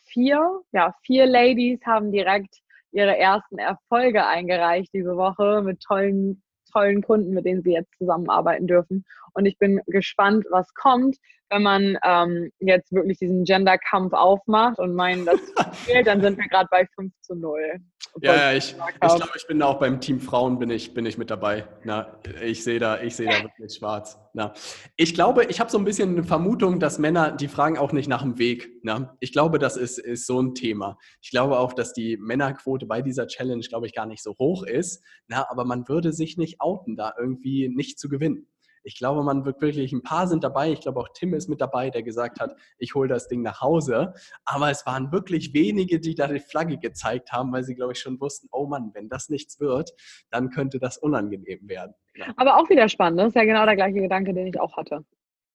vier, 0.05 0.61
ja, 0.73 0.95
vier 1.03 1.27
Ladies 1.27 1.81
haben 1.85 2.13
direkt 2.13 2.61
ihre 2.93 3.19
ersten 3.19 3.59
Erfolge 3.59 4.25
eingereicht 4.25 4.93
diese 4.95 5.17
Woche 5.17 5.63
mit 5.63 5.81
tollen 5.81 6.44
tollen 6.75 7.03
Kunden, 7.03 7.33
mit 7.33 7.47
denen 7.47 7.63
sie 7.63 7.73
jetzt 7.73 7.97
zusammenarbeiten 7.99 8.67
dürfen. 8.67 9.05
Und 9.35 9.47
ich 9.47 9.59
bin 9.59 9.81
gespannt, 9.87 10.47
was 10.51 10.73
kommt, 10.75 11.17
wenn 11.51 11.63
man 11.63 11.99
ähm, 12.05 12.51
jetzt 12.59 12.93
wirklich 12.93 13.19
diesen 13.19 13.45
Gender-Kampf 13.45 14.13
aufmacht 14.13 14.79
und 14.79 14.95
meinen, 14.95 15.27
das 15.27 15.41
fehlt, 15.85 16.07
dann 16.07 16.21
sind 16.21 16.39
wir 16.39 16.49
gerade 16.49 16.69
bei 16.71 16.87
5 16.95 17.13
zu 17.21 17.35
0. 17.35 17.81
Ja, 18.21 18.35
ja, 18.35 18.53
ich, 18.53 18.75
ich 18.75 18.99
glaube, 19.01 19.33
ich 19.37 19.47
bin 19.47 19.59
da 19.59 19.67
auch 19.67 19.79
beim 19.79 20.01
Team 20.01 20.21
Frauen 20.21 20.59
bin 20.59 20.71
ich, 20.71 20.95
bin 20.95 21.05
ich 21.05 21.19
mit 21.19 21.31
dabei. 21.31 21.67
Na, 21.85 22.21
ich 22.43 22.63
sehe 22.63 22.79
da, 22.79 23.03
ich 23.03 23.17
sehe 23.17 23.29
da 23.29 23.43
wirklich 23.43 23.75
schwarz. 23.75 24.19
Na, 24.35 24.53
ich 24.97 25.15
glaube, 25.15 25.45
ich 25.47 25.59
habe 25.61 25.71
so 25.71 25.79
ein 25.79 25.85
bisschen 25.85 26.11
eine 26.11 26.25
Vermutung, 26.25 26.79
dass 26.79 26.99
Männer, 26.99 27.33
die 27.33 27.49
fragen 27.49 27.77
auch 27.77 27.93
nicht 27.93 28.09
nach 28.09 28.23
dem 28.23 28.39
Weg. 28.39 28.71
Na, 28.83 29.17
ich 29.21 29.33
glaube, 29.33 29.59
das 29.59 29.77
ist, 29.77 29.99
ist 29.99 30.27
so 30.27 30.41
ein 30.41 30.55
Thema. 30.55 30.97
Ich 31.23 31.31
glaube 31.31 31.59
auch, 31.59 31.73
dass 31.73 31.93
die 31.93 32.17
Männerquote 32.17 32.87
bei 32.87 33.03
dieser 33.03 33.27
Challenge, 33.27 33.65
glaube 33.69 33.87
ich, 33.87 33.95
gar 33.95 34.07
nicht 34.07 34.23
so 34.23 34.35
hoch 34.39 34.65
ist. 34.65 35.05
Na, 35.27 35.47
aber 35.51 35.65
man 35.65 35.89
würde 35.89 36.13
sich 36.13 36.37
nicht 36.37 36.61
outen, 36.61 36.97
da 36.97 37.13
irgendwie 37.19 37.69
nicht 37.69 37.99
zu 37.99 38.09
gewinnen. 38.09 38.49
Ich 38.85 38.97
glaube, 38.97 39.23
man 39.23 39.45
wird 39.45 39.61
wirklich, 39.61 39.93
ein 39.93 40.03
paar 40.03 40.27
sind 40.27 40.45
dabei. 40.45 40.71
Ich 40.71 40.81
glaube, 40.81 41.01
auch 41.01 41.09
Tim 41.15 41.35
ist 41.35 41.49
mit 41.49 41.61
dabei, 41.61 41.91
der 41.91 42.03
gesagt 42.03 42.41
hat, 42.41 42.55
ich 42.79 42.95
hole 42.95 43.09
das 43.09 43.29
Ding 43.29 43.43
nach 43.43 43.61
Hause. 43.61 44.15
Aber 44.45 44.71
es 44.71 44.87
waren 44.87 45.11
wirklich 45.11 45.53
wenige, 45.55 45.99
die 46.01 46.15
da 46.15 46.27
die 46.27 46.39
Flagge 46.39 46.79
gezeigt 46.79 47.33
haben, 47.33 47.53
weil 47.53 47.65
sie, 47.65 47.75
glaube 47.75 47.93
ich, 47.93 47.99
schon 47.99 48.21
wussten, 48.21 48.49
oh 48.53 48.67
Mann, 48.67 48.91
wenn 48.95 49.09
das 49.09 49.29
nichts 49.29 49.59
wird, 49.59 49.93
dann 50.31 50.51
könnte 50.51 50.79
das 50.79 50.99
unangenehm 50.99 51.69
werden. 51.69 51.95
Ja. 52.15 52.27
Aber 52.37 52.59
auch 52.59 52.69
wieder 52.69 52.89
spannend. 52.89 53.21
Das 53.21 53.29
ist 53.29 53.37
ja 53.37 53.45
genau 53.45 53.65
der 53.65 53.77
gleiche 53.77 54.01
Gedanke, 54.01 54.35
den 54.35 54.47
ich 54.47 54.61
auch 54.61 54.77
hatte. 54.77 55.05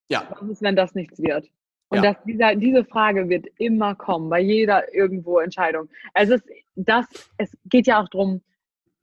Ja. 0.10 0.28
Was 0.40 0.50
ist, 0.50 0.62
wenn 0.62 0.76
das 0.76 0.96
nichts 0.96 1.20
wird? 1.22 1.50
Und 1.90 2.04
ja. 2.04 2.14
das, 2.14 2.24
dieser, 2.24 2.56
diese 2.56 2.84
Frage 2.86 3.30
wird 3.30 3.48
immer 3.58 3.96
kommen, 3.96 4.30
bei 4.30 4.40
jeder 4.40 4.94
irgendwo 4.94 5.40
Entscheidung. 5.40 5.90
Also 6.14 6.36
es, 6.36 6.44
das, 6.76 7.06
es 7.38 7.58
geht 7.66 7.88
ja 7.88 8.02
auch 8.02 8.10
darum, 8.10 8.42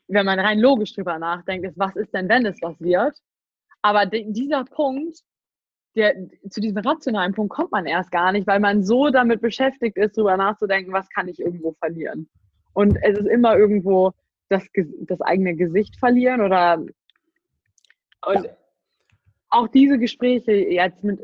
wenn 0.09 0.27
man 0.27 0.39
rein 0.39 0.61
logisch 0.61 0.95
drüber 0.95 1.19
nachdenkt, 1.19 1.67
ist, 1.67 1.79
was 1.79 1.97
ist 1.97 2.15
denn, 2.15 2.29
wenn 2.29 2.47
es 2.47 2.63
was 2.63 2.81
wird? 2.81 3.21
Aber 3.87 4.05
dieser 4.05 4.65
Punkt, 4.65 5.21
der, 5.95 6.17
zu 6.51 6.61
diesem 6.61 6.79
rationalen 6.79 7.33
Punkt 7.35 7.55
kommt 7.55 7.71
man 7.71 7.87
erst 7.87 8.11
gar 8.11 8.33
nicht, 8.33 8.49
weil 8.49 8.59
man 8.59 8.83
so 8.83 9.11
damit 9.11 9.41
beschäftigt 9.41 9.97
ist, 9.97 10.19
darüber 10.19 10.37
nachzudenken, 10.37 10.93
was 10.93 11.09
kann 11.11 11.29
ich 11.29 11.39
irgendwo 11.39 11.73
verlieren. 11.75 12.29
Und 12.73 12.99
es 13.01 13.17
ist 13.17 13.29
immer 13.29 13.57
irgendwo 13.57 14.11
das, 14.49 14.67
das 15.03 15.21
eigene 15.21 15.55
Gesicht 15.55 16.01
verlieren 16.01 16.41
oder 16.41 16.79
und 16.79 18.45
ja. 18.45 18.57
auch 19.51 19.69
diese 19.69 20.01
Gespräche 20.01 20.51
jetzt 20.51 21.05
mit, 21.05 21.21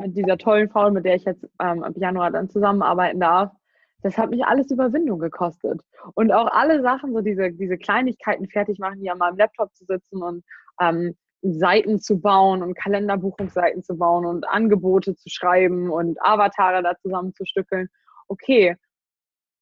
mit, 0.00 0.16
dieser 0.16 0.38
tollen 0.38 0.70
Frau, 0.70 0.90
mit 0.90 1.04
der 1.04 1.16
ich 1.16 1.24
jetzt 1.24 1.44
ähm, 1.60 1.82
ab 1.82 1.92
Januar 1.96 2.30
dann 2.30 2.48
zusammenarbeiten 2.48 3.20
darf, 3.20 3.52
das 4.00 4.16
hat 4.16 4.30
mich 4.30 4.46
alles 4.46 4.70
Überwindung 4.70 5.18
gekostet. 5.18 5.82
Und 6.14 6.32
auch 6.32 6.50
alle 6.52 6.80
Sachen, 6.80 7.12
so 7.12 7.20
diese, 7.20 7.52
diese 7.52 7.76
Kleinigkeiten 7.76 8.48
fertig 8.48 8.78
machen, 8.78 8.98
hier 8.98 9.12
an 9.12 9.18
meinem 9.18 9.36
Laptop 9.36 9.74
zu 9.74 9.84
sitzen 9.84 10.22
und 10.22 10.42
ähm, 10.80 11.14
Seiten 11.42 12.00
zu 12.00 12.20
bauen 12.20 12.62
und 12.62 12.74
Kalenderbuchungsseiten 12.74 13.82
zu 13.82 13.96
bauen 13.96 14.26
und 14.26 14.48
Angebote 14.48 15.14
zu 15.14 15.28
schreiben 15.28 15.90
und 15.90 16.20
Avatare 16.20 16.82
da 16.82 16.96
zusammenzustückeln. 16.98 17.88
Okay, 18.26 18.76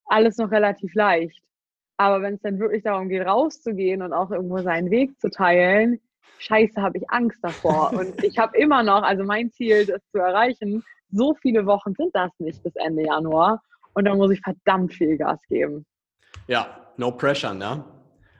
alles 0.06 0.38
noch 0.38 0.50
relativ 0.50 0.94
leicht. 0.94 1.42
Aber 1.98 2.22
wenn 2.22 2.34
es 2.34 2.42
dann 2.42 2.58
wirklich 2.58 2.82
darum 2.82 3.08
geht, 3.08 3.26
rauszugehen 3.26 4.02
und 4.02 4.12
auch 4.12 4.30
irgendwo 4.30 4.58
seinen 4.58 4.90
Weg 4.90 5.18
zu 5.20 5.30
teilen, 5.30 6.00
scheiße, 6.38 6.80
habe 6.80 6.98
ich 6.98 7.10
Angst 7.10 7.38
davor. 7.42 7.92
Und 7.98 8.22
ich 8.22 8.38
habe 8.38 8.56
immer 8.58 8.82
noch, 8.82 9.02
also 9.02 9.24
mein 9.24 9.50
Ziel, 9.52 9.86
das 9.86 10.02
zu 10.10 10.18
erreichen, 10.18 10.84
so 11.10 11.34
viele 11.40 11.64
Wochen 11.64 11.94
sind 11.94 12.14
das 12.14 12.30
nicht 12.38 12.62
bis 12.62 12.74
Ende 12.76 13.04
Januar. 13.04 13.62
Und 13.94 14.04
da 14.04 14.14
muss 14.14 14.30
ich 14.30 14.40
verdammt 14.40 14.92
viel 14.92 15.16
Gas 15.16 15.40
geben. 15.48 15.86
Ja, 16.46 16.66
no 16.98 17.10
pressure, 17.10 17.54
ne? 17.54 17.82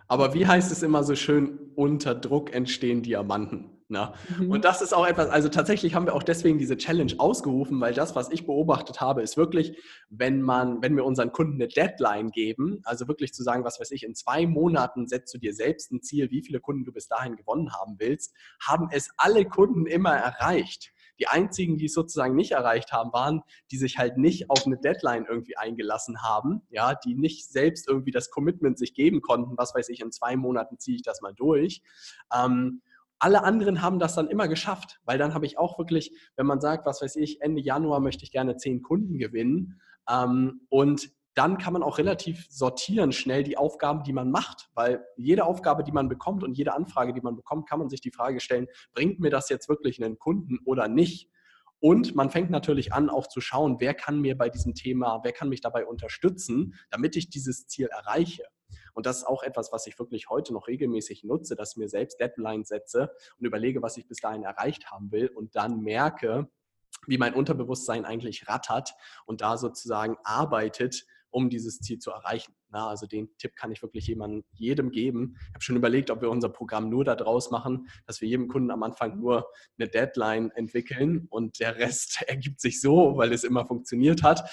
Aber 0.09 0.35
wie 0.35 0.47
heißt 0.47 0.71
es 0.73 0.83
immer 0.83 1.03
so 1.05 1.15
schön, 1.15 1.59
unter 1.75 2.15
Druck 2.15 2.55
entstehen 2.55 3.03
Diamanten. 3.03 3.77
Ne? 3.89 4.13
Mhm. 4.39 4.51
Und 4.51 4.65
das 4.65 4.83
ist 4.83 4.93
auch 4.93 5.07
etwas, 5.07 5.29
also 5.29 5.49
tatsächlich 5.49 5.95
haben 5.95 6.07
wir 6.07 6.15
auch 6.15 6.25
deswegen 6.25 6.59
diese 6.59 6.77
Challenge 6.77 7.13
ausgerufen, 7.19 7.81
weil 7.81 7.95
das, 7.95 8.17
was 8.17 8.31
ich 8.31 8.45
beobachtet 8.45 9.01
habe, 9.01 9.23
ist 9.23 9.37
wirklich, 9.37 9.79
wenn 10.09 10.43
man, 10.43 10.83
wenn 10.83 10.97
wir 10.97 11.05
unseren 11.05 11.31
Kunden 11.31 11.55
eine 11.55 11.69
Deadline 11.69 12.33
geben, 12.33 12.81
also 12.83 13.07
wirklich 13.07 13.33
zu 13.33 13.45
sagen, 13.45 13.63
was 13.63 13.79
weiß 13.79 13.93
ich, 13.93 14.03
in 14.03 14.17
zwei 14.17 14.47
Monaten 14.47 15.07
setzt 15.07 15.33
du 15.35 15.39
dir 15.39 15.55
selbst 15.55 15.93
ein 15.93 16.03
Ziel, 16.03 16.33
wie 16.33 16.43
viele 16.43 16.59
Kunden 16.59 16.85
du 16.85 16.93
bis 16.93 17.07
dahin 17.07 17.37
gewonnen 17.37 17.73
haben 17.75 17.95
willst, 17.99 18.35
haben 18.61 18.89
es 18.91 19.11
alle 19.19 19.45
Kunden 19.45 19.87
immer 19.87 20.15
erreicht. 20.15 20.93
Die 21.19 21.29
einzigen, 21.29 21.77
die 21.77 21.87
es 21.87 21.95
sozusagen 21.95 22.35
nicht 22.35 22.53
erreicht 22.53 22.93
haben, 22.93 23.12
waren, 23.12 23.43
die 23.71 23.77
sich 23.77 23.99
halt 23.99 24.19
nicht 24.19 24.51
auf 24.51 24.67
eine 24.67 24.79
Deadline 24.79 25.27
irgendwie 25.29 25.57
eingelassen 25.57 26.23
haben, 26.23 26.62
ja, 26.71 26.95
die 26.95 27.14
nicht 27.14 27.51
selbst 27.51 27.89
irgendwie 27.89 28.11
das 28.11 28.31
Commitment 28.31 28.79
sich 28.79 28.95
geben 28.95 29.21
konnten, 29.21 29.57
was 29.57 29.75
weiß 29.75 29.89
ich, 29.89 30.01
in 30.01 30.12
zwei 30.12 30.37
Monaten 30.37 30.79
ziehe 30.79 30.97
ich 30.97 31.03
das 31.03 31.21
mal 31.21 31.35
durch. 31.35 31.83
Ähm, 32.35 32.83
alle 33.19 33.43
anderen 33.45 33.81
haben 33.83 33.99
das 33.99 34.14
dann 34.14 34.29
immer 34.29 34.49
geschafft, 34.49 35.01
weil 35.05 35.19
dann 35.19 35.33
habe 35.33 35.47
ich 35.47 35.59
auch 35.59 35.79
wirklich, 35.79 36.12
wenn 36.37 36.47
man 36.47 36.61
sagt, 36.61 36.87
was 36.87 37.01
weiß 37.01 37.17
ich, 37.17 37.41
Ende 37.41 37.62
Januar 37.62 38.01
möchte 38.01 38.25
ich 38.25 38.31
gerne 38.31 38.57
zehn 38.57 38.83
Kunden 38.83 39.19
gewinnen 39.19 39.81
ähm, 40.09 40.61
und 40.69 41.11
dann 41.37 41.59
kann 41.59 41.74
man 41.74 41.82
auch 41.82 41.99
relativ 41.99 42.47
sortieren 42.49 43.12
schnell 43.12 43.43
die 43.43 43.59
Aufgaben, 43.59 44.03
die 44.03 44.14
man 44.14 44.30
macht, 44.30 44.70
weil 44.74 45.05
jede 45.16 45.45
Aufgabe, 45.45 45.84
die 45.84 45.93
man 45.93 46.09
bekommt 46.09 46.43
und 46.43 46.57
jede 46.57 46.72
Anfrage, 46.72 47.12
die 47.12 47.20
man 47.20 47.37
bekommt, 47.37 47.68
kann 47.68 47.78
man 47.78 47.91
sich 47.91 48.01
die 48.01 48.11
Frage 48.11 48.41
stellen, 48.41 48.66
bringt 48.95 49.20
mir 49.20 49.30
das 49.30 49.51
jetzt 49.51 49.68
wirklich 49.68 50.03
einen 50.03 50.18
Kunden 50.18 50.59
oder 50.64 50.89
nicht? 50.89 51.30
Und 51.78 52.14
man 52.14 52.30
fängt 52.30 52.51
natürlich 52.51 52.95
an, 52.95 53.11
auch 53.11 53.26
zu 53.26 53.43
schauen, 53.43 53.76
wer 53.80 53.93
kann 53.93 54.18
mir 54.18 54.37
bei 54.39 54.49
diesem 54.49 54.74
Thema, 54.74 55.20
wer 55.24 55.32
kann 55.32 55.51
mich 55.51 55.61
dabei 55.61 55.84
unterstützen, 55.84 56.75
damit 56.91 57.17
ich 57.17 57.29
dieses 57.29 57.67
Ziel 57.67 57.88
erreiche. 57.88 58.45
Und 58.95 59.04
das 59.04 59.18
ist 59.18 59.25
auch 59.26 59.42
etwas, 59.42 59.72
was 59.72 59.87
ich 59.87 59.99
wirklich 59.99 60.30
heute 60.30 60.54
noch 60.54 60.68
regelmäßig 60.68 61.22
nutze, 61.22 61.54
dass 61.54 61.72
ich 61.72 61.76
mir 61.76 61.91
selbst 61.91 62.18
Deadlines 62.18 62.68
setze 62.68 63.11
und 63.38 63.45
überlege, 63.45 63.83
was 63.83 63.99
ich 63.99 64.08
bis 64.08 64.18
dahin 64.18 64.42
erreicht 64.42 64.91
haben 64.91 65.13
will 65.13 65.29
und 65.29 65.54
dann 65.54 65.83
merke, 65.83 66.49
wie 67.07 67.18
mein 67.18 67.34
Unterbewusstsein 67.34 68.07
eigentlich 68.07 68.49
rattert 68.49 68.95
und 69.26 69.42
da 69.42 69.58
sozusagen 69.58 70.17
arbeitet, 70.25 71.04
um 71.31 71.51
dieses 71.51 71.79
Ziel 71.79 71.99
zu 71.99 72.11
erreichen. 72.11 72.55
Na, 72.71 72.89
also 72.89 73.07
den 73.07 73.29
Tipp 73.39 73.57
kann 73.57 73.73
ich 73.73 73.83
wirklich 73.83 74.07
jemandem, 74.07 74.45
jedem 74.53 74.91
geben. 74.91 75.37
Ich 75.49 75.55
habe 75.55 75.63
schon 75.63 75.77
überlegt, 75.77 76.11
ob 76.11 76.23
wir 76.23 76.31
unser 76.31 76.49
Programm 76.49 76.89
nur 76.89 77.05
daraus 77.05 77.51
machen, 77.51 77.89
dass 78.07 78.21
wir 78.21 78.29
jedem 78.29 78.49
Kunden 78.49 78.71
am 78.71 78.83
Anfang 78.83 79.19
nur 79.19 79.47
eine 79.79 79.89
Deadline 79.89 80.51
entwickeln 80.53 81.27
und 81.31 81.61
der 81.61 81.77
Rest 81.77 82.23
ergibt 82.27 82.61
sich 82.61 82.81
so, 82.81 83.17
weil 83.17 83.33
es 83.33 83.45
immer 83.45 83.67
funktioniert 83.67 84.23
hat. 84.23 84.49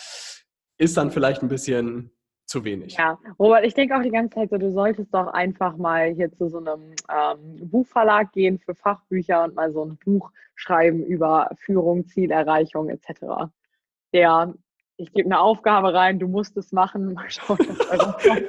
Ist 0.78 0.98
dann 0.98 1.12
vielleicht 1.12 1.41
ein 1.41 1.50
bisschen 1.50 2.12
zu 2.45 2.64
wenig. 2.64 2.95
Ja, 2.98 3.18
Robert, 3.40 3.66
ich 3.66 3.74
denke 3.74 3.95
auch 3.98 4.02
die 4.02 4.12
ganze 4.12 4.36
Zeit 4.36 4.50
so, 4.50 4.58
du 4.58 4.72
solltest 4.72 5.14
doch 5.14 5.28
einfach 5.28 5.78
mal 5.78 6.14
hier 6.14 6.32
zu 6.32 6.50
so 6.50 6.60
einem 6.60 6.94
ähm, 7.10 7.70
Buchverlag 7.70 8.32
gehen 8.32 8.60
für 8.60 8.76
Fachbücher 8.76 9.45
und 9.45 9.56
mal 9.56 9.72
so 9.72 9.86
ein 9.86 9.98
Buch 10.04 10.32
schreiben 10.56 11.04
über 11.04 11.50
Führung, 11.58 12.06
Zielerreichung 12.06 12.90
etc. 12.90 13.52
Der 14.14 14.54
ich 14.98 15.11
gebe 15.11 15.26
eine 15.26 15.40
Aufgabe 15.40 15.94
rein, 15.94 16.20
du 16.20 16.28
musst 16.28 16.56
es 16.57 16.72
machen, 16.72 17.14
mal 17.14 17.30
schauen, 17.30 17.57
ob 17.60 18.22
das 18.22 18.44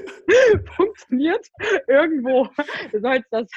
funktioniert. 0.76 1.46
Irgendwo 1.88 2.48
soll 3.00 3.16
es 3.16 3.24
das 3.30 3.48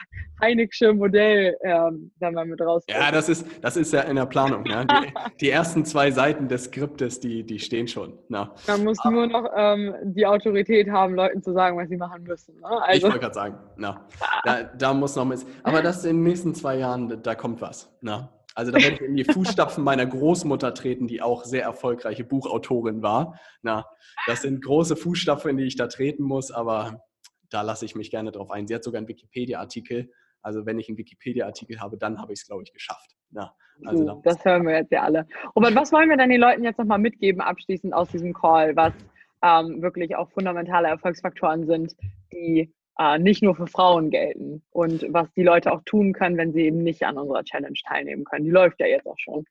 Heinegsche 0.42 0.94
Modell 0.94 1.58
ähm, 1.62 2.12
dann 2.20 2.34
mal 2.34 2.46
mit 2.46 2.62
raus. 2.62 2.84
Ja, 2.90 3.12
das 3.12 3.30
ist, 3.30 3.46
das 3.62 3.78
ist 3.78 3.92
ja 3.94 4.02
in 4.02 4.16
der 4.16 4.26
Planung. 4.26 4.66
Ja. 4.66 4.86
Die, 4.86 5.14
die, 5.42 5.50
ersten 5.50 5.84
zwei 5.86 6.12
Seiten 6.12 6.48
des 6.48 6.66
Skriptes, 6.66 7.20
die, 7.20 7.44
die 7.44 7.60
stehen 7.60 7.88
schon. 7.88 8.18
Na. 8.30 8.54
Man 8.68 8.84
muss 8.84 9.00
Aber, 9.00 9.12
nur 9.12 9.28
noch 9.28 9.50
ähm, 9.56 9.96
die 10.04 10.26
Autorität 10.26 10.90
haben, 10.90 11.16
Leuten 11.16 11.42
zu 11.42 11.54
sagen, 11.54 11.78
was 11.78 11.90
sie 11.90 11.98
machen 11.98 12.24
müssen. 12.24 12.56
Ne? 12.60 12.68
Also, 12.68 12.98
ich 12.98 13.04
wollte 13.04 13.20
gerade 13.20 13.34
sagen, 13.34 13.58
na, 13.78 14.06
da, 14.44 14.64
da 14.64 14.94
muss 14.94 15.16
noch 15.16 15.26
mit. 15.26 15.46
Aber 15.64 15.82
das 15.82 16.06
in 16.06 16.18
den 16.18 16.24
nächsten 16.24 16.54
zwei 16.54 16.78
Jahren, 16.78 17.22
da 17.22 17.36
kommt 17.36 17.62
was. 17.62 17.92
Na. 18.02 18.37
Also 18.58 18.72
da 18.72 18.80
werde 18.80 18.96
ich 18.96 19.02
in 19.02 19.16
die 19.16 19.24
Fußstapfen 19.24 19.84
meiner 19.84 20.08
Großmutter 20.08 20.74
treten, 20.74 21.06
die 21.06 21.22
auch 21.22 21.44
sehr 21.44 21.62
erfolgreiche 21.62 22.24
Buchautorin 22.24 23.04
war. 23.04 23.40
Na, 23.62 23.86
das 24.26 24.42
sind 24.42 24.64
große 24.64 24.96
Fußstapfen, 24.96 25.52
in 25.52 25.58
die 25.58 25.66
ich 25.66 25.76
da 25.76 25.86
treten 25.86 26.24
muss, 26.24 26.50
aber 26.50 27.04
da 27.52 27.62
lasse 27.62 27.86
ich 27.86 27.96
mich 27.96 28.10
gerne 28.10 28.32
drauf 28.32 28.50
ein. 28.50 28.68
Sie 28.68 28.74
hat 28.74 28.84
sogar 28.84 28.98
einen 28.98 29.08
Wikipedia-Artikel. 29.08 30.10
Also 30.42 30.66
wenn 30.66 30.80
ich 30.80 30.90
einen 30.90 30.98
Wikipedia-Artikel 30.98 31.80
habe, 31.80 32.00
dann 32.00 32.20
habe 32.20 32.34
ich 32.34 32.40
es, 32.40 32.48
glaube 32.48 32.64
ich, 32.64 32.74
geschafft. 32.74 33.16
Ja, 33.30 33.54
also 33.86 34.04
da 34.04 34.20
das 34.24 34.44
hören 34.44 34.66
wir 34.66 34.74
jetzt 34.74 34.92
ja 34.92 35.04
alle. 35.04 35.28
Robert, 35.56 35.76
was 35.76 35.92
wollen 35.92 36.10
wir 36.10 36.18
denn 36.18 36.32
den 36.32 36.42
Leuten 36.42 36.64
jetzt 36.64 36.80
nochmal 36.80 36.98
mitgeben, 36.98 37.42
abschließend 37.42 37.94
aus 37.94 38.10
diesem 38.10 38.34
Call, 38.34 38.76
was 38.76 38.94
ähm, 39.44 39.84
wirklich 39.84 40.16
auch 40.16 40.32
fundamentale 40.32 40.88
Erfolgsfaktoren 40.88 41.68
sind, 41.68 41.94
die 42.34 42.74
äh, 43.00 43.20
nicht 43.20 43.44
nur 43.44 43.56
für 43.56 43.68
Frauen 43.68 44.10
gelten 44.10 44.64
und 44.72 45.06
was 45.10 45.32
die 45.34 45.44
Leute 45.44 45.72
auch 45.72 45.82
tun 45.86 46.14
können, 46.14 46.38
wenn 46.38 46.54
sie 46.54 46.62
eben 46.62 46.84
nicht 46.84 47.04
an 47.04 47.18
unserer 47.18 47.44
Challenge 47.44 47.78
teilnehmen 47.86 48.24
können. 48.24 48.46
Die 48.46 48.52
läuft 48.52 48.80
ja 48.80 48.88
jetzt 48.88 49.08
auch 49.08 49.20
schon. 49.20 49.46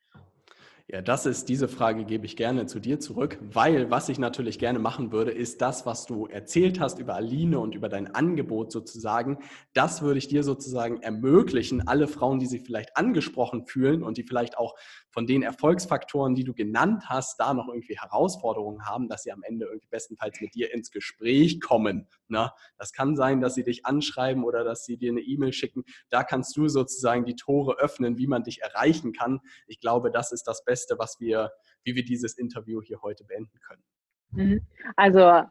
Ja, 0.89 1.02
das 1.02 1.27
ist 1.27 1.48
diese 1.48 1.66
Frage 1.66 2.05
gebe 2.05 2.27
ich 2.27 2.36
gerne 2.36 2.66
zu 2.66 2.78
dir 2.78 3.01
zurück, 3.01 3.40
weil 3.40 3.90
was 3.90 4.09
ich 4.09 4.20
natürlich 4.20 4.60
gerne 4.60 4.78
machen 4.78 5.10
würde, 5.10 5.32
ist 5.32 5.60
das, 5.60 5.85
was 5.85 6.06
du 6.06 6.27
erzählt 6.27 6.78
hast 6.78 7.01
über 7.01 7.16
Aline 7.16 7.59
und 7.59 7.74
über 7.74 7.89
dein 7.89 8.14
Angebot 8.14 8.70
sozusagen, 8.70 9.39
das 9.74 10.02
würde 10.02 10.18
ich 10.18 10.28
dir 10.28 10.44
sozusagen 10.44 11.02
ermöglichen, 11.02 11.89
alle 11.89 12.06
Frauen, 12.06 12.39
die 12.39 12.47
sich 12.47 12.62
vielleicht 12.62 12.97
angesprochen 12.97 13.66
fühlen 13.66 14.05
und 14.05 14.16
die 14.16 14.23
vielleicht 14.23 14.59
auch 14.59 14.77
von 15.10 15.27
den 15.27 15.43
Erfolgsfaktoren, 15.43 16.36
die 16.36 16.44
du 16.44 16.55
genannt 16.55 17.06
hast, 17.09 17.40
da 17.40 17.52
noch 17.52 17.66
irgendwie 17.66 17.98
Herausforderungen 17.98 18.86
haben, 18.86 19.09
dass 19.09 19.24
sie 19.24 19.32
am 19.32 19.43
Ende 19.43 19.66
irgendwie 19.66 19.89
bestenfalls 19.90 20.40
mit 20.40 20.55
dir 20.55 20.73
ins 20.73 20.93
Gespräch 20.93 21.60
kommen. 21.60 22.06
Ne? 22.28 22.51
Das 22.78 22.93
kann 22.93 23.16
sein, 23.16 23.40
dass 23.40 23.55
sie 23.55 23.65
dich 23.65 23.86
anschreiben 23.86 24.44
oder 24.44 24.65
dass 24.65 24.85
sie 24.85 24.97
dir 24.97 25.11
eine 25.11 25.20
E-Mail 25.20 25.53
schicken. 25.53 25.85
Da 26.11 26.24
kannst 26.24 26.57
du 26.57 26.69
sozusagen 26.69 27.24
die 27.24 27.36
Tore 27.36 27.78
öffnen, 27.78 28.19
wie 28.19 28.27
man 28.27 28.43
dich 28.43 28.62
erreichen 28.62 29.12
kann. 29.12 29.40
Ich 29.66 29.81
glaube, 29.81 30.11
das 30.11 30.32
ist 30.32 30.44
das 30.44 30.65
Beste, 30.65 30.98
was 30.98 31.20
wir, 31.20 31.53
wie 31.85 31.94
wir 31.94 32.05
dieses 32.05 32.36
Interview 32.36 32.81
hier 32.82 33.03
heute 33.03 33.24
beenden 33.24 33.59
können. 33.61 33.82
Mhm. 34.31 34.66
Also 34.97 35.43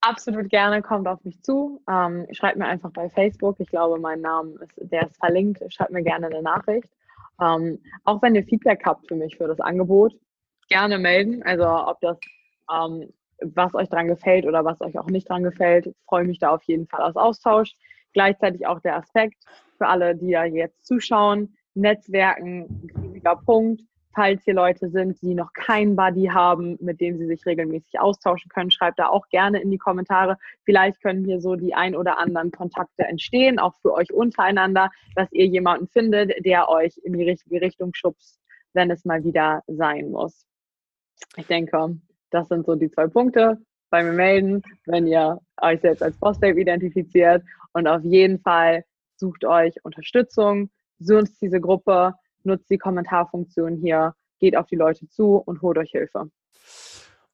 absolut 0.00 0.48
gerne, 0.48 0.82
kommt 0.82 1.06
auf 1.06 1.22
mich 1.24 1.42
zu. 1.42 1.82
Ähm, 1.88 2.26
schreibt 2.32 2.56
mir 2.56 2.66
einfach 2.66 2.92
bei 2.92 3.08
Facebook. 3.10 3.56
Ich 3.60 3.68
glaube, 3.68 3.98
mein 3.98 4.20
Name 4.20 4.54
ist, 4.60 4.72
der 4.76 5.06
ist 5.06 5.16
verlinkt. 5.16 5.62
Schreibt 5.72 5.92
mir 5.92 6.02
gerne 6.02 6.26
eine 6.26 6.42
Nachricht. 6.42 6.88
Ähm, 7.40 7.82
auch 8.04 8.20
wenn 8.22 8.34
ihr 8.34 8.44
Feedback 8.44 8.82
habt 8.84 9.06
für 9.06 9.14
mich, 9.14 9.36
für 9.36 9.48
das 9.48 9.60
Angebot, 9.60 10.14
gerne 10.68 10.98
melden. 10.98 11.42
Also 11.44 11.64
ob 11.64 12.00
das, 12.00 12.18
ähm, 12.72 13.12
was 13.40 13.74
euch 13.74 13.88
dran 13.88 14.08
gefällt 14.08 14.46
oder 14.46 14.64
was 14.64 14.80
euch 14.80 14.98
auch 14.98 15.08
nicht 15.08 15.28
dran 15.28 15.42
gefällt, 15.42 15.94
freue 16.06 16.24
mich 16.24 16.38
da 16.38 16.50
auf 16.50 16.62
jeden 16.64 16.86
Fall 16.86 17.02
aus 17.02 17.16
Austausch. 17.16 17.74
Gleichzeitig 18.12 18.66
auch 18.66 18.80
der 18.80 18.96
Aspekt 18.96 19.44
für 19.76 19.86
alle, 19.86 20.16
die 20.16 20.32
da 20.32 20.44
jetzt 20.44 20.86
zuschauen. 20.86 21.54
Netzwerken, 21.74 22.90
riesiger 22.96 23.36
Punkt 23.36 23.82
falls 24.18 24.42
hier 24.42 24.54
Leute 24.54 24.88
sind, 24.90 25.22
die 25.22 25.32
noch 25.32 25.52
keinen 25.52 25.94
Buddy 25.94 26.26
haben, 26.26 26.76
mit 26.80 27.00
dem 27.00 27.18
sie 27.18 27.26
sich 27.26 27.46
regelmäßig 27.46 28.00
austauschen 28.00 28.48
können, 28.48 28.72
schreibt 28.72 28.98
da 28.98 29.08
auch 29.08 29.28
gerne 29.28 29.62
in 29.62 29.70
die 29.70 29.78
Kommentare. 29.78 30.36
Vielleicht 30.64 31.00
können 31.00 31.24
hier 31.24 31.40
so 31.40 31.54
die 31.54 31.72
ein 31.72 31.94
oder 31.94 32.18
anderen 32.18 32.50
Kontakte 32.50 33.04
entstehen, 33.04 33.60
auch 33.60 33.76
für 33.80 33.92
euch 33.92 34.12
untereinander, 34.12 34.90
dass 35.14 35.30
ihr 35.30 35.46
jemanden 35.46 35.86
findet, 35.86 36.44
der 36.44 36.68
euch 36.68 36.98
in 37.04 37.12
die 37.12 37.22
richtige 37.22 37.60
Richtung 37.60 37.94
schubst, 37.94 38.40
wenn 38.72 38.90
es 38.90 39.04
mal 39.04 39.22
wieder 39.22 39.62
sein 39.68 40.10
muss. 40.10 40.46
Ich 41.36 41.46
denke, 41.46 41.96
das 42.30 42.48
sind 42.48 42.66
so 42.66 42.74
die 42.74 42.90
zwei 42.90 43.06
Punkte. 43.06 43.58
Bei 43.90 44.02
mir 44.02 44.12
melden, 44.12 44.62
wenn 44.86 45.06
ihr 45.06 45.38
euch 45.62 45.80
selbst 45.80 46.02
als 46.02 46.18
Boss-Dave 46.18 46.60
identifiziert 46.60 47.42
und 47.72 47.86
auf 47.86 48.02
jeden 48.04 48.38
Fall 48.40 48.84
sucht 49.16 49.44
euch 49.44 49.74
Unterstützung, 49.82 50.70
sucht 50.98 51.40
diese 51.40 51.60
Gruppe, 51.60 52.14
nutzt 52.44 52.70
die 52.70 52.78
Kommentarfunktion 52.78 53.76
hier, 53.76 54.14
geht 54.40 54.56
auf 54.56 54.66
die 54.66 54.76
Leute 54.76 55.08
zu 55.08 55.36
und 55.36 55.62
holt 55.62 55.78
euch 55.78 55.90
Hilfe. 55.90 56.30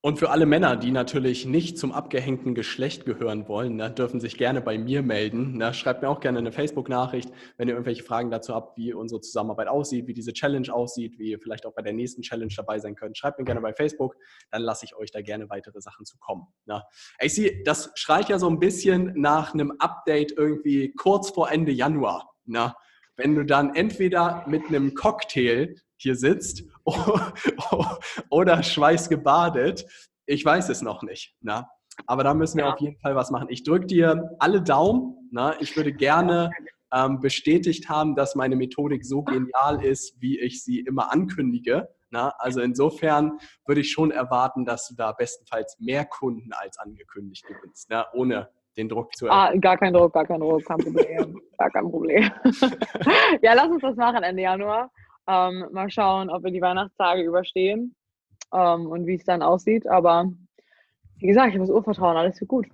Und 0.05 0.19
für 0.19 0.29
alle 0.29 0.45
Männer, 0.45 0.77
die 0.77 0.91
natürlich 0.91 1.47
nicht 1.47 1.79
zum 1.79 1.91
abgehängten 1.91 2.55
Geschlecht 2.55 3.07
gehören 3.07 3.49
wollen, 3.49 3.77
ne, 3.77 3.91
dürfen 3.91 4.21
sich 4.21 4.37
gerne 4.37 4.61
bei 4.61 4.77
mir 4.77 5.01
melden. 5.01 5.57
Ne, 5.57 5.73
schreibt 5.73 6.03
mir 6.03 6.11
auch 6.11 6.21
gerne 6.21 6.41
eine 6.41 6.53
Facebook-Nachricht, 6.53 7.31
wenn 7.57 7.69
ihr 7.69 7.75
irgendwelche 7.75 8.03
Fragen 8.03 8.31
dazu 8.31 8.55
habt, 8.55 8.77
wie 8.77 8.93
unsere 8.93 9.23
Zusammenarbeit 9.23 9.67
aussieht, 9.67 10.07
wie 10.07 10.13
diese 10.13 10.35
Challenge 10.35 10.69
aussieht, 10.71 11.19
wie 11.19 11.31
ihr 11.31 11.39
vielleicht 11.41 11.65
auch 11.65 11.73
bei 11.73 11.81
der 11.81 11.95
nächsten 11.95 12.21
Challenge 12.21 12.53
dabei 12.55 12.81
sein 12.81 12.97
könnt. 12.97 13.17
Schreibt 13.17 13.39
mir 13.39 13.47
gerne 13.47 13.63
bei 13.63 13.73
Facebook, 13.73 14.15
dann 14.51 14.61
lasse 14.61 14.85
ich 14.85 14.95
euch 14.95 15.11
da 15.11 15.23
gerne 15.23 15.49
weitere 15.49 15.81
Sachen 15.81 16.05
zukommen. 16.05 16.49
Ne. 16.67 16.83
Ich 17.21 17.35
sehe, 17.35 17.63
das 17.65 17.91
schreit 17.95 18.29
ja 18.29 18.39
so 18.39 18.51
ein 18.51 18.59
bisschen 18.59 19.15
nach 19.19 19.55
einem 19.55 19.73
Update 19.79 20.33
irgendwie 20.37 20.93
kurz 20.93 21.31
vor 21.31 21.51
Ende 21.51 21.73
Januar. 21.73 22.31
Ne? 22.45 22.75
wenn 23.17 23.35
du 23.35 23.45
dann 23.45 23.75
entweder 23.75 24.45
mit 24.49 24.67
einem 24.67 24.95
Cocktail 24.95 25.77
hier 26.05 26.15
sitzt 26.15 26.63
oder 28.31 28.63
schweißgebadet, 28.63 29.85
ich 30.27 30.45
weiß 30.45 30.69
es 30.69 30.83
noch 30.83 31.03
nicht. 31.03 31.35
Na? 31.41 31.69
Aber 32.07 32.23
da 32.25 32.35
müssen 32.35 32.59
wir 32.59 32.67
ja. 32.67 32.73
auf 32.73 32.81
jeden 32.81 32.99
Fall 33.01 33.17
was 33.17 33.31
machen. 33.31 33.49
Ich 33.51 33.65
drücke 33.65 33.87
dir 33.87 34.37
alle 34.39 34.63
Daumen. 34.63 35.29
Na? 35.33 35.61
Ich 35.61 35.77
würde 35.77 35.93
gerne 35.93 36.51
ähm, 36.93 37.21
bestätigt 37.21 37.89
haben, 37.89 38.15
dass 38.15 38.35
meine 38.35 38.57
Methodik 38.57 39.05
so 39.05 39.23
genial 39.23 39.85
ist, 39.85 40.21
wie 40.21 40.39
ich 40.39 40.63
sie 40.63 40.81
immer 40.81 41.13
ankündige. 41.13 41.89
Na? 42.11 42.35
Also 42.39 42.61
insofern 42.61 43.39
würde 43.67 43.81
ich 43.81 43.91
schon 43.91 44.11
erwarten, 44.11 44.65
dass 44.65 44.89
du 44.89 44.95
da 44.95 45.13
bestenfalls 45.13 45.77
mehr 45.81 46.05
Kunden 46.05 46.53
als 46.53 46.79
angekündigt 46.79 47.45
gewinnst, 47.47 47.89
na? 47.91 48.07
ohne 48.13 48.51
den 48.77 48.89
Druck 48.89 49.15
zu 49.15 49.27
erhöhen. 49.27 49.57
Ah, 49.57 49.59
gar 49.59 49.79
kein 49.79 49.93
Druck, 49.93 50.13
gar 50.13 50.27
kein 50.27 50.41
Druck, 50.41 50.65
kein 50.65 50.79
Problem. 50.79 51.41
gar 51.59 51.71
kein 51.71 51.91
Problem. 51.91 52.31
ja, 53.43 53.55
lass 53.55 53.69
uns 53.69 53.83
das 53.83 53.97
machen 53.97 54.23
Ende 54.23 54.43
Januar. 54.43 54.91
Ähm, 55.27 55.67
mal 55.73 55.91
schauen, 55.91 56.31
ob 56.31 56.45
wir 56.45 56.51
die 56.51 56.61
Weihnachtstage 56.61 57.23
überstehen 57.23 57.95
ähm, 58.53 58.87
und 58.87 59.07
wie 59.07 59.15
es 59.15 59.25
dann 59.25 59.43
aussieht. 59.43 59.87
Aber 59.87 60.31
wie 61.19 61.27
gesagt, 61.27 61.49
ich 61.49 61.55
habe 61.55 61.67
das 61.67 61.75
Urvertrauen, 61.75 62.17
alles 62.17 62.41
wird 62.41 62.49
gut. 62.49 62.67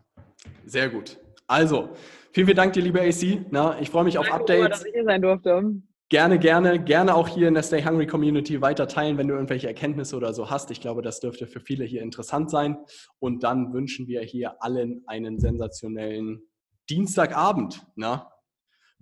Sehr 0.64 0.88
gut. 0.88 1.18
Also, 1.46 1.90
vielen, 2.32 2.46
vielen 2.46 2.56
Dank 2.56 2.72
dir, 2.72 2.82
liebe 2.82 3.00
AC. 3.00 3.46
Na, 3.50 3.78
ich 3.80 3.90
freue 3.90 4.04
mich 4.04 4.14
Danke, 4.14 4.30
auf 4.30 4.40
Updates. 4.40 4.62
Danke, 4.62 4.70
dass 4.70 4.84
ich 4.84 4.92
hier 4.92 5.04
sein 5.04 5.22
durfte. 5.22 5.82
Gerne, 6.10 6.40
gerne, 6.40 6.82
gerne 6.82 7.14
auch 7.14 7.28
hier 7.28 7.46
in 7.46 7.54
der 7.54 7.62
Stay 7.62 7.84
Hungry 7.84 8.06
Community 8.06 8.60
weiter 8.60 8.88
teilen, 8.88 9.16
wenn 9.16 9.28
du 9.28 9.34
irgendwelche 9.34 9.68
Erkenntnisse 9.68 10.16
oder 10.16 10.34
so 10.34 10.50
hast. 10.50 10.72
Ich 10.72 10.80
glaube, 10.80 11.02
das 11.02 11.20
dürfte 11.20 11.46
für 11.46 11.60
viele 11.60 11.84
hier 11.84 12.02
interessant 12.02 12.50
sein. 12.50 12.78
Und 13.20 13.44
dann 13.44 13.72
wünschen 13.72 14.08
wir 14.08 14.20
hier 14.22 14.60
allen 14.60 15.04
einen 15.06 15.38
sensationellen 15.38 16.42
Dienstagabend. 16.88 17.86
Na? 17.94 18.32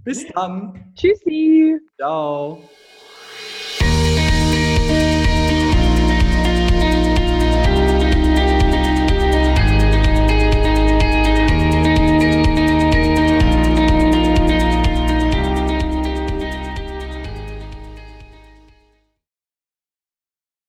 Bis 0.05 0.27
dann. 0.27 0.93
Tschüssi. 0.95 1.81
Ciao. 1.97 2.62